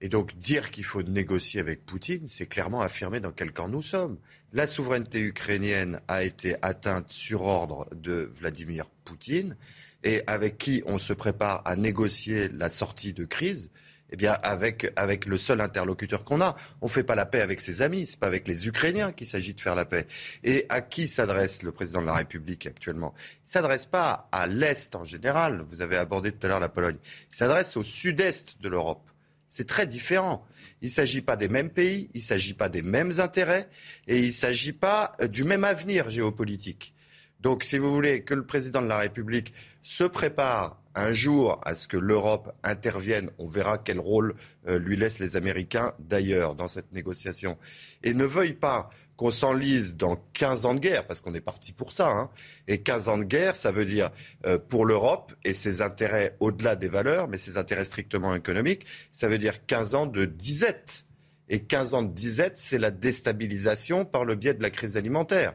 Et 0.01 0.09
donc 0.09 0.35
dire 0.37 0.71
qu'il 0.71 0.83
faut 0.83 1.03
négocier 1.03 1.59
avec 1.59 1.85
Poutine, 1.85 2.27
c'est 2.27 2.45
clairement 2.45 2.81
affirmer 2.81 3.21
dans 3.21 3.31
quel 3.31 3.53
camp 3.53 3.69
nous 3.69 3.81
sommes. 3.81 4.17
La 4.51 4.67
souveraineté 4.67 5.19
ukrainienne 5.19 6.01
a 6.07 6.23
été 6.23 6.55
atteinte 6.61 7.11
sur 7.11 7.43
ordre 7.43 7.87
de 7.95 8.29
Vladimir 8.31 8.85
Poutine 9.05 9.55
et 10.03 10.21
avec 10.27 10.57
qui 10.57 10.83
on 10.85 10.97
se 10.97 11.13
prépare 11.13 11.61
à 11.65 11.75
négocier 11.75 12.49
la 12.49 12.69
sortie 12.69 13.13
de 13.13 13.25
crise 13.25 13.71
eh 14.11 14.15
bien, 14.15 14.33
avec, 14.43 14.91
avec 14.95 15.25
le 15.25 15.37
seul 15.37 15.61
interlocuteur 15.61 16.23
qu'on 16.23 16.41
a. 16.41 16.55
On 16.81 16.85
ne 16.85 16.91
fait 16.91 17.03
pas 17.03 17.15
la 17.15 17.25
paix 17.25 17.41
avec 17.41 17.59
ses 17.61 17.81
amis, 17.81 18.05
c'est 18.05 18.19
pas 18.19 18.27
avec 18.27 18.47
les 18.47 18.67
Ukrainiens 18.67 19.11
qu'il 19.11 19.27
s'agit 19.27 19.53
de 19.53 19.61
faire 19.61 19.75
la 19.75 19.85
paix. 19.85 20.05
Et 20.43 20.65
à 20.69 20.81
qui 20.81 21.07
s'adresse 21.07 21.63
le 21.63 21.71
président 21.71 22.01
de 22.01 22.07
la 22.07 22.13
République 22.13 22.67
actuellement? 22.67 23.13
Il 23.45 23.49
s'adresse 23.49 23.85
pas 23.85 24.29
à 24.31 24.47
l'Est 24.47 24.95
en 24.95 25.03
général, 25.03 25.63
vous 25.67 25.81
avez 25.81 25.97
abordé 25.97 26.31
tout 26.31 26.45
à 26.45 26.49
l'heure 26.49 26.59
la 26.59 26.69
Pologne, 26.69 26.97
il 27.31 27.35
s'adresse 27.35 27.77
au 27.77 27.83
sud-est 27.83 28.61
de 28.61 28.69
l'Europe. 28.69 29.09
C'est 29.47 29.67
très 29.67 29.85
différent. 29.85 30.45
Il 30.81 30.87
ne 30.87 30.91
s'agit 30.91 31.21
pas 31.21 31.37
des 31.37 31.47
mêmes 31.47 31.69
pays, 31.69 32.09
il 32.13 32.19
ne 32.19 32.25
s'agit 32.25 32.53
pas 32.53 32.69
des 32.69 32.81
mêmes 32.81 33.19
intérêts 33.19 33.69
et 34.07 34.19
il 34.19 34.27
ne 34.27 34.31
s'agit 34.31 34.73
pas 34.73 35.13
euh, 35.21 35.27
du 35.27 35.43
même 35.43 35.63
avenir 35.63 36.09
géopolitique. 36.09 36.93
Donc, 37.39 37.63
si 37.63 37.77
vous 37.77 37.93
voulez 37.93 38.23
que 38.23 38.33
le 38.33 38.45
président 38.45 38.81
de 38.81 38.87
la 38.87 38.97
République 38.97 39.53
se 39.81 40.03
prépare 40.03 40.81
un 40.95 41.13
jour 41.13 41.59
à 41.63 41.75
ce 41.75 41.87
que 41.87 41.97
l'Europe 41.97 42.53
intervienne, 42.63 43.29
on 43.37 43.45
verra 43.45 43.77
quel 43.77 43.99
rôle 43.99 44.33
euh, 44.67 44.79
lui 44.79 44.95
laissent 44.95 45.19
les 45.19 45.35
Américains 45.35 45.93
d'ailleurs 45.99 46.55
dans 46.55 46.67
cette 46.67 46.91
négociation, 46.93 47.57
et 48.03 48.13
ne 48.13 48.25
veuille 48.25 48.53
pas 48.53 48.89
qu'on 49.17 49.31
s'enlise 49.31 49.95
dans 49.95 50.17
15 50.33 50.65
ans 50.65 50.73
de 50.73 50.79
guerre, 50.79 51.07
parce 51.07 51.21
qu'on 51.21 51.33
est 51.33 51.41
parti 51.41 51.71
pour 51.71 51.91
ça. 51.91 52.09
Hein. 52.09 52.29
Et 52.67 52.81
15 52.81 53.09
ans 53.09 53.17
de 53.17 53.23
guerre, 53.23 53.55
ça 53.55 53.71
veut 53.71 53.85
dire 53.85 54.09
euh, 54.45 54.57
pour 54.57 54.85
l'Europe 54.85 55.33
et 55.43 55.53
ses 55.53 55.81
intérêts 55.81 56.35
au-delà 56.39 56.75
des 56.75 56.89
valeurs, 56.89 57.27
mais 57.27 57.37
ses 57.37 57.57
intérêts 57.57 57.85
strictement 57.85 58.35
économiques, 58.35 58.85
ça 59.11 59.27
veut 59.27 59.37
dire 59.37 59.65
15 59.65 59.95
ans 59.95 60.05
de 60.05 60.25
disette. 60.25 61.05
Et 61.47 61.61
15 61.61 61.93
ans 61.93 62.01
de 62.01 62.11
disette, 62.11 62.57
c'est 62.57 62.79
la 62.79 62.91
déstabilisation 62.91 64.03
par 64.03 64.25
le 64.25 64.35
biais 64.35 64.55
de 64.55 64.63
la 64.63 64.71
crise 64.71 64.97
alimentaire 64.97 65.53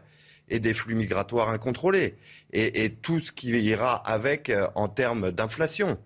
et 0.50 0.60
des 0.60 0.74
flux 0.74 0.94
migratoires 0.94 1.48
incontrôlés 1.48 2.16
et, 2.52 2.90
tout 3.02 3.20
ce 3.20 3.32
qui 3.32 3.50
ira 3.50 3.94
avec 3.94 4.50
euh, 4.50 4.66
en 4.74 4.88
termes 4.88 5.30
d'inflation. 5.30 5.98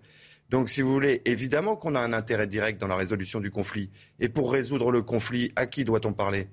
Donc, 0.49 0.69
si 0.69 0.81
vous 0.81 0.91
voulez, 0.91 1.21
évidemment 1.25 1.75
qu'on 1.75 1.95
a 1.95 1.99
un 1.99 2.13
intérêt 2.13 2.47
direct 2.47 2.79
dans 2.79 2.87
la 2.87 2.95
résolution 2.95 3.39
du 3.39 3.49
conflit. 3.51 3.89
Et 4.19 4.29
pour 4.29 4.51
résoudre 4.51 4.91
le 4.91 5.01
conflit, 5.01 5.51
à 5.55 5.65
qui 5.65 5.85
doit-on 5.85 6.13
parler? 6.13 6.47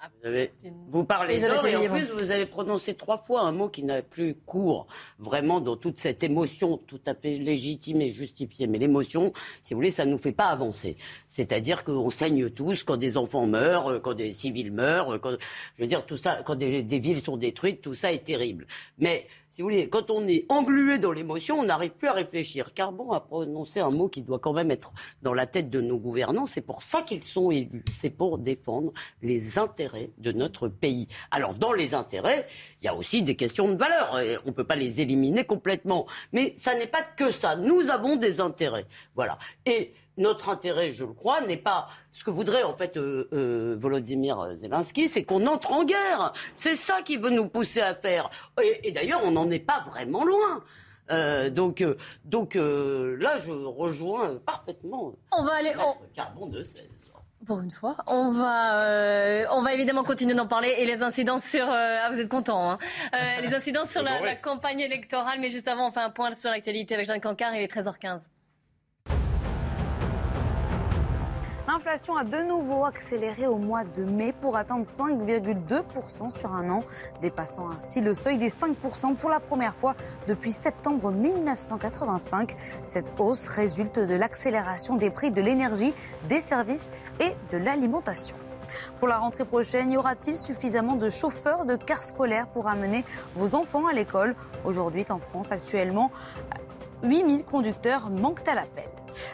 Vous, 0.00 0.28
avez, 0.28 0.52
vous 0.88 1.04
parlez 1.04 1.40
d'or 1.40 1.66
et 1.66 1.76
en 1.76 1.88
plus 1.92 2.06
vous 2.06 2.30
avez 2.30 2.46
prononcé 2.46 2.94
trois 2.94 3.18
fois 3.18 3.42
un 3.42 3.52
mot 3.52 3.68
qui 3.68 3.82
n'a 3.82 4.02
plus 4.02 4.34
cours 4.34 4.86
vraiment 5.18 5.60
dans 5.60 5.76
toute 5.76 5.98
cette 5.98 6.22
émotion 6.22 6.78
tout 6.78 7.00
à 7.06 7.14
fait 7.14 7.38
légitime 7.38 8.00
et 8.00 8.10
justifiée. 8.10 8.68
Mais 8.68 8.78
l'émotion, 8.78 9.32
si 9.62 9.74
vous 9.74 9.78
voulez, 9.78 9.90
ça 9.90 10.04
ne 10.04 10.12
nous 10.12 10.18
fait 10.18 10.32
pas 10.32 10.46
avancer. 10.46 10.96
C'est-à-dire 11.26 11.82
qu'on 11.82 12.10
saigne 12.10 12.48
tous 12.50 12.84
quand 12.84 12.96
des 12.96 13.16
enfants 13.16 13.46
meurent, 13.46 14.00
quand 14.00 14.14
des 14.14 14.32
civils 14.32 14.72
meurent, 14.72 15.20
quand, 15.20 15.36
je 15.76 15.82
veux 15.82 15.88
dire 15.88 16.06
tout 16.06 16.16
ça, 16.16 16.42
quand 16.44 16.54
des, 16.54 16.82
des 16.82 16.98
villes 17.00 17.20
sont 17.20 17.36
détruites, 17.36 17.80
tout 17.80 17.94
ça 17.94 18.12
est 18.12 18.24
terrible. 18.24 18.66
Mais 18.98 19.26
si 19.50 19.62
vous 19.62 19.68
voulez, 19.68 19.88
quand 19.88 20.10
on 20.10 20.26
est 20.26 20.44
englué 20.48 20.98
dans 20.98 21.10
l'émotion, 21.10 21.58
on 21.58 21.64
n'arrive 21.64 21.92
plus 21.92 22.08
à 22.08 22.12
réfléchir. 22.12 22.74
Carbon 22.74 23.12
a 23.12 23.20
prononcé 23.20 23.80
un 23.80 23.90
mot 23.90 24.08
qui 24.08 24.22
doit 24.22 24.38
quand 24.38 24.52
même 24.52 24.70
être 24.70 24.92
dans 25.22 25.32
la 25.32 25.46
tête 25.46 25.70
de 25.70 25.80
nos 25.80 25.98
gouvernants. 25.98 26.46
C'est 26.46 26.60
pour 26.60 26.82
ça 26.82 27.02
qu'ils 27.02 27.24
sont 27.24 27.50
élus. 27.50 27.82
C'est 27.96 28.10
pour 28.10 28.38
défendre 28.38 28.92
les 29.22 29.58
intérêts 29.58 30.10
de 30.18 30.32
notre 30.32 30.68
pays. 30.68 31.06
Alors, 31.30 31.54
dans 31.54 31.72
les 31.72 31.94
intérêts, 31.94 32.46
il 32.80 32.84
y 32.84 32.88
a 32.88 32.94
aussi 32.94 33.22
des 33.22 33.36
questions 33.36 33.68
de 33.72 33.76
valeur. 33.76 34.10
On 34.44 34.48
ne 34.48 34.54
peut 34.54 34.64
pas 34.64 34.76
les 34.76 35.00
éliminer 35.00 35.44
complètement. 35.44 36.06
Mais 36.32 36.54
ça 36.56 36.74
n'est 36.74 36.86
pas 36.86 37.02
que 37.02 37.30
ça. 37.30 37.56
Nous 37.56 37.90
avons 37.90 38.16
des 38.16 38.40
intérêts. 38.40 38.86
Voilà. 39.14 39.38
Et 39.64 39.92
notre 40.18 40.48
intérêt, 40.50 40.92
je 40.92 41.04
le 41.04 41.12
crois, 41.12 41.40
n'est 41.40 41.56
pas 41.56 41.88
ce 42.12 42.24
que 42.24 42.30
voudrait 42.30 42.64
en 42.64 42.76
fait 42.76 42.96
euh, 42.96 43.28
euh, 43.32 43.76
Volodymyr 43.78 44.56
Zelensky, 44.56 45.08
c'est 45.08 45.24
qu'on 45.24 45.46
entre 45.46 45.72
en 45.72 45.84
guerre. 45.84 46.32
C'est 46.54 46.74
ça 46.74 47.00
qui 47.02 47.16
veut 47.16 47.30
nous 47.30 47.48
pousser 47.48 47.80
à 47.80 47.94
faire. 47.94 48.28
Et, 48.62 48.90
d'ailleurs, 48.90 49.20
on 49.24 49.30
n'en 49.30 49.48
est 49.50 49.64
pas 49.64 49.82
vraiment 49.86 50.24
loin. 50.24 50.62
Euh, 51.10 51.48
donc, 51.48 51.82
donc 52.24 52.54
là, 52.54 53.38
je 53.38 53.52
rejoins 53.52 54.36
parfaitement. 54.44 55.14
On 55.32 55.44
va 55.44 55.54
aller. 55.54 55.72
On... 55.78 55.94
Carbon 56.14 56.46
de 56.46 56.62
16. 56.62 56.82
Pour 57.46 57.60
une 57.60 57.70
fois, 57.70 57.96
on 58.08 58.32
va, 58.32 59.46
on 59.52 59.62
va 59.62 59.72
évidemment 59.72 60.02
continuer 60.02 60.34
d'en 60.34 60.48
parler 60.48 60.74
et 60.76 60.84
les 60.84 61.02
incidences 61.02 61.44
sur. 61.44 61.66
ah, 61.70 62.10
vous 62.10 62.18
êtes 62.18 62.28
content, 62.28 62.72
hein 62.72 62.78
Les 63.40 63.54
incidences 63.54 63.90
sur 63.90 64.02
la, 64.02 64.20
la, 64.20 64.34
campagne 64.34 64.80
électorale, 64.80 65.38
mais 65.40 65.48
juste 65.48 65.68
avant, 65.68 65.86
on 65.86 65.90
fait 65.92 66.00
un 66.00 66.10
point 66.10 66.34
sur 66.34 66.50
l'actualité 66.50 66.94
avec 66.94 67.06
Jean 67.06 67.20
Cancard. 67.20 67.54
Il 67.54 67.62
est 67.62 67.72
13h15. 67.72 68.26
L'inflation 71.78 72.16
a 72.16 72.24
de 72.24 72.38
nouveau 72.38 72.84
accéléré 72.86 73.46
au 73.46 73.54
mois 73.54 73.84
de 73.84 74.02
mai 74.02 74.32
pour 74.32 74.56
atteindre 74.56 74.84
5,2% 74.84 76.36
sur 76.36 76.52
un 76.52 76.70
an, 76.70 76.80
dépassant 77.22 77.70
ainsi 77.70 78.00
le 78.00 78.14
seuil 78.14 78.36
des 78.36 78.50
5% 78.50 79.14
pour 79.14 79.30
la 79.30 79.38
première 79.38 79.76
fois 79.76 79.94
depuis 80.26 80.50
septembre 80.50 81.12
1985. 81.12 82.56
Cette 82.84 83.12
hausse 83.20 83.46
résulte 83.46 84.00
de 84.00 84.14
l'accélération 84.16 84.96
des 84.96 85.10
prix 85.10 85.30
de 85.30 85.40
l'énergie, 85.40 85.94
des 86.28 86.40
services 86.40 86.90
et 87.20 87.36
de 87.52 87.58
l'alimentation. 87.58 88.36
Pour 88.98 89.06
la 89.06 89.18
rentrée 89.18 89.44
prochaine, 89.44 89.92
y 89.92 89.96
aura-t-il 89.96 90.36
suffisamment 90.36 90.96
de 90.96 91.10
chauffeurs 91.10 91.64
de 91.64 91.76
cars 91.76 92.02
scolaires 92.02 92.48
pour 92.48 92.66
amener 92.66 93.04
vos 93.36 93.54
enfants 93.54 93.86
à 93.86 93.92
l'école? 93.92 94.34
Aujourd'hui, 94.64 95.04
en 95.10 95.20
France, 95.20 95.52
actuellement, 95.52 96.10
8000 97.04 97.44
conducteurs 97.44 98.10
manquent 98.10 98.48
à 98.48 98.56
l'appel. 98.56 98.88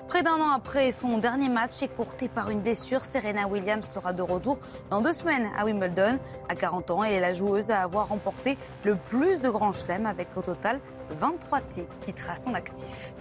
Près 0.08 0.22
d'un 0.22 0.40
an 0.40 0.50
après 0.50 0.92
son 0.92 1.18
dernier 1.18 1.48
match 1.48 1.82
écourté 1.82 2.28
par 2.28 2.50
une 2.50 2.60
blessure, 2.60 3.04
Serena 3.04 3.46
Williams 3.46 3.86
sera 3.86 4.12
de 4.12 4.22
retour 4.22 4.58
dans 4.90 5.00
deux 5.00 5.12
semaines 5.12 5.48
à 5.56 5.64
Wimbledon. 5.64 6.18
À 6.48 6.54
40 6.54 6.90
ans, 6.90 7.04
elle 7.04 7.14
est 7.14 7.20
la 7.20 7.34
joueuse 7.34 7.70
à 7.70 7.82
avoir 7.82 8.08
remporté 8.08 8.56
le 8.84 8.96
plus 8.96 9.40
de 9.40 9.50
grands 9.50 9.72
chelems 9.72 10.06
avec 10.06 10.28
au 10.36 10.42
total 10.42 10.80
23 11.10 11.60
titres 12.00 12.30
à 12.30 12.36
son 12.36 12.54
actif. 12.54 13.14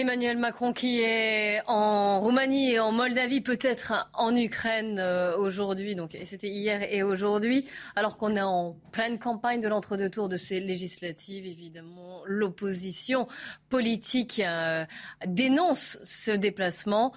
Emmanuel 0.00 0.38
Macron 0.38 0.72
qui 0.72 1.00
est 1.00 1.60
en 1.66 2.20
Roumanie 2.20 2.74
et 2.74 2.78
en 2.78 2.92
Moldavie, 2.92 3.40
peut-être 3.40 4.08
en 4.14 4.36
Ukraine 4.36 5.00
euh, 5.00 5.36
aujourd'hui, 5.36 5.96
donc 5.96 6.16
c'était 6.24 6.50
hier 6.50 6.86
et 6.88 7.02
aujourd'hui, 7.02 7.66
alors 7.96 8.16
qu'on 8.16 8.36
est 8.36 8.40
en 8.40 8.76
pleine 8.92 9.18
campagne 9.18 9.60
de 9.60 9.66
l'entre-deux 9.66 10.08
tours 10.08 10.28
de 10.28 10.36
ces 10.36 10.60
législatives, 10.60 11.46
évidemment, 11.46 12.22
l'opposition 12.26 13.26
politique 13.70 14.38
euh, 14.38 14.84
dénonce 15.26 15.98
ce 16.04 16.30
déplacement. 16.30 17.12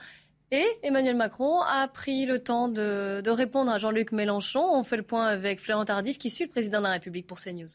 Et 0.49 0.65
Emmanuel 0.81 1.15
Macron 1.15 1.61
a 1.61 1.87
pris 1.87 2.25
le 2.25 2.39
temps 2.39 2.67
de, 2.67 3.21
de 3.21 3.29
répondre 3.29 3.71
à 3.71 3.77
Jean-Luc 3.77 4.11
Mélenchon. 4.11 4.67
On 4.73 4.81
fait 4.81 4.97
le 4.97 5.03
point 5.03 5.27
avec 5.27 5.59
Florent 5.59 5.85
Tardif 5.85 6.17
qui 6.17 6.31
suit 6.31 6.45
le 6.45 6.49
président 6.49 6.79
de 6.79 6.85
la 6.85 6.93
République 6.93 7.27
pour 7.27 7.39
CNews. 7.39 7.69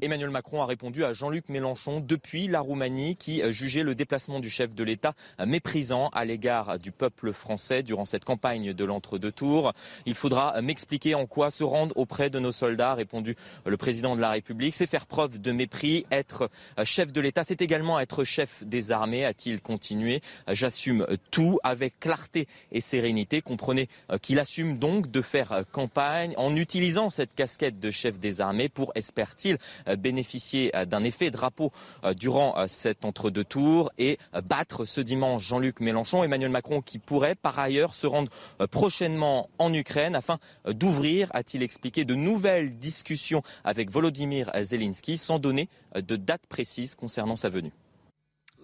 Emmanuel 0.00 0.30
Macron 0.30 0.62
a 0.62 0.66
répondu 0.66 1.04
à 1.04 1.12
Jean-Luc 1.12 1.50
Mélenchon 1.50 2.00
depuis 2.00 2.48
la 2.48 2.60
Roumanie 2.60 3.14
qui 3.14 3.42
euh, 3.42 3.52
jugeait 3.52 3.82
le 3.82 3.94
déplacement 3.94 4.40
du 4.40 4.48
chef 4.48 4.74
de 4.74 4.82
l'État 4.82 5.12
euh, 5.38 5.44
méprisant 5.44 6.08
à 6.14 6.24
l'égard 6.24 6.78
du 6.78 6.92
peuple 6.92 7.34
français 7.34 7.82
durant 7.82 8.06
cette 8.06 8.24
campagne 8.24 8.72
de 8.72 8.84
l'entre-deux 8.86 9.30
tours. 9.30 9.74
Il 10.06 10.14
faudra 10.14 10.56
euh, 10.56 10.62
m'expliquer 10.62 11.14
en 11.14 11.26
quoi 11.26 11.50
se 11.50 11.62
rendre 11.62 11.94
auprès 11.98 12.30
de 12.30 12.38
nos 12.38 12.52
soldats, 12.52 12.92
a 12.92 12.94
répondu 12.94 13.36
le 13.66 13.76
président 13.76 14.16
de 14.16 14.22
la 14.22 14.30
République. 14.30 14.74
C'est 14.74 14.86
faire 14.86 15.04
preuve 15.04 15.38
de 15.42 15.52
mépris. 15.52 16.06
Être 16.10 16.48
chef 16.84 17.12
de 17.12 17.20
l'État, 17.20 17.44
c'est 17.44 17.60
également 17.60 18.00
être 18.00 18.24
chef 18.24 18.64
des 18.64 18.92
armées, 18.92 19.26
a-t-il 19.26 19.60
continué. 19.60 20.22
J'assume 20.50 21.06
tout 21.30 21.58
avec 21.62 22.00
clarté 22.00 22.48
et 22.72 22.80
sérénité. 22.80 23.42
Comprenez 23.42 23.88
qu'il 24.22 24.38
assume 24.38 24.78
donc 24.78 25.10
de 25.10 25.20
faire 25.20 25.64
campagne 25.70 26.32
en 26.38 26.56
utilisant 26.56 27.10
cette 27.10 27.34
casquette 27.34 27.78
de 27.78 27.90
chef 27.90 28.18
des 28.18 28.40
armées 28.40 28.70
pour, 28.70 28.92
espère-t-il, 28.94 29.58
bénéficier 29.98 30.74
euh, 30.76 30.84
d'un 30.84 31.04
effet 31.04 31.30
drapeau 31.30 31.72
euh, 32.04 32.14
durant 32.14 32.66
cet 32.68 33.04
entre-deux 33.04 33.44
tours 33.44 33.90
et 33.98 34.18
battre 34.44 34.84
ce 34.84 35.00
dimanche 35.00 35.44
Jean-Luc 35.44 35.80
Mélenchon, 35.80 36.24
Emmanuel 36.24 36.50
Macron 36.50 36.80
qui 36.80 36.98
pourrait 36.98 37.34
par 37.34 37.58
ailleurs 37.58 37.94
se 37.94 38.06
rendre 38.06 38.30
prochainement 38.70 39.48
en 39.58 39.72
Ukraine 39.72 40.14
afin 40.14 40.38
d'ouvrir, 40.66 41.28
a-t-il 41.32 41.62
expliqué, 41.62 42.04
de 42.04 42.14
nouvelles 42.14 42.78
discussions 42.78 43.42
avec 43.64 43.90
Volodymyr 43.90 44.50
Zelensky 44.62 45.16
sans 45.16 45.38
donner 45.38 45.68
de 45.94 46.16
date 46.16 46.42
précise 46.48 46.94
concernant 46.94 47.36
sa 47.36 47.48
venue. 47.48 47.72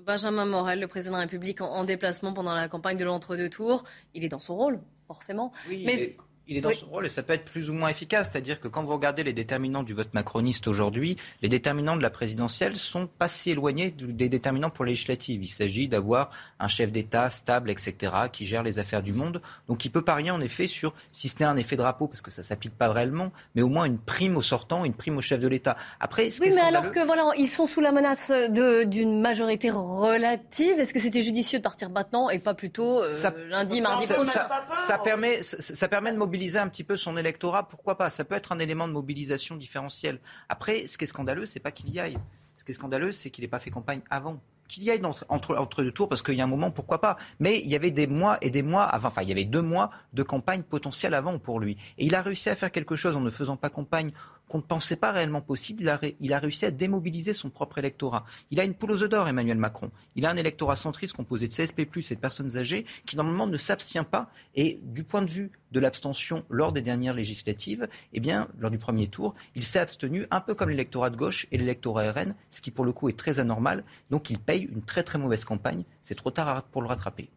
Benjamin 0.08 0.46
Morel, 0.46 0.80
le 0.80 0.86
président 0.86 1.12
de 1.12 1.18
la 1.18 1.22
République, 1.24 1.60
en 1.60 1.84
déplacement 1.84 2.32
pendant 2.32 2.54
la 2.54 2.68
campagne 2.68 2.96
de 2.96 3.04
l'entre-deux 3.04 3.50
tours. 3.50 3.84
Il 4.14 4.24
est 4.24 4.28
dans 4.28 4.38
son 4.38 4.56
rôle, 4.56 4.80
forcément. 5.06 5.52
mais 5.68 6.16
il 6.48 6.56
est 6.56 6.60
dans 6.60 6.70
ce 6.70 6.84
rôle 6.84 7.06
et 7.06 7.10
ça 7.10 7.22
peut 7.22 7.34
être 7.34 7.44
plus 7.44 7.68
ou 7.68 7.74
moins 7.74 7.88
efficace. 7.88 8.30
C'est-à-dire 8.32 8.58
que 8.58 8.68
quand 8.68 8.82
vous 8.82 8.94
regardez 8.94 9.22
les 9.22 9.34
déterminants 9.34 9.82
du 9.82 9.92
vote 9.92 10.14
macroniste 10.14 10.66
aujourd'hui, 10.66 11.16
les 11.42 11.48
déterminants 11.48 11.96
de 11.96 12.02
la 12.02 12.10
présidentielle 12.10 12.76
sont 12.76 13.06
pas 13.06 13.28
si 13.28 13.50
éloignés 13.50 13.90
des 13.90 14.28
déterminants 14.28 14.70
pour 14.70 14.84
les 14.84 14.92
législatives. 14.92 15.42
Il 15.42 15.48
s'agit 15.48 15.88
d'avoir 15.88 16.30
un 16.58 16.68
chef 16.68 16.90
d'État 16.90 17.28
stable, 17.28 17.70
etc., 17.70 18.12
qui 18.32 18.46
gère 18.46 18.62
les 18.62 18.78
affaires 18.78 19.02
du 19.02 19.12
monde. 19.12 19.42
Donc 19.68 19.84
il 19.84 19.90
peut 19.90 20.02
parier 20.02 20.30
en 20.30 20.40
effet 20.40 20.66
sur, 20.66 20.94
si 21.12 21.28
ce 21.28 21.38
n'est 21.40 21.44
un 21.44 21.56
effet 21.56 21.76
drapeau, 21.76 22.08
parce 22.08 22.22
que 22.22 22.30
ça 22.30 22.42
s'applique 22.42 22.76
pas 22.76 22.90
réellement, 22.90 23.30
mais 23.54 23.62
au 23.62 23.68
moins 23.68 23.84
une 23.84 23.98
prime 23.98 24.36
au 24.36 24.42
sortant, 24.42 24.84
une 24.86 24.94
prime 24.94 25.18
au 25.18 25.20
chef 25.20 25.40
de 25.40 25.48
l'État. 25.48 25.76
Après, 26.00 26.30
ce 26.30 26.40
oui, 26.40 26.50
mais 26.54 26.62
alors 26.62 26.90
que 26.90 27.04
voilà, 27.04 27.30
ils 27.36 27.50
sont 27.50 27.66
sous 27.66 27.82
la 27.82 27.92
menace 27.92 28.32
d'une 28.50 29.20
majorité 29.20 29.70
relative, 29.70 30.78
est-ce 30.78 30.94
que 30.94 31.00
c'était 31.00 31.22
judicieux 31.22 31.58
de 31.58 31.64
partir 31.64 31.90
maintenant 31.90 32.30
et 32.30 32.38
pas 32.38 32.54
plutôt 32.54 33.02
euh, 33.02 33.12
lundi, 33.50 33.82
mardi 33.82 34.06
ça, 34.06 34.24
ça, 34.24 34.48
ça, 34.74 34.98
permet, 34.98 35.42
ça 35.42 35.88
permet 35.88 36.12
de 36.12 36.16
mobiliser 36.16 36.37
mobiliser 36.38 36.60
un 36.60 36.68
petit 36.68 36.84
peu 36.84 36.96
son 36.96 37.16
électorat, 37.16 37.66
pourquoi 37.66 37.98
pas? 37.98 38.10
Ça 38.10 38.24
peut 38.24 38.36
être 38.36 38.52
un 38.52 38.60
élément 38.60 38.86
de 38.86 38.92
mobilisation 38.92 39.56
différentiel. 39.56 40.20
Après, 40.48 40.86
ce 40.86 40.96
qui 40.96 41.02
est 41.02 41.08
scandaleux, 41.08 41.46
c'est 41.46 41.58
pas 41.58 41.72
qu'il 41.72 41.90
y 41.90 41.98
aille. 41.98 42.16
Ce 42.54 42.62
qui 42.62 42.70
est 42.70 42.74
scandaleux, 42.74 43.10
c'est 43.10 43.30
qu'il 43.30 43.42
n'ait 43.42 43.48
pas 43.48 43.58
fait 43.58 43.70
campagne 43.70 44.02
avant 44.08 44.40
qu'il 44.68 44.84
y 44.84 44.90
aille 44.92 45.04
entre, 45.04 45.26
entre, 45.58 45.82
deux 45.82 45.90
tours, 45.90 46.08
parce 46.08 46.22
qu'il 46.22 46.34
y 46.34 46.40
a 46.40 46.44
un 46.44 46.48
moment, 46.48 46.70
pourquoi 46.70 47.00
pas. 47.00 47.16
Mais 47.40 47.58
il 47.58 47.66
y 47.66 47.74
avait 47.74 47.90
des 47.90 48.06
mois 48.06 48.38
et 48.40 48.50
des 48.50 48.62
mois 48.62 48.84
avant, 48.84 49.08
enfin, 49.08 49.22
il 49.22 49.28
y 49.30 49.32
avait 49.32 49.46
deux 49.46 49.62
mois 49.62 49.90
de 50.12 50.22
campagne 50.22 50.62
potentielle 50.62 51.14
avant 51.14 51.40
pour 51.40 51.58
lui. 51.58 51.76
Et 51.96 52.06
il 52.06 52.14
a 52.14 52.22
réussi 52.22 52.50
à 52.50 52.54
faire 52.54 52.70
quelque 52.70 52.94
chose 52.94 53.16
en 53.16 53.20
ne 53.20 53.30
faisant 53.30 53.56
pas 53.56 53.68
campagne 53.68 54.12
qu'on 54.48 54.58
ne 54.58 54.62
pensait 54.62 54.96
pas 54.96 55.12
réellement 55.12 55.40
possible. 55.40 55.82
Il 55.82 55.88
a, 55.88 56.00
il 56.20 56.32
a, 56.32 56.38
réussi 56.38 56.64
à 56.64 56.70
démobiliser 56.70 57.32
son 57.32 57.50
propre 57.50 57.78
électorat. 57.78 58.24
Il 58.50 58.60
a 58.60 58.64
une 58.64 58.74
poule 58.74 58.92
aux 58.92 59.02
œufs 59.02 59.08
d'or, 59.08 59.28
Emmanuel 59.28 59.58
Macron. 59.58 59.90
Il 60.16 60.26
a 60.26 60.30
un 60.30 60.36
électorat 60.36 60.76
centriste 60.76 61.14
composé 61.14 61.46
de 61.46 61.52
CSP+, 61.52 61.80
et 61.80 62.14
de 62.14 62.20
personnes 62.20 62.56
âgées 62.56 62.86
qui, 63.06 63.16
normalement, 63.16 63.46
ne 63.46 63.56
s'abstient 63.56 64.04
pas. 64.04 64.30
Et 64.54 64.80
du 64.82 65.04
point 65.04 65.22
de 65.22 65.30
vue 65.30 65.50
de 65.72 65.80
l'abstention 65.80 66.44
lors 66.48 66.72
des 66.72 66.82
dernières 66.82 67.14
législatives, 67.14 67.88
eh 68.12 68.20
bien, 68.20 68.48
lors 68.58 68.70
du 68.70 68.78
premier 68.78 69.08
tour, 69.08 69.34
il 69.54 69.62
s'est 69.62 69.78
abstenu, 69.78 70.26
un 70.30 70.40
peu 70.40 70.54
comme 70.54 70.70
l'électorat 70.70 71.10
de 71.10 71.16
gauche 71.16 71.46
et 71.52 71.58
l'électorat 71.58 72.12
RN, 72.12 72.34
ce 72.50 72.60
qui, 72.60 72.70
pour 72.70 72.84
le 72.84 72.92
coup, 72.92 73.08
est 73.08 73.18
très 73.18 73.40
anormal. 73.40 73.84
Donc, 74.10 74.30
il 74.30 74.38
paye 74.38 74.64
une 74.64 74.82
très, 74.82 75.02
très 75.02 75.18
mauvaise 75.18 75.44
campagne. 75.44 75.84
C'est 76.02 76.14
trop 76.14 76.30
tard 76.30 76.64
pour 76.64 76.82
le 76.82 76.88
rattraper. 76.88 77.30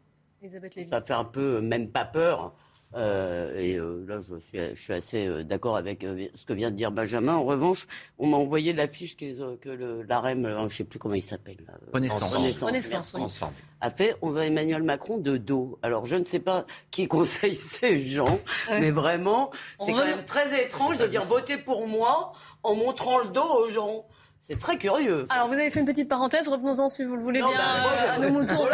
Ça 0.89 1.01
fait 1.01 1.13
un 1.13 1.25
peu 1.25 1.61
même 1.61 1.89
pas 1.89 2.05
peur 2.05 2.55
euh, 2.93 3.57
et 3.57 3.75
euh, 3.75 4.03
là, 4.07 4.19
je 4.27 4.35
suis, 4.39 4.59
je 4.75 4.81
suis 4.81 4.93
assez 4.93 5.25
euh, 5.25 5.43
d'accord 5.43 5.77
avec 5.77 6.01
ce 6.01 6.45
que 6.45 6.53
vient 6.53 6.71
de 6.71 6.75
dire 6.75 6.91
Benjamin. 6.91 7.35
En 7.35 7.45
revanche, 7.45 7.87
on 8.19 8.27
m'a 8.27 8.37
envoyé 8.37 8.73
l'affiche 8.73 9.15
que, 9.15 9.55
que 9.55 10.03
l'AREM, 10.07 10.47
je 10.47 10.63
ne 10.63 10.69
sais 10.69 10.83
plus 10.83 10.99
comment 10.99 11.15
il 11.15 11.21
s'appelle. 11.21 11.57
Renaissance. 11.93 12.33
Renaissance, 12.61 13.43
A 13.79 13.91
fait, 13.91 14.15
on 14.21 14.29
va 14.29 14.45
Emmanuel 14.45 14.83
Macron 14.83 15.17
de 15.17 15.37
dos. 15.37 15.79
Alors, 15.81 16.05
je 16.05 16.17
ne 16.17 16.23
sais 16.23 16.39
pas 16.39 16.65
qui 16.91 17.07
conseille 17.07 17.55
ces 17.55 18.09
gens, 18.09 18.39
mais 18.69 18.91
vraiment, 18.91 19.51
c'est 19.79 19.93
quand 19.93 20.05
même 20.05 20.25
très 20.25 20.63
étrange 20.63 20.97
de 20.97 21.07
dire 21.07 21.23
votez 21.23 21.57
pour 21.57 21.87
moi 21.87 22.33
en 22.63 22.75
montrant 22.75 23.19
le 23.19 23.29
dos 23.29 23.41
aux 23.41 23.69
gens. 23.69 24.05
C'est 24.41 24.57
très 24.57 24.77
curieux. 24.77 25.27
Alors, 25.29 25.47
vous 25.47 25.53
avez 25.53 25.69
fait 25.69 25.79
une 25.79 25.85
petite 25.85 26.09
parenthèse, 26.09 26.47
revenons-en 26.47 26.89
si 26.89 27.03
vous 27.03 27.15
le 27.15 27.21
voulez 27.21 27.41
bien 27.41 27.59
à 27.59 28.17
nos 28.17 28.31
moutons. 28.31 28.65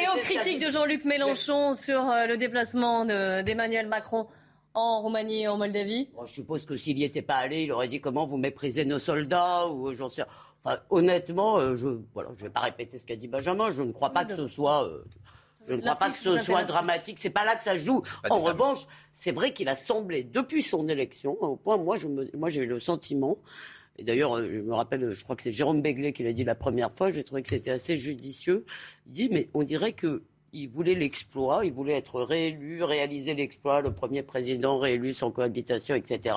et, 0.00 0.08
aux 0.08 0.20
critiques 0.20 0.64
de 0.64 0.70
Jean-Luc 0.70 1.04
Mélenchon 1.04 1.74
sur 1.74 2.08
euh, 2.08 2.26
le 2.26 2.36
déplacement 2.36 3.04
d'Emmanuel 3.04 3.88
Macron 3.88 4.28
en 4.72 5.00
Roumanie 5.00 5.42
et 5.42 5.48
en 5.48 5.58
Moldavie 5.58 6.10
Je 6.26 6.32
suppose 6.32 6.64
que 6.64 6.76
s'il 6.76 6.96
n'y 6.96 7.02
était 7.02 7.22
pas 7.22 7.36
allé, 7.36 7.64
il 7.64 7.72
aurait 7.72 7.88
dit 7.88 8.00
comment 8.00 8.24
vous 8.24 8.36
méprisez 8.36 8.84
nos 8.84 9.00
soldats 9.00 9.66
ou 9.66 9.92
j'en 9.94 10.10
sais. 10.10 10.22
Enfin, 10.62 10.78
honnêtement, 10.90 11.58
euh, 11.58 11.76
je 11.76 11.88
voilà, 12.14 12.30
je 12.36 12.44
vais 12.44 12.50
pas 12.50 12.60
répéter 12.60 12.98
ce 12.98 13.06
qu'a 13.06 13.16
dit 13.16 13.26
Benjamin. 13.26 13.72
Je 13.72 13.82
ne 13.82 13.90
crois 13.92 14.10
pas 14.10 14.24
que 14.24 14.36
ce 14.36 14.46
soit. 14.46 14.86
Euh, 14.86 15.04
je 15.68 15.74
ne 15.74 15.80
crois 15.80 15.96
pas 15.96 16.10
que 16.10 16.16
ce 16.16 16.38
soit 16.38 16.64
dramatique. 16.64 17.18
C'est 17.18 17.30
pas 17.30 17.44
là 17.44 17.56
que 17.56 17.62
ça 17.62 17.76
joue. 17.76 18.02
en 18.28 18.38
revanche, 18.38 18.86
c'est 19.12 19.32
vrai 19.32 19.52
qu'il 19.52 19.68
a 19.68 19.76
semblé, 19.76 20.24
depuis 20.24 20.62
son 20.62 20.88
élection, 20.88 21.36
au 21.42 21.56
point, 21.56 21.76
moi, 21.76 21.96
je 21.96 22.08
me, 22.08 22.30
moi, 22.36 22.48
j'ai 22.48 22.62
eu 22.62 22.66
le 22.66 22.80
sentiment, 22.80 23.38
et 23.98 24.04
d'ailleurs, 24.04 24.36
euh, 24.36 24.48
je 24.52 24.60
me 24.60 24.74
rappelle, 24.74 25.12
je 25.12 25.24
crois 25.24 25.36
que 25.36 25.42
c'est 25.42 25.52
Jérôme 25.52 25.82
Begley 25.82 26.12
qui 26.12 26.22
l'a 26.22 26.32
dit 26.32 26.44
la 26.44 26.54
première 26.54 26.92
fois, 26.92 27.10
j'ai 27.10 27.24
trouvé 27.24 27.42
que 27.42 27.48
c'était 27.48 27.70
assez 27.70 27.96
judicieux. 27.96 28.64
Il 29.06 29.12
dit, 29.12 29.28
mais 29.30 29.48
on 29.54 29.62
dirait 29.62 29.92
que 29.92 30.22
il 30.52 30.68
voulait 30.68 30.94
l'exploit, 30.94 31.64
il 31.64 31.72
voulait 31.72 31.94
être 31.94 32.20
réélu, 32.22 32.82
réaliser 32.82 33.34
l'exploit, 33.34 33.82
le 33.82 33.92
premier 33.92 34.22
président 34.22 34.78
réélu 34.78 35.12
sans 35.12 35.30
cohabitation, 35.30 35.94
etc. 35.94 36.36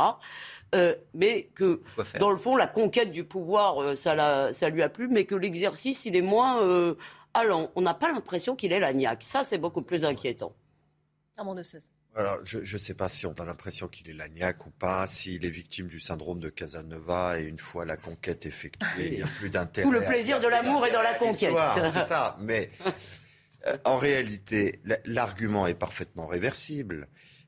Euh, 0.76 0.96
mais 1.14 1.50
que, 1.56 1.82
dans 2.20 2.30
le 2.30 2.36
fond, 2.36 2.56
la 2.56 2.68
conquête 2.68 3.12
du 3.12 3.24
pouvoir, 3.24 3.82
euh, 3.82 3.96
ça, 3.96 4.52
ça 4.52 4.70
lui 4.70 4.82
a 4.82 4.90
plu, 4.90 5.08
mais 5.08 5.26
que 5.26 5.36
l'exercice, 5.36 6.06
il 6.06 6.16
est 6.16 6.22
moins 6.22 6.62
euh, 6.62 6.96
allant. 7.34 7.72
On 7.76 7.82
n'a 7.82 7.94
pas 7.94 8.12
l'impression 8.12 8.56
qu'il 8.56 8.74
est 8.74 8.80
la 8.80 8.94
niaque. 8.94 9.24
Ça, 9.24 9.44
c'est 9.44 9.58
beaucoup 9.58 9.82
plus 9.82 10.06
inquiétant. 10.06 10.54
Armand 11.38 11.56
de 11.56 11.64
16. 11.64 11.94
Alors, 12.16 12.40
je 12.44 12.58
ne 12.60 12.80
sais 12.80 12.96
pas 12.96 13.08
si 13.08 13.28
on 13.28 13.34
a 13.34 13.46
l'impression 13.46 13.88
qu'il 13.88 14.10
est 14.10 14.14
lagnac 14.14 14.66
ou 14.66 14.72
pas, 14.72 15.06
s'il 15.06 15.46
est 15.46 15.50
victime 15.50 15.88
du 15.88 16.00
syndrome 16.00 16.40
de 16.40 16.50
Casanova 16.50 17.40
et 17.40 17.44
une 17.44 17.60
fois 17.60 17.86
la 17.86 17.98
conquête 17.98 18.46
effectuée, 18.46 19.08
il 19.08 19.16
n'y 19.18 19.22
a 19.22 19.28
plus 19.28 19.50
d'intérêt. 19.50 19.86
Tout 19.86 19.92
le 19.92 20.04
plaisir 20.04 20.40
de 20.40 20.48
l'amour 20.48 20.86
et 20.88 20.92
dans 20.92 21.04
la 21.04 21.14
conquête. 21.14 21.54
C'est 21.94 22.04
ça, 22.04 22.36
mais 22.40 22.72
euh, 23.68 23.78
en 23.86 23.98
réalité, 23.98 24.82
l'argument 25.06 25.68
est 25.68 25.76
parfaitement 25.76 26.26
réversible. 26.26 27.08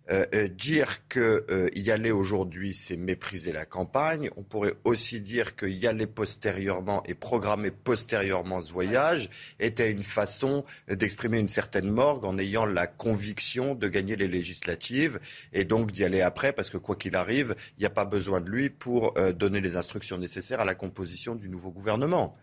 Euh, 0.09 0.25
euh, 0.33 0.47
dire 0.47 1.07
qu'il 1.07 1.21
euh, 1.21 1.69
y 1.75 1.91
aller 1.91 2.09
aujourd'hui, 2.11 2.73
c'est 2.73 2.97
mépriser 2.97 3.51
la 3.51 3.65
campagne. 3.65 4.29
On 4.35 4.43
pourrait 4.43 4.73
aussi 4.83 5.21
dire 5.21 5.55
que 5.55 5.67
y 5.67 5.85
aller 5.85 6.07
postérieurement 6.07 7.03
et 7.07 7.13
programmer 7.13 7.69
postérieurement 7.69 8.61
ce 8.61 8.73
voyage 8.73 9.29
était 9.59 9.91
une 9.91 10.03
façon 10.03 10.65
d'exprimer 10.89 11.37
une 11.37 11.47
certaine 11.47 11.89
morgue 11.89 12.25
en 12.25 12.39
ayant 12.39 12.65
la 12.65 12.87
conviction 12.87 13.75
de 13.75 13.87
gagner 13.87 14.15
les 14.15 14.27
législatives 14.27 15.19
et 15.53 15.65
donc 15.65 15.91
d'y 15.91 16.03
aller 16.03 16.21
après 16.21 16.51
parce 16.51 16.69
que 16.69 16.77
quoi 16.77 16.95
qu'il 16.95 17.15
arrive, 17.15 17.55
il 17.77 17.81
n'y 17.81 17.85
a 17.85 17.91
pas 17.91 18.05
besoin 18.05 18.41
de 18.41 18.49
lui 18.49 18.69
pour 18.69 19.13
donner 19.33 19.61
les 19.61 19.75
instructions 19.75 20.17
nécessaires 20.17 20.61
à 20.61 20.65
la 20.65 20.75
composition 20.75 21.35
du 21.35 21.47
nouveau 21.47 21.71
gouvernement. 21.71 22.37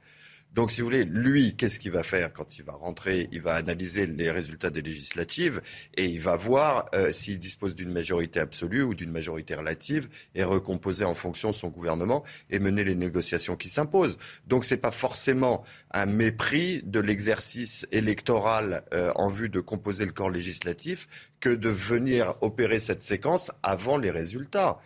Donc, 0.54 0.72
si 0.72 0.80
vous 0.80 0.86
voulez, 0.86 1.04
lui, 1.04 1.54
qu'est-ce 1.56 1.78
qu'il 1.78 1.92
va 1.92 2.02
faire 2.02 2.32
quand 2.32 2.58
il 2.58 2.64
va 2.64 2.72
rentrer? 2.72 3.28
Il 3.32 3.42
va 3.42 3.54
analyser 3.54 4.06
les 4.06 4.30
résultats 4.30 4.70
des 4.70 4.82
législatives 4.82 5.60
et 5.94 6.06
il 6.06 6.20
va 6.20 6.36
voir 6.36 6.86
euh, 6.94 7.12
s'il 7.12 7.38
dispose 7.38 7.74
d'une 7.74 7.92
majorité 7.92 8.40
absolue 8.40 8.82
ou 8.82 8.94
d'une 8.94 9.12
majorité 9.12 9.54
relative 9.54 10.08
et 10.34 10.42
recomposer 10.44 11.04
en 11.04 11.14
fonction 11.14 11.52
son 11.52 11.68
gouvernement 11.68 12.24
et 12.50 12.58
mener 12.58 12.82
les 12.82 12.94
négociations 12.94 13.56
qui 13.56 13.68
s'imposent. 13.68 14.18
Donc, 14.46 14.64
ce 14.64 14.74
n'est 14.74 14.80
pas 14.80 14.90
forcément 14.90 15.64
un 15.92 16.06
mépris 16.06 16.82
de 16.82 17.00
l'exercice 17.00 17.86
électoral 17.92 18.84
euh, 18.94 19.12
en 19.16 19.28
vue 19.28 19.50
de 19.50 19.60
composer 19.60 20.06
le 20.06 20.12
corps 20.12 20.30
législatif 20.30 21.28
que 21.40 21.50
de 21.50 21.68
venir 21.68 22.34
opérer 22.40 22.78
cette 22.78 23.02
séquence 23.02 23.52
avant 23.62 23.98
les 23.98 24.10
résultats. 24.10 24.78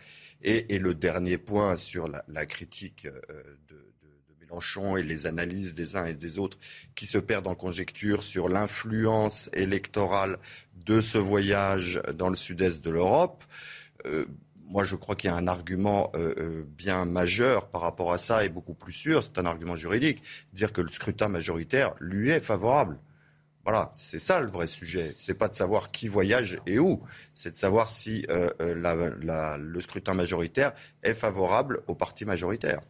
Et, 0.45 0.77
le 0.77 0.93
dernier 0.93 1.37
point 1.37 1.77
sur 1.77 2.09
la, 2.09 2.45
critique 2.45 3.07
euh, 3.07 3.41
et 4.97 5.03
les 5.03 5.25
analyses 5.25 5.75
des 5.75 5.95
uns 5.95 6.05
et 6.05 6.13
des 6.13 6.39
autres 6.39 6.57
qui 6.95 7.05
se 7.05 7.17
perdent 7.17 7.47
en 7.47 7.55
conjecture 7.55 8.23
sur 8.23 8.49
l'influence 8.49 9.49
électorale 9.53 10.37
de 10.85 11.01
ce 11.01 11.17
voyage 11.17 12.01
dans 12.15 12.29
le 12.29 12.35
sud-est 12.35 12.83
de 12.83 12.91
l'Europe. 12.91 13.43
Euh, 14.05 14.25
moi, 14.65 14.83
je 14.85 14.95
crois 14.95 15.15
qu'il 15.15 15.29
y 15.29 15.33
a 15.33 15.35
un 15.35 15.47
argument 15.47 16.11
euh, 16.15 16.33
euh, 16.39 16.63
bien 16.77 17.05
majeur 17.05 17.67
par 17.67 17.81
rapport 17.81 18.11
à 18.11 18.17
ça 18.17 18.45
et 18.45 18.49
beaucoup 18.49 18.73
plus 18.73 18.93
sûr, 18.93 19.23
c'est 19.23 19.37
un 19.37 19.45
argument 19.45 19.75
juridique, 19.75 20.23
dire 20.53 20.71
que 20.71 20.81
le 20.81 20.89
scrutin 20.89 21.27
majoritaire 21.27 21.93
lui 21.99 22.29
est 22.29 22.39
favorable. 22.39 22.99
Voilà, 23.65 23.93
c'est 23.95 24.19
ça 24.19 24.41
le 24.41 24.47
vrai 24.47 24.67
sujet. 24.67 25.13
C'est 25.15 25.35
pas 25.35 25.47
de 25.47 25.53
savoir 25.53 25.91
qui 25.91 26.07
voyage 26.09 26.57
et 26.65 26.79
où, 26.79 27.01
c'est 27.33 27.51
de 27.51 27.55
savoir 27.55 27.87
si 27.87 28.25
le 28.59 29.79
scrutin 29.79 30.13
majoritaire 30.13 30.73
est 31.01 31.13
favorable 31.13 31.81
au 31.87 31.95
parti 31.95 32.25
majoritaire 32.25 32.81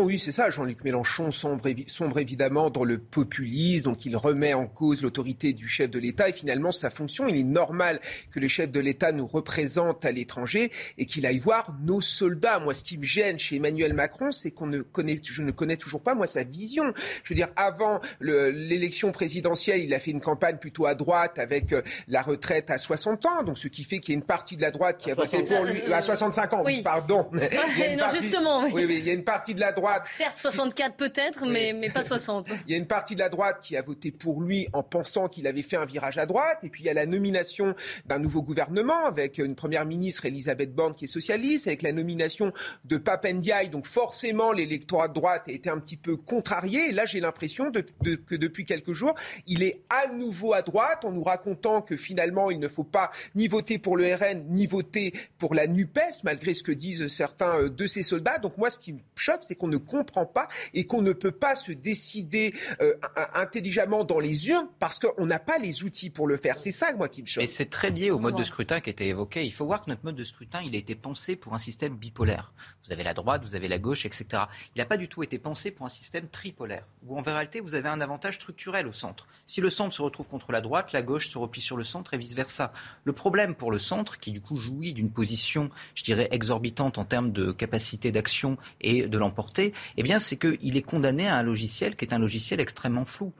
oui, 0.00 0.18
c'est 0.18 0.32
ça. 0.32 0.48
Jean-Luc 0.48 0.82
Mélenchon 0.84 1.30
sombre, 1.30 1.68
sombre, 1.86 2.18
évidemment 2.18 2.70
dans 2.70 2.84
le 2.84 2.96
populisme, 2.96 3.84
donc 3.84 4.06
il 4.06 4.16
remet 4.16 4.54
en 4.54 4.66
cause 4.66 5.02
l'autorité 5.02 5.52
du 5.52 5.68
chef 5.68 5.90
de 5.90 5.98
l'État 5.98 6.30
et 6.30 6.32
finalement 6.32 6.72
sa 6.72 6.88
fonction. 6.88 7.28
Il 7.28 7.36
est 7.36 7.42
normal 7.42 8.00
que 8.30 8.40
le 8.40 8.48
chef 8.48 8.70
de 8.70 8.80
l'État 8.80 9.12
nous 9.12 9.26
représente 9.26 10.06
à 10.06 10.10
l'étranger 10.10 10.70
et 10.96 11.04
qu'il 11.04 11.26
aille 11.26 11.38
voir 11.38 11.76
nos 11.84 12.00
soldats. 12.00 12.58
Moi, 12.58 12.72
ce 12.72 12.84
qui 12.84 12.96
me 12.96 13.04
gêne 13.04 13.38
chez 13.38 13.56
Emmanuel 13.56 13.92
Macron, 13.92 14.32
c'est 14.32 14.50
qu'on 14.50 14.66
ne 14.66 14.80
connaît, 14.80 15.20
je 15.22 15.42
ne 15.42 15.50
connais 15.50 15.76
toujours 15.76 16.00
pas 16.00 16.14
moi 16.14 16.26
sa 16.26 16.42
vision. 16.42 16.94
Je 17.22 17.34
veux 17.34 17.36
dire, 17.36 17.48
avant 17.56 18.00
l'élection 18.20 19.12
présidentielle, 19.12 19.82
il 19.82 19.92
a 19.92 20.00
fait 20.00 20.12
une 20.12 20.22
campagne 20.22 20.56
plutôt 20.56 20.86
à 20.86 20.94
droite 20.94 21.38
avec 21.38 21.72
euh, 21.72 21.82
la 22.08 22.22
retraite 22.22 22.70
à 22.70 22.78
60 22.78 23.26
ans, 23.26 23.42
donc 23.42 23.58
ce 23.58 23.68
qui 23.68 23.84
fait 23.84 23.98
qu'il 23.98 24.14
y 24.14 24.16
a 24.16 24.18
une 24.18 24.24
partie 24.24 24.56
de 24.56 24.62
la 24.62 24.70
droite 24.70 24.98
qui 24.98 25.10
a 25.10 25.14
voté 25.14 25.42
pour 25.42 25.64
lui 25.64 25.92
à 25.92 26.00
65 26.00 26.52
ans. 26.54 26.62
Oui. 26.64 26.80
Pardon. 26.82 27.28
non, 27.32 28.06
justement. 28.18 28.64
Oui. 28.72 28.84
oui, 28.86 28.96
il 28.98 29.04
y 29.04 29.10
a 29.10 29.12
une 29.12 29.24
partie 29.24 29.54
de 29.54 29.60
la 29.60 29.72
droite 29.72 29.81
Certes, 30.06 30.36
64 30.36 30.96
peut-être, 30.96 31.46
mais, 31.46 31.72
mais 31.72 31.90
pas 31.90 32.02
60. 32.02 32.48
il 32.66 32.72
y 32.72 32.74
a 32.74 32.78
une 32.78 32.86
partie 32.86 33.14
de 33.14 33.20
la 33.20 33.28
droite 33.28 33.58
qui 33.60 33.76
a 33.76 33.82
voté 33.82 34.10
pour 34.10 34.42
lui 34.42 34.68
en 34.72 34.82
pensant 34.82 35.28
qu'il 35.28 35.46
avait 35.46 35.62
fait 35.62 35.76
un 35.76 35.84
virage 35.84 36.18
à 36.18 36.26
droite. 36.26 36.58
Et 36.62 36.68
puis 36.68 36.82
il 36.82 36.86
y 36.86 36.90
a 36.90 36.94
la 36.94 37.06
nomination 37.06 37.74
d'un 38.06 38.18
nouveau 38.18 38.42
gouvernement 38.42 39.04
avec 39.04 39.38
une 39.38 39.54
première 39.54 39.84
ministre, 39.84 40.26
Elisabeth 40.26 40.74
Borne, 40.74 40.94
qui 40.94 41.04
est 41.06 41.08
socialiste, 41.08 41.66
avec 41.66 41.82
la 41.82 41.92
nomination 41.92 42.52
de 42.84 42.96
Papendiaï. 42.96 43.70
Donc 43.70 43.86
forcément, 43.86 44.52
l'électorat 44.52 45.08
de 45.08 45.14
droite 45.14 45.48
a 45.48 45.52
été 45.52 45.68
un 45.70 45.78
petit 45.78 45.96
peu 45.96 46.16
contrarié. 46.16 46.90
Et 46.90 46.92
là, 46.92 47.06
j'ai 47.06 47.20
l'impression 47.20 47.70
de, 47.70 47.80
que 47.80 48.34
depuis 48.34 48.64
quelques 48.64 48.92
jours, 48.92 49.14
il 49.46 49.62
est 49.62 49.82
à 49.90 50.08
nouveau 50.12 50.52
à 50.52 50.62
droite 50.62 51.04
en 51.04 51.12
nous 51.12 51.24
racontant 51.24 51.82
que 51.82 51.96
finalement, 51.96 52.50
il 52.50 52.58
ne 52.58 52.68
faut 52.68 52.84
pas 52.84 53.10
ni 53.34 53.48
voter 53.48 53.78
pour 53.78 53.96
le 53.96 54.14
RN, 54.14 54.44
ni 54.48 54.66
voter 54.66 55.12
pour 55.38 55.54
la 55.54 55.66
NUPES, 55.66 56.22
malgré 56.24 56.54
ce 56.54 56.62
que 56.62 56.72
disent 56.72 57.08
certains 57.08 57.68
de 57.68 57.86
ses 57.86 58.02
soldats. 58.02 58.38
Donc 58.38 58.58
moi, 58.58 58.70
ce 58.70 58.78
qui 58.78 58.92
me 58.92 59.00
choque, 59.16 59.40
c'est 59.42 59.54
qu'on 59.54 59.71
ne 59.72 59.78
comprend 59.78 60.26
pas 60.26 60.48
et 60.74 60.86
qu'on 60.86 61.02
ne 61.02 61.12
peut 61.12 61.32
pas 61.32 61.56
se 61.56 61.72
décider 61.72 62.54
euh, 62.80 62.94
intelligemment 63.34 64.04
dans 64.04 64.20
les 64.20 64.48
urnes 64.48 64.68
parce 64.78 64.98
qu'on 64.98 65.26
n'a 65.26 65.38
pas 65.38 65.58
les 65.58 65.82
outils 65.82 66.10
pour 66.10 66.26
le 66.26 66.36
faire. 66.36 66.58
C'est 66.58 66.72
ça, 66.72 66.92
moi, 66.94 67.08
qui 67.08 67.22
me 67.22 67.26
choque. 67.26 67.44
Et 67.44 67.46
c'est 67.46 67.66
très 67.66 67.90
lié 67.90 68.10
au 68.10 68.18
mode 68.18 68.36
de 68.36 68.44
scrutin 68.44 68.80
qui 68.80 68.90
a 68.90 68.92
été 68.92 69.08
évoqué. 69.08 69.44
Il 69.44 69.52
faut 69.52 69.66
voir 69.66 69.84
que 69.84 69.90
notre 69.90 70.04
mode 70.04 70.16
de 70.16 70.24
scrutin, 70.24 70.60
il 70.64 70.74
a 70.74 70.78
été 70.78 70.94
pensé 70.94 71.36
pour 71.36 71.54
un 71.54 71.58
système 71.58 71.96
bipolaire. 71.96 72.52
Vous 72.84 72.92
avez 72.92 73.04
la 73.04 73.14
droite, 73.14 73.44
vous 73.44 73.54
avez 73.54 73.68
la 73.68 73.78
gauche, 73.78 74.06
etc. 74.06 74.44
Il 74.74 74.78
n'a 74.78 74.86
pas 74.86 74.96
du 74.96 75.08
tout 75.08 75.22
été 75.22 75.38
pensé 75.38 75.70
pour 75.70 75.86
un 75.86 75.90
système 75.90 76.28
tripolaire, 76.28 76.86
où 77.06 77.18
en 77.18 77.22
réalité, 77.22 77.60
vous 77.60 77.74
avez 77.74 77.88
un 77.88 78.00
avantage 78.00 78.34
structurel 78.34 78.86
au 78.86 78.92
centre. 78.92 79.26
Si 79.46 79.60
le 79.60 79.70
centre 79.70 79.94
se 79.94 80.02
retrouve 80.02 80.28
contre 80.28 80.52
la 80.52 80.60
droite, 80.60 80.92
la 80.92 81.02
gauche 81.02 81.28
se 81.28 81.38
replie 81.38 81.60
sur 81.60 81.76
le 81.76 81.84
centre 81.84 82.14
et 82.14 82.18
vice-versa. 82.18 82.72
Le 83.04 83.12
problème 83.12 83.54
pour 83.54 83.70
le 83.70 83.78
centre, 83.78 84.18
qui 84.18 84.30
du 84.30 84.40
coup 84.40 84.56
jouit 84.56 84.92
d'une 84.92 85.10
position, 85.10 85.70
je 85.94 86.04
dirais, 86.04 86.28
exorbitante 86.30 86.98
en 86.98 87.04
termes 87.04 87.32
de 87.32 87.52
capacité 87.52 88.12
d'action 88.12 88.56
et 88.80 89.06
de 89.06 89.18
eh 89.58 90.02
bien, 90.02 90.18
c'est 90.18 90.36
qu'il 90.36 90.76
est 90.76 90.82
condamné 90.82 91.28
à 91.28 91.36
un 91.36 91.42
logiciel 91.42 91.96
qui 91.96 92.04
est 92.04 92.14
un 92.14 92.18
logiciel 92.18 92.60
extrêmement 92.60 93.04
flou 93.04 93.32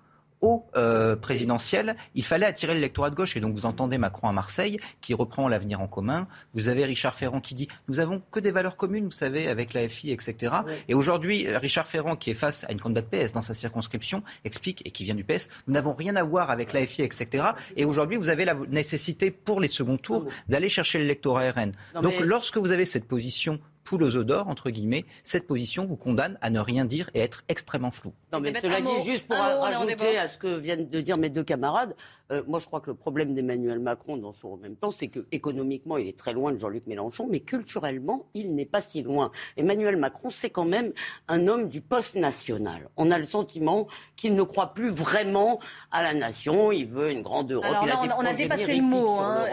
au 0.43 0.66
euh, 0.76 1.16
présidentiel, 1.16 1.97
il 2.14 2.24
fallait 2.24 2.47
attirer 2.47 2.74
l'électorat 2.74 3.10
de 3.10 3.14
gauche. 3.14 3.36
Et 3.36 3.40
donc 3.40 3.55
vous 3.55 3.64
entendez 3.64 3.97
Macron 3.97 4.28
à 4.28 4.32
Marseille 4.32 4.78
qui 5.01 5.14
reprend 5.14 5.48
l'avenir 5.48 5.80
en 5.80 5.86
commun. 5.86 6.26
Vous 6.52 6.68
avez 6.68 6.84
Richard 6.84 7.14
Ferrand 7.14 7.40
qui 7.40 7.55
dit 7.55 7.68
nous 7.89 8.01
avons 8.01 8.20
que 8.30 8.40
des 8.40 8.51
valeurs 8.51 8.76
communes, 8.76 9.05
vous 9.05 9.12
savez, 9.12 9.48
avec 9.48 9.72
la 9.72 9.89
FI, 9.89 10.10
etc. 10.10 10.55
Et 10.89 10.94
aujourd'hui, 10.94 11.47
Richard 11.56 11.86
Ferrand, 11.86 12.16
qui 12.16 12.30
est 12.30 12.34
face 12.34 12.64
à 12.64 12.72
une 12.72 12.80
candidate 12.80 13.09
PS 13.09 13.32
dans 13.32 13.40
sa 13.40 13.55
circonscription, 13.55 14.22
explique, 14.44 14.82
et 14.84 14.90
qui 14.90 15.05
vient 15.05 15.14
du 15.14 15.24
PS, 15.24 15.48
nous 15.68 15.74
n'avons 15.74 15.94
rien 15.94 16.16
à 16.16 16.24
voir 16.24 16.51
avec 16.51 16.72
la 16.72 16.84
FI, 16.84 17.02
etc. 17.02 17.44
Et 17.76 17.84
aujourd'hui, 17.84 18.16
vous 18.16 18.28
avez 18.28 18.44
la 18.44 18.55
nécessité 18.55 19.30
pour 19.30 19.60
les 19.60 19.68
seconds 19.68 19.97
tours 19.97 20.26
d'aller 20.48 20.68
chercher 20.68 20.98
l'électorat 20.98 21.52
RN. 21.52 21.72
Donc 22.02 22.18
lorsque 22.18 22.56
vous 22.56 22.72
avez 22.72 22.84
cette 22.84 23.06
position 23.06 23.60
poule 23.84 24.02
aux 24.02 24.16
odeurs, 24.16 24.48
entre 24.48 24.70
guillemets, 24.70 25.04
cette 25.24 25.46
position 25.46 25.86
vous 25.86 25.96
condamne 25.96 26.38
à 26.40 26.50
ne 26.50 26.60
rien 26.60 26.84
dire 26.84 27.10
et 27.14 27.20
être 27.20 27.42
extrêmement 27.48 27.90
flou. 27.90 28.12
Non, 28.32 28.40
mais 28.40 28.52
cela 28.54 28.80
dit, 28.80 29.04
juste 29.04 29.26
pour 29.26 29.36
rajouter 29.36 30.18
à 30.18 30.28
ce 30.28 30.38
que 30.38 30.56
viennent 30.56 30.88
de 30.88 31.00
dire 31.00 31.18
mes 31.18 31.28
deux 31.28 31.44
camarades, 31.44 31.94
euh, 32.30 32.42
moi 32.46 32.59
je 32.59 32.66
crois 32.66 32.80
que 32.80 32.90
le 32.90 32.96
problème 32.96 33.34
d'Emmanuel 33.34 33.78
Macron 33.78 34.16
dans 34.16 34.32
son 34.32 34.56
même 34.56 34.76
temps, 34.76 34.90
c'est 34.90 35.09
que 35.09 35.26
économiquement 35.32 35.96
il 35.96 36.09
est 36.09 36.18
très 36.18 36.32
loin 36.32 36.52
de 36.52 36.59
Jean-Luc 36.59 36.86
Mélenchon, 36.86 37.26
mais 37.28 37.40
culturellement 37.40 38.26
il 38.34 38.54
n'est 38.54 38.66
pas 38.66 38.80
si 38.80 39.02
loin. 39.02 39.30
Emmanuel 39.56 39.96
Macron, 39.96 40.30
c'est 40.30 40.50
quand 40.50 40.64
même 40.64 40.92
un 41.28 41.48
homme 41.48 41.68
du 41.68 41.80
poste 41.80 42.14
national. 42.14 42.88
On 42.96 43.10
a 43.10 43.18
le 43.18 43.24
sentiment 43.24 43.86
qu'il 44.16 44.34
ne 44.34 44.42
croit 44.42 44.74
plus 44.74 44.90
vraiment 44.90 45.59
à 45.90 46.02
la 46.02 46.14
nation, 46.14 46.72
il 46.72 46.86
veut 46.86 47.10
une 47.10 47.22
grande 47.22 47.50
Europe. 47.50 47.66
Alors 47.66 47.84
il 47.84 47.88
là, 47.88 48.00
a 48.00 48.06
des 48.06 48.12
on 48.16 48.24
a 48.24 48.34
dépassé 48.34 48.76
le 48.76 48.82
mot, 48.82 49.18
hein. 49.18 49.46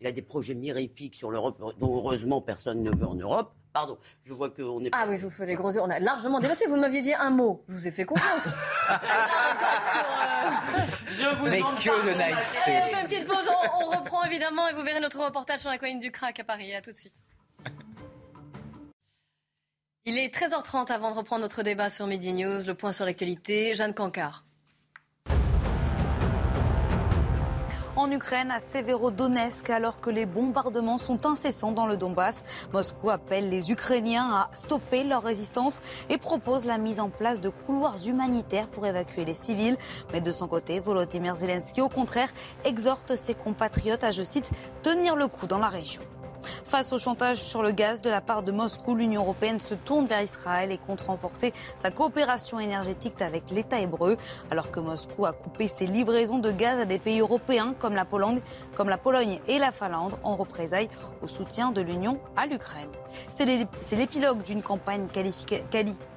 Il 0.00 0.06
a 0.06 0.12
des 0.12 0.22
projets 0.22 0.54
mirifiques 0.54 1.14
sur 1.14 1.30
l'Europe 1.30 1.58
dont 1.78 1.96
heureusement 1.96 2.40
personne 2.40 2.82
ne 2.82 2.90
veut 2.90 3.06
en 3.06 3.14
Europe. 3.14 3.52
Pardon, 3.72 3.98
je 4.24 4.32
vois 4.32 4.48
qu'on 4.48 4.82
est. 4.84 4.90
Ah 4.92 5.04
oui, 5.06 5.18
je 5.18 5.24
vous 5.24 5.30
fais 5.30 5.44
les 5.44 5.54
gros 5.54 5.70
yeux. 5.70 5.82
On 5.82 5.90
a 5.90 5.98
largement 5.98 6.40
dépassé. 6.40 6.66
Vous 6.66 6.76
m'aviez 6.76 7.02
dit 7.02 7.12
un 7.12 7.28
mot. 7.28 7.62
Je 7.68 7.74
vous 7.74 7.86
ai 7.86 7.90
fait 7.90 8.06
confiance. 8.06 8.54
Je 11.08 11.36
vous 11.36 11.44
Mais 11.46 11.58
demande 11.58 11.76
que 11.76 12.06
de 12.12 12.16
naïveté. 12.16 12.58
Allez, 12.64 12.80
on 12.84 12.94
fait 12.94 13.00
une 13.02 13.06
petite 13.06 13.26
pause. 13.26 13.46
On, 13.48 13.84
on 13.84 13.90
reprend 13.98 14.24
évidemment 14.24 14.66
et 14.68 14.72
vous 14.72 14.82
verrez 14.82 15.00
notre 15.00 15.22
reportage 15.22 15.60
sur 15.60 15.68
la 15.68 15.76
colline 15.76 16.00
du 16.00 16.10
crack 16.10 16.40
à 16.40 16.44
Paris. 16.44 16.74
À 16.74 16.80
tout 16.80 16.90
de 16.90 16.96
suite. 16.96 17.12
Il 20.06 20.16
est 20.16 20.34
13h30 20.34 20.90
avant 20.90 21.10
de 21.10 21.16
reprendre 21.16 21.42
notre 21.42 21.62
débat 21.62 21.90
sur 21.90 22.06
Midi 22.06 22.32
News. 22.32 22.64
Le 22.66 22.74
point 22.74 22.92
sur 22.94 23.04
l'actualité. 23.04 23.74
Jeanne 23.74 23.92
Cancard. 23.92 24.45
En 27.96 28.10
Ukraine, 28.10 28.50
à 28.50 28.60
Severodonetsk, 28.60 29.70
alors 29.70 30.02
que 30.02 30.10
les 30.10 30.26
bombardements 30.26 30.98
sont 30.98 31.24
incessants 31.24 31.72
dans 31.72 31.86
le 31.86 31.96
Donbass, 31.96 32.44
Moscou 32.74 33.08
appelle 33.08 33.48
les 33.48 33.70
Ukrainiens 33.72 34.30
à 34.34 34.50
stopper 34.54 35.02
leur 35.02 35.22
résistance 35.22 35.80
et 36.10 36.18
propose 36.18 36.66
la 36.66 36.76
mise 36.76 37.00
en 37.00 37.08
place 37.08 37.40
de 37.40 37.48
couloirs 37.48 37.96
humanitaires 38.06 38.68
pour 38.68 38.86
évacuer 38.86 39.24
les 39.24 39.32
civils. 39.32 39.78
Mais 40.12 40.20
de 40.20 40.30
son 40.30 40.46
côté, 40.46 40.78
Volodymyr 40.78 41.36
Zelensky, 41.36 41.80
au 41.80 41.88
contraire, 41.88 42.28
exhorte 42.66 43.16
ses 43.16 43.34
compatriotes 43.34 44.04
à, 44.04 44.10
je 44.10 44.22
cite, 44.22 44.50
tenir 44.82 45.16
le 45.16 45.26
coup 45.26 45.46
dans 45.46 45.58
la 45.58 45.68
région. 45.68 46.02
Face 46.64 46.92
au 46.92 46.98
chantage 46.98 47.38
sur 47.38 47.62
le 47.62 47.70
gaz 47.70 48.02
de 48.02 48.10
la 48.10 48.20
part 48.20 48.42
de 48.42 48.52
Moscou, 48.52 48.94
l'Union 48.94 49.22
européenne 49.22 49.60
se 49.60 49.74
tourne 49.74 50.06
vers 50.06 50.22
Israël 50.22 50.70
et 50.72 50.78
compte 50.78 51.00
renforcer 51.00 51.52
sa 51.76 51.90
coopération 51.90 52.58
énergétique 52.60 53.20
avec 53.22 53.50
l'État 53.50 53.80
hébreu, 53.80 54.16
alors 54.50 54.70
que 54.70 54.80
Moscou 54.80 55.26
a 55.26 55.32
coupé 55.32 55.68
ses 55.68 55.86
livraisons 55.86 56.38
de 56.38 56.50
gaz 56.50 56.80
à 56.80 56.84
des 56.84 56.98
pays 56.98 57.20
européens 57.20 57.74
comme 57.78 57.94
la 57.94 58.04
Pologne, 58.04 58.40
et 59.48 59.58
la 59.58 59.72
Finlande 59.72 60.16
en 60.22 60.36
représailles 60.36 60.88
au 61.22 61.26
soutien 61.26 61.70
de 61.70 61.80
l'Union 61.80 62.18
à 62.36 62.46
l'Ukraine. 62.46 62.88
C'est 63.30 63.44
l'é- 63.44 63.66
c'est 63.80 63.96
l'épilogue 63.96 64.42
d'une 64.42 64.62
campagne 64.62 65.06
qualifica- 65.06 65.62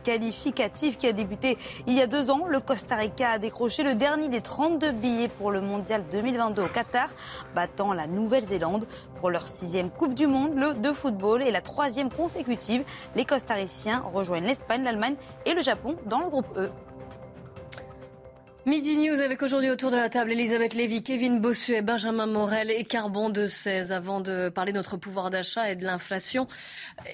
quali- 0.03 0.19
qualificative 0.29 0.97
qui 0.97 1.07
a 1.07 1.11
débuté 1.11 1.57
il 1.87 1.93
y 1.93 2.01
a 2.01 2.07
deux 2.07 2.29
ans. 2.29 2.45
Le 2.47 2.59
Costa 2.59 2.95
Rica 2.95 3.31
a 3.31 3.37
décroché 3.39 3.83
le 3.83 3.95
dernier 3.95 4.27
des 4.27 4.41
32 4.41 4.91
billets 4.91 5.27
pour 5.27 5.49
le 5.51 5.61
Mondial 5.61 6.03
2022 6.11 6.63
au 6.63 6.67
Qatar, 6.67 7.09
battant 7.55 7.93
la 7.93 8.07
Nouvelle-Zélande 8.07 8.85
pour 9.15 9.29
leur 9.29 9.47
sixième 9.47 9.89
Coupe 9.89 10.13
du 10.13 10.27
Monde 10.27 10.55
le- 10.55 10.73
de 10.73 10.91
football 10.91 11.41
et 11.41 11.51
la 11.51 11.61
troisième 11.61 12.11
consécutive. 12.11 12.83
Les 13.15 13.25
Costariciens 13.25 14.03
rejoignent 14.13 14.45
l'Espagne, 14.45 14.83
l'Allemagne 14.83 15.15
et 15.45 15.53
le 15.53 15.61
Japon 15.61 15.95
dans 16.05 16.19
le 16.19 16.29
groupe 16.29 16.47
E. 16.57 16.69
Midi 18.69 18.97
News 18.97 19.19
avec 19.19 19.41
aujourd'hui 19.41 19.71
autour 19.71 19.89
de 19.89 19.95
la 19.95 20.09
table 20.09 20.31
Elisabeth 20.31 20.75
Lévy, 20.75 21.01
Kevin 21.01 21.39
Bossuet, 21.39 21.81
Benjamin 21.81 22.27
Morel 22.27 22.69
et 22.69 22.83
Carbon 22.83 23.31
de 23.31 23.47
16 23.47 23.91
avant 23.91 24.21
de 24.21 24.49
parler 24.49 24.73
de 24.73 24.77
notre 24.77 24.95
pouvoir 24.95 25.31
d'achat 25.31 25.71
et 25.71 25.75
de 25.75 25.83
l'inflation. 25.83 26.45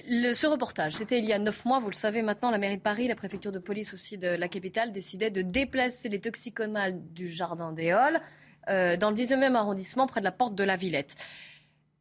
Ce 0.06 0.46
reportage, 0.46 0.96
c'était 0.96 1.18
il 1.18 1.24
y 1.24 1.32
a 1.32 1.38
neuf 1.38 1.64
mois, 1.64 1.80
vous 1.80 1.88
le 1.88 1.94
savez 1.94 2.20
maintenant, 2.20 2.50
la 2.50 2.58
mairie 2.58 2.76
de 2.76 2.82
Paris, 2.82 3.08
la 3.08 3.14
préfecture 3.14 3.52
de 3.52 3.58
police 3.58 3.94
aussi 3.94 4.18
de 4.18 4.28
la 4.28 4.48
capitale 4.48 4.92
décidait 4.92 5.30
de 5.30 5.40
déplacer 5.40 6.10
les 6.10 6.20
toxicomanes 6.20 7.00
du 7.14 7.26
jardin 7.26 7.72
des 7.72 7.90
Halles 7.90 8.20
euh, 8.68 8.98
dans 8.98 9.08
le 9.08 9.16
19e 9.16 9.54
arrondissement 9.54 10.06
près 10.06 10.20
de 10.20 10.26
la 10.26 10.32
porte 10.32 10.54
de 10.54 10.62
la 10.62 10.76
Villette. 10.76 11.14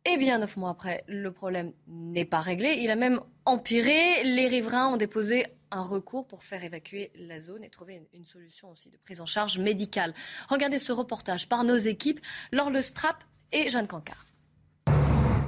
Eh 0.03 0.17
bien, 0.17 0.37
neuf 0.37 0.57
mois 0.57 0.71
après, 0.71 1.05
le 1.07 1.31
problème 1.31 1.71
n'est 1.87 2.25
pas 2.25 2.41
réglé. 2.41 2.75
Il 2.81 2.91
a 2.91 2.95
même 2.97 3.21
empiré. 3.45 4.21
Les 4.23 4.47
riverains 4.47 4.89
ont 4.89 4.97
déposé 4.97 5.45
un 5.71 5.81
recours 5.81 6.27
pour 6.27 6.43
faire 6.43 6.63
évacuer 6.63 7.11
la 7.15 7.39
zone 7.39 7.63
et 7.63 7.69
trouver 7.69 8.01
une, 8.13 8.25
solution 8.25 8.71
aussi 8.71 8.89
de 8.89 8.97
prise 8.97 9.21
en 9.21 9.25
charge 9.25 9.59
médicale. 9.59 10.13
Regardez 10.49 10.79
ce 10.79 10.91
reportage 10.91 11.47
par 11.47 11.63
nos 11.63 11.77
équipes, 11.77 12.19
Laure 12.51 12.69
Le 12.69 12.81
Strap 12.81 13.23
et 13.51 13.69
Jeanne 13.69 13.87
Cancard. 13.87 14.25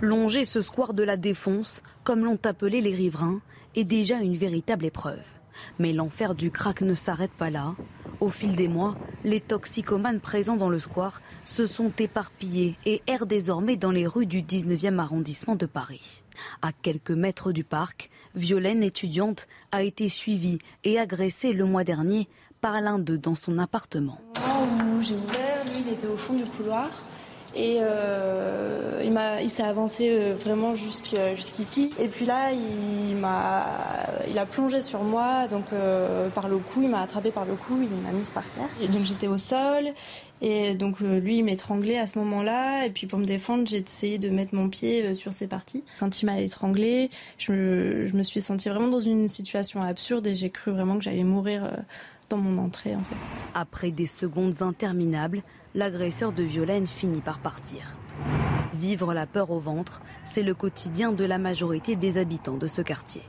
Longer 0.01 0.45
ce 0.45 0.61
square 0.61 0.93
de 0.93 1.03
la 1.03 1.17
Défense, 1.17 1.81
comme 2.03 2.23
l'ont 2.23 2.39
appelé 2.45 2.81
les 2.81 2.93
riverains, 2.93 3.41
est 3.75 3.83
déjà 3.83 4.17
une 4.17 4.37
véritable 4.37 4.85
épreuve. 4.85 5.23
Mais 5.79 5.91
l'enfer 5.91 6.35
du 6.35 6.51
crack 6.51 6.81
ne 6.81 6.93
s'arrête 6.93 7.31
pas 7.31 7.49
là. 7.49 7.75
Au 8.19 8.29
fil 8.29 8.55
des 8.55 8.67
mois, 8.67 8.95
les 9.23 9.39
toxicomanes 9.39 10.19
présents 10.19 10.55
dans 10.55 10.69
le 10.69 10.79
square 10.79 11.21
se 11.43 11.67
sont 11.67 11.91
éparpillés 11.99 12.75
et 12.85 13.01
errent 13.07 13.25
désormais 13.25 13.75
dans 13.75 13.91
les 13.91 14.07
rues 14.07 14.25
du 14.25 14.41
19e 14.41 14.99
arrondissement 14.99 15.55
de 15.55 15.65
Paris. 15.65 16.23
À 16.61 16.71
quelques 16.71 17.11
mètres 17.11 17.51
du 17.51 17.63
parc, 17.63 18.09
Violaine, 18.37 18.83
étudiante, 18.83 19.47
a 19.71 19.81
été 19.81 20.09
suivie 20.09 20.59
et 20.83 20.99
agressée 20.99 21.53
le 21.53 21.65
mois 21.65 21.83
dernier 21.83 22.27
par 22.61 22.79
l'un 22.81 22.99
d'eux 22.99 23.17
dans 23.17 23.35
son 23.35 23.57
appartement. 23.57 24.21
J'ai 25.01 25.15
ouvert, 25.15 25.63
lui, 25.65 25.83
il 25.85 25.93
était 25.93 26.07
au 26.07 26.17
fond 26.17 26.33
du 26.33 26.45
couloir. 26.45 26.89
Et 27.59 27.77
euh, 27.81 29.01
il, 29.03 29.11
m'a- 29.11 29.41
il 29.41 29.49
s'est 29.49 29.63
avancé 29.63 30.09
euh, 30.11 30.35
vraiment 30.39 30.75
jusqu'ici. 30.75 31.91
Et 31.99 32.07
puis 32.07 32.25
là, 32.25 32.51
il, 32.51 33.15
m'a, 33.15 33.65
il 34.29 34.37
a 34.37 34.45
plongé 34.45 34.79
sur 34.79 35.01
moi, 35.03 35.47
donc 35.47 35.65
euh, 35.73 36.29
par 36.29 36.49
le 36.49 36.59
cou, 36.59 36.83
il 36.83 36.89
m'a 36.89 37.01
attrapé 37.01 37.31
par 37.31 37.45
le 37.45 37.55
cou, 37.55 37.79
il 37.81 37.89
m'a 38.03 38.11
mise 38.11 38.29
par 38.29 38.43
terre. 38.51 38.69
Et 38.79 38.87
donc 38.87 39.01
j'étais 39.05 39.27
au 39.27 39.39
sol, 39.39 39.85
et 40.39 40.75
donc 40.75 40.97
euh, 41.01 41.19
lui, 41.19 41.37
il 41.39 41.43
m'étranglait 41.43 41.97
à 41.97 42.05
ce 42.05 42.19
moment-là. 42.19 42.85
Et 42.85 42.91
puis 42.91 43.07
pour 43.07 43.17
me 43.17 43.25
défendre, 43.25 43.67
j'ai 43.67 43.77
essayé 43.77 44.19
de 44.19 44.29
mettre 44.29 44.53
mon 44.53 44.69
pied 44.69 45.03
euh, 45.03 45.15
sur 45.15 45.33
ses 45.33 45.47
parties. 45.47 45.83
Quand 45.99 46.21
il 46.21 46.27
m'a 46.27 46.39
étranglé, 46.39 47.09
je 47.39 47.51
me, 47.53 48.05
je 48.05 48.13
me 48.15 48.21
suis 48.21 48.39
sentie 48.41 48.69
vraiment 48.69 48.89
dans 48.89 48.99
une 48.99 49.27
situation 49.27 49.81
absurde 49.81 50.27
et 50.27 50.35
j'ai 50.35 50.51
cru 50.51 50.69
vraiment 50.71 50.95
que 50.97 51.03
j'allais 51.03 51.23
mourir 51.23 51.63
euh, 51.65 51.69
dans. 52.29 52.69
Après 53.53 53.91
des 53.91 54.05
secondes 54.05 54.61
interminables, 54.61 55.43
l'agresseur 55.75 56.31
de 56.31 56.43
Violaine 56.43 56.87
finit 56.87 57.21
par 57.21 57.39
partir. 57.39 57.97
Vivre 58.73 59.13
la 59.13 59.25
peur 59.25 59.51
au 59.51 59.59
ventre, 59.59 60.01
c'est 60.25 60.43
le 60.43 60.53
quotidien 60.53 61.11
de 61.11 61.25
la 61.25 61.37
majorité 61.37 61.95
des 61.95 62.17
habitants 62.17 62.57
de 62.57 62.67
ce 62.67 62.81
quartier. 62.81 63.21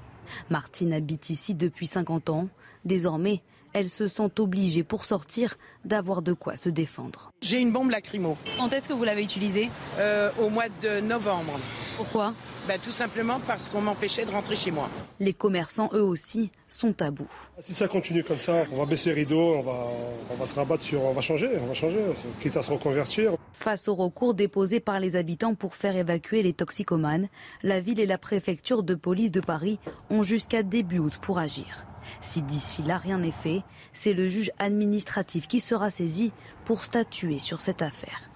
Martine 0.50 0.92
habite 0.92 1.30
ici 1.30 1.54
depuis 1.54 1.86
50 1.86 2.30
ans. 2.30 2.48
Désormais, 2.84 3.42
elle 3.72 3.88
se 3.90 4.08
sent 4.08 4.30
obligée 4.38 4.82
pour 4.84 5.04
sortir 5.04 5.56
d'avoir 5.84 6.22
de 6.22 6.32
quoi 6.32 6.56
se 6.56 6.68
défendre. 6.68 7.30
J'ai 7.40 7.58
une 7.58 7.72
bombe 7.72 7.90
lacrymo. 7.90 8.36
Quand 8.58 8.72
est-ce 8.72 8.88
que 8.88 8.92
vous 8.94 9.04
l'avez 9.04 9.22
utilisée 9.22 9.70
Euh, 9.98 10.30
au 10.40 10.48
mois 10.48 10.68
de 10.82 11.00
novembre. 11.00 11.58
Pourquoi? 11.96 12.32
Bah, 12.68 12.74
Tout 12.82 12.92
simplement 12.92 13.40
parce 13.46 13.68
qu'on 13.68 13.80
m'empêchait 13.80 14.24
de 14.24 14.30
rentrer 14.30 14.54
chez 14.56 14.70
moi. 14.70 14.88
Les 15.20 15.32
commerçants, 15.32 15.90
eux 15.94 16.02
aussi, 16.02 16.50
sont 16.68 17.00
à 17.02 17.10
bout. 17.10 17.28
Si 17.60 17.74
ça 17.74 17.88
continue 17.88 18.22
comme 18.22 18.38
ça, 18.38 18.64
on 18.72 18.76
va 18.76 18.86
baisser 18.86 19.10
les 19.10 19.16
rideaux, 19.22 19.54
on 19.56 19.62
va, 19.62 19.86
on 20.30 20.34
va 20.36 20.46
se 20.46 20.54
rabattre 20.54 20.82
sur, 20.84 21.02
on 21.02 21.12
va 21.12 21.20
changer, 21.20 21.48
on 21.62 21.66
va 21.66 21.74
changer, 21.74 21.98
quitte 22.40 22.56
à 22.56 22.62
se 22.62 22.70
reconvertir. 22.70 23.32
Face 23.54 23.88
au 23.88 23.94
recours 23.94 24.34
déposé 24.34 24.78
par 24.78 25.00
les 25.00 25.16
habitants 25.16 25.54
pour 25.54 25.74
faire 25.74 25.96
évacuer 25.96 26.42
les 26.42 26.52
toxicomanes, 26.52 27.28
la 27.62 27.80
ville 27.80 27.98
et 27.98 28.06
la 28.06 28.18
préfecture 28.18 28.82
de 28.84 28.94
police 28.94 29.32
de 29.32 29.40
Paris 29.40 29.78
ont 30.10 30.22
jusqu'à 30.22 30.62
début 30.62 30.98
août 30.98 31.18
pour 31.20 31.38
agir. 31.38 31.86
Si 32.20 32.42
d'ici 32.42 32.82
là 32.82 32.98
rien 32.98 33.18
n'est 33.18 33.30
fait, 33.30 33.62
c'est 33.92 34.12
le 34.12 34.28
juge 34.28 34.50
administratif 34.58 35.48
qui 35.48 35.60
sera 35.60 35.90
saisi 35.90 36.32
pour 36.64 36.84
statuer 36.84 37.38
sur 37.38 37.60
cette 37.60 37.82
affaire. 37.82 38.28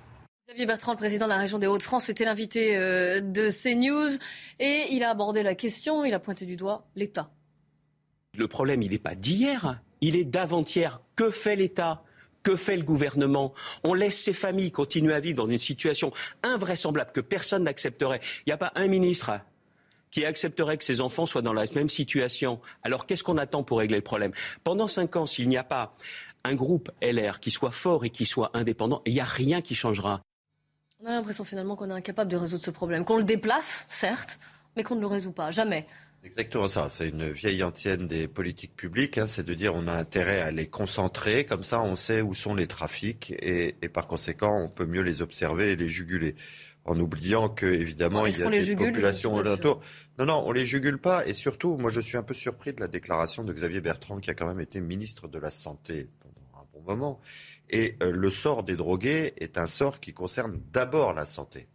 Xavier 0.48 0.66
Bertrand, 0.66 0.92
le 0.92 0.98
président 0.98 1.24
de 1.24 1.30
la 1.30 1.38
région 1.38 1.58
des 1.58 1.66
Hauts-de-France, 1.66 2.10
était 2.10 2.26
l'invité 2.26 2.76
euh, 2.76 3.20
de 3.22 3.48
CNews 3.48 4.18
et 4.58 4.86
il 4.90 5.02
a 5.02 5.10
abordé 5.10 5.42
la 5.42 5.54
question, 5.54 6.04
il 6.04 6.12
a 6.12 6.18
pointé 6.18 6.44
du 6.44 6.56
doigt 6.56 6.86
l'État. 6.94 7.30
Le 8.36 8.48
problème, 8.48 8.82
il 8.82 8.90
n'est 8.90 8.98
pas 8.98 9.14
d'hier, 9.14 9.80
il 10.02 10.16
est 10.16 10.24
d'avant-hier. 10.24 11.00
Que 11.16 11.30
fait 11.30 11.56
l'État? 11.56 12.02
Que 12.42 12.56
fait 12.56 12.76
le 12.76 12.82
gouvernement? 12.82 13.54
On 13.84 13.94
laisse 13.94 14.20
ces 14.20 14.32
familles 14.32 14.72
continuer 14.72 15.14
à 15.14 15.20
vivre 15.20 15.44
dans 15.44 15.50
une 15.50 15.58
situation 15.58 16.12
invraisemblable 16.42 17.12
que 17.12 17.20
personne 17.20 17.64
n'accepterait. 17.64 18.20
Il 18.40 18.48
n'y 18.48 18.52
a 18.52 18.58
pas 18.58 18.72
un 18.74 18.88
ministre 18.88 19.30
qui 20.12 20.24
accepterait 20.24 20.78
que 20.78 20.84
ses 20.84 21.00
enfants 21.00 21.26
soient 21.26 21.42
dans 21.42 21.52
la 21.52 21.64
même 21.74 21.88
situation. 21.88 22.60
Alors 22.84 23.06
qu'est-ce 23.06 23.24
qu'on 23.24 23.38
attend 23.38 23.64
pour 23.64 23.78
régler 23.78 23.96
le 23.96 24.02
problème? 24.02 24.30
Pendant 24.62 24.86
cinq 24.86 25.16
ans, 25.16 25.26
s'il 25.26 25.48
n'y 25.48 25.56
a 25.56 25.64
pas 25.64 25.96
un 26.44 26.54
groupe 26.54 26.92
LR 27.02 27.40
qui 27.40 27.50
soit 27.50 27.72
fort 27.72 28.04
et 28.04 28.10
qui 28.10 28.26
soit 28.26 28.50
indépendant, 28.54 29.02
il 29.06 29.14
n'y 29.14 29.20
a 29.20 29.24
rien 29.24 29.60
qui 29.60 29.74
changera. 29.74 30.22
On 31.00 31.06
a 31.06 31.12
l'impression 31.12 31.44
finalement 31.44 31.74
qu'on 31.74 31.90
est 31.90 31.94
incapable 31.94 32.30
de 32.30 32.36
résoudre 32.36 32.62
ce 32.62 32.70
problème, 32.70 33.04
qu'on 33.04 33.16
le 33.16 33.24
déplace, 33.24 33.86
certes, 33.88 34.38
mais 34.76 34.84
qu'on 34.84 34.94
ne 34.94 35.00
le 35.00 35.08
résout 35.08 35.32
pas, 35.32 35.50
jamais. 35.50 35.86
Exactement 36.24 36.68
ça. 36.68 36.88
C'est 36.88 37.08
une 37.08 37.32
vieille 37.32 37.64
antienne 37.64 38.06
des 38.06 38.28
politiques 38.28 38.76
publiques. 38.76 39.18
Hein, 39.18 39.26
c'est 39.26 39.42
de 39.44 39.54
dire 39.54 39.74
on 39.74 39.88
a 39.88 39.92
intérêt 39.92 40.40
à 40.40 40.52
les 40.52 40.68
concentrer. 40.68 41.44
Comme 41.44 41.64
ça, 41.64 41.82
on 41.82 41.96
sait 41.96 42.20
où 42.22 42.34
sont 42.34 42.54
les 42.54 42.68
trafics 42.68 43.32
et, 43.40 43.74
et 43.82 43.88
par 43.88 44.06
conséquent, 44.06 44.62
on 44.62 44.68
peut 44.68 44.86
mieux 44.86 45.02
les 45.02 45.20
observer 45.22 45.72
et 45.72 45.76
les 45.76 45.88
juguler. 45.88 46.36
En 46.84 46.98
oubliant 46.98 47.48
que, 47.48 47.66
évidemment, 47.66 48.26
il 48.26 48.38
y 48.38 48.42
a 48.42 48.50
des 48.50 48.60
jugule, 48.60 48.88
populations 48.88 49.38
alentours. 49.38 49.80
Non, 50.18 50.26
non, 50.26 50.42
on 50.44 50.52
les 50.52 50.66
jugule 50.66 50.98
pas. 50.98 51.26
Et 51.26 51.32
surtout, 51.32 51.76
moi, 51.76 51.90
je 51.90 52.00
suis 52.00 52.16
un 52.16 52.22
peu 52.22 52.34
surpris 52.34 52.72
de 52.72 52.80
la 52.80 52.88
déclaration 52.88 53.44
de 53.44 53.52
Xavier 53.52 53.80
Bertrand, 53.80 54.18
qui 54.18 54.30
a 54.30 54.34
quand 54.34 54.46
même 54.46 54.60
été 54.60 54.80
ministre 54.80 55.28
de 55.28 55.38
la 55.38 55.50
Santé 55.50 56.08
pendant 56.20 56.60
un 56.60 56.66
bon 56.72 56.82
moment. 56.82 57.20
Et 57.70 57.96
euh, 58.02 58.12
le 58.12 58.30
sort 58.30 58.62
des 58.62 58.76
drogués 58.76 59.32
est 59.38 59.56
un 59.56 59.66
sort 59.66 60.00
qui 60.00 60.12
concerne 60.12 60.60
d'abord 60.72 61.14
la 61.14 61.24
santé 61.24 61.68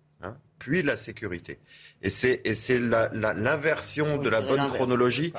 puis 0.59 0.83
la 0.83 0.97
sécurité. 0.97 1.59
Et 2.01 2.09
c'est 2.09 2.41
l'inversion 2.79 4.17
de 4.17 4.29
la 4.29 4.41
bonne 4.41 4.67
chronologie. 4.69 5.33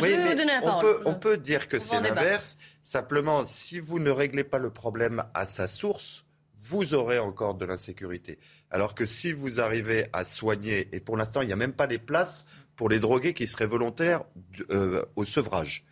Oui, 0.00 0.14
on 0.62 0.80
peut 0.80 1.00
on 1.04 1.14
peut 1.14 1.36
dire 1.36 1.68
que 1.68 1.78
c'est 1.78 2.00
l'inverse. 2.00 2.56
Simplement, 2.82 3.44
si 3.44 3.80
vous 3.80 3.98
ne 3.98 4.10
réglez 4.10 4.44
pas 4.44 4.58
le 4.58 4.70
problème 4.70 5.24
à 5.34 5.46
sa 5.46 5.66
source, 5.66 6.24
vous 6.56 6.94
aurez 6.94 7.18
encore 7.18 7.54
de 7.54 7.64
l'insécurité. 7.64 8.38
Alors 8.74 8.96
que 8.96 9.06
si 9.06 9.30
vous 9.30 9.60
arrivez 9.60 10.06
à 10.12 10.24
soigner, 10.24 10.88
et 10.90 10.98
pour 10.98 11.16
l'instant, 11.16 11.42
il 11.42 11.46
n'y 11.46 11.52
a 11.52 11.56
même 11.56 11.74
pas 11.74 11.86
les 11.86 11.98
places 11.98 12.44
pour 12.74 12.88
les 12.88 12.98
drogués 12.98 13.32
qui 13.32 13.46
seraient 13.46 13.68
volontaires 13.68 14.24
euh, 14.72 15.04
au 15.14 15.24
sevrage. 15.24 15.84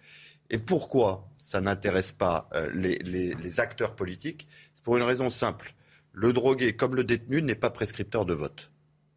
Et 0.51 0.59
pourquoi 0.59 1.29
ça 1.37 1.61
n'intéresse 1.61 2.11
pas 2.11 2.49
euh, 2.55 2.69
les, 2.75 2.99
les, 2.99 3.35
les 3.35 3.61
acteurs 3.61 3.95
politiques? 3.95 4.49
C'est 4.75 4.83
pour 4.83 4.97
une 4.97 5.05
raison 5.05 5.31
simple. 5.31 5.75
Le 6.11 6.33
drogué, 6.33 6.75
comme 6.75 6.97
le 6.97 7.05
détenu, 7.05 7.41
n'est 7.41 7.55
pas 7.55 7.71
prescripteur 7.71 8.25
de 8.25 8.35
vote. 8.35 8.73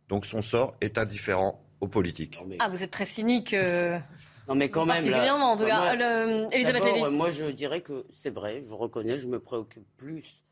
Donc 0.10 0.28
son 0.28 0.44
sort 0.44 0.76
est 0.80 1.00
indifférent 1.00 1.66
aux 1.82 1.88
politiques. 1.88 2.40
Ah, 2.60 2.70
vous 2.70 2.84
êtes 2.84 2.92
très 2.92 3.08
cynique. 3.08 3.52
Euh, 3.56 3.98
non, 4.48 4.54
mais 4.54 4.70
quand 4.70 4.86
même. 4.86 4.98
Particulièrement, 4.98 5.54
en 5.54 5.58
tout 5.58 5.66
cas. 5.66 5.96
Elisabeth 6.52 6.86
Lévy. 6.86 7.10
Moi, 7.10 7.32
je 7.32 7.46
dirais 7.46 7.82
que 7.82 8.06
c'est 8.14 8.30
vrai, 8.30 8.64
je 8.70 8.76
reconnais, 8.76 9.18
je 9.18 9.28
me 9.28 9.40
préoccupe 9.40 9.88
plus 9.98 10.45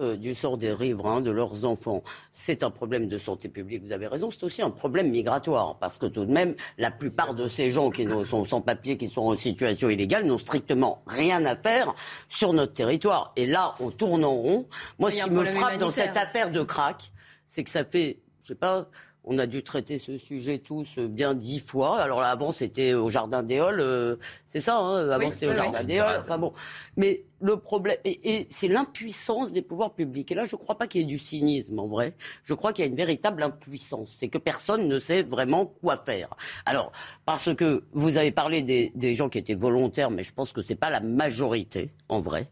euh, 0.00 0.16
du 0.16 0.34
sort 0.34 0.58
des 0.58 0.72
riverains, 0.72 1.20
de 1.20 1.30
leurs 1.30 1.64
enfants. 1.64 2.02
C'est 2.32 2.64
un 2.64 2.70
problème 2.70 3.06
de 3.06 3.16
santé 3.16 3.48
publique, 3.48 3.84
vous 3.84 3.92
avez 3.92 4.08
raison. 4.08 4.30
C'est 4.32 4.42
aussi 4.42 4.60
un 4.60 4.70
problème 4.70 5.10
migratoire, 5.10 5.78
parce 5.78 5.98
que 5.98 6.06
tout 6.06 6.24
de 6.24 6.32
même, 6.32 6.56
la 6.78 6.90
plupart 6.90 7.32
de 7.34 7.46
ces 7.46 7.70
gens 7.70 7.90
qui 7.90 8.04
sont 8.28 8.44
sans 8.44 8.60
papier, 8.60 8.96
qui 8.96 9.06
sont 9.06 9.22
en 9.22 9.36
situation 9.36 9.88
illégale, 9.88 10.24
n'ont 10.24 10.38
strictement 10.38 11.02
rien 11.06 11.44
à 11.44 11.54
faire 11.54 11.94
sur 12.28 12.52
notre 12.52 12.72
territoire. 12.72 13.32
Et 13.36 13.46
là, 13.46 13.76
on 13.78 13.90
tourne 13.90 14.24
en 14.24 14.34
rond. 14.34 14.66
Moi, 14.98 15.12
ce 15.12 15.22
qui 15.22 15.30
me 15.30 15.44
frappe 15.44 15.78
dans 15.78 15.92
cette 15.92 16.16
affaire 16.16 16.50
de 16.50 16.64
crack, 16.64 17.12
c'est 17.46 17.62
que 17.62 17.70
ça 17.70 17.84
fait 17.84 18.18
je 18.44 18.48
sais 18.48 18.54
pas, 18.54 18.88
on 19.24 19.38
a 19.38 19.46
dû 19.46 19.62
traiter 19.62 19.98
ce 19.98 20.18
sujet 20.18 20.58
tous 20.58 20.98
bien 20.98 21.34
dix 21.34 21.58
fois. 21.58 21.98
Alors 21.98 22.20
là, 22.20 22.28
avant, 22.30 22.52
c'était 22.52 22.92
au 22.92 23.08
Jardin 23.08 23.42
des 23.42 23.58
Halles, 23.58 23.80
euh, 23.80 24.16
c'est 24.44 24.60
ça, 24.60 24.76
hein 24.76 25.08
avant 25.08 25.30
c'était 25.30 25.48
au 25.48 25.54
Jardin 25.54 25.82
des 25.82 25.98
Halles. 25.98 26.20
Enfin 26.22 26.36
bon, 26.36 26.52
mais 26.98 27.24
le 27.40 27.56
problème, 27.56 27.96
et, 28.04 28.46
c'est 28.50 28.68
l'impuissance 28.68 29.52
des 29.52 29.62
pouvoirs 29.62 29.94
publics. 29.94 30.30
Et 30.30 30.34
là, 30.34 30.44
je 30.44 30.56
ne 30.56 30.60
crois 30.60 30.76
pas 30.76 30.86
qu'il 30.86 31.00
y 31.00 31.04
ait 31.04 31.06
du 31.06 31.18
cynisme, 31.18 31.78
en 31.78 31.86
vrai. 31.86 32.14
Je 32.44 32.52
crois 32.52 32.74
qu'il 32.74 32.84
y 32.84 32.88
a 32.88 32.90
une 32.90 32.96
véritable 32.96 33.42
impuissance. 33.42 34.14
C'est 34.18 34.28
que 34.28 34.38
personne 34.38 34.88
ne 34.88 35.00
sait 35.00 35.22
vraiment 35.22 35.64
quoi 35.64 35.96
faire. 35.96 36.28
Alors, 36.66 36.92
parce 37.24 37.54
que 37.54 37.84
vous 37.92 38.18
avez 38.18 38.30
parlé 38.30 38.62
des, 38.62 38.92
des 38.94 39.14
gens 39.14 39.30
qui 39.30 39.38
étaient 39.38 39.54
volontaires, 39.54 40.10
mais 40.10 40.22
je 40.22 40.34
pense 40.34 40.52
que 40.52 40.60
c'est 40.60 40.74
pas 40.74 40.90
la 40.90 41.00
majorité, 41.00 41.92
en 42.10 42.20
vrai. 42.20 42.50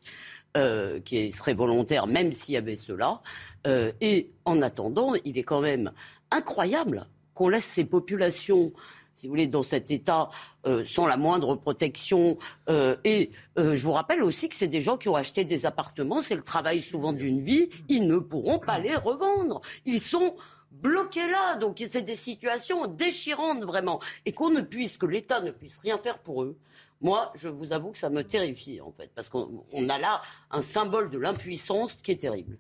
Euh, 0.55 1.01
qui 1.01 1.33
serait 1.33 1.55
volontaire, 1.55 2.07
même 2.07 2.31
s'il 2.31 2.53
y 2.53 2.59
avait 2.59 2.77
cela. 2.77 3.23
Euh, 3.67 3.91
et 4.03 4.33
en 4.45 4.61
attendant, 4.61 5.15
il 5.25 5.39
est 5.39 5.45
quand 5.45 5.63
même 5.63 5.93
incroyable 6.31 7.07
qu'on 7.33 7.49
laisse 7.49 7.65
ces 7.65 7.87
populations 7.87 8.71
si 9.15 9.27
vous 9.27 9.33
voulez, 9.33 9.47
dans 9.47 9.63
cet 9.63 9.91
état 9.91 10.29
euh, 10.67 10.85
sans 10.87 11.07
la 11.07 11.17
moindre 11.17 11.55
protection. 11.55 12.37
et 12.69 13.31
je 13.57 13.83
vous 13.83 13.93
rappelle 13.93 14.23
aussi 14.23 14.51
que 14.51 14.55
c'est 14.55 14.69
des 14.69 14.83
gens 14.83 14.99
qui 14.99 15.09
ont 15.09 15.17
acheté 15.17 15.45
des 15.45 15.65
appartements, 15.65 16.21
c'est 16.21 16.35
le 16.35 16.43
travail 16.43 16.81
souvent 16.81 17.15
d'une 17.15 17.41
vie, 17.41 17.71
ils 17.89 18.07
ne 18.07 18.19
pourront 18.19 18.59
pas 18.59 18.79
les 18.79 18.97
revendre. 18.97 19.63
Ils 19.87 20.01
sont 20.03 20.35
bloqués 20.71 21.29
là, 21.29 21.57
donc 21.57 21.83
c'est 21.89 22.03
des 22.03 22.15
situations 22.15 22.87
déchirantes 22.87 23.65
vraiment. 23.65 24.01
Et 24.27 24.33
qu'on 24.33 24.51
ne 24.51 24.61
puisse, 24.61 24.99
que 24.99 25.07
l'État 25.07 25.41
ne 25.41 25.51
puisse 25.51 25.79
rien 25.79 25.97
faire 25.97 26.19
pour 26.19 26.43
eux. 26.43 26.59
Moi, 27.03 27.33
je 27.35 27.49
vous 27.49 27.73
avoue 27.73 27.91
que 27.91 27.99
ça 27.99 28.09
me 28.09 28.23
terrifie, 28.23 28.81
en 28.81 28.93
fait, 28.93 29.11
parce 29.15 29.29
qu'on 29.29 29.89
a 29.89 29.99
là 29.99 30.23
un 30.51 30.63
symbole 30.63 31.11
de 31.11 31.19
l'impuissance 31.19 32.01
qui 32.01 32.13
est 32.13 32.21
terrible 32.21 32.59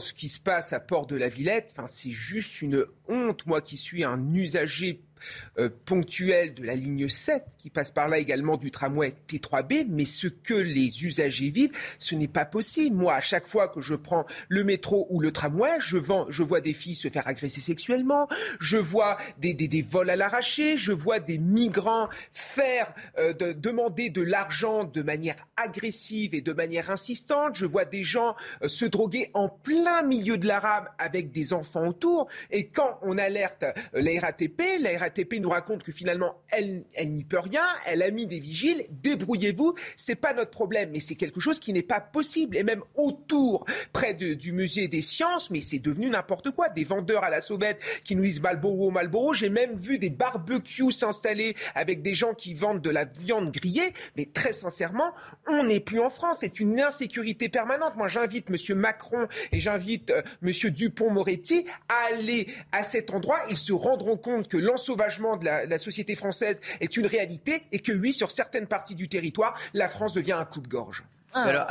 ce 0.00 0.12
qui 0.12 0.28
se 0.28 0.40
passe 0.40 0.72
à 0.72 0.80
Port 0.80 1.06
de 1.06 1.16
la 1.16 1.28
Villette, 1.28 1.74
c'est 1.86 2.10
juste 2.10 2.62
une 2.62 2.86
honte. 3.08 3.46
Moi 3.46 3.60
qui 3.60 3.76
suis 3.76 4.04
un 4.04 4.34
usager 4.34 5.04
euh, 5.58 5.68
ponctuel 5.84 6.54
de 6.54 6.64
la 6.64 6.74
ligne 6.74 7.08
7 7.08 7.44
qui 7.58 7.70
passe 7.70 7.90
par 7.90 8.08
là 8.08 8.18
également 8.18 8.56
du 8.56 8.70
tramway 8.70 9.14
T3B, 9.28 9.86
mais 9.88 10.04
ce 10.04 10.26
que 10.26 10.54
les 10.54 11.04
usagers 11.04 11.50
vivent, 11.50 11.72
ce 11.98 12.14
n'est 12.14 12.28
pas 12.28 12.44
possible. 12.44 12.96
Moi, 12.96 13.14
à 13.14 13.20
chaque 13.20 13.46
fois 13.46 13.68
que 13.68 13.80
je 13.80 13.94
prends 13.94 14.24
le 14.48 14.64
métro 14.64 15.06
ou 15.10 15.20
le 15.20 15.32
tramway, 15.32 15.78
je, 15.80 15.96
vois 16.42 16.60
des 16.60 16.72
filles 16.72 16.96
se 16.96 17.08
faire 17.08 17.26
agresser 17.26 17.60
sexuellement, 17.60 18.28
je 18.60 18.76
vois 18.76 19.18
des, 19.38 19.54
des, 19.54 19.82
vols 19.82 20.10
à 20.10 20.16
l'arraché, 20.16 20.76
je 20.76 20.92
vois 20.92 21.20
des 21.20 21.38
migrants 21.38 22.08
faire 22.32 22.92
euh, 23.18 23.32
de, 23.32 23.52
demander 23.52 24.10
de 24.10 24.22
l'argent 24.22 24.84
de 24.84 25.02
manière 25.02 25.36
agressive 25.56 26.34
et 26.34 26.40
de 26.40 26.52
manière 26.52 26.90
insistante, 26.90 27.56
je 27.56 27.66
vois 27.66 27.84
des 27.84 28.04
gens 28.04 28.34
euh, 28.62 28.68
se 28.68 28.84
droguer 28.84 29.30
en 29.34 29.48
plein 29.48 30.02
milieu 30.02 30.38
de 30.38 30.46
la 30.46 30.60
rame 30.60 30.88
avec 30.98 31.30
des 31.30 31.52
enfants 31.52 31.86
autour, 31.86 32.28
et 32.50 32.68
quand 32.68 32.98
on 33.02 33.18
alerte 33.18 33.64
la 33.92 34.20
RATP, 34.20 34.62
la 34.80 34.98
RATP 34.98 35.11
ATP 35.12 35.34
nous 35.40 35.50
raconte 35.50 35.82
que 35.82 35.92
finalement, 35.92 36.42
elle, 36.50 36.84
elle 36.94 37.12
n'y 37.12 37.24
peut 37.24 37.38
rien, 37.38 37.64
elle 37.86 38.02
a 38.02 38.10
mis 38.10 38.26
des 38.26 38.40
vigiles, 38.40 38.86
débrouillez-vous, 38.90 39.74
c'est 39.96 40.14
pas 40.14 40.34
notre 40.34 40.50
problème, 40.50 40.90
mais 40.92 41.00
c'est 41.00 41.14
quelque 41.14 41.40
chose 41.40 41.60
qui 41.60 41.72
n'est 41.72 41.82
pas 41.82 42.00
possible. 42.00 42.56
Et 42.56 42.62
même 42.62 42.82
autour, 42.94 43.64
près 43.92 44.14
du 44.14 44.52
musée 44.52 44.88
des 44.88 45.02
sciences, 45.02 45.50
mais 45.50 45.60
c'est 45.60 45.78
devenu 45.78 46.08
n'importe 46.08 46.50
quoi. 46.50 46.68
Des 46.68 46.84
vendeurs 46.84 47.24
à 47.24 47.30
la 47.30 47.40
sauvette 47.40 47.80
qui 48.04 48.16
nous 48.16 48.22
disent 48.22 48.40
Malboro, 48.40 48.90
Malboro. 48.90 49.34
J'ai 49.34 49.48
même 49.48 49.76
vu 49.76 49.98
des 49.98 50.10
barbecues 50.10 50.92
s'installer 50.92 51.54
avec 51.74 52.02
des 52.02 52.14
gens 52.14 52.34
qui 52.34 52.54
vendent 52.54 52.80
de 52.80 52.90
la 52.90 53.04
viande 53.04 53.50
grillée. 53.50 53.92
Mais 54.16 54.28
très 54.32 54.52
sincèrement, 54.52 55.12
on 55.46 55.64
n'est 55.64 55.80
plus 55.80 56.00
en 56.00 56.10
France. 56.10 56.38
C'est 56.40 56.60
une 56.60 56.80
insécurité 56.80 57.48
permanente. 57.48 57.96
Moi, 57.96 58.08
j'invite 58.08 58.48
M. 58.50 58.78
Macron 58.78 59.28
et 59.52 59.60
j'invite 59.60 60.10
euh, 60.10 60.22
M. 60.42 60.70
Dupont-Moretti 60.70 61.66
à 61.88 62.14
aller 62.14 62.46
à 62.72 62.82
cet 62.82 63.10
endroit. 63.10 63.38
Ils 63.50 63.58
se 63.58 63.72
rendront 63.72 64.16
compte 64.16 64.48
que 64.48 64.56
l'ensauvagement 64.56 65.01
de 65.08 65.44
la, 65.68 65.78
société 65.78 66.14
française 66.14 66.60
est 66.80 66.96
une 66.96 67.06
réalité 67.06 67.64
et 67.72 67.80
que 67.80 67.92
oui, 67.92 68.12
sur 68.12 68.30
certaines 68.30 68.66
parties 68.66 68.94
du 68.94 69.08
territoire, 69.08 69.58
la 69.74 69.88
France 69.88 70.12
devient 70.12 70.32
un 70.32 70.44
coupe-gorge. 70.44 71.04
Ah, 71.34 71.44
Alors, 71.44 71.66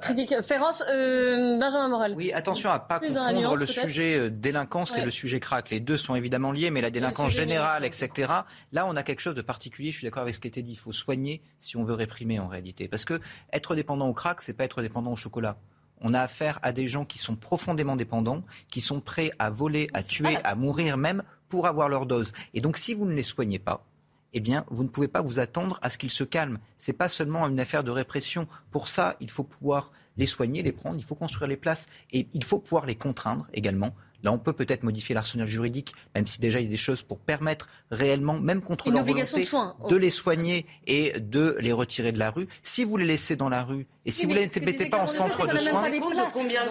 critique 0.00 0.34
féroce, 0.42 0.82
euh, 0.90 1.58
Benjamin 1.58 1.88
Morel. 1.88 2.14
Oui, 2.16 2.32
attention 2.32 2.70
à 2.70 2.78
pas 2.78 3.00
confondre 3.00 3.56
le 3.56 3.66
sujet 3.66 4.18
euh, 4.18 4.30
délinquance 4.30 4.96
et 4.96 5.04
le 5.04 5.10
sujet 5.10 5.40
crack. 5.40 5.68
Les 5.68 5.80
deux 5.80 5.98
sont 5.98 6.14
évidemment 6.14 6.52
liés, 6.52 6.70
mais 6.70 6.80
la 6.80 6.90
délinquance 6.90 7.30
générale, 7.30 7.84
etc. 7.84 8.32
Là, 8.72 8.86
on 8.86 8.96
a 8.96 9.02
quelque 9.02 9.20
chose 9.20 9.34
de 9.34 9.42
particulier. 9.42 9.92
Je 9.92 9.98
suis 9.98 10.06
d'accord 10.06 10.22
avec 10.22 10.34
ce 10.34 10.40
qui 10.40 10.46
a 10.46 10.48
été 10.48 10.62
dit. 10.62 10.72
Il 10.72 10.78
faut 10.78 10.92
soigner 10.92 11.42
si 11.58 11.76
on 11.76 11.84
veut 11.84 11.92
réprimer 11.92 12.38
en 12.38 12.48
réalité, 12.48 12.88
parce 12.88 13.04
que 13.04 13.20
être 13.52 13.74
dépendant 13.74 14.08
au 14.08 14.14
crack, 14.14 14.40
c'est 14.40 14.54
pas 14.54 14.64
être 14.64 14.80
dépendant 14.80 15.12
au 15.12 15.16
chocolat. 15.16 15.58
On 16.00 16.14
a 16.14 16.20
affaire 16.20 16.58
à 16.62 16.72
des 16.72 16.86
gens 16.86 17.04
qui 17.04 17.18
sont 17.18 17.36
profondément 17.36 17.96
dépendants, 17.96 18.42
qui 18.70 18.80
sont 18.80 19.00
prêts 19.00 19.30
à 19.38 19.50
voler, 19.50 19.88
à 19.92 20.02
tuer, 20.02 20.36
à 20.44 20.54
mourir 20.54 20.96
même 20.96 21.22
pour 21.54 21.68
avoir 21.68 21.88
leur 21.88 22.04
dose. 22.04 22.32
Et 22.52 22.60
donc, 22.60 22.76
si 22.76 22.94
vous 22.94 23.04
ne 23.04 23.14
les 23.14 23.22
soignez 23.22 23.60
pas, 23.60 23.86
eh 24.32 24.40
bien, 24.40 24.64
vous 24.72 24.82
ne 24.82 24.88
pouvez 24.88 25.06
pas 25.06 25.22
vous 25.22 25.38
attendre 25.38 25.78
à 25.82 25.88
ce 25.88 25.98
qu'ils 25.98 26.10
se 26.10 26.24
calment. 26.24 26.58
Ce 26.78 26.90
n'est 26.90 26.96
pas 26.96 27.08
seulement 27.08 27.46
une 27.46 27.60
affaire 27.60 27.84
de 27.84 27.92
répression. 27.92 28.48
Pour 28.72 28.88
ça, 28.88 29.14
il 29.20 29.30
faut 29.30 29.44
pouvoir 29.44 29.92
les 30.16 30.26
soigner, 30.26 30.64
les 30.64 30.72
prendre, 30.72 30.96
il 30.98 31.04
faut 31.04 31.14
construire 31.14 31.46
les 31.46 31.56
places 31.56 31.86
et 32.12 32.26
il 32.32 32.42
faut 32.42 32.58
pouvoir 32.58 32.86
les 32.86 32.96
contraindre 32.96 33.46
également 33.52 33.94
Là, 34.24 34.32
on 34.32 34.38
peut 34.38 34.54
peut-être 34.54 34.82
modifier 34.82 35.14
l'arsenal 35.14 35.46
juridique, 35.46 35.92
même 36.14 36.26
si 36.26 36.40
déjà 36.40 36.58
il 36.58 36.64
y 36.64 36.66
a 36.66 36.70
des 36.70 36.78
choses 36.78 37.02
pour 37.02 37.20
permettre 37.20 37.68
réellement, 37.90 38.40
même 38.40 38.62
contre 38.62 38.90
leur 38.90 39.04
volonté, 39.04 39.42
de, 39.42 39.88
de, 39.90 39.96
les 39.96 40.10
soigner 40.10 40.66
et 40.86 41.20
de 41.20 41.56
les 41.60 41.72
retirer 41.72 42.10
de 42.10 42.18
la 42.18 42.30
rue. 42.30 42.48
Si 42.62 42.84
vous 42.84 42.96
les 42.96 43.04
laissez 43.04 43.36
dans 43.36 43.50
la 43.50 43.62
rue 43.62 43.86
et 44.06 44.10
si 44.10 44.24
vous 44.24 44.32
ne 44.32 44.38
les 44.38 44.60
mettez 44.60 44.86
pas 44.86 44.98
en 44.98 45.06
centre 45.06 45.46
de 45.46 45.56
soins, 45.58 45.90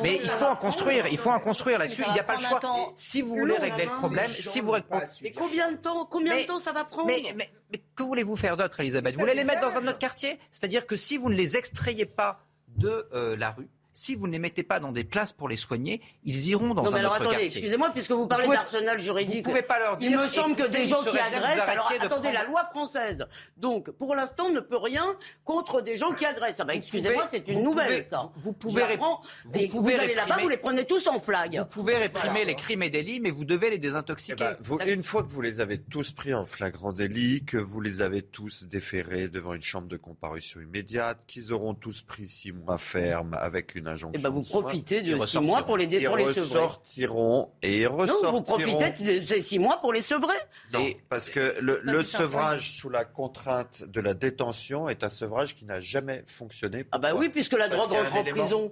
mais 0.02 0.20
il 0.24 0.30
faut 0.30 0.46
en 0.46 0.56
construire, 0.56 1.08
il 1.08 1.18
faut 1.18 1.30
en 1.30 1.40
construire 1.40 1.78
là-dessus. 1.78 2.04
Il 2.08 2.14
n'y 2.14 2.20
a 2.20 2.24
pas 2.24 2.36
le 2.36 2.42
choix. 2.42 2.60
Si 2.96 3.22
vous 3.22 3.36
voulez 3.36 3.58
régler 3.58 3.86
le 3.86 3.96
problème, 3.96 4.32
si 4.32 4.60
vous 4.60 4.74
mais 5.22 5.32
combien 5.32 5.72
de 5.72 5.78
temps, 5.78 6.06
combien 6.06 6.42
de 6.42 6.48
temps 6.48 6.60
ça 6.60 6.72
va 6.72 6.84
prendre 6.84 7.12
mais, 7.36 7.82
que 7.96 8.04
voulez-vous 8.04 8.36
faire 8.36 8.58
d'autre, 8.58 8.80
Elisabeth? 8.80 9.14
Vous 9.14 9.20
voulez 9.20 9.36
les 9.36 9.44
mettre 9.44 9.62
dans 9.62 9.78
un 9.78 9.88
autre 9.88 10.00
quartier? 10.00 10.40
C'est-à-dire 10.50 10.88
que 10.88 10.98
si 10.98 11.18
vous 11.18 11.30
ne 11.30 11.36
les 11.36 11.56
extrayez 11.56 12.06
pas 12.06 12.44
de 12.68 13.08
euh, 13.14 13.36
la 13.36 13.52
rue, 13.52 13.70
Si 13.94 14.16
vous 14.16 14.28
ne 14.28 14.32
les 14.34 14.40
mettez 14.40 14.64
pas 14.64 14.80
dans 14.80 14.92
des 14.92 15.04
places 15.04 15.34
pour 15.34 15.48
les 15.48 15.56
soigner, 15.56 16.02
ils 16.24 16.48
iront 16.50 16.74
dans 16.74 16.84
non, 16.84 16.90
mais 16.92 16.98
un 16.98 17.00
alors 17.02 17.12
autre 17.14 17.22
attendez, 17.22 17.38
quartier. 17.38 17.58
excusez-moi, 17.60 17.92
puisque 17.94 18.12
vous 18.12 18.28
parlez 18.28 18.48
d'arsenal 18.48 19.00
juridique. 19.00 19.46
Vous 19.46 19.52
pouvez 19.52 19.62
pas 19.62 19.80
leur 19.80 19.98
dire. 19.98 20.10
Il 20.12 20.18
me 20.18 20.28
semble 20.28 20.56
que 20.56 20.68
des 20.68 20.86
gens 20.86 21.04
qui 21.04 21.18
agressent. 21.18 21.60
Alors 21.70 21.92
attendez, 21.92 22.08
prendre- 22.10 22.32
la 22.34 22.44
loi 22.46 22.66
française. 22.72 23.26
Donc, 23.58 23.92
pour 23.92 24.16
l'instant, 24.16 24.50
ne 24.50 24.60
peut 24.60 24.78
rien 24.78 25.16
contre 25.46 25.82
des 25.82 25.96
gens 25.96 26.12
qui 26.14 26.26
agressent. 26.26 26.60
Ah 26.60 26.66
bah, 26.66 26.74
excusez-moi, 26.76 27.28
c'est 27.30 27.48
une 27.48 27.64
nouvelle, 27.64 27.88
pouvez- 27.88 28.04
ça. 28.04 28.32
vous 28.36 28.54
pouvez 28.54 28.84
ré- 28.84 28.98
vous 28.98 29.08
pouvez 29.46 29.68
vous 29.70 29.90
allez 30.00 30.16
là-bas, 30.16 30.36
réprimer- 30.36 30.42
vous 30.44 30.50
les 30.50 30.58
prenez 30.58 30.86
tous 30.86 31.06
en 31.08 31.20
flag. 31.20 31.58
Vous 31.60 31.66
pouvez 31.66 31.96
réprimer 31.96 32.46
les 32.46 32.56
crimes 32.56 32.84
et 32.84 32.90
délits, 32.90 33.20
mais 33.20 33.30
vous 33.32 33.46
devez 33.46 33.70
les 33.70 33.78
désintoxiquer. 33.78 34.36
Eh 34.40 34.54
ben, 34.54 34.58
vous- 34.62 34.80
une 34.80 35.04
fois 35.04 35.24
que 35.24 35.30
vous 35.30 35.42
les 35.42 35.62
avez 35.62 35.78
tous 35.80 36.12
pris 36.12 36.34
en 36.34 36.46
flagrant 36.46 36.94
délit, 36.94 37.44
que 37.46 37.58
vous 37.58 37.80
les 37.82 38.02
avez 38.02 38.22
tous 38.22 38.64
déférés 38.66 39.28
devant 39.28 39.54
une 39.54 39.62
chambre 39.62 39.88
de 39.88 39.98
comparution 39.98 40.60
immédiate, 40.62 41.20
qu'ils 41.28 41.54
auront 41.54 41.76
tous 41.76 42.02
pris 42.02 42.28
six 42.28 42.52
mois 42.52 42.78
ferme 42.78 43.36
avec 43.40 43.76
une 43.76 43.83
injonction. 43.88 44.20
Eh 44.20 44.22
ben, 44.24 44.30
vous 44.30 44.42
profitez 44.44 45.02
de 45.02 45.26
six 45.26 45.40
mois 45.40 45.64
pour 45.66 45.78
les 45.78 45.88
dé- 45.88 46.04
pour 46.06 46.18
les 46.18 46.24
Ils 46.24 46.28
ressortiront 46.42 47.52
et 47.62 47.78
ils 47.82 47.84
Non, 47.86 47.98
ressortiront. 47.98 48.32
vous 48.32 48.42
profitez 48.42 49.20
de 49.20 49.26
ces 49.26 49.42
six 49.42 49.60
mois 49.60 49.80
pour 49.80 49.94
les 49.94 50.02
sevrer. 50.02 50.36
Non, 50.74 50.86
parce 51.10 51.30
que 51.30 51.56
le, 51.60 52.04
sevrage 52.04 52.72
sous 52.74 52.90
la 52.90 53.06
contrainte 53.06 53.84
de 53.84 54.02
la 54.02 54.14
détention 54.14 54.90
est 54.90 55.04
un 55.04 55.10
sevrage 55.10 55.56
qui 55.56 55.66
n'a 55.66 55.80
jamais 55.82 56.24
fonctionné. 56.26 56.86
Ah 56.92 56.98
bah 56.98 57.14
oui, 57.16 57.30
puisque 57.30 57.54
la 57.54 57.70
drogue 57.70 57.92
rentre 57.92 58.16
en 58.16 58.22
élément- 58.22 58.42
prison. 58.44 58.72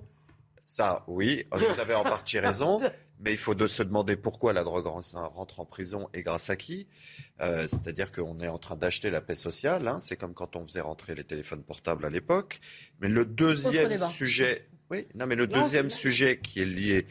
Ça, 0.66 1.04
oui, 1.08 1.46
vous 1.52 1.58
avez 1.82 1.94
en 1.96 2.04
partie 2.04 2.40
raison, 2.40 2.80
mais 3.20 3.32
il 3.32 3.38
faut 3.38 3.56
de 3.56 3.68
se 3.68 3.84
demander 3.84 4.16
pourquoi 4.16 4.54
la 4.54 4.64
drogue 4.64 4.86
ren- 4.86 5.02
rentre 5.36 5.60
en 5.60 5.66
prison 5.66 6.08
et 6.14 6.24
grâce 6.24 6.50
à 6.50 6.56
qui. 6.56 6.88
Euh, 7.42 7.68
C'est-à-dire 7.68 8.12
qu'on 8.12 8.40
est 8.40 8.48
en 8.48 8.58
train 8.60 8.76
d'acheter 8.78 9.10
la 9.10 9.20
paix 9.20 9.36
sociale, 9.36 9.88
hein, 9.88 10.00
c'est 10.00 10.16
comme 10.16 10.34
quand 10.34 10.56
on 10.56 10.64
faisait 10.64 10.80
rentrer 10.82 11.14
les 11.16 11.24
téléphones 11.26 11.64
portables 11.64 12.06
à 12.06 12.10
l'époque. 12.10 12.62
Mais 13.02 13.10
le 13.10 13.26
deuxième 13.26 14.00
sujet, 14.10 14.68
oui, 14.92 15.08
non, 15.16 15.26
mais 15.26 15.36
le 15.36 15.48
Non, 15.48 15.62
deuxième 15.62 15.90
sujet 15.90 16.38
qui 16.40 16.60
est 16.62 16.66
lié, 16.66 17.08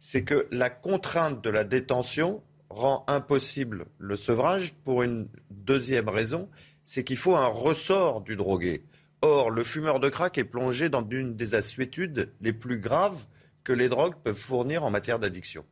c'est 0.00 0.22
que 0.24 0.46
la 0.50 0.68
contrainte 0.68 1.42
de 1.42 1.48
la 1.50 1.64
détention 1.64 2.42
rend 2.68 3.04
impossible 3.08 3.86
le 3.98 4.16
sevrage 4.16 4.74
pour 4.84 5.02
une 5.02 5.28
deuxième 5.50 6.08
raison, 6.08 6.48
c'est 6.84 7.04
qu'il 7.04 7.16
faut 7.16 7.36
un 7.36 7.46
ressort 7.46 8.20
du 8.20 8.36
drogué. 8.36 8.82
Or, 9.22 9.50
le 9.50 9.64
fumeur 9.64 10.00
de 10.00 10.08
crack 10.08 10.38
est 10.38 10.44
plongé 10.44 10.88
dans 10.88 11.06
une 11.08 11.36
des 11.36 11.54
assuétudes 11.54 12.32
les 12.40 12.52
plus 12.52 12.78
graves 12.78 13.24
que 13.64 13.72
les 13.72 13.88
drogues 13.88 14.14
peuvent 14.22 14.34
fournir 14.36 14.82
en 14.84 14.90
matière 14.90 15.18
d'addiction. 15.18 15.64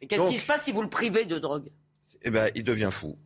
Et 0.00 0.06
qu'est-ce 0.06 0.28
qui 0.28 0.38
se 0.38 0.46
passe 0.46 0.64
si 0.64 0.72
vous 0.72 0.82
le 0.82 0.88
privez 0.88 1.24
de 1.24 1.38
drogue? 1.38 1.70
Eh 2.22 2.30
ben, 2.30 2.50
il 2.54 2.62
devient 2.64 2.90
fou. 2.92 3.16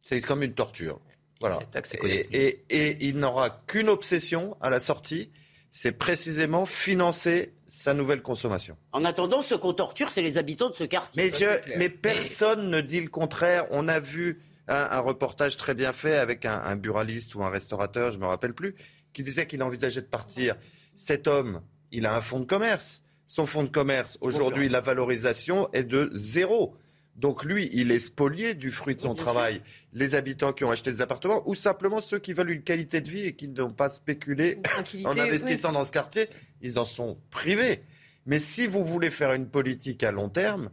C'est 0.00 0.20
comme 0.20 0.42
une 0.42 0.52
torture. 0.54 1.00
Voilà. 1.40 1.58
taxes 1.72 1.94
Et, 2.04 2.28
et- 2.32 2.62
et 2.68 3.04
il 3.08 3.18
n'aura 3.18 3.50
qu'une 3.66 3.88
obsession 3.88 4.56
à 4.60 4.68
la 4.70 4.80
sortie, 4.80 5.30
c'est 5.76 5.90
précisément 5.90 6.66
financer 6.66 7.52
sa 7.66 7.94
nouvelle 7.94 8.22
consommation. 8.22 8.76
En 8.92 9.04
attendant, 9.04 9.42
ce 9.42 9.56
qu'on 9.56 9.72
torture, 9.72 10.08
c'est 10.08 10.22
les 10.22 10.38
habitants 10.38 10.70
de 10.70 10.76
ce 10.76 10.84
quartier. 10.84 11.20
Mais, 11.24 11.36
je- 11.36 11.76
mais 11.78 11.88
personne 11.88 12.70
ne 12.70 12.80
dit 12.80 13.00
le 13.00 13.08
contraire. 13.08 13.66
On 13.72 13.88
a 13.88 13.98
vu 13.98 14.40
un, 14.68 14.76
un 14.76 15.00
reportage 15.00 15.56
très 15.56 15.74
bien 15.74 15.92
fait 15.92 16.16
avec 16.16 16.44
un, 16.44 16.60
un 16.60 16.76
buraliste 16.76 17.34
ou 17.34 17.42
un 17.42 17.50
restaurateur, 17.50 18.12
je 18.12 18.18
ne 18.18 18.22
me 18.22 18.28
rappelle 18.28 18.54
plus, 18.54 18.76
qui 19.12 19.24
disait 19.24 19.46
qu'il 19.48 19.64
envisageait 19.64 20.00
de 20.02 20.06
partir. 20.06 20.54
Cet 20.94 21.26
homme, 21.26 21.60
il 21.90 22.06
a 22.06 22.14
un 22.14 22.20
fonds 22.20 22.38
de 22.38 22.44
commerce. 22.46 23.02
Son 23.26 23.44
fonds 23.44 23.64
de 23.64 23.68
commerce, 23.68 24.16
aujourd'hui, 24.20 24.68
la 24.68 24.80
valorisation 24.80 25.68
est 25.72 25.82
de 25.82 26.08
zéro. 26.12 26.76
Donc 27.16 27.44
lui, 27.44 27.70
il 27.72 27.90
est 27.92 28.00
spolié 28.00 28.54
du 28.54 28.70
fruit 28.70 28.94
de 28.94 29.00
son 29.00 29.14
travail. 29.14 29.60
Les 29.92 30.14
habitants 30.14 30.52
qui 30.52 30.64
ont 30.64 30.70
acheté 30.70 30.90
des 30.90 31.00
appartements 31.00 31.42
ou 31.48 31.54
simplement 31.54 32.00
ceux 32.00 32.18
qui 32.18 32.32
veulent 32.32 32.50
une 32.50 32.62
qualité 32.62 33.00
de 33.00 33.08
vie 33.08 33.26
et 33.26 33.34
qui 33.34 33.48
n'ont 33.48 33.72
pas 33.72 33.88
spéculé 33.88 34.58
en 35.04 35.16
investissant 35.16 35.68
oui. 35.68 35.74
dans 35.74 35.84
ce 35.84 35.92
quartier, 35.92 36.28
ils 36.60 36.78
en 36.78 36.84
sont 36.84 37.18
privés. 37.30 37.82
Mais 38.26 38.38
si 38.38 38.66
vous 38.66 38.84
voulez 38.84 39.10
faire 39.10 39.32
une 39.32 39.48
politique 39.48 40.02
à 40.02 40.10
long 40.10 40.28
terme, 40.28 40.70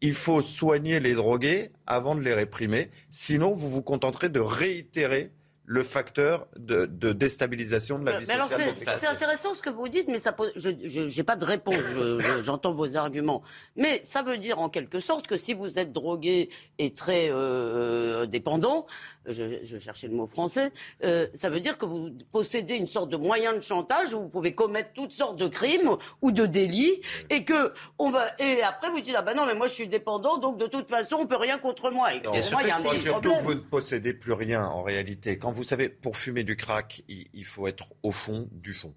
il 0.00 0.14
faut 0.14 0.42
soigner 0.42 1.00
les 1.00 1.14
drogués 1.14 1.70
avant 1.86 2.14
de 2.14 2.20
les 2.20 2.34
réprimer. 2.34 2.90
Sinon, 3.10 3.52
vous 3.52 3.68
vous 3.68 3.82
contenterez 3.82 4.28
de 4.28 4.40
réitérer 4.40 5.32
le 5.72 5.84
facteur 5.84 6.48
de, 6.56 6.84
de 6.86 7.12
déstabilisation 7.12 8.00
de 8.00 8.04
la 8.06 8.18
vie 8.18 8.24
Mais 8.26 8.34
alors, 8.34 8.50
sociale. 8.50 8.96
c'est 8.98 9.06
intéressant 9.06 9.54
ce 9.54 9.62
que 9.62 9.70
vous 9.70 9.86
dites, 9.86 10.08
mais 10.08 10.18
ça 10.18 10.32
pose, 10.32 10.50
je 10.56 10.70
n'ai 11.16 11.22
pas 11.22 11.36
de 11.36 11.44
réponse. 11.44 11.76
Je- 11.94 12.18
je- 12.18 12.42
J'entends 12.44 12.72
vos 12.72 12.96
arguments. 12.96 13.42
Mais 13.76 14.00
ça 14.02 14.22
veut 14.22 14.36
dire 14.36 14.58
en 14.58 14.68
quelque 14.68 14.98
sorte 14.98 15.28
que 15.28 15.36
si 15.36 15.54
vous 15.54 15.78
êtes 15.78 15.92
drogué 15.92 16.48
et 16.78 16.92
très 16.92 17.28
euh, 17.30 18.26
dépendant, 18.26 18.86
je, 19.26 19.60
je 19.62 19.78
cherchais 19.78 20.08
le 20.08 20.14
mot 20.14 20.26
français, 20.26 20.72
euh, 21.04 21.28
ça 21.34 21.50
veut 21.50 21.60
dire 21.60 21.78
que 21.78 21.86
vous 21.86 22.10
possédez 22.32 22.74
une 22.74 22.88
sorte 22.88 23.08
de 23.10 23.16
moyen 23.16 23.52
de 23.54 23.60
chantage 23.60 24.12
où 24.12 24.22
vous 24.22 24.28
pouvez 24.28 24.56
commettre 24.56 24.90
toutes 24.92 25.12
sortes 25.12 25.36
de 25.36 25.46
crimes 25.46 25.96
ou 26.20 26.32
de 26.32 26.46
délits 26.46 27.00
et 27.28 27.44
que 27.44 27.72
on 27.98 28.10
va 28.10 28.26
et 28.40 28.60
après 28.62 28.90
vous 28.90 29.00
dites 29.00 29.14
ah 29.16 29.22
ben 29.22 29.34
non 29.34 29.46
mais 29.46 29.54
moi 29.54 29.68
je 29.68 29.74
suis 29.74 29.86
dépendant 29.88 30.38
donc 30.38 30.58
de 30.58 30.66
toute 30.66 30.88
façon 30.88 31.16
on 31.20 31.26
peut 31.28 31.36
rien 31.36 31.58
contre 31.58 31.90
moi. 31.92 32.12
Et 32.14 32.20
Non, 32.22 32.32
moi 32.32 32.40
il 32.62 32.68
y 32.68 32.70
a 32.72 32.76
un 32.76 32.78
surtout 32.80 33.10
problème. 33.12 33.38
que 33.38 33.42
vous 33.44 33.54
ne 33.54 33.60
possédez 33.60 34.14
plus 34.14 34.32
rien 34.32 34.64
en 34.64 34.82
réalité. 34.82 35.38
Quand 35.38 35.50
vous 35.52 35.59
savez, 35.64 35.88
pour 35.88 36.16
fumer 36.16 36.44
du 36.44 36.56
crack, 36.56 37.02
il, 37.08 37.26
il 37.32 37.44
faut 37.44 37.66
être 37.66 37.92
au 38.02 38.10
fond 38.10 38.48
du 38.52 38.72
fond. 38.72 38.94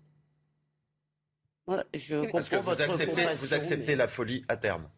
Je 1.94 2.30
Parce 2.32 2.50
que 2.50 2.58
vous 2.58 2.62
votre 2.64 2.82
acceptez, 2.82 3.06
compassion, 3.08 3.36
vous 3.38 3.54
acceptez 3.54 3.92
mais- 3.92 3.96
la 3.96 4.08
folie 4.08 4.44
à 4.50 4.58
terme. 4.58 4.90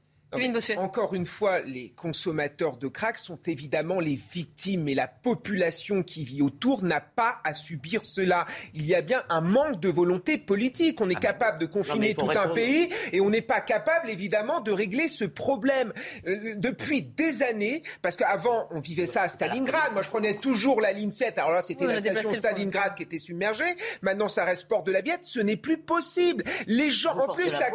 Encore 0.77 1.13
une 1.13 1.25
fois, 1.25 1.61
les 1.61 1.91
consommateurs 1.95 2.77
de 2.77 2.87
crack 2.87 3.17
sont 3.17 3.39
évidemment 3.45 3.99
les 3.99 4.15
victimes, 4.15 4.83
mais 4.83 4.93
la 4.93 5.07
population 5.07 6.03
qui 6.03 6.23
vit 6.23 6.41
autour 6.41 6.83
n'a 6.83 6.99
pas 6.99 7.39
à 7.43 7.53
subir 7.53 8.03
cela. 8.03 8.45
Il 8.73 8.85
y 8.85 8.95
a 8.95 9.01
bien 9.01 9.23
un 9.29 9.41
manque 9.41 9.79
de 9.79 9.89
volonté 9.89 10.37
politique. 10.37 10.99
On 10.99 11.09
est 11.09 11.19
capable 11.19 11.59
de 11.59 11.65
Ah, 11.65 11.77
Non, 11.77 11.81
mais 11.99 12.13
confiner 12.13 12.15
tout 12.15 12.29
un 12.37 12.49
pays 12.49 12.89
et 13.13 13.21
on 13.21 13.29
n'est 13.29 13.41
pas 13.41 13.61
capable, 13.61 14.09
évidemment, 14.09 14.59
de 14.61 14.71
régler 14.71 15.07
ce 15.07 15.25
problème. 15.25 15.93
Euh, 16.27 16.53
depuis 16.55 17.01
des 17.01 17.43
années, 17.43 17.83
parce 18.01 18.15
qu'avant, 18.17 18.67
on 18.71 18.79
vivait 18.79 19.07
ça 19.07 19.23
à 19.23 19.29
Stalingrad. 19.29 19.93
Moi, 19.93 20.03
je 20.03 20.09
prenais 20.09 20.37
toujours 20.37 20.81
la 20.81 20.91
ligne 20.91 21.11
7. 21.11 21.37
Alors 21.37 21.51
là, 21.51 21.61
c'était 21.61 21.85
Oui, 21.85 21.93
la 21.93 21.99
station. 21.99 22.33
Stalingrad 22.33 22.95
qui 22.95 23.03
était 23.03 23.19
submergée. 23.19 23.75
Maintenant, 24.01 24.27
ça 24.27 24.43
reste 24.43 24.67
port 24.67 24.83
de 24.83 24.91
la 24.91 25.01
Viette. 25.01 25.21
Ce 25.23 25.39
n'est 25.39 25.57
plus 25.57 25.77
possible. 25.77 26.43
Les 26.67 26.91
gens, 26.91 27.15
Vous 27.15 27.21
en 27.21 27.33
plus, 27.33 27.49
ça... 27.49 27.67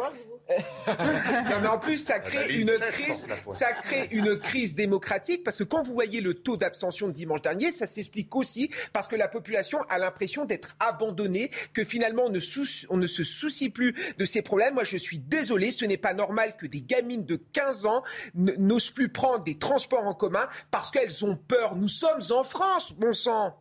non 0.87 1.59
mais 1.61 1.67
en 1.67 1.79
plus 1.79 1.97
ça 1.97 2.19
crée 2.19 2.55
une 2.55 2.69
7 2.69 2.79
crise, 2.91 3.25
ça 3.51 3.73
crée 3.73 4.07
une 4.11 4.37
crise 4.37 4.75
démocratique 4.75 5.43
parce 5.43 5.57
que 5.57 5.63
quand 5.63 5.83
vous 5.83 5.93
voyez 5.93 6.21
le 6.21 6.33
taux 6.33 6.57
d'abstention 6.57 7.07
de 7.07 7.13
dimanche 7.13 7.41
dernier, 7.41 7.71
ça 7.71 7.87
s'explique 7.87 8.35
aussi 8.35 8.69
parce 8.93 9.07
que 9.07 9.15
la 9.15 9.27
population 9.27 9.79
a 9.89 9.97
l'impression 9.97 10.45
d'être 10.45 10.75
abandonnée, 10.79 11.51
que 11.73 11.83
finalement 11.83 12.23
on 12.25 12.29
ne, 12.29 12.39
on 12.89 12.97
ne 12.97 13.07
se 13.07 13.23
soucie 13.23 13.69
plus 13.69 13.93
de 14.17 14.25
ces 14.25 14.41
problèmes. 14.41 14.73
Moi 14.73 14.83
je 14.83 14.97
suis 14.97 15.19
désolé, 15.19 15.71
ce 15.71 15.85
n'est 15.85 15.97
pas 15.97 16.13
normal 16.13 16.55
que 16.55 16.65
des 16.65 16.81
gamines 16.81 17.25
de 17.25 17.35
15 17.35 17.85
ans 17.85 18.03
n'osent 18.35 18.91
plus 18.91 19.09
prendre 19.09 19.43
des 19.43 19.57
transports 19.57 20.05
en 20.05 20.13
commun 20.13 20.47
parce 20.71 20.91
qu'elles 20.91 21.25
ont 21.25 21.35
peur. 21.35 21.75
Nous 21.75 21.87
sommes 21.87 22.21
en 22.31 22.43
France, 22.43 22.93
bon 22.93 23.13
sang. 23.13 23.57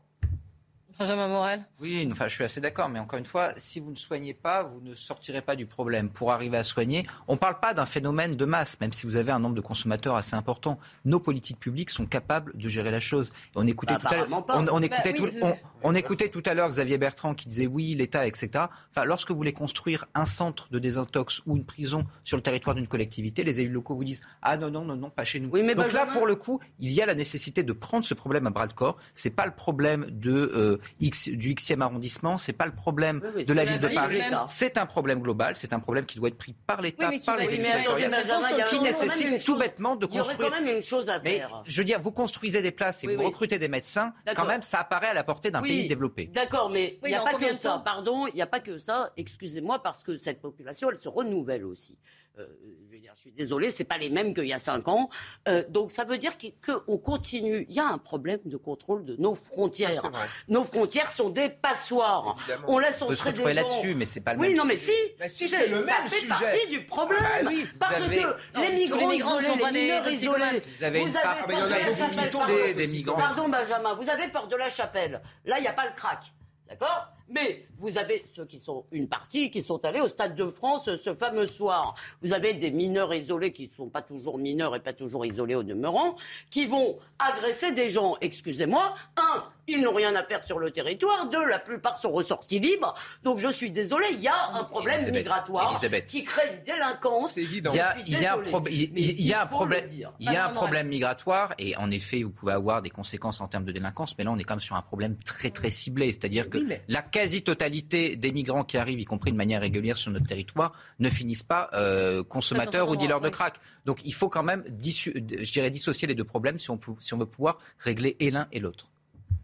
Benjamin 1.00 1.28
Morel. 1.28 1.64
Oui, 1.80 2.06
enfin, 2.12 2.26
je 2.28 2.34
suis 2.34 2.44
assez 2.44 2.60
d'accord, 2.60 2.90
mais 2.90 2.98
encore 2.98 3.18
une 3.18 3.24
fois, 3.24 3.54
si 3.56 3.80
vous 3.80 3.90
ne 3.90 3.96
soignez 3.96 4.34
pas, 4.34 4.62
vous 4.62 4.82
ne 4.82 4.92
sortirez 4.94 5.40
pas 5.40 5.56
du 5.56 5.64
problème. 5.64 6.10
Pour 6.10 6.30
arriver 6.30 6.58
à 6.58 6.62
soigner, 6.62 7.06
on 7.26 7.32
ne 7.32 7.38
parle 7.38 7.58
pas 7.58 7.72
d'un 7.72 7.86
phénomène 7.86 8.36
de 8.36 8.44
masse, 8.44 8.78
même 8.82 8.92
si 8.92 9.06
vous 9.06 9.16
avez 9.16 9.32
un 9.32 9.38
nombre 9.38 9.54
de 9.54 9.62
consommateurs 9.62 10.14
assez 10.16 10.36
important. 10.36 10.78
Nos 11.06 11.18
politiques 11.18 11.58
publiques 11.58 11.88
sont 11.88 12.04
capables 12.04 12.54
de 12.54 12.68
gérer 12.68 12.90
la 12.90 13.00
chose. 13.00 13.30
On 13.56 13.66
écoutait 13.66 13.94
Bah, 13.94 14.00
tout 14.00 14.08
à 14.08 14.16
l'heure, 14.18 14.28
on, 14.50 14.68
on 14.68 14.78
Bah 14.80 14.84
écoutait 14.84 15.18
oui, 15.18 15.30
tout, 15.30 15.38
on, 15.40 15.56
on 15.84 15.94
écoutait 15.94 16.28
tout 16.28 16.42
à 16.44 16.52
l'heure 16.52 16.68
Xavier 16.68 16.98
Bertrand 16.98 17.32
qui 17.34 17.48
disait 17.48 17.66
oui, 17.66 17.94
l'État, 17.94 18.26
etc. 18.26 18.66
Enfin, 18.90 19.06
lorsque 19.06 19.30
vous 19.30 19.38
voulez 19.38 19.54
construire 19.54 20.04
un 20.14 20.26
centre 20.26 20.68
de 20.70 20.78
désintox 20.78 21.40
ou 21.46 21.56
une 21.56 21.64
prison 21.64 22.04
sur 22.24 22.36
le 22.36 22.42
territoire 22.42 22.74
d'une 22.76 22.86
collectivité, 22.88 23.42
les 23.42 23.62
élus 23.62 23.72
locaux 23.72 23.94
vous 23.94 24.04
disent 24.04 24.20
ah 24.42 24.58
non 24.58 24.70
non 24.70 24.84
non 24.84 24.96
non 24.96 25.08
pas 25.08 25.24
chez 25.24 25.40
nous. 25.40 25.48
Oui, 25.50 25.62
mais 25.62 25.74
Donc 25.74 25.94
là, 25.94 26.04
pour 26.04 26.26
le 26.26 26.34
coup, 26.36 26.60
il 26.78 26.90
y 26.92 27.00
a 27.00 27.06
la 27.06 27.14
nécessité 27.14 27.62
de 27.62 27.72
prendre 27.72 28.04
ce 28.04 28.12
problème 28.12 28.46
à 28.46 28.50
bras 28.50 28.66
le 28.66 28.72
corps. 28.74 28.98
C'est 29.14 29.30
pas 29.30 29.46
le 29.46 29.52
problème 29.52 30.06
de 30.10 30.30
euh, 30.54 30.78
X, 30.98 31.28
du 31.28 31.54
Xème 31.54 31.82
arrondissement, 31.82 32.38
c'est 32.38 32.52
pas 32.52 32.66
le 32.66 32.74
problème 32.74 33.20
Oui, 33.24 33.30
oui, 33.36 33.44
de 33.44 33.52
la 33.52 33.64
ville 33.64 33.80
de 33.80 33.88
Paris. 33.88 34.20
C'est 34.48 34.78
un 34.78 34.86
problème 34.86 35.20
global, 35.20 35.56
c'est 35.56 35.72
un 35.72 35.80
problème 35.80 36.06
qui 36.06 36.18
doit 36.18 36.28
être 36.28 36.38
pris 36.38 36.54
par 36.66 36.80
l'État, 36.80 37.10
par 37.24 37.36
les 37.36 37.46
a 37.66 38.64
qui 38.64 38.80
nécessite 38.80 39.44
tout 39.44 39.56
bêtement 39.56 39.96
de 39.96 40.06
Il 40.10 40.14
y 40.16 40.20
aurait 40.20 40.28
construire. 40.28 40.50
quand 40.50 40.60
même 40.62 40.76
une 40.76 40.82
chose 40.82 41.08
à 41.08 41.18
Mais 41.20 41.36
faire. 41.38 41.62
je 41.64 41.80
veux 41.80 41.84
dire, 41.84 42.00
vous 42.00 42.12
construisez 42.12 42.62
des 42.62 42.70
places 42.70 43.04
et 43.04 43.06
Oui, 43.06 43.14
vous 43.14 43.20
oui. 43.20 43.26
recrutez 43.26 43.58
des 43.58 43.68
médecins, 43.68 44.12
quand 44.16 44.32
D'accord. 44.32 44.46
même, 44.46 44.62
ça 44.62 44.80
apparaît 44.80 45.08
à 45.08 45.14
la 45.14 45.24
portée 45.24 45.50
d'un 45.50 45.62
Oui, 45.62 45.68
pays 45.68 45.88
développé. 45.88 46.26
D'accord, 46.26 46.70
mais 46.70 46.98
il 47.02 47.04
Oui, 47.04 47.10
n'y 47.10 47.16
a 47.16 47.22
pas 47.22 47.34
que 47.34 47.54
ça. 47.54 47.82
Pardon, 47.84 48.26
il 48.26 48.34
n'y 48.34 48.42
a 48.42 48.46
pas 48.46 48.60
que 48.60 48.78
ça. 48.78 49.10
Excusez-moi, 49.16 49.82
parce 49.82 50.02
que 50.02 50.16
cette 50.16 50.40
population, 50.40 50.90
elle 50.90 50.96
se 50.96 51.08
renouvelle 51.08 51.64
aussi. 51.64 51.96
Euh, 52.38 52.46
je 52.88 52.94
veux 52.94 53.00
dire, 53.00 53.12
je 53.16 53.20
suis 53.22 53.32
désolée, 53.32 53.70
c'est 53.70 53.84
pas 53.84 53.98
les 53.98 54.08
mêmes 54.08 54.32
qu'il 54.34 54.46
y 54.46 54.52
a 54.52 54.58
cinq 54.58 54.86
ans. 54.88 55.08
Euh, 55.48 55.64
donc 55.68 55.90
ça 55.90 56.04
veut 56.04 56.16
dire 56.16 56.32
qu'on 56.64 56.96
continue. 56.96 57.66
Il 57.68 57.74
y 57.74 57.80
a 57.80 57.86
un 57.86 57.98
problème 57.98 58.38
de 58.44 58.56
contrôle 58.56 59.04
de 59.04 59.16
nos 59.16 59.34
frontières. 59.34 60.02
Ah, 60.14 60.18
nos 60.48 60.62
frontières 60.64 61.10
sont 61.10 61.28
des 61.28 61.48
passoires. 61.48 62.36
Évidemment. 62.38 62.64
On 62.68 62.78
laisse 62.78 62.98
se 62.98 63.04
entrer 63.04 63.14
des 63.16 63.30
retrouver 63.30 63.54
là-dessus, 63.54 63.94
mais 63.94 64.04
c'est 64.04 64.20
pas 64.20 64.34
le 64.34 64.40
Oui, 64.40 64.48
même 64.48 64.56
non, 64.58 64.64
mais 64.64 64.76
si. 64.76 64.92
Bah 65.18 65.28
si, 65.28 65.48
c'est 65.48 65.66
le 65.66 65.84
ça 65.86 65.98
même 65.98 66.08
fait 66.08 66.16
sujet. 66.16 66.28
partie 66.28 66.66
du 66.68 66.84
problème. 66.84 67.18
Ah 67.22 67.42
bah 67.42 67.50
oui, 67.52 67.66
parce 67.78 67.96
avez- 67.96 68.16
que 68.18 68.22
Non, 68.22 68.62
les 68.62 68.72
migrants 68.72 68.98
les 69.00 69.06
migrants 69.06 69.40
isolés, 69.40 69.46
sont 69.46 69.58
pas 69.58 69.70
les 69.72 69.80
des 69.80 69.86
mineurs 69.86 70.08
isolés, 70.08 70.62
Vous 70.78 70.84
avez 70.84 71.00
une 71.00 71.12
part- 71.12 71.36
mais 71.48 71.54
il 71.54 71.58
y 71.58 71.62
en 71.62 71.64
a 71.64 71.68
peur 71.68 71.78
de 71.78 71.84
la 71.84 71.90
beaucoup 71.90 72.10
qui 72.10 72.14
chapelle, 72.16 72.30
tombent. 72.30 72.40
pardon. 72.46 72.54
Des- 72.64 72.74
des 72.74 72.86
migrants. 72.86 73.16
Pardon, 73.18 73.48
Benjamin, 73.48 73.94
vous 73.94 74.08
avez 74.08 74.28
peur 74.28 74.46
de 74.48 74.56
la 74.56 74.70
chapelle. 74.70 75.20
Là, 75.44 75.58
il 75.58 75.62
n'y 75.62 75.68
a 75.68 75.72
pas 75.72 75.86
le 75.86 75.92
crack. 75.94 76.22
D'accord? 76.68 77.08
Mais 77.30 77.66
vous 77.78 77.96
avez 77.96 78.24
ceux 78.34 78.44
qui 78.44 78.58
sont 78.58 78.84
une 78.92 79.08
partie 79.08 79.50
qui 79.50 79.62
sont 79.62 79.84
allés 79.84 80.00
au 80.00 80.08
Stade 80.08 80.34
de 80.34 80.48
France 80.48 80.90
ce 80.96 81.14
fameux 81.14 81.46
soir. 81.46 81.94
Vous 82.22 82.32
avez 82.32 82.52
des 82.52 82.70
mineurs 82.70 83.14
isolés 83.14 83.52
qui 83.52 83.68
ne 83.68 83.72
sont 83.72 83.88
pas 83.88 84.02
toujours 84.02 84.36
mineurs 84.38 84.74
et 84.76 84.80
pas 84.80 84.92
toujours 84.92 85.24
isolés 85.24 85.54
au 85.54 85.62
demeurant, 85.62 86.16
qui 86.50 86.66
vont 86.66 86.98
agresser 87.18 87.72
des 87.72 87.88
gens. 87.88 88.16
Excusez-moi. 88.20 88.94
Un, 89.16 89.44
ils 89.68 89.80
n'ont 89.80 89.94
rien 89.94 90.14
à 90.16 90.24
faire 90.24 90.42
sur 90.42 90.58
le 90.58 90.70
territoire. 90.70 91.28
Deux, 91.28 91.44
la 91.46 91.58
plupart 91.58 91.98
sont 91.98 92.10
ressortis 92.10 92.58
libres. 92.58 92.94
Donc 93.22 93.38
je 93.38 93.48
suis 93.48 93.70
désolé, 93.70 94.06
il 94.12 94.20
y 94.20 94.28
a 94.28 94.50
un 94.52 94.64
problème 94.64 94.96
Elisabeth, 94.96 95.18
migratoire 95.20 95.70
Elisabeth. 95.72 96.06
qui 96.06 96.24
crée 96.24 96.56
une 96.56 96.64
délinquance. 96.64 97.36
Il 97.36 97.52
y 97.52 97.80
a, 97.80 97.96
il 98.06 98.20
y 98.20 98.26
a 98.26 98.34
un, 98.34 98.42
y 98.68 99.32
a 99.32 99.46
problème, 99.46 99.88
il 100.18 100.32
y 100.32 100.36
a 100.36 100.46
un 100.46 100.50
problème 100.50 100.88
migratoire 100.88 101.54
et 101.58 101.76
en 101.76 101.90
effet, 101.90 102.22
vous 102.22 102.30
pouvez 102.30 102.52
avoir 102.52 102.82
des 102.82 102.90
conséquences 102.90 103.40
en 103.40 103.48
termes 103.48 103.64
de 103.64 103.72
délinquance, 103.72 104.16
mais 104.18 104.24
là, 104.24 104.32
on 104.32 104.38
est 104.38 104.44
quand 104.44 104.54
même 104.54 104.60
sur 104.60 104.76
un 104.76 104.82
problème 104.82 105.16
très 105.16 105.50
très 105.50 105.70
ciblé, 105.70 106.12
c'est-à-dire 106.12 106.50
que 106.50 106.58
la 106.88 107.02
quasi-totalité 107.20 108.16
des 108.16 108.32
migrants 108.32 108.64
qui 108.64 108.76
arrivent, 108.76 109.00
y 109.00 109.04
compris 109.04 109.30
de 109.32 109.36
manière 109.36 109.60
régulière 109.60 109.96
sur 109.96 110.10
notre 110.10 110.26
territoire, 110.26 110.72
ne 110.98 111.08
finissent 111.10 111.42
pas 111.42 111.70
euh, 111.74 112.22
consommateurs 112.24 112.88
ou 112.88 112.96
dealers 112.96 113.20
de 113.20 113.28
crack. 113.28 113.56
Donc, 113.84 113.98
il 114.04 114.14
faut 114.14 114.28
quand 114.28 114.42
même, 114.42 114.64
je 114.82 115.52
dirais, 115.52 115.70
dissocier 115.70 116.08
les 116.08 116.14
deux 116.14 116.24
problèmes 116.24 116.58
si 116.58 116.70
on, 116.70 116.78
pou- 116.78 116.96
si 117.00 117.12
on 117.14 117.18
veut 117.18 117.26
pouvoir 117.26 117.58
régler 117.78 118.16
et 118.20 118.30
l'un 118.30 118.48
et 118.52 118.60
l'autre. 118.60 118.86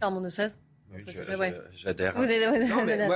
Armand 0.01 0.21
de 0.21 0.29
16 0.29 0.59
J'adhère. 1.75 2.17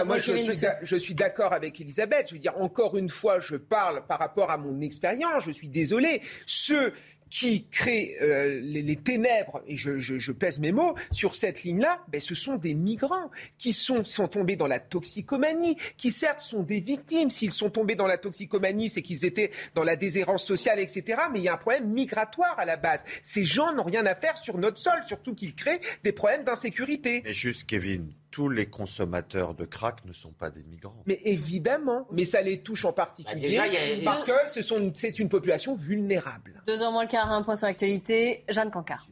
Moi, 0.04 0.18
je, 0.20 0.32
suis, 0.36 0.60
d'a- 0.60 0.78
je 0.82 0.96
suis 0.96 1.14
d'accord 1.14 1.52
avec 1.54 1.80
Elisabeth. 1.80 2.28
Je 2.28 2.34
veux 2.34 2.40
dire, 2.40 2.52
encore 2.60 2.96
une 2.98 3.08
fois, 3.08 3.40
je 3.40 3.56
parle 3.56 4.04
par 4.06 4.18
rapport 4.18 4.50
à 4.50 4.58
mon 4.58 4.80
expérience. 4.82 5.44
Je 5.46 5.50
suis 5.52 5.68
désolé. 5.68 6.20
Ceux 6.46 6.92
qui 7.30 7.64
créent 7.70 8.16
euh, 8.20 8.60
les, 8.60 8.82
les 8.82 8.96
ténèbres, 8.96 9.62
et 9.66 9.76
je, 9.76 9.98
je- 9.98 10.18
je 10.18 10.32
pèse 10.32 10.58
mes 10.58 10.72
mots, 10.72 10.94
sur 11.12 11.34
cette 11.36 11.62
ligne-là, 11.62 12.04
ben, 12.08 12.20
ce 12.20 12.34
sont 12.34 12.56
des 12.56 12.74
migrants 12.74 13.30
qui 13.56 13.72
sont, 13.72 14.04
sont 14.04 14.26
tombés 14.28 14.56
dans 14.56 14.66
la 14.66 14.80
toxicomanie, 14.80 15.76
qui 15.96 16.10
certes 16.10 16.40
sont 16.40 16.62
des 16.62 16.80
victimes. 16.80 17.30
S'ils 17.30 17.52
sont 17.52 17.70
tombés 17.70 17.94
dans 17.94 18.06
la 18.08 18.18
toxicomanie, 18.18 18.88
c'est 18.88 19.02
qu'ils 19.02 19.24
étaient 19.24 19.50
dans 19.74 19.84
la 19.84 19.96
déshérence 19.96 20.44
sociale, 20.44 20.80
etc. 20.80 21.22
Mais 21.32 21.38
il 21.38 21.44
y 21.44 21.48
a 21.48 21.54
un 21.54 21.56
problème 21.56 21.88
migratoire 21.88 22.58
à 22.58 22.64
la 22.64 22.76
base. 22.76 23.04
Ces 23.22 23.44
gens 23.44 23.72
n'ont 23.74 23.84
rien 23.84 24.04
à 24.06 24.14
faire 24.14 24.36
sur 24.36 24.58
notre 24.58 24.78
sol, 24.78 24.98
surtout 25.06 25.34
qu'ils 25.34 25.54
créent 25.54 25.80
des 26.02 26.12
problèmes 26.12 26.42
d'insécurité. 26.44 27.22
Mais 27.24 27.32
juste, 27.32 27.64
Kevin, 27.66 28.12
tous 28.30 28.48
les 28.48 28.66
consommateurs 28.66 29.54
de 29.54 29.64
crack 29.64 30.04
ne 30.04 30.12
sont 30.12 30.30
pas 30.32 30.50
des 30.50 30.62
migrants. 30.64 31.02
Mais 31.06 31.20
évidemment, 31.24 32.06
mais 32.12 32.24
ça 32.24 32.40
les 32.40 32.60
touche 32.62 32.84
en 32.84 32.92
particulier 32.92 33.40
déjà, 33.40 33.64
a- 33.64 34.04
parce 34.04 34.24
que 34.24 34.32
ce 34.46 34.62
c'est 34.94 35.18
une 35.18 35.28
population 35.28 35.74
vulnérable. 35.74 36.62
Deux 36.66 36.80
heures 36.82 36.92
moins 36.92 37.02
le 37.02 37.08
quart, 37.08 37.30
un 37.32 37.42
point 37.42 37.56
sur 37.56 37.66
l'actualité. 37.66 38.44
Jeanne 38.48 38.70
Cancard. 38.70 39.06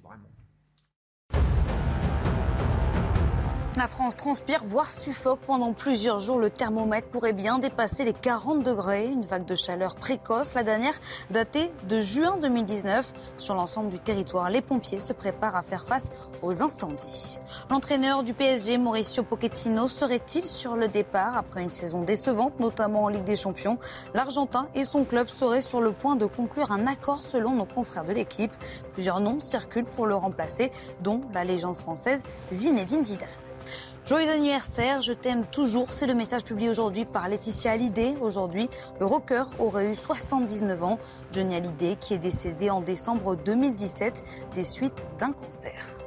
La 3.78 3.86
France 3.86 4.16
transpire, 4.16 4.64
voire 4.64 4.90
suffoque 4.90 5.38
pendant 5.46 5.72
plusieurs 5.72 6.18
jours. 6.18 6.40
Le 6.40 6.50
thermomètre 6.50 7.06
pourrait 7.10 7.32
bien 7.32 7.60
dépasser 7.60 8.04
les 8.04 8.12
40 8.12 8.64
degrés. 8.64 9.06
Une 9.06 9.22
vague 9.22 9.44
de 9.44 9.54
chaleur 9.54 9.94
précoce, 9.94 10.54
la 10.54 10.64
dernière 10.64 10.94
datée 11.30 11.70
de 11.88 12.00
juin 12.00 12.38
2019. 12.42 13.12
Sur 13.36 13.54
l'ensemble 13.54 13.90
du 13.90 14.00
territoire, 14.00 14.50
les 14.50 14.62
pompiers 14.62 14.98
se 14.98 15.12
préparent 15.12 15.54
à 15.54 15.62
faire 15.62 15.86
face 15.86 16.10
aux 16.42 16.60
incendies. 16.60 17.38
L'entraîneur 17.70 18.24
du 18.24 18.34
PSG, 18.34 18.78
Mauricio 18.78 19.22
Pochettino, 19.22 19.86
serait-il 19.86 20.44
sur 20.44 20.74
le 20.74 20.88
départ 20.88 21.36
après 21.36 21.62
une 21.62 21.70
saison 21.70 22.02
décevante, 22.02 22.58
notamment 22.58 23.04
en 23.04 23.08
Ligue 23.08 23.22
des 23.22 23.36
Champions? 23.36 23.78
L'Argentin 24.12 24.66
et 24.74 24.82
son 24.82 25.04
club 25.04 25.28
seraient 25.28 25.62
sur 25.62 25.80
le 25.80 25.92
point 25.92 26.16
de 26.16 26.26
conclure 26.26 26.72
un 26.72 26.88
accord 26.88 27.22
selon 27.22 27.52
nos 27.52 27.64
confrères 27.64 28.04
de 28.04 28.12
l'équipe. 28.12 28.52
Plusieurs 28.94 29.20
noms 29.20 29.38
circulent 29.38 29.84
pour 29.84 30.06
le 30.06 30.16
remplacer, 30.16 30.72
dont 31.00 31.20
la 31.32 31.44
légende 31.44 31.76
française 31.76 32.24
Zinedine 32.52 33.04
Zidane. 33.04 33.28
Joyeux 34.08 34.30
anniversaire, 34.30 35.02
je 35.02 35.12
t'aime 35.12 35.44
toujours. 35.44 35.92
C'est 35.92 36.06
le 36.06 36.14
message 36.14 36.42
publié 36.42 36.70
aujourd'hui 36.70 37.04
par 37.04 37.28
Laetitia 37.28 37.72
Hallyday. 37.72 38.14
Aujourd'hui, 38.22 38.70
le 39.00 39.04
rocker 39.04 39.44
aurait 39.58 39.90
eu 39.90 39.94
79 39.94 40.82
ans. 40.82 40.98
Johnny 41.30 41.54
Hallyday 41.54 41.96
qui 42.00 42.14
est 42.14 42.18
décédé 42.18 42.70
en 42.70 42.80
décembre 42.80 43.36
2017 43.36 44.24
des 44.54 44.64
suites 44.64 45.04
d'un 45.18 45.32
cancer. 45.32 45.97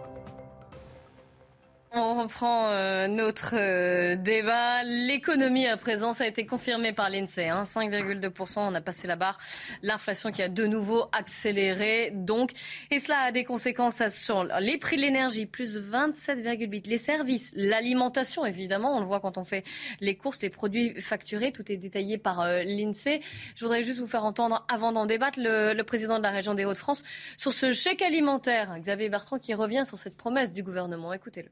On 1.93 2.21
reprend 2.21 2.69
euh, 2.69 3.09
notre 3.09 3.53
euh, 3.57 4.15
débat. 4.15 4.81
L'économie 4.85 5.67
à 5.67 5.75
présent, 5.75 6.13
ça 6.13 6.23
a 6.23 6.27
été 6.27 6.45
confirmé 6.45 6.93
par 6.93 7.09
l'INSEE. 7.09 7.49
Hein, 7.49 7.65
5,2%, 7.65 8.59
on 8.59 8.73
a 8.73 8.79
passé 8.79 9.09
la 9.09 9.17
barre. 9.17 9.37
L'inflation 9.81 10.31
qui 10.31 10.41
a 10.41 10.47
de 10.47 10.65
nouveau 10.65 11.09
accéléré. 11.11 12.11
Donc, 12.13 12.51
et 12.91 13.01
cela 13.01 13.17
a 13.23 13.31
des 13.33 13.43
conséquences 13.43 14.01
sur 14.07 14.45
les 14.61 14.77
prix 14.77 14.95
de 14.95 15.01
l'énergie, 15.01 15.45
plus 15.45 15.77
27,8%. 15.77 16.87
Les 16.87 16.97
services, 16.97 17.51
l'alimentation, 17.57 18.45
évidemment, 18.45 18.95
on 18.95 19.01
le 19.01 19.05
voit 19.05 19.19
quand 19.19 19.37
on 19.37 19.43
fait 19.43 19.65
les 19.99 20.15
courses, 20.15 20.41
les 20.43 20.49
produits 20.49 20.93
facturés, 21.01 21.51
tout 21.51 21.69
est 21.69 21.77
détaillé 21.77 22.17
par 22.17 22.39
euh, 22.39 22.63
l'INSEE. 22.63 23.19
Je 23.53 23.65
voudrais 23.65 23.83
juste 23.83 23.99
vous 23.99 24.07
faire 24.07 24.23
entendre, 24.23 24.65
avant 24.73 24.93
d'en 24.93 25.05
débattre, 25.05 25.39
le, 25.41 25.73
le 25.73 25.83
président 25.83 26.19
de 26.19 26.23
la 26.23 26.31
région 26.31 26.53
des 26.53 26.63
Hauts-de-France 26.63 27.03
sur 27.35 27.51
ce 27.51 27.73
chèque 27.73 28.01
alimentaire. 28.01 28.79
Xavier 28.79 29.09
Bertrand 29.09 29.39
qui 29.39 29.53
revient 29.53 29.83
sur 29.85 29.97
cette 29.97 30.15
promesse 30.15 30.53
du 30.53 30.63
gouvernement. 30.63 31.11
Écoutez-le. 31.11 31.49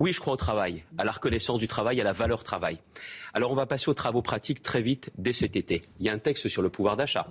Oui, 0.00 0.12
je 0.12 0.20
crois 0.20 0.32
au 0.32 0.36
travail, 0.36 0.84
à 0.98 1.04
la 1.04 1.12
reconnaissance 1.12 1.60
du 1.60 1.68
travail, 1.68 2.00
à 2.00 2.04
la 2.04 2.12
valeur 2.12 2.42
travail. 2.42 2.78
Alors 3.32 3.52
on 3.52 3.54
va 3.54 3.66
passer 3.66 3.88
aux 3.88 3.94
travaux 3.94 4.22
pratiques 4.22 4.60
très 4.62 4.82
vite 4.82 5.10
dès 5.18 5.32
cet 5.32 5.56
été. 5.56 5.82
Il 6.00 6.06
y 6.06 6.08
a 6.08 6.12
un 6.12 6.18
texte 6.18 6.48
sur 6.48 6.62
le 6.62 6.68
pouvoir 6.68 6.96
d'achat. 6.96 7.28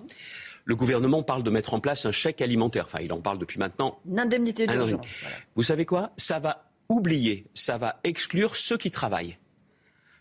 Le 0.65 0.75
gouvernement 0.75 1.23
parle 1.23 1.43
de 1.43 1.49
mettre 1.49 1.73
en 1.73 1.81
place 1.81 2.05
un 2.05 2.13
chèque 2.13 2.41
alimentaire. 2.41 2.85
Enfin, 2.85 2.99
il 3.01 3.11
en 3.11 3.19
parle 3.19 3.37
depuis 3.37 3.59
maintenant. 3.59 3.99
Une 4.09 4.19
indemnité 4.19 4.65
d'urgence. 4.65 5.05
Vous 5.55 5.63
savez 5.63 5.85
quoi? 5.85 6.11
Ça 6.15 6.39
va 6.39 6.69
oublier, 6.87 7.45
ça 7.53 7.77
va 7.77 7.97
exclure 8.05 8.55
ceux 8.55 8.77
qui 8.77 8.91
travaillent. 8.91 9.37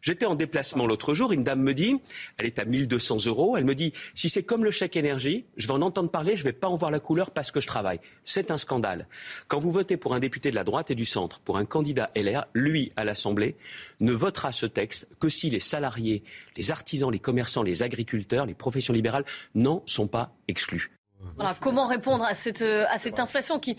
J'étais 0.03 0.27
en 0.27 0.35
déplacement 0.35 0.85
l'autre 0.85 1.15
jour, 1.15 1.31
une 1.31 1.43
dame 1.43 1.63
me 1.63 1.75
dit, 1.75 2.01
elle 2.37 2.47
est 2.47 2.59
à 2.59 2.65
1200 2.65 3.27
euros, 3.27 3.57
elle 3.57 3.65
me 3.65 3.77
dit, 3.77 3.93
si 4.15 4.29
c'est 4.29 4.43
comme 4.43 4.65
le 4.65 4.73
chèque 4.73 4.97
énergie, 4.97 5.47
je 5.57 5.69
vais 5.69 5.73
en 5.73 5.81
entendre 5.81 6.11
parler, 6.11 6.35
je 6.35 6.41
ne 6.41 6.47
vais 6.47 6.53
pas 6.53 6.67
en 6.67 6.75
voir 6.75 6.91
la 6.91 6.99
couleur 6.99 7.31
parce 7.31 7.53
que 7.53 7.61
je 7.61 7.69
travaille. 7.69 8.01
C'est 8.25 8.51
un 8.51 8.59
scandale. 8.59 9.07
Quand 9.47 9.61
vous 9.61 9.71
votez 9.71 9.97
pour 9.97 10.13
un 10.13 10.19
député 10.19 10.51
de 10.51 10.57
la 10.57 10.65
droite 10.65 10.91
et 10.91 10.97
du 10.97 11.05
centre, 11.05 11.39
pour 11.39 11.57
un 11.57 11.65
candidat 11.65 12.11
LR, 12.17 12.47
lui, 12.53 12.91
à 12.97 13.05
l'Assemblée, 13.05 13.57
ne 14.01 14.13
votera 14.13 14.51
ce 14.51 14.67
texte 14.67 15.07
que 15.21 15.29
si 15.29 15.51
les 15.51 15.61
salariés, 15.61 16.25
les 16.57 16.73
artisans, 16.73 17.11
les 17.11 17.21
commerçants, 17.21 17.63
les 17.63 17.85
agriculteurs, 17.85 18.45
les 18.45 18.55
professions 18.55 18.93
libérales 18.93 19.25
n'en 19.55 19.85
sont 19.87 20.09
pas 20.09 20.35
exclus. 20.49 20.91
Voilà, 21.37 21.57
comment 21.61 21.87
répondre 21.87 22.25
à 22.25 22.35
cette, 22.35 22.63
euh, 22.63 22.85
à 22.89 22.99
cette 22.99 23.19
inflation 23.19 23.59
qui, 23.59 23.77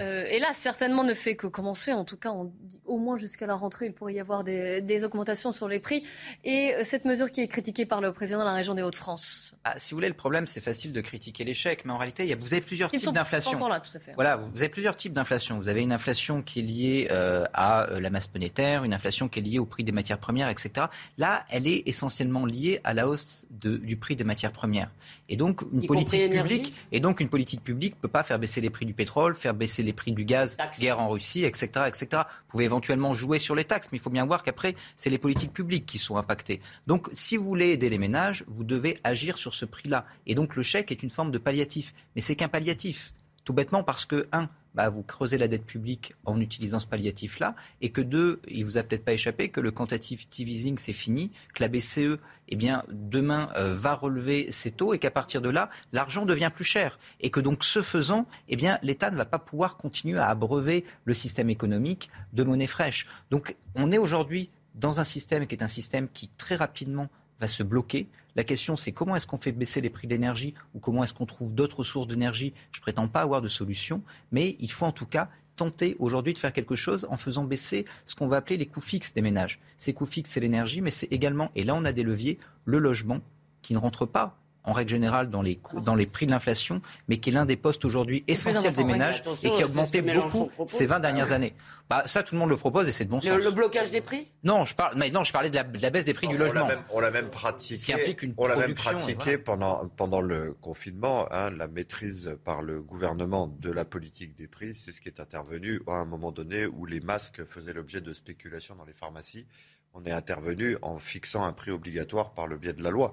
euh, 0.00 0.24
hélas, 0.28 0.56
certainement 0.56 1.04
ne 1.04 1.14
fait 1.14 1.34
que 1.34 1.46
commencer. 1.46 1.92
En 1.92 2.04
tout 2.04 2.16
cas, 2.16 2.30
on 2.30 2.52
dit 2.62 2.80
au 2.86 2.98
moins 2.98 3.16
jusqu'à 3.16 3.46
la 3.46 3.54
rentrée, 3.54 3.86
il 3.86 3.92
pourrait 3.92 4.14
y 4.14 4.20
avoir 4.20 4.44
des, 4.44 4.80
des 4.80 5.04
augmentations 5.04 5.52
sur 5.52 5.68
les 5.68 5.78
prix. 5.80 6.02
Et 6.44 6.74
euh, 6.74 6.82
cette 6.84 7.04
mesure 7.04 7.30
qui 7.30 7.40
est 7.40 7.48
critiquée 7.48 7.86
par 7.86 8.00
le 8.00 8.12
président 8.12 8.40
de 8.40 8.44
la 8.44 8.52
région 8.52 8.74
des 8.74 8.82
Hauts-de-France. 8.82 9.54
Ah, 9.64 9.74
si 9.76 9.92
vous 9.92 9.98
voulez, 9.98 10.08
le 10.08 10.14
problème, 10.14 10.46
c'est 10.46 10.60
facile 10.60 10.92
de 10.92 11.00
critiquer 11.00 11.44
l'échec, 11.44 11.84
mais 11.84 11.92
en 11.92 11.98
réalité, 11.98 12.24
il 12.24 12.28
y 12.28 12.32
a- 12.32 12.36
vous 12.36 12.52
avez 12.52 12.62
plusieurs 12.62 12.88
Ils 12.92 12.98
types 12.98 13.04
sont 13.04 13.12
pas 13.12 13.20
d'inflation. 13.20 13.52
encore 13.56 13.68
là, 13.68 13.80
tout 13.80 13.96
à 13.96 14.00
fait. 14.00 14.12
Voilà, 14.14 14.36
vous 14.36 14.50
vous 14.52 14.58
avez 14.58 14.68
plusieurs 14.68 14.96
types 14.96 15.12
d'inflation. 15.12 15.58
Vous 15.58 15.68
avez 15.68 15.82
une 15.82 15.92
inflation 15.92 16.42
qui 16.42 16.60
est 16.60 16.62
liée 16.62 17.08
euh, 17.10 17.44
à 17.52 17.90
euh, 17.90 18.00
la 18.00 18.10
masse 18.10 18.28
monétaire, 18.34 18.84
une 18.84 18.94
inflation 18.94 19.28
qui 19.28 19.38
est 19.38 19.42
liée 19.42 19.58
au 19.58 19.66
prix 19.66 19.84
des 19.84 19.92
matières 19.92 20.18
premières, 20.18 20.48
etc. 20.48 20.86
Là, 21.18 21.44
elle 21.50 21.66
est 21.66 21.82
essentiellement 21.86 22.44
liée 22.46 22.80
à 22.84 22.94
la 22.94 23.08
hausse 23.08 23.44
de- 23.50 23.76
du 23.76 23.96
prix 23.96 24.16
des 24.16 24.24
matières 24.24 24.52
premières. 24.52 24.90
Et 25.28 25.36
donc, 25.36 25.62
une 25.72 25.82
Y 25.82 25.86
politique 25.86 26.30
publique, 26.32 26.74
et 26.92 27.00
donc 27.00 27.20
une 27.20 27.28
politique 27.28 27.62
publique 27.62 27.98
peut 28.00 28.08
pas 28.08 28.22
faire 28.22 28.38
baisser 28.38 28.60
les 28.60 28.70
prix 28.70 28.84
du 28.86 28.94
pétrole, 28.94 29.34
faire 29.34 29.54
baisser 29.54 29.81
les 29.82 29.92
prix 29.92 30.12
du 30.12 30.24
gaz, 30.24 30.56
guerre 30.78 31.00
en 31.00 31.08
Russie, 31.08 31.44
etc., 31.44 31.66
etc. 31.86 32.06
Vous 32.12 32.48
pouvez 32.48 32.64
éventuellement 32.64 33.14
jouer 33.14 33.38
sur 33.38 33.54
les 33.54 33.64
taxes, 33.64 33.88
mais 33.92 33.98
il 33.98 34.00
faut 34.00 34.10
bien 34.10 34.26
voir 34.26 34.42
qu'après, 34.42 34.74
c'est 34.96 35.10
les 35.10 35.18
politiques 35.18 35.52
publiques 35.52 35.86
qui 35.86 35.98
sont 35.98 36.16
impactées. 36.16 36.60
Donc, 36.86 37.08
si 37.12 37.36
vous 37.36 37.44
voulez 37.44 37.70
aider 37.70 37.90
les 37.90 37.98
ménages, 37.98 38.44
vous 38.46 38.64
devez 38.64 38.98
agir 39.04 39.38
sur 39.38 39.54
ce 39.54 39.64
prix-là. 39.64 40.04
Et 40.26 40.34
donc, 40.34 40.56
le 40.56 40.62
chèque 40.62 40.90
est 40.90 41.02
une 41.02 41.10
forme 41.10 41.30
de 41.30 41.38
palliatif. 41.38 41.94
Mais 42.14 42.22
c'est 42.22 42.36
qu'un 42.36 42.48
palliatif. 42.48 43.12
Tout 43.44 43.52
bêtement 43.52 43.82
parce 43.82 44.04
que, 44.04 44.26
un, 44.32 44.48
bah, 44.74 44.88
vous 44.88 45.02
creusez 45.02 45.36
la 45.36 45.48
dette 45.48 45.66
publique 45.66 46.14
en 46.24 46.40
utilisant 46.40 46.80
ce 46.80 46.86
palliatif-là, 46.86 47.54
et 47.80 47.90
que 47.90 48.00
deux, 48.00 48.40
il 48.48 48.64
vous 48.64 48.78
a 48.78 48.82
peut-être 48.82 49.04
pas 49.04 49.12
échappé 49.12 49.48
que 49.48 49.60
le 49.60 49.70
quantitative 49.70 50.48
easing 50.48 50.78
c'est 50.78 50.92
fini, 50.92 51.30
que 51.54 51.62
la 51.62 51.68
BCE, 51.68 52.18
eh 52.48 52.56
bien, 52.56 52.84
demain 52.90 53.48
euh, 53.56 53.74
va 53.74 53.94
relever 53.94 54.50
ses 54.50 54.70
taux, 54.70 54.94
et 54.94 54.98
qu'à 54.98 55.10
partir 55.10 55.42
de 55.42 55.50
là, 55.50 55.68
l'argent 55.92 56.24
devient 56.24 56.50
plus 56.54 56.64
cher, 56.64 56.98
et 57.20 57.30
que 57.30 57.40
donc 57.40 57.64
ce 57.64 57.82
faisant, 57.82 58.26
eh 58.48 58.56
l'État 58.82 59.10
ne 59.10 59.16
va 59.16 59.26
pas 59.26 59.38
pouvoir 59.38 59.76
continuer 59.76 60.18
à 60.18 60.28
abreuver 60.28 60.84
le 61.04 61.14
système 61.14 61.50
économique 61.50 62.10
de 62.32 62.42
monnaie 62.42 62.66
fraîche. 62.66 63.06
Donc, 63.30 63.56
on 63.74 63.92
est 63.92 63.98
aujourd'hui 63.98 64.50
dans 64.74 65.00
un 65.00 65.04
système 65.04 65.46
qui 65.46 65.54
est 65.54 65.62
un 65.62 65.68
système 65.68 66.08
qui 66.08 66.28
très 66.28 66.56
rapidement 66.56 67.08
va 67.40 67.48
se 67.48 67.62
bloquer. 67.62 68.08
La 68.36 68.44
question, 68.44 68.76
c'est 68.76 68.92
comment 68.92 69.16
est-ce 69.16 69.26
qu'on 69.26 69.36
fait 69.36 69.52
baisser 69.52 69.80
les 69.80 69.90
prix 69.90 70.06
de 70.06 70.12
l'énergie 70.12 70.54
ou 70.74 70.78
comment 70.78 71.04
est-ce 71.04 71.14
qu'on 71.14 71.26
trouve 71.26 71.54
d'autres 71.54 71.84
sources 71.84 72.06
d'énergie 72.06 72.54
Je 72.72 72.78
ne 72.78 72.82
prétends 72.82 73.08
pas 73.08 73.20
avoir 73.20 73.42
de 73.42 73.48
solution, 73.48 74.02
mais 74.30 74.56
il 74.58 74.70
faut 74.70 74.86
en 74.86 74.92
tout 74.92 75.06
cas 75.06 75.28
tenter 75.56 75.96
aujourd'hui 75.98 76.32
de 76.32 76.38
faire 76.38 76.52
quelque 76.52 76.76
chose 76.76 77.06
en 77.10 77.16
faisant 77.16 77.44
baisser 77.44 77.84
ce 78.06 78.14
qu'on 78.14 78.28
va 78.28 78.38
appeler 78.38 78.56
les 78.56 78.66
coûts 78.66 78.80
fixes 78.80 79.12
des 79.12 79.20
ménages. 79.20 79.60
Ces 79.76 79.92
coûts 79.92 80.06
fixes, 80.06 80.30
c'est 80.30 80.40
l'énergie, 80.40 80.80
mais 80.80 80.90
c'est 80.90 81.12
également, 81.12 81.50
et 81.54 81.62
là 81.62 81.74
on 81.74 81.84
a 81.84 81.92
des 81.92 82.02
leviers, 82.02 82.38
le 82.64 82.78
logement 82.78 83.20
qui 83.60 83.74
ne 83.74 83.78
rentre 83.78 84.06
pas 84.06 84.41
en 84.64 84.72
règle 84.72 84.90
générale 84.90 85.30
dans 85.30 85.42
les, 85.42 85.60
dans 85.82 85.94
les 85.94 86.06
prix 86.06 86.26
de 86.26 86.30
l'inflation, 86.30 86.80
mais 87.08 87.18
qui 87.18 87.30
est 87.30 87.32
l'un 87.32 87.46
des 87.46 87.56
postes 87.56 87.84
aujourd'hui 87.84 88.24
essentiels 88.28 88.72
des 88.72 88.84
ménages 88.84 89.22
et 89.42 89.50
qui 89.50 89.62
a 89.62 89.66
augmenté 89.66 90.02
beaucoup 90.02 90.50
ces 90.66 90.86
20 90.86 91.00
dernières 91.00 91.32
années. 91.32 91.54
Bah, 91.90 92.04
ça, 92.06 92.22
tout 92.22 92.34
le 92.34 92.38
monde 92.38 92.48
le 92.48 92.56
propose 92.56 92.88
et 92.88 92.92
c'est 92.92 93.04
de 93.04 93.10
bon 93.10 93.16
le, 93.16 93.22
sens. 93.22 93.44
Le 93.44 93.50
blocage 93.50 93.90
des 93.90 94.00
prix? 94.00 94.28
Non, 94.44 94.64
je 94.64 94.74
parle, 94.74 94.94
mais 94.96 95.10
non, 95.10 95.24
je 95.24 95.32
parlais 95.32 95.50
de 95.50 95.54
la, 95.54 95.64
de 95.64 95.82
la 95.82 95.90
baisse 95.90 96.06
des 96.06 96.14
prix 96.14 96.26
du 96.26 96.36
on 96.36 96.38
logement. 96.38 96.66
L'a 96.66 96.76
même, 96.76 96.84
on 96.90 97.00
l'a 97.00 97.10
même 97.10 97.28
pratiqué. 97.28 97.78
Ce 97.78 97.84
qui 97.84 97.92
implique 97.92 98.22
une 98.22 98.32
on 98.38 98.46
l'a 98.46 98.56
même 98.56 98.74
production, 98.74 99.14
pratiqué 99.14 99.36
pendant, 99.36 99.88
pendant 99.88 100.22
le 100.22 100.54
confinement. 100.60 101.26
Hein, 101.30 101.50
la 101.50 101.68
maîtrise 101.68 102.36
par 102.44 102.62
le 102.62 102.80
gouvernement 102.80 103.46
de 103.46 103.70
la 103.70 103.84
politique 103.84 104.34
des 104.34 104.46
prix, 104.46 104.74
c'est 104.74 104.92
ce 104.92 105.00
qui 105.02 105.08
est 105.08 105.20
intervenu 105.20 105.82
à 105.86 105.96
un 105.96 106.06
moment 106.06 106.32
donné 106.32 106.64
où 106.64 106.86
les 106.86 107.00
masques 107.00 107.44
faisaient 107.44 107.74
l'objet 107.74 108.00
de 108.00 108.12
spéculation 108.12 108.74
dans 108.74 108.84
les 108.84 108.94
pharmacies 108.94 109.46
on 109.94 110.04
est 110.04 110.12
intervenu 110.12 110.78
en 110.80 110.98
fixant 110.98 111.44
un 111.44 111.52
prix 111.52 111.70
obligatoire 111.70 112.32
par 112.32 112.46
le 112.46 112.56
biais 112.56 112.72
de 112.72 112.82
la 112.82 112.90
loi. 112.90 113.12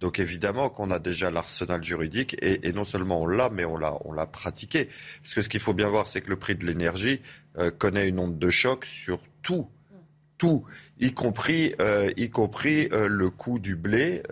Donc 0.00 0.18
évidemment 0.18 0.68
qu'on 0.68 0.90
a 0.90 0.98
déjà 0.98 1.30
l'arsenal 1.30 1.82
juridique 1.82 2.36
et, 2.42 2.72
non 2.72 2.84
seulement 2.84 3.22
on 3.22 3.26
l'a, 3.26 3.48
mais 3.48 3.64
on 3.64 3.76
l'a, 3.76 4.26
pratiqué. 4.26 4.88
Parce 5.22 5.34
que 5.34 5.40
ce 5.42 5.48
qu'il 5.48 5.60
faut 5.60 5.72
bien 5.72 5.88
voir, 5.88 6.06
c'est 6.06 6.20
que 6.20 6.28
le 6.28 6.38
prix 6.38 6.54
de 6.54 6.66
l'énergie 6.66 7.22
euh, 7.56 7.70
connaît 7.70 8.06
une 8.08 8.18
onde 8.18 8.38
de 8.38 8.50
choc 8.50 8.84
sur 8.84 9.20
tout. 9.42 9.68
Tout, 10.36 10.64
y 11.00 11.12
compris, 11.12 11.74
euh, 11.80 12.12
y 12.16 12.30
compris 12.30 12.88
euh, 12.92 13.08
le 13.08 13.28
coût 13.28 13.58
du 13.58 13.74
blé 13.74 14.22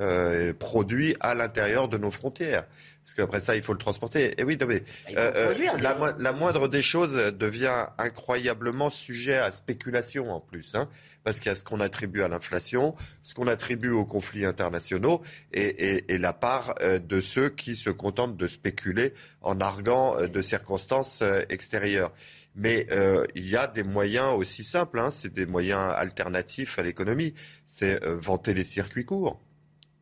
produit 0.60 1.16
à 1.18 1.34
l'intérieur 1.34 1.88
de 1.88 1.98
nos 1.98 2.12
frontières. 2.12 2.66
Parce 3.06 3.14
qu'après 3.14 3.38
ça, 3.40 3.54
il 3.54 3.62
faut 3.62 3.72
le 3.72 3.78
transporter. 3.78 4.34
Et 4.36 4.42
oui, 4.42 4.58
mais, 4.66 4.82
la, 5.14 6.16
la, 6.18 6.32
moindre 6.32 6.66
des 6.66 6.82
choses 6.82 7.14
devient 7.14 7.86
incroyablement 7.98 8.90
sujet 8.90 9.36
à 9.36 9.52
spéculation 9.52 10.28
en 10.32 10.40
plus. 10.40 10.74
Hein 10.74 10.88
parce 11.26 11.40
qu'il 11.40 11.48
y 11.48 11.52
a 11.52 11.56
ce 11.56 11.64
qu'on 11.64 11.80
attribue 11.80 12.22
à 12.22 12.28
l'inflation, 12.28 12.94
ce 13.24 13.34
qu'on 13.34 13.48
attribue 13.48 13.90
aux 13.90 14.04
conflits 14.04 14.44
internationaux 14.44 15.22
et, 15.52 16.04
la 16.08 16.32
part 16.32 16.76
euh, 16.82 17.00
de 17.00 17.20
ceux 17.20 17.48
qui 17.48 17.74
se 17.74 17.90
contentent 17.90 18.36
de 18.36 18.46
spéculer 18.46 19.12
en 19.42 19.60
arguant 19.60 20.16
euh, 20.16 20.28
de 20.28 20.40
circonstances 20.40 21.22
euh, 21.22 21.40
extérieures. 21.48 22.12
Mais 22.54 22.86
il 23.34 23.46
y 23.46 23.54
a 23.54 23.66
des 23.66 23.82
moyens 23.82 24.32
aussi 24.34 24.64
simples, 24.64 24.98
hein, 24.98 25.10
c'est 25.10 25.30
des 25.30 25.44
moyens 25.44 25.92
alternatifs 25.94 26.78
à 26.78 26.82
l'économie. 26.82 27.34
C'est 27.66 28.02
vanter 28.06 28.54
les 28.54 28.64
circuits 28.64 29.04
courts 29.04 29.38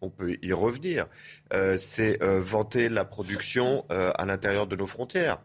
on 0.04 0.10
peut 0.10 0.36
y 0.42 0.52
revenir. 0.52 1.06
c'est 1.78 2.22
vanter 2.22 2.88
la 2.88 3.04
production 3.04 3.84
à 3.88 4.24
l'intérieur 4.26 4.66
de 4.66 4.76
nos 4.76 4.86
frontières. 4.86 5.38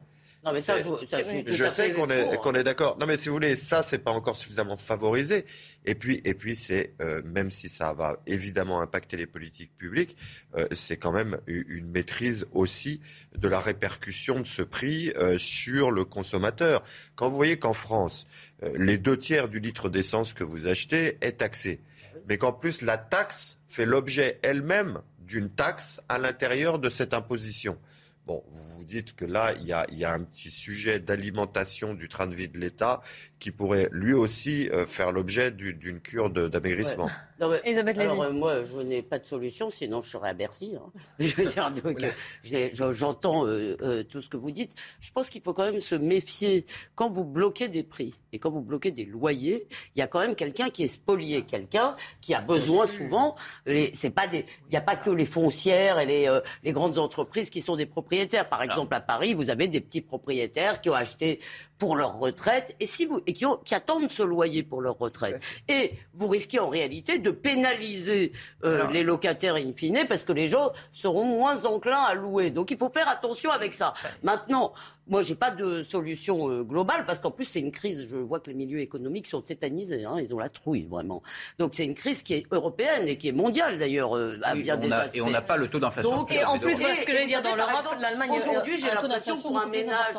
Non, 0.46 0.54
mais 0.54 0.62
ça, 0.62 0.78
je, 0.78 1.54
je 1.54 1.70
sais 1.70 1.92
qu'on 1.92 2.10
est, 2.10 2.38
qu'on 2.38 2.56
est 2.56 2.64
d'accord. 2.64 2.98
Non, 2.98 3.06
mais 3.06 3.18
si 3.18 3.28
vous 3.28 3.36
voulez, 3.36 3.58
ça, 3.58 3.84
c'est 3.84 3.98
pas 3.98 4.12
encore 4.12 4.38
suffisamment 4.38 4.78
favorisé. 4.78 5.44
Et 5.86 5.96
puis, 5.96 6.22
et 6.24 6.34
puis, 6.34 6.56
c'est 6.56 6.94
euh, 7.02 7.22
même 7.26 7.52
si 7.52 7.68
ça 7.68 7.92
va 7.92 8.22
évidemment 8.26 8.80
impacter 8.80 9.18
les 9.18 9.26
politiques 9.26 9.76
publiques, 9.78 10.16
euh, 10.56 10.66
c'est 10.72 10.96
quand 10.96 11.12
même 11.12 11.40
une 11.46 11.92
maîtrise 11.92 12.48
aussi 12.54 13.02
de 13.38 13.50
la 13.50 13.60
répercussion 13.60 14.40
de 14.40 14.46
ce 14.46 14.62
prix 14.62 15.12
euh, 15.18 15.38
sur 15.38 15.92
le 15.92 16.06
consommateur. 16.06 16.84
Quand 17.16 17.28
vous 17.28 17.36
voyez 17.36 17.60
qu'en 17.60 17.74
France, 17.74 18.26
les 18.76 18.98
deux 18.98 19.18
tiers 19.18 19.50
du 19.50 19.60
litre 19.60 19.90
d'essence 19.90 20.34
que 20.34 20.44
vous 20.44 20.68
achetez 20.68 21.18
est 21.22 21.40
taxé, 21.40 21.80
mais 22.28 22.38
qu'en 22.38 22.52
plus 22.52 22.82
la 22.82 22.98
taxe 22.98 23.59
fait 23.70 23.86
l'objet 23.86 24.40
elle-même 24.42 25.00
d'une 25.20 25.50
taxe 25.50 26.02
à 26.10 26.18
l'intérieur 26.18 26.80
de 26.80 26.90
cette 26.90 27.14
imposition. 27.14 27.78
Bon, 28.26 28.44
vous 28.50 28.78
vous 28.78 28.84
dites 28.84 29.16
que 29.16 29.26
là, 29.26 29.54
il 29.60 29.66
y 29.66 29.74
a, 29.74 30.14
un 30.14 30.24
petit 30.24 30.52
sujet 30.52 31.00
d'alimentation 31.00 31.94
du 31.94 32.10
train 32.10 32.28
de 32.28 32.36
vie 32.36 32.50
de 32.50 32.60
l'État 32.60 33.02
qui 33.40 33.52
pourrait 33.52 33.90
lui 33.92 34.14
aussi 34.14 34.70
euh, 34.70 34.86
faire 34.86 35.12
l'objet 35.12 35.52
d'une 35.52 36.00
cure 36.00 36.30
d'amaigrissement. 36.30 37.10
Alors, 38.02 38.24
euh, 38.24 38.32
moi, 38.32 38.64
je 38.64 38.80
n'ai 38.80 39.02
pas 39.02 39.20
de 39.20 39.26
solution, 39.26 39.70
sinon 39.70 40.02
je 40.02 40.10
serais 40.10 40.30
à 40.30 40.34
Bercy. 40.34 40.76
Hein. 40.76 40.92
Je 41.20 41.36
veux 41.36 41.46
dire, 41.46 41.72
donc, 41.72 42.04
euh, 42.04 42.92
j'entends 42.92 43.46
tout 44.10 44.22
ce 44.22 44.30
que 44.30 44.38
vous 44.38 44.52
dites. 44.52 44.76
Je 45.00 45.12
pense 45.12 45.30
qu'il 45.30 45.42
faut 45.42 45.54
quand 45.54 45.66
même 45.66 45.82
se 45.82 45.96
méfier. 45.96 46.66
Quand 46.96 47.10
vous 47.10 47.24
bloquez 47.24 47.68
des 47.68 47.84
prix 47.84 48.16
et 48.34 48.40
quand 48.40 48.50
vous 48.50 48.62
bloquez 48.62 48.92
des 48.92 49.06
loyers, 49.06 49.68
il 49.96 50.00
y 50.00 50.02
a 50.02 50.08
quand 50.08 50.20
même 50.20 50.36
quelqu'un 50.36 50.70
qui 50.70 50.84
est 50.84 50.88
spolié, 50.88 51.44
quelqu'un 51.44 51.96
qui 52.22 52.34
a 52.34 52.42
besoin 52.42 52.86
souvent. 52.88 53.36
C'est 53.94 54.10
pas 54.10 54.28
des, 54.28 54.46
il 54.68 54.72
n'y 54.72 54.78
a 54.78 54.82
pas 54.82 54.96
que 54.96 55.10
les 55.10 55.26
foncières 55.26 56.00
et 56.00 56.06
les, 56.06 56.40
les 56.64 56.74
grandes 56.74 56.98
entreprises 56.98 57.50
qui 57.50 57.62
sont 57.62 57.76
des 57.76 57.86
propriétaires 57.86 58.50
par 58.50 58.64
exemple, 58.64 58.94
à 58.94 59.02
Paris, 59.02 59.34
vous 59.34 59.50
avez 59.50 59.68
des 59.68 59.80
petits 59.80 60.02
propriétaires 60.02 60.82
qui 60.82 60.90
ont 60.90 60.96
acheté 60.96 61.40
pour 61.80 61.96
leur 61.96 62.20
retraite 62.20 62.76
et, 62.80 62.86
si 62.86 63.06
vous, 63.06 63.22
et 63.26 63.34
qui, 63.34 63.46
qui, 63.64 63.74
attendent 63.74 64.12
ce 64.12 64.22
loyer 64.22 64.62
pour 64.64 64.82
leur 64.82 64.98
retraite. 64.98 65.42
Et 65.68 65.94
vous 66.14 66.28
risquez 66.28 66.60
en 66.60 66.68
réalité 66.68 67.18
de 67.18 67.32
pénaliser 67.32 68.34
euh, 68.64 68.86
les 68.92 69.04
locataires 69.04 69.56
in 69.56 69.72
fine 69.74 70.06
parce 70.08 70.26
que 70.26 70.34
les 70.34 70.50
gens 70.50 70.72
seront 70.92 71.24
moins 71.24 71.66
enclins 71.66 72.04
à 72.04 72.14
louer. 72.14 72.52
Donc 72.52 72.70
il 72.70 72.78
faut 72.78 72.90
faire 72.90 73.08
attention 73.08 73.50
avec 73.52 73.74
ça. 73.74 73.94
Maintenant, 74.24 74.74
moi, 75.08 75.24
j'ai 75.24 75.36
pas 75.36 75.50
de 75.50 75.82
solution 75.82 76.50
euh, 76.50 76.64
globale 76.64 77.06
parce 77.06 77.20
qu'en 77.20 77.32
plus, 77.32 77.46
c'est 77.46 77.60
une 77.60 77.72
crise. 77.72 78.08
Je 78.10 78.16
vois 78.16 78.40
que 78.40 78.50
les 78.50 78.56
milieux 78.56 78.80
économiques 78.80 79.26
sont 79.26 79.42
tétanisés. 79.42 80.06
Hein, 80.06 80.18
ils 80.20 80.34
ont 80.36 80.40
la 80.40 80.50
trouille, 80.50 80.86
vraiment. 80.86 81.24
Donc, 81.58 81.74
c'est 81.74 81.86
une 81.86 81.96
crise 81.96 82.22
qui 82.22 82.36
est 82.36 82.46
européenne 82.52 83.08
et 83.08 83.18
qui 83.18 83.30
est 83.30 83.34
mondiale, 83.34 83.78
d'ailleurs, 83.78 84.16
euh, 84.16 84.38
à 84.44 84.54
bien 84.54 84.78
des 84.78 84.92
aspects. 84.92 85.16
Et 85.16 85.22
on 85.22 85.32
n'a 85.32 85.42
pas 85.42 85.58
le 85.58 85.68
taux 85.68 85.80
d'inflation. 85.80 86.28
Et 86.28 86.44
en 86.44 86.60
plus, 86.60 86.76
ce 86.76 87.06
que 87.06 87.12
j'allais 87.12 87.26
dire, 87.26 87.42
dans 87.42 87.56
l'Europe, 87.56 87.96
l'Allemagne, 88.00 88.40
aujourd'hui, 88.40 88.78
j'ai 88.78 88.88
l'impression 88.88 89.42
pour 89.42 89.60
un 89.60 89.66
ménage 89.66 90.16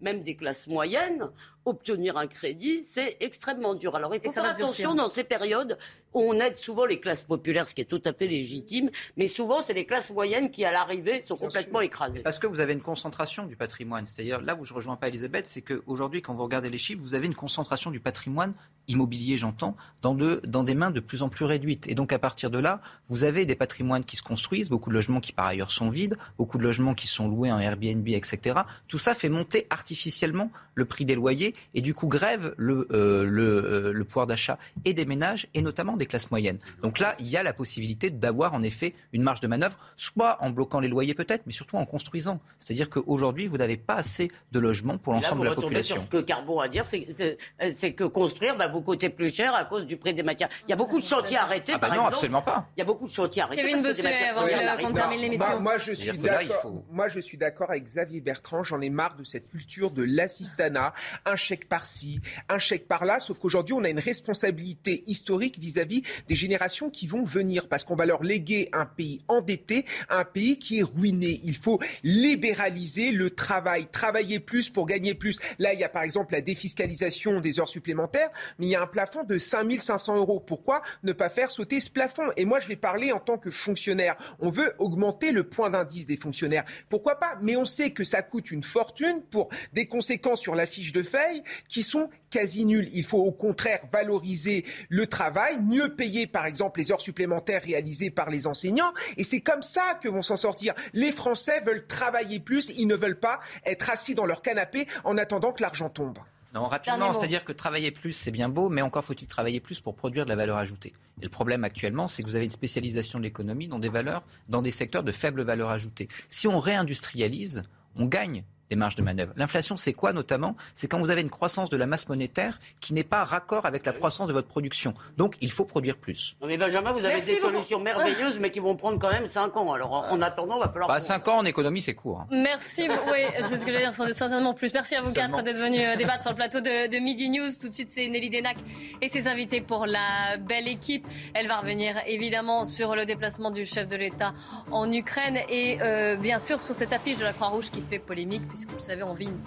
même 0.00 0.22
des 0.22 0.36
classes 0.36 0.66
moyennes, 0.66 1.30
obtenir 1.64 2.16
un 2.16 2.26
crédit, 2.26 2.82
c'est 2.82 3.16
extrêmement 3.20 3.74
dur. 3.74 3.96
Alors 3.96 4.14
il 4.14 4.20
faut 4.20 4.32
faire 4.32 4.44
attention 4.44 4.94
dans 4.94 5.08
ces 5.08 5.24
périodes 5.24 5.78
où 6.12 6.20
on 6.20 6.34
aide 6.40 6.56
souvent 6.56 6.84
les 6.84 7.00
classes 7.00 7.22
populaires, 7.22 7.66
ce 7.66 7.74
qui 7.74 7.80
est 7.80 7.86
tout 7.86 8.02
à 8.04 8.12
fait 8.12 8.26
légitime, 8.26 8.90
mais 9.16 9.28
souvent 9.28 9.62
c'est 9.62 9.72
les 9.72 9.86
classes 9.86 10.10
moyennes 10.10 10.50
qui, 10.50 10.64
à 10.64 10.72
l'arrivée, 10.72 11.22
sont 11.22 11.36
complètement 11.36 11.80
écrasées. 11.80 12.20
Parce 12.20 12.38
que 12.38 12.46
vous 12.46 12.60
avez 12.60 12.72
une 12.72 12.82
concentration 12.82 13.46
du 13.46 13.56
patrimoine. 13.56 14.06
C'est-à-dire, 14.06 14.40
là 14.40 14.56
où 14.58 14.64
je 14.64 14.74
rejoins 14.74 14.96
pas 14.96 15.08
Elisabeth, 15.08 15.46
c'est 15.46 15.62
qu'aujourd'hui, 15.62 16.22
quand 16.22 16.34
vous 16.34 16.44
regardez 16.44 16.68
les 16.68 16.78
chiffres, 16.78 17.00
vous 17.02 17.14
avez 17.14 17.26
une 17.26 17.34
concentration 17.34 17.90
du 17.90 18.00
patrimoine 18.00 18.54
immobilier, 18.88 19.38
j'entends, 19.38 19.76
dans, 20.02 20.14
de, 20.14 20.40
dans 20.46 20.64
des 20.64 20.74
mains 20.74 20.90
de 20.90 21.00
plus 21.00 21.22
en 21.22 21.28
plus 21.28 21.44
réduites. 21.44 21.88
Et 21.88 21.94
donc 21.94 22.12
à 22.12 22.18
partir 22.18 22.50
de 22.50 22.58
là, 22.58 22.80
vous 23.06 23.24
avez 23.24 23.46
des 23.46 23.54
patrimoines 23.54 24.04
qui 24.04 24.16
se 24.16 24.22
construisent, 24.22 24.68
beaucoup 24.68 24.90
de 24.90 24.94
logements 24.94 25.20
qui 25.20 25.32
par 25.32 25.46
ailleurs 25.46 25.70
sont 25.70 25.88
vides, 25.88 26.16
beaucoup 26.36 26.58
de 26.58 26.62
logements 26.62 26.94
qui 26.94 27.06
sont 27.06 27.28
loués 27.28 27.50
en 27.50 27.58
Airbnb, 27.58 28.06
etc. 28.08 28.60
Tout 28.88 28.98
ça 28.98 29.14
fait 29.14 29.28
monter 29.28 29.66
artificiellement 29.70 30.50
le 30.74 30.84
prix 30.84 31.04
des 31.04 31.14
loyers 31.14 31.53
et 31.74 31.80
du 31.80 31.94
coup 31.94 32.06
grève 32.06 32.54
le, 32.56 32.88
euh, 32.92 33.24
le, 33.24 33.42
euh, 33.42 33.92
le 33.92 34.04
pouvoir 34.04 34.26
d'achat 34.26 34.58
et 34.84 34.94
des 34.94 35.04
ménages 35.04 35.46
et 35.54 35.62
notamment 35.62 35.96
des 35.96 36.06
classes 36.06 36.30
moyennes. 36.30 36.58
Donc 36.82 36.98
là, 36.98 37.14
il 37.18 37.26
y 37.26 37.36
a 37.36 37.42
la 37.42 37.52
possibilité 37.52 38.10
d'avoir 38.10 38.54
en 38.54 38.62
effet 38.62 38.94
une 39.12 39.22
marge 39.22 39.40
de 39.40 39.46
manœuvre, 39.46 39.76
soit 39.96 40.38
en 40.40 40.50
bloquant 40.50 40.80
les 40.80 40.88
loyers 40.88 41.14
peut-être, 41.14 41.42
mais 41.46 41.52
surtout 41.52 41.76
en 41.76 41.86
construisant. 41.86 42.40
C'est-à-dire 42.58 42.90
qu'aujourd'hui, 42.90 43.46
vous 43.46 43.58
n'avez 43.58 43.76
pas 43.76 43.94
assez 43.94 44.30
de 44.52 44.58
logements 44.58 44.98
pour 44.98 45.12
l'ensemble 45.12 45.42
de 45.42 45.48
la 45.48 45.54
population. 45.54 45.96
Sur 45.96 46.04
ce 46.04 46.08
que 46.08 46.20
Carbon 46.20 46.60
a 46.60 46.64
à 46.64 46.68
dire, 46.68 46.86
c'est 46.86 47.92
que 47.92 48.04
construire 48.04 48.56
va 48.56 48.68
vous 48.68 48.80
coûter 48.80 49.10
plus 49.10 49.34
cher 49.34 49.54
à 49.54 49.64
cause 49.64 49.86
du 49.86 49.96
prix 49.96 50.14
des 50.14 50.22
matières. 50.22 50.48
Il 50.66 50.70
y 50.70 50.72
a 50.72 50.76
beaucoup 50.76 51.00
de 51.00 51.04
chantiers 51.04 51.36
arrêtés. 51.36 51.72
Ah 51.74 51.78
bah 51.78 51.90
non, 51.94 52.06
absolument 52.06 52.42
pas. 52.42 52.68
Il 52.76 52.80
y 52.80 52.82
a 52.82 52.86
beaucoup 52.86 53.06
de 53.06 53.12
chantiers 53.12 53.42
arrêtés. 53.42 53.62
Kevin 53.62 53.82
Bossuet, 53.82 54.14
avant 54.24 54.88
qu'on 54.88 54.94
termine 54.94 55.20
l'émission. 55.20 55.60
Moi, 55.60 55.78
je 55.78 55.92
suis 55.92 56.16
d'accord. 56.18 56.82
Moi, 56.90 57.08
je 57.08 57.20
suis 57.20 57.36
d'accord 57.36 57.70
avec 57.70 57.84
Xavier 57.84 58.20
Bertrand. 58.20 58.64
J'en 58.64 58.80
ai 58.80 58.90
marre 58.90 59.16
de 59.16 59.24
cette 59.24 59.48
culture 59.48 59.90
de 59.90 60.02
l'assistanat, 60.02 60.94
un 61.26 61.36
chèque 61.44 61.68
par-ci, 61.68 62.20
un 62.48 62.58
chèque 62.58 62.88
par-là. 62.88 63.20
Sauf 63.20 63.38
qu'aujourd'hui, 63.38 63.74
on 63.74 63.84
a 63.84 63.90
une 63.90 64.00
responsabilité 64.00 65.04
historique 65.06 65.58
vis-à-vis 65.58 66.02
des 66.26 66.34
générations 66.34 66.90
qui 66.90 67.06
vont 67.06 67.22
venir, 67.22 67.68
parce 67.68 67.84
qu'on 67.84 67.96
va 67.96 68.06
leur 68.06 68.22
léguer 68.22 68.68
un 68.72 68.86
pays 68.86 69.20
endetté, 69.28 69.84
un 70.08 70.24
pays 70.24 70.58
qui 70.58 70.78
est 70.78 70.82
ruiné. 70.82 71.40
Il 71.44 71.54
faut 71.54 71.80
libéraliser 72.02 73.12
le 73.12 73.30
travail, 73.30 73.86
travailler 73.86 74.40
plus 74.40 74.70
pour 74.70 74.86
gagner 74.86 75.14
plus. 75.14 75.38
Là, 75.58 75.74
il 75.74 75.80
y 75.80 75.84
a 75.84 75.88
par 75.88 76.02
exemple 76.02 76.32
la 76.32 76.40
défiscalisation 76.40 77.40
des 77.40 77.60
heures 77.60 77.68
supplémentaires, 77.68 78.30
mais 78.58 78.66
il 78.66 78.70
y 78.70 78.74
a 78.74 78.82
un 78.82 78.86
plafond 78.86 79.24
de 79.24 79.38
5500 79.38 80.16
euros. 80.16 80.40
Pourquoi 80.40 80.82
ne 81.02 81.12
pas 81.12 81.28
faire 81.28 81.50
sauter 81.50 81.80
ce 81.80 81.90
plafond? 81.90 82.30
Et 82.36 82.44
moi, 82.46 82.60
je 82.60 82.68
vais 82.68 82.76
parler 82.76 83.12
en 83.12 83.20
tant 83.20 83.36
que 83.36 83.50
fonctionnaire. 83.50 84.16
On 84.40 84.50
veut 84.50 84.72
augmenter 84.78 85.30
le 85.30 85.44
point 85.44 85.68
d'indice 85.68 86.06
des 86.06 86.16
fonctionnaires. 86.16 86.64
Pourquoi 86.88 87.16
pas? 87.16 87.38
Mais 87.42 87.56
on 87.56 87.66
sait 87.66 87.90
que 87.90 88.04
ça 88.04 88.22
coûte 88.22 88.50
une 88.50 88.62
fortune 88.62 89.20
pour 89.30 89.50
des 89.72 89.86
conséquences 89.86 90.40
sur 90.40 90.54
la 90.54 90.66
fiche 90.66 90.92
de 90.92 91.02
feuille 91.02 91.33
qui 91.68 91.82
sont 91.82 92.10
quasi 92.30 92.64
nulles. 92.64 92.90
Il 92.92 93.04
faut 93.04 93.22
au 93.22 93.32
contraire 93.32 93.80
valoriser 93.92 94.64
le 94.88 95.06
travail, 95.06 95.58
mieux 95.60 95.94
payer 95.94 96.26
par 96.26 96.46
exemple 96.46 96.80
les 96.80 96.92
heures 96.92 97.00
supplémentaires 97.00 97.62
réalisées 97.62 98.10
par 98.10 98.30
les 98.30 98.46
enseignants. 98.46 98.92
Et 99.16 99.24
c'est 99.24 99.40
comme 99.40 99.62
ça 99.62 99.98
que 100.02 100.08
vont 100.08 100.22
s'en 100.22 100.36
sortir. 100.36 100.74
Les 100.92 101.12
Français 101.12 101.60
veulent 101.60 101.86
travailler 101.86 102.40
plus, 102.40 102.70
ils 102.76 102.86
ne 102.86 102.94
veulent 102.94 103.20
pas 103.20 103.40
être 103.64 103.90
assis 103.90 104.14
dans 104.14 104.26
leur 104.26 104.42
canapé 104.42 104.86
en 105.04 105.18
attendant 105.18 105.52
que 105.52 105.62
l'argent 105.62 105.88
tombe. 105.88 106.18
Non, 106.54 106.68
rapidement, 106.68 107.12
c'est-à-dire 107.12 107.44
que 107.44 107.52
travailler 107.52 107.90
plus, 107.90 108.12
c'est 108.12 108.30
bien 108.30 108.48
beau, 108.48 108.68
mais 108.68 108.80
encore 108.80 109.04
faut-il 109.04 109.26
travailler 109.26 109.58
plus 109.58 109.80
pour 109.80 109.96
produire 109.96 110.24
de 110.24 110.30
la 110.30 110.36
valeur 110.36 110.56
ajoutée. 110.56 110.92
Et 111.20 111.24
le 111.24 111.28
problème 111.28 111.64
actuellement, 111.64 112.06
c'est 112.06 112.22
que 112.22 112.28
vous 112.28 112.36
avez 112.36 112.44
une 112.44 112.50
spécialisation 112.52 113.18
de 113.18 113.24
l'économie 113.24 113.66
dans 113.66 113.80
des 113.80 113.88
valeurs, 113.88 114.22
dans 114.48 114.62
des 114.62 114.70
secteurs 114.70 115.02
de 115.02 115.10
faible 115.10 115.42
valeur 115.42 115.70
ajoutée. 115.70 116.06
Si 116.28 116.46
on 116.46 116.60
réindustrialise, 116.60 117.62
on 117.96 118.06
gagne 118.06 118.44
des 118.74 118.78
marges 118.78 118.96
de 118.96 119.02
manœuvre. 119.02 119.32
L'inflation, 119.36 119.76
c'est 119.76 119.92
quoi 119.92 120.12
notamment? 120.12 120.56
C'est 120.74 120.88
quand 120.88 120.98
vous 120.98 121.10
avez 121.10 121.20
une 121.20 121.30
croissance 121.30 121.70
de 121.70 121.76
la 121.76 121.86
masse 121.86 122.08
monétaire 122.08 122.58
qui 122.80 122.92
n'est 122.92 123.04
pas 123.04 123.22
raccord 123.24 123.66
avec 123.66 123.86
la 123.86 123.92
croissance 123.92 124.26
de 124.26 124.32
votre 124.32 124.48
production. 124.48 124.94
Donc, 125.16 125.36
il 125.40 125.50
faut 125.52 125.64
produire 125.64 125.96
plus. 125.96 126.36
Non 126.40 126.48
mais 126.48 126.56
Benjamin, 126.58 126.90
vous 126.92 127.04
avez 127.04 127.14
Merci 127.14 127.26
des 127.34 127.40
beaucoup. 127.40 127.52
solutions 127.54 127.78
merveilleuses, 127.80 128.38
mais 128.40 128.50
qui 128.50 128.58
vont 128.58 128.74
prendre 128.74 128.98
quand 128.98 129.10
même 129.12 129.28
5 129.28 129.56
ans. 129.56 129.72
Alors 129.72 129.92
en 129.92 130.10
en 130.10 130.22
attendant, 130.22 130.58
va 130.58 130.68
falloir. 130.68 130.88
Bah, 130.88 130.98
5 131.00 131.28
ans 131.28 131.36
en 131.38 131.44
économie, 131.44 131.80
c'est 131.80 131.94
court. 131.94 132.20
hein. 132.22 132.26
Merci, 132.32 132.88
oui, 132.88 133.18
c'est 133.40 133.58
ce 133.58 133.64
que 133.64 133.70
j'allais 133.72 133.84
dire, 133.84 133.94
sans- 133.94 134.12
certainement 134.12 134.54
plus. 134.54 134.72
Merci 134.74 134.96
à 134.96 135.02
vous 135.02 135.14
Seulement. 135.14 135.36
quatre 135.38 135.44
d'être 135.44 135.56
venus 135.56 135.80
euh, 135.84 135.96
débattre 135.96 136.22
sur 136.22 136.30
le 136.30 136.36
plateau 136.36 136.60
de, 136.60 136.88
de 136.88 136.98
Midi 136.98 137.30
News. 137.30 137.48
Tout 137.60 137.68
de 137.68 137.74
suite, 137.74 137.90
c'est 137.90 138.08
Nelly 138.08 138.30
Denac 138.30 138.56
et 139.00 139.08
ses 139.08 139.28
invités 139.28 139.60
pour 139.60 139.86
la 139.86 140.36
belle 140.38 140.66
équipe. 140.68 141.06
Elle 141.34 141.46
va 141.46 141.58
revenir 141.60 141.96
évidemment 142.06 142.64
sur 142.64 142.96
le 142.96 143.04
déplacement 143.06 143.50
du 143.50 143.64
chef 143.64 143.86
de 143.88 143.96
l'État 143.96 144.32
en 144.70 144.90
Ukraine 144.90 145.38
et 145.48 145.78
euh, 145.82 146.16
bien 146.16 146.38
sûr 146.38 146.60
sur 146.60 146.74
cette 146.74 146.92
affiche 146.92 147.18
de 147.18 147.24
la 147.24 147.32
Croix-Rouge 147.32 147.70
qui 147.70 147.80
fait 147.82 147.98
polémique, 147.98 148.42
puisque 148.48 148.63
vous 148.66 148.74
le 148.74 148.78
savez, 148.78 149.02
on 149.02 149.14
vit 149.14 149.26
une 149.26 149.40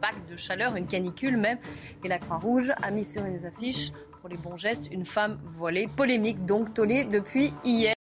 vague 0.00 0.26
de 0.28 0.36
chaleur, 0.36 0.76
une 0.76 0.86
canicule 0.86 1.36
même. 1.36 1.58
Et 2.02 2.08
la 2.08 2.18
Croix-Rouge 2.18 2.72
a 2.82 2.90
mis 2.90 3.04
sur 3.04 3.24
une 3.24 3.44
affiche 3.44 3.92
pour 4.20 4.28
les 4.28 4.36
bons 4.36 4.56
gestes 4.56 4.92
une 4.92 5.04
femme 5.04 5.38
voilée. 5.44 5.86
Polémique 5.96 6.44
donc 6.44 6.74
tollée 6.74 7.04
depuis 7.04 7.52
hier. 7.64 7.94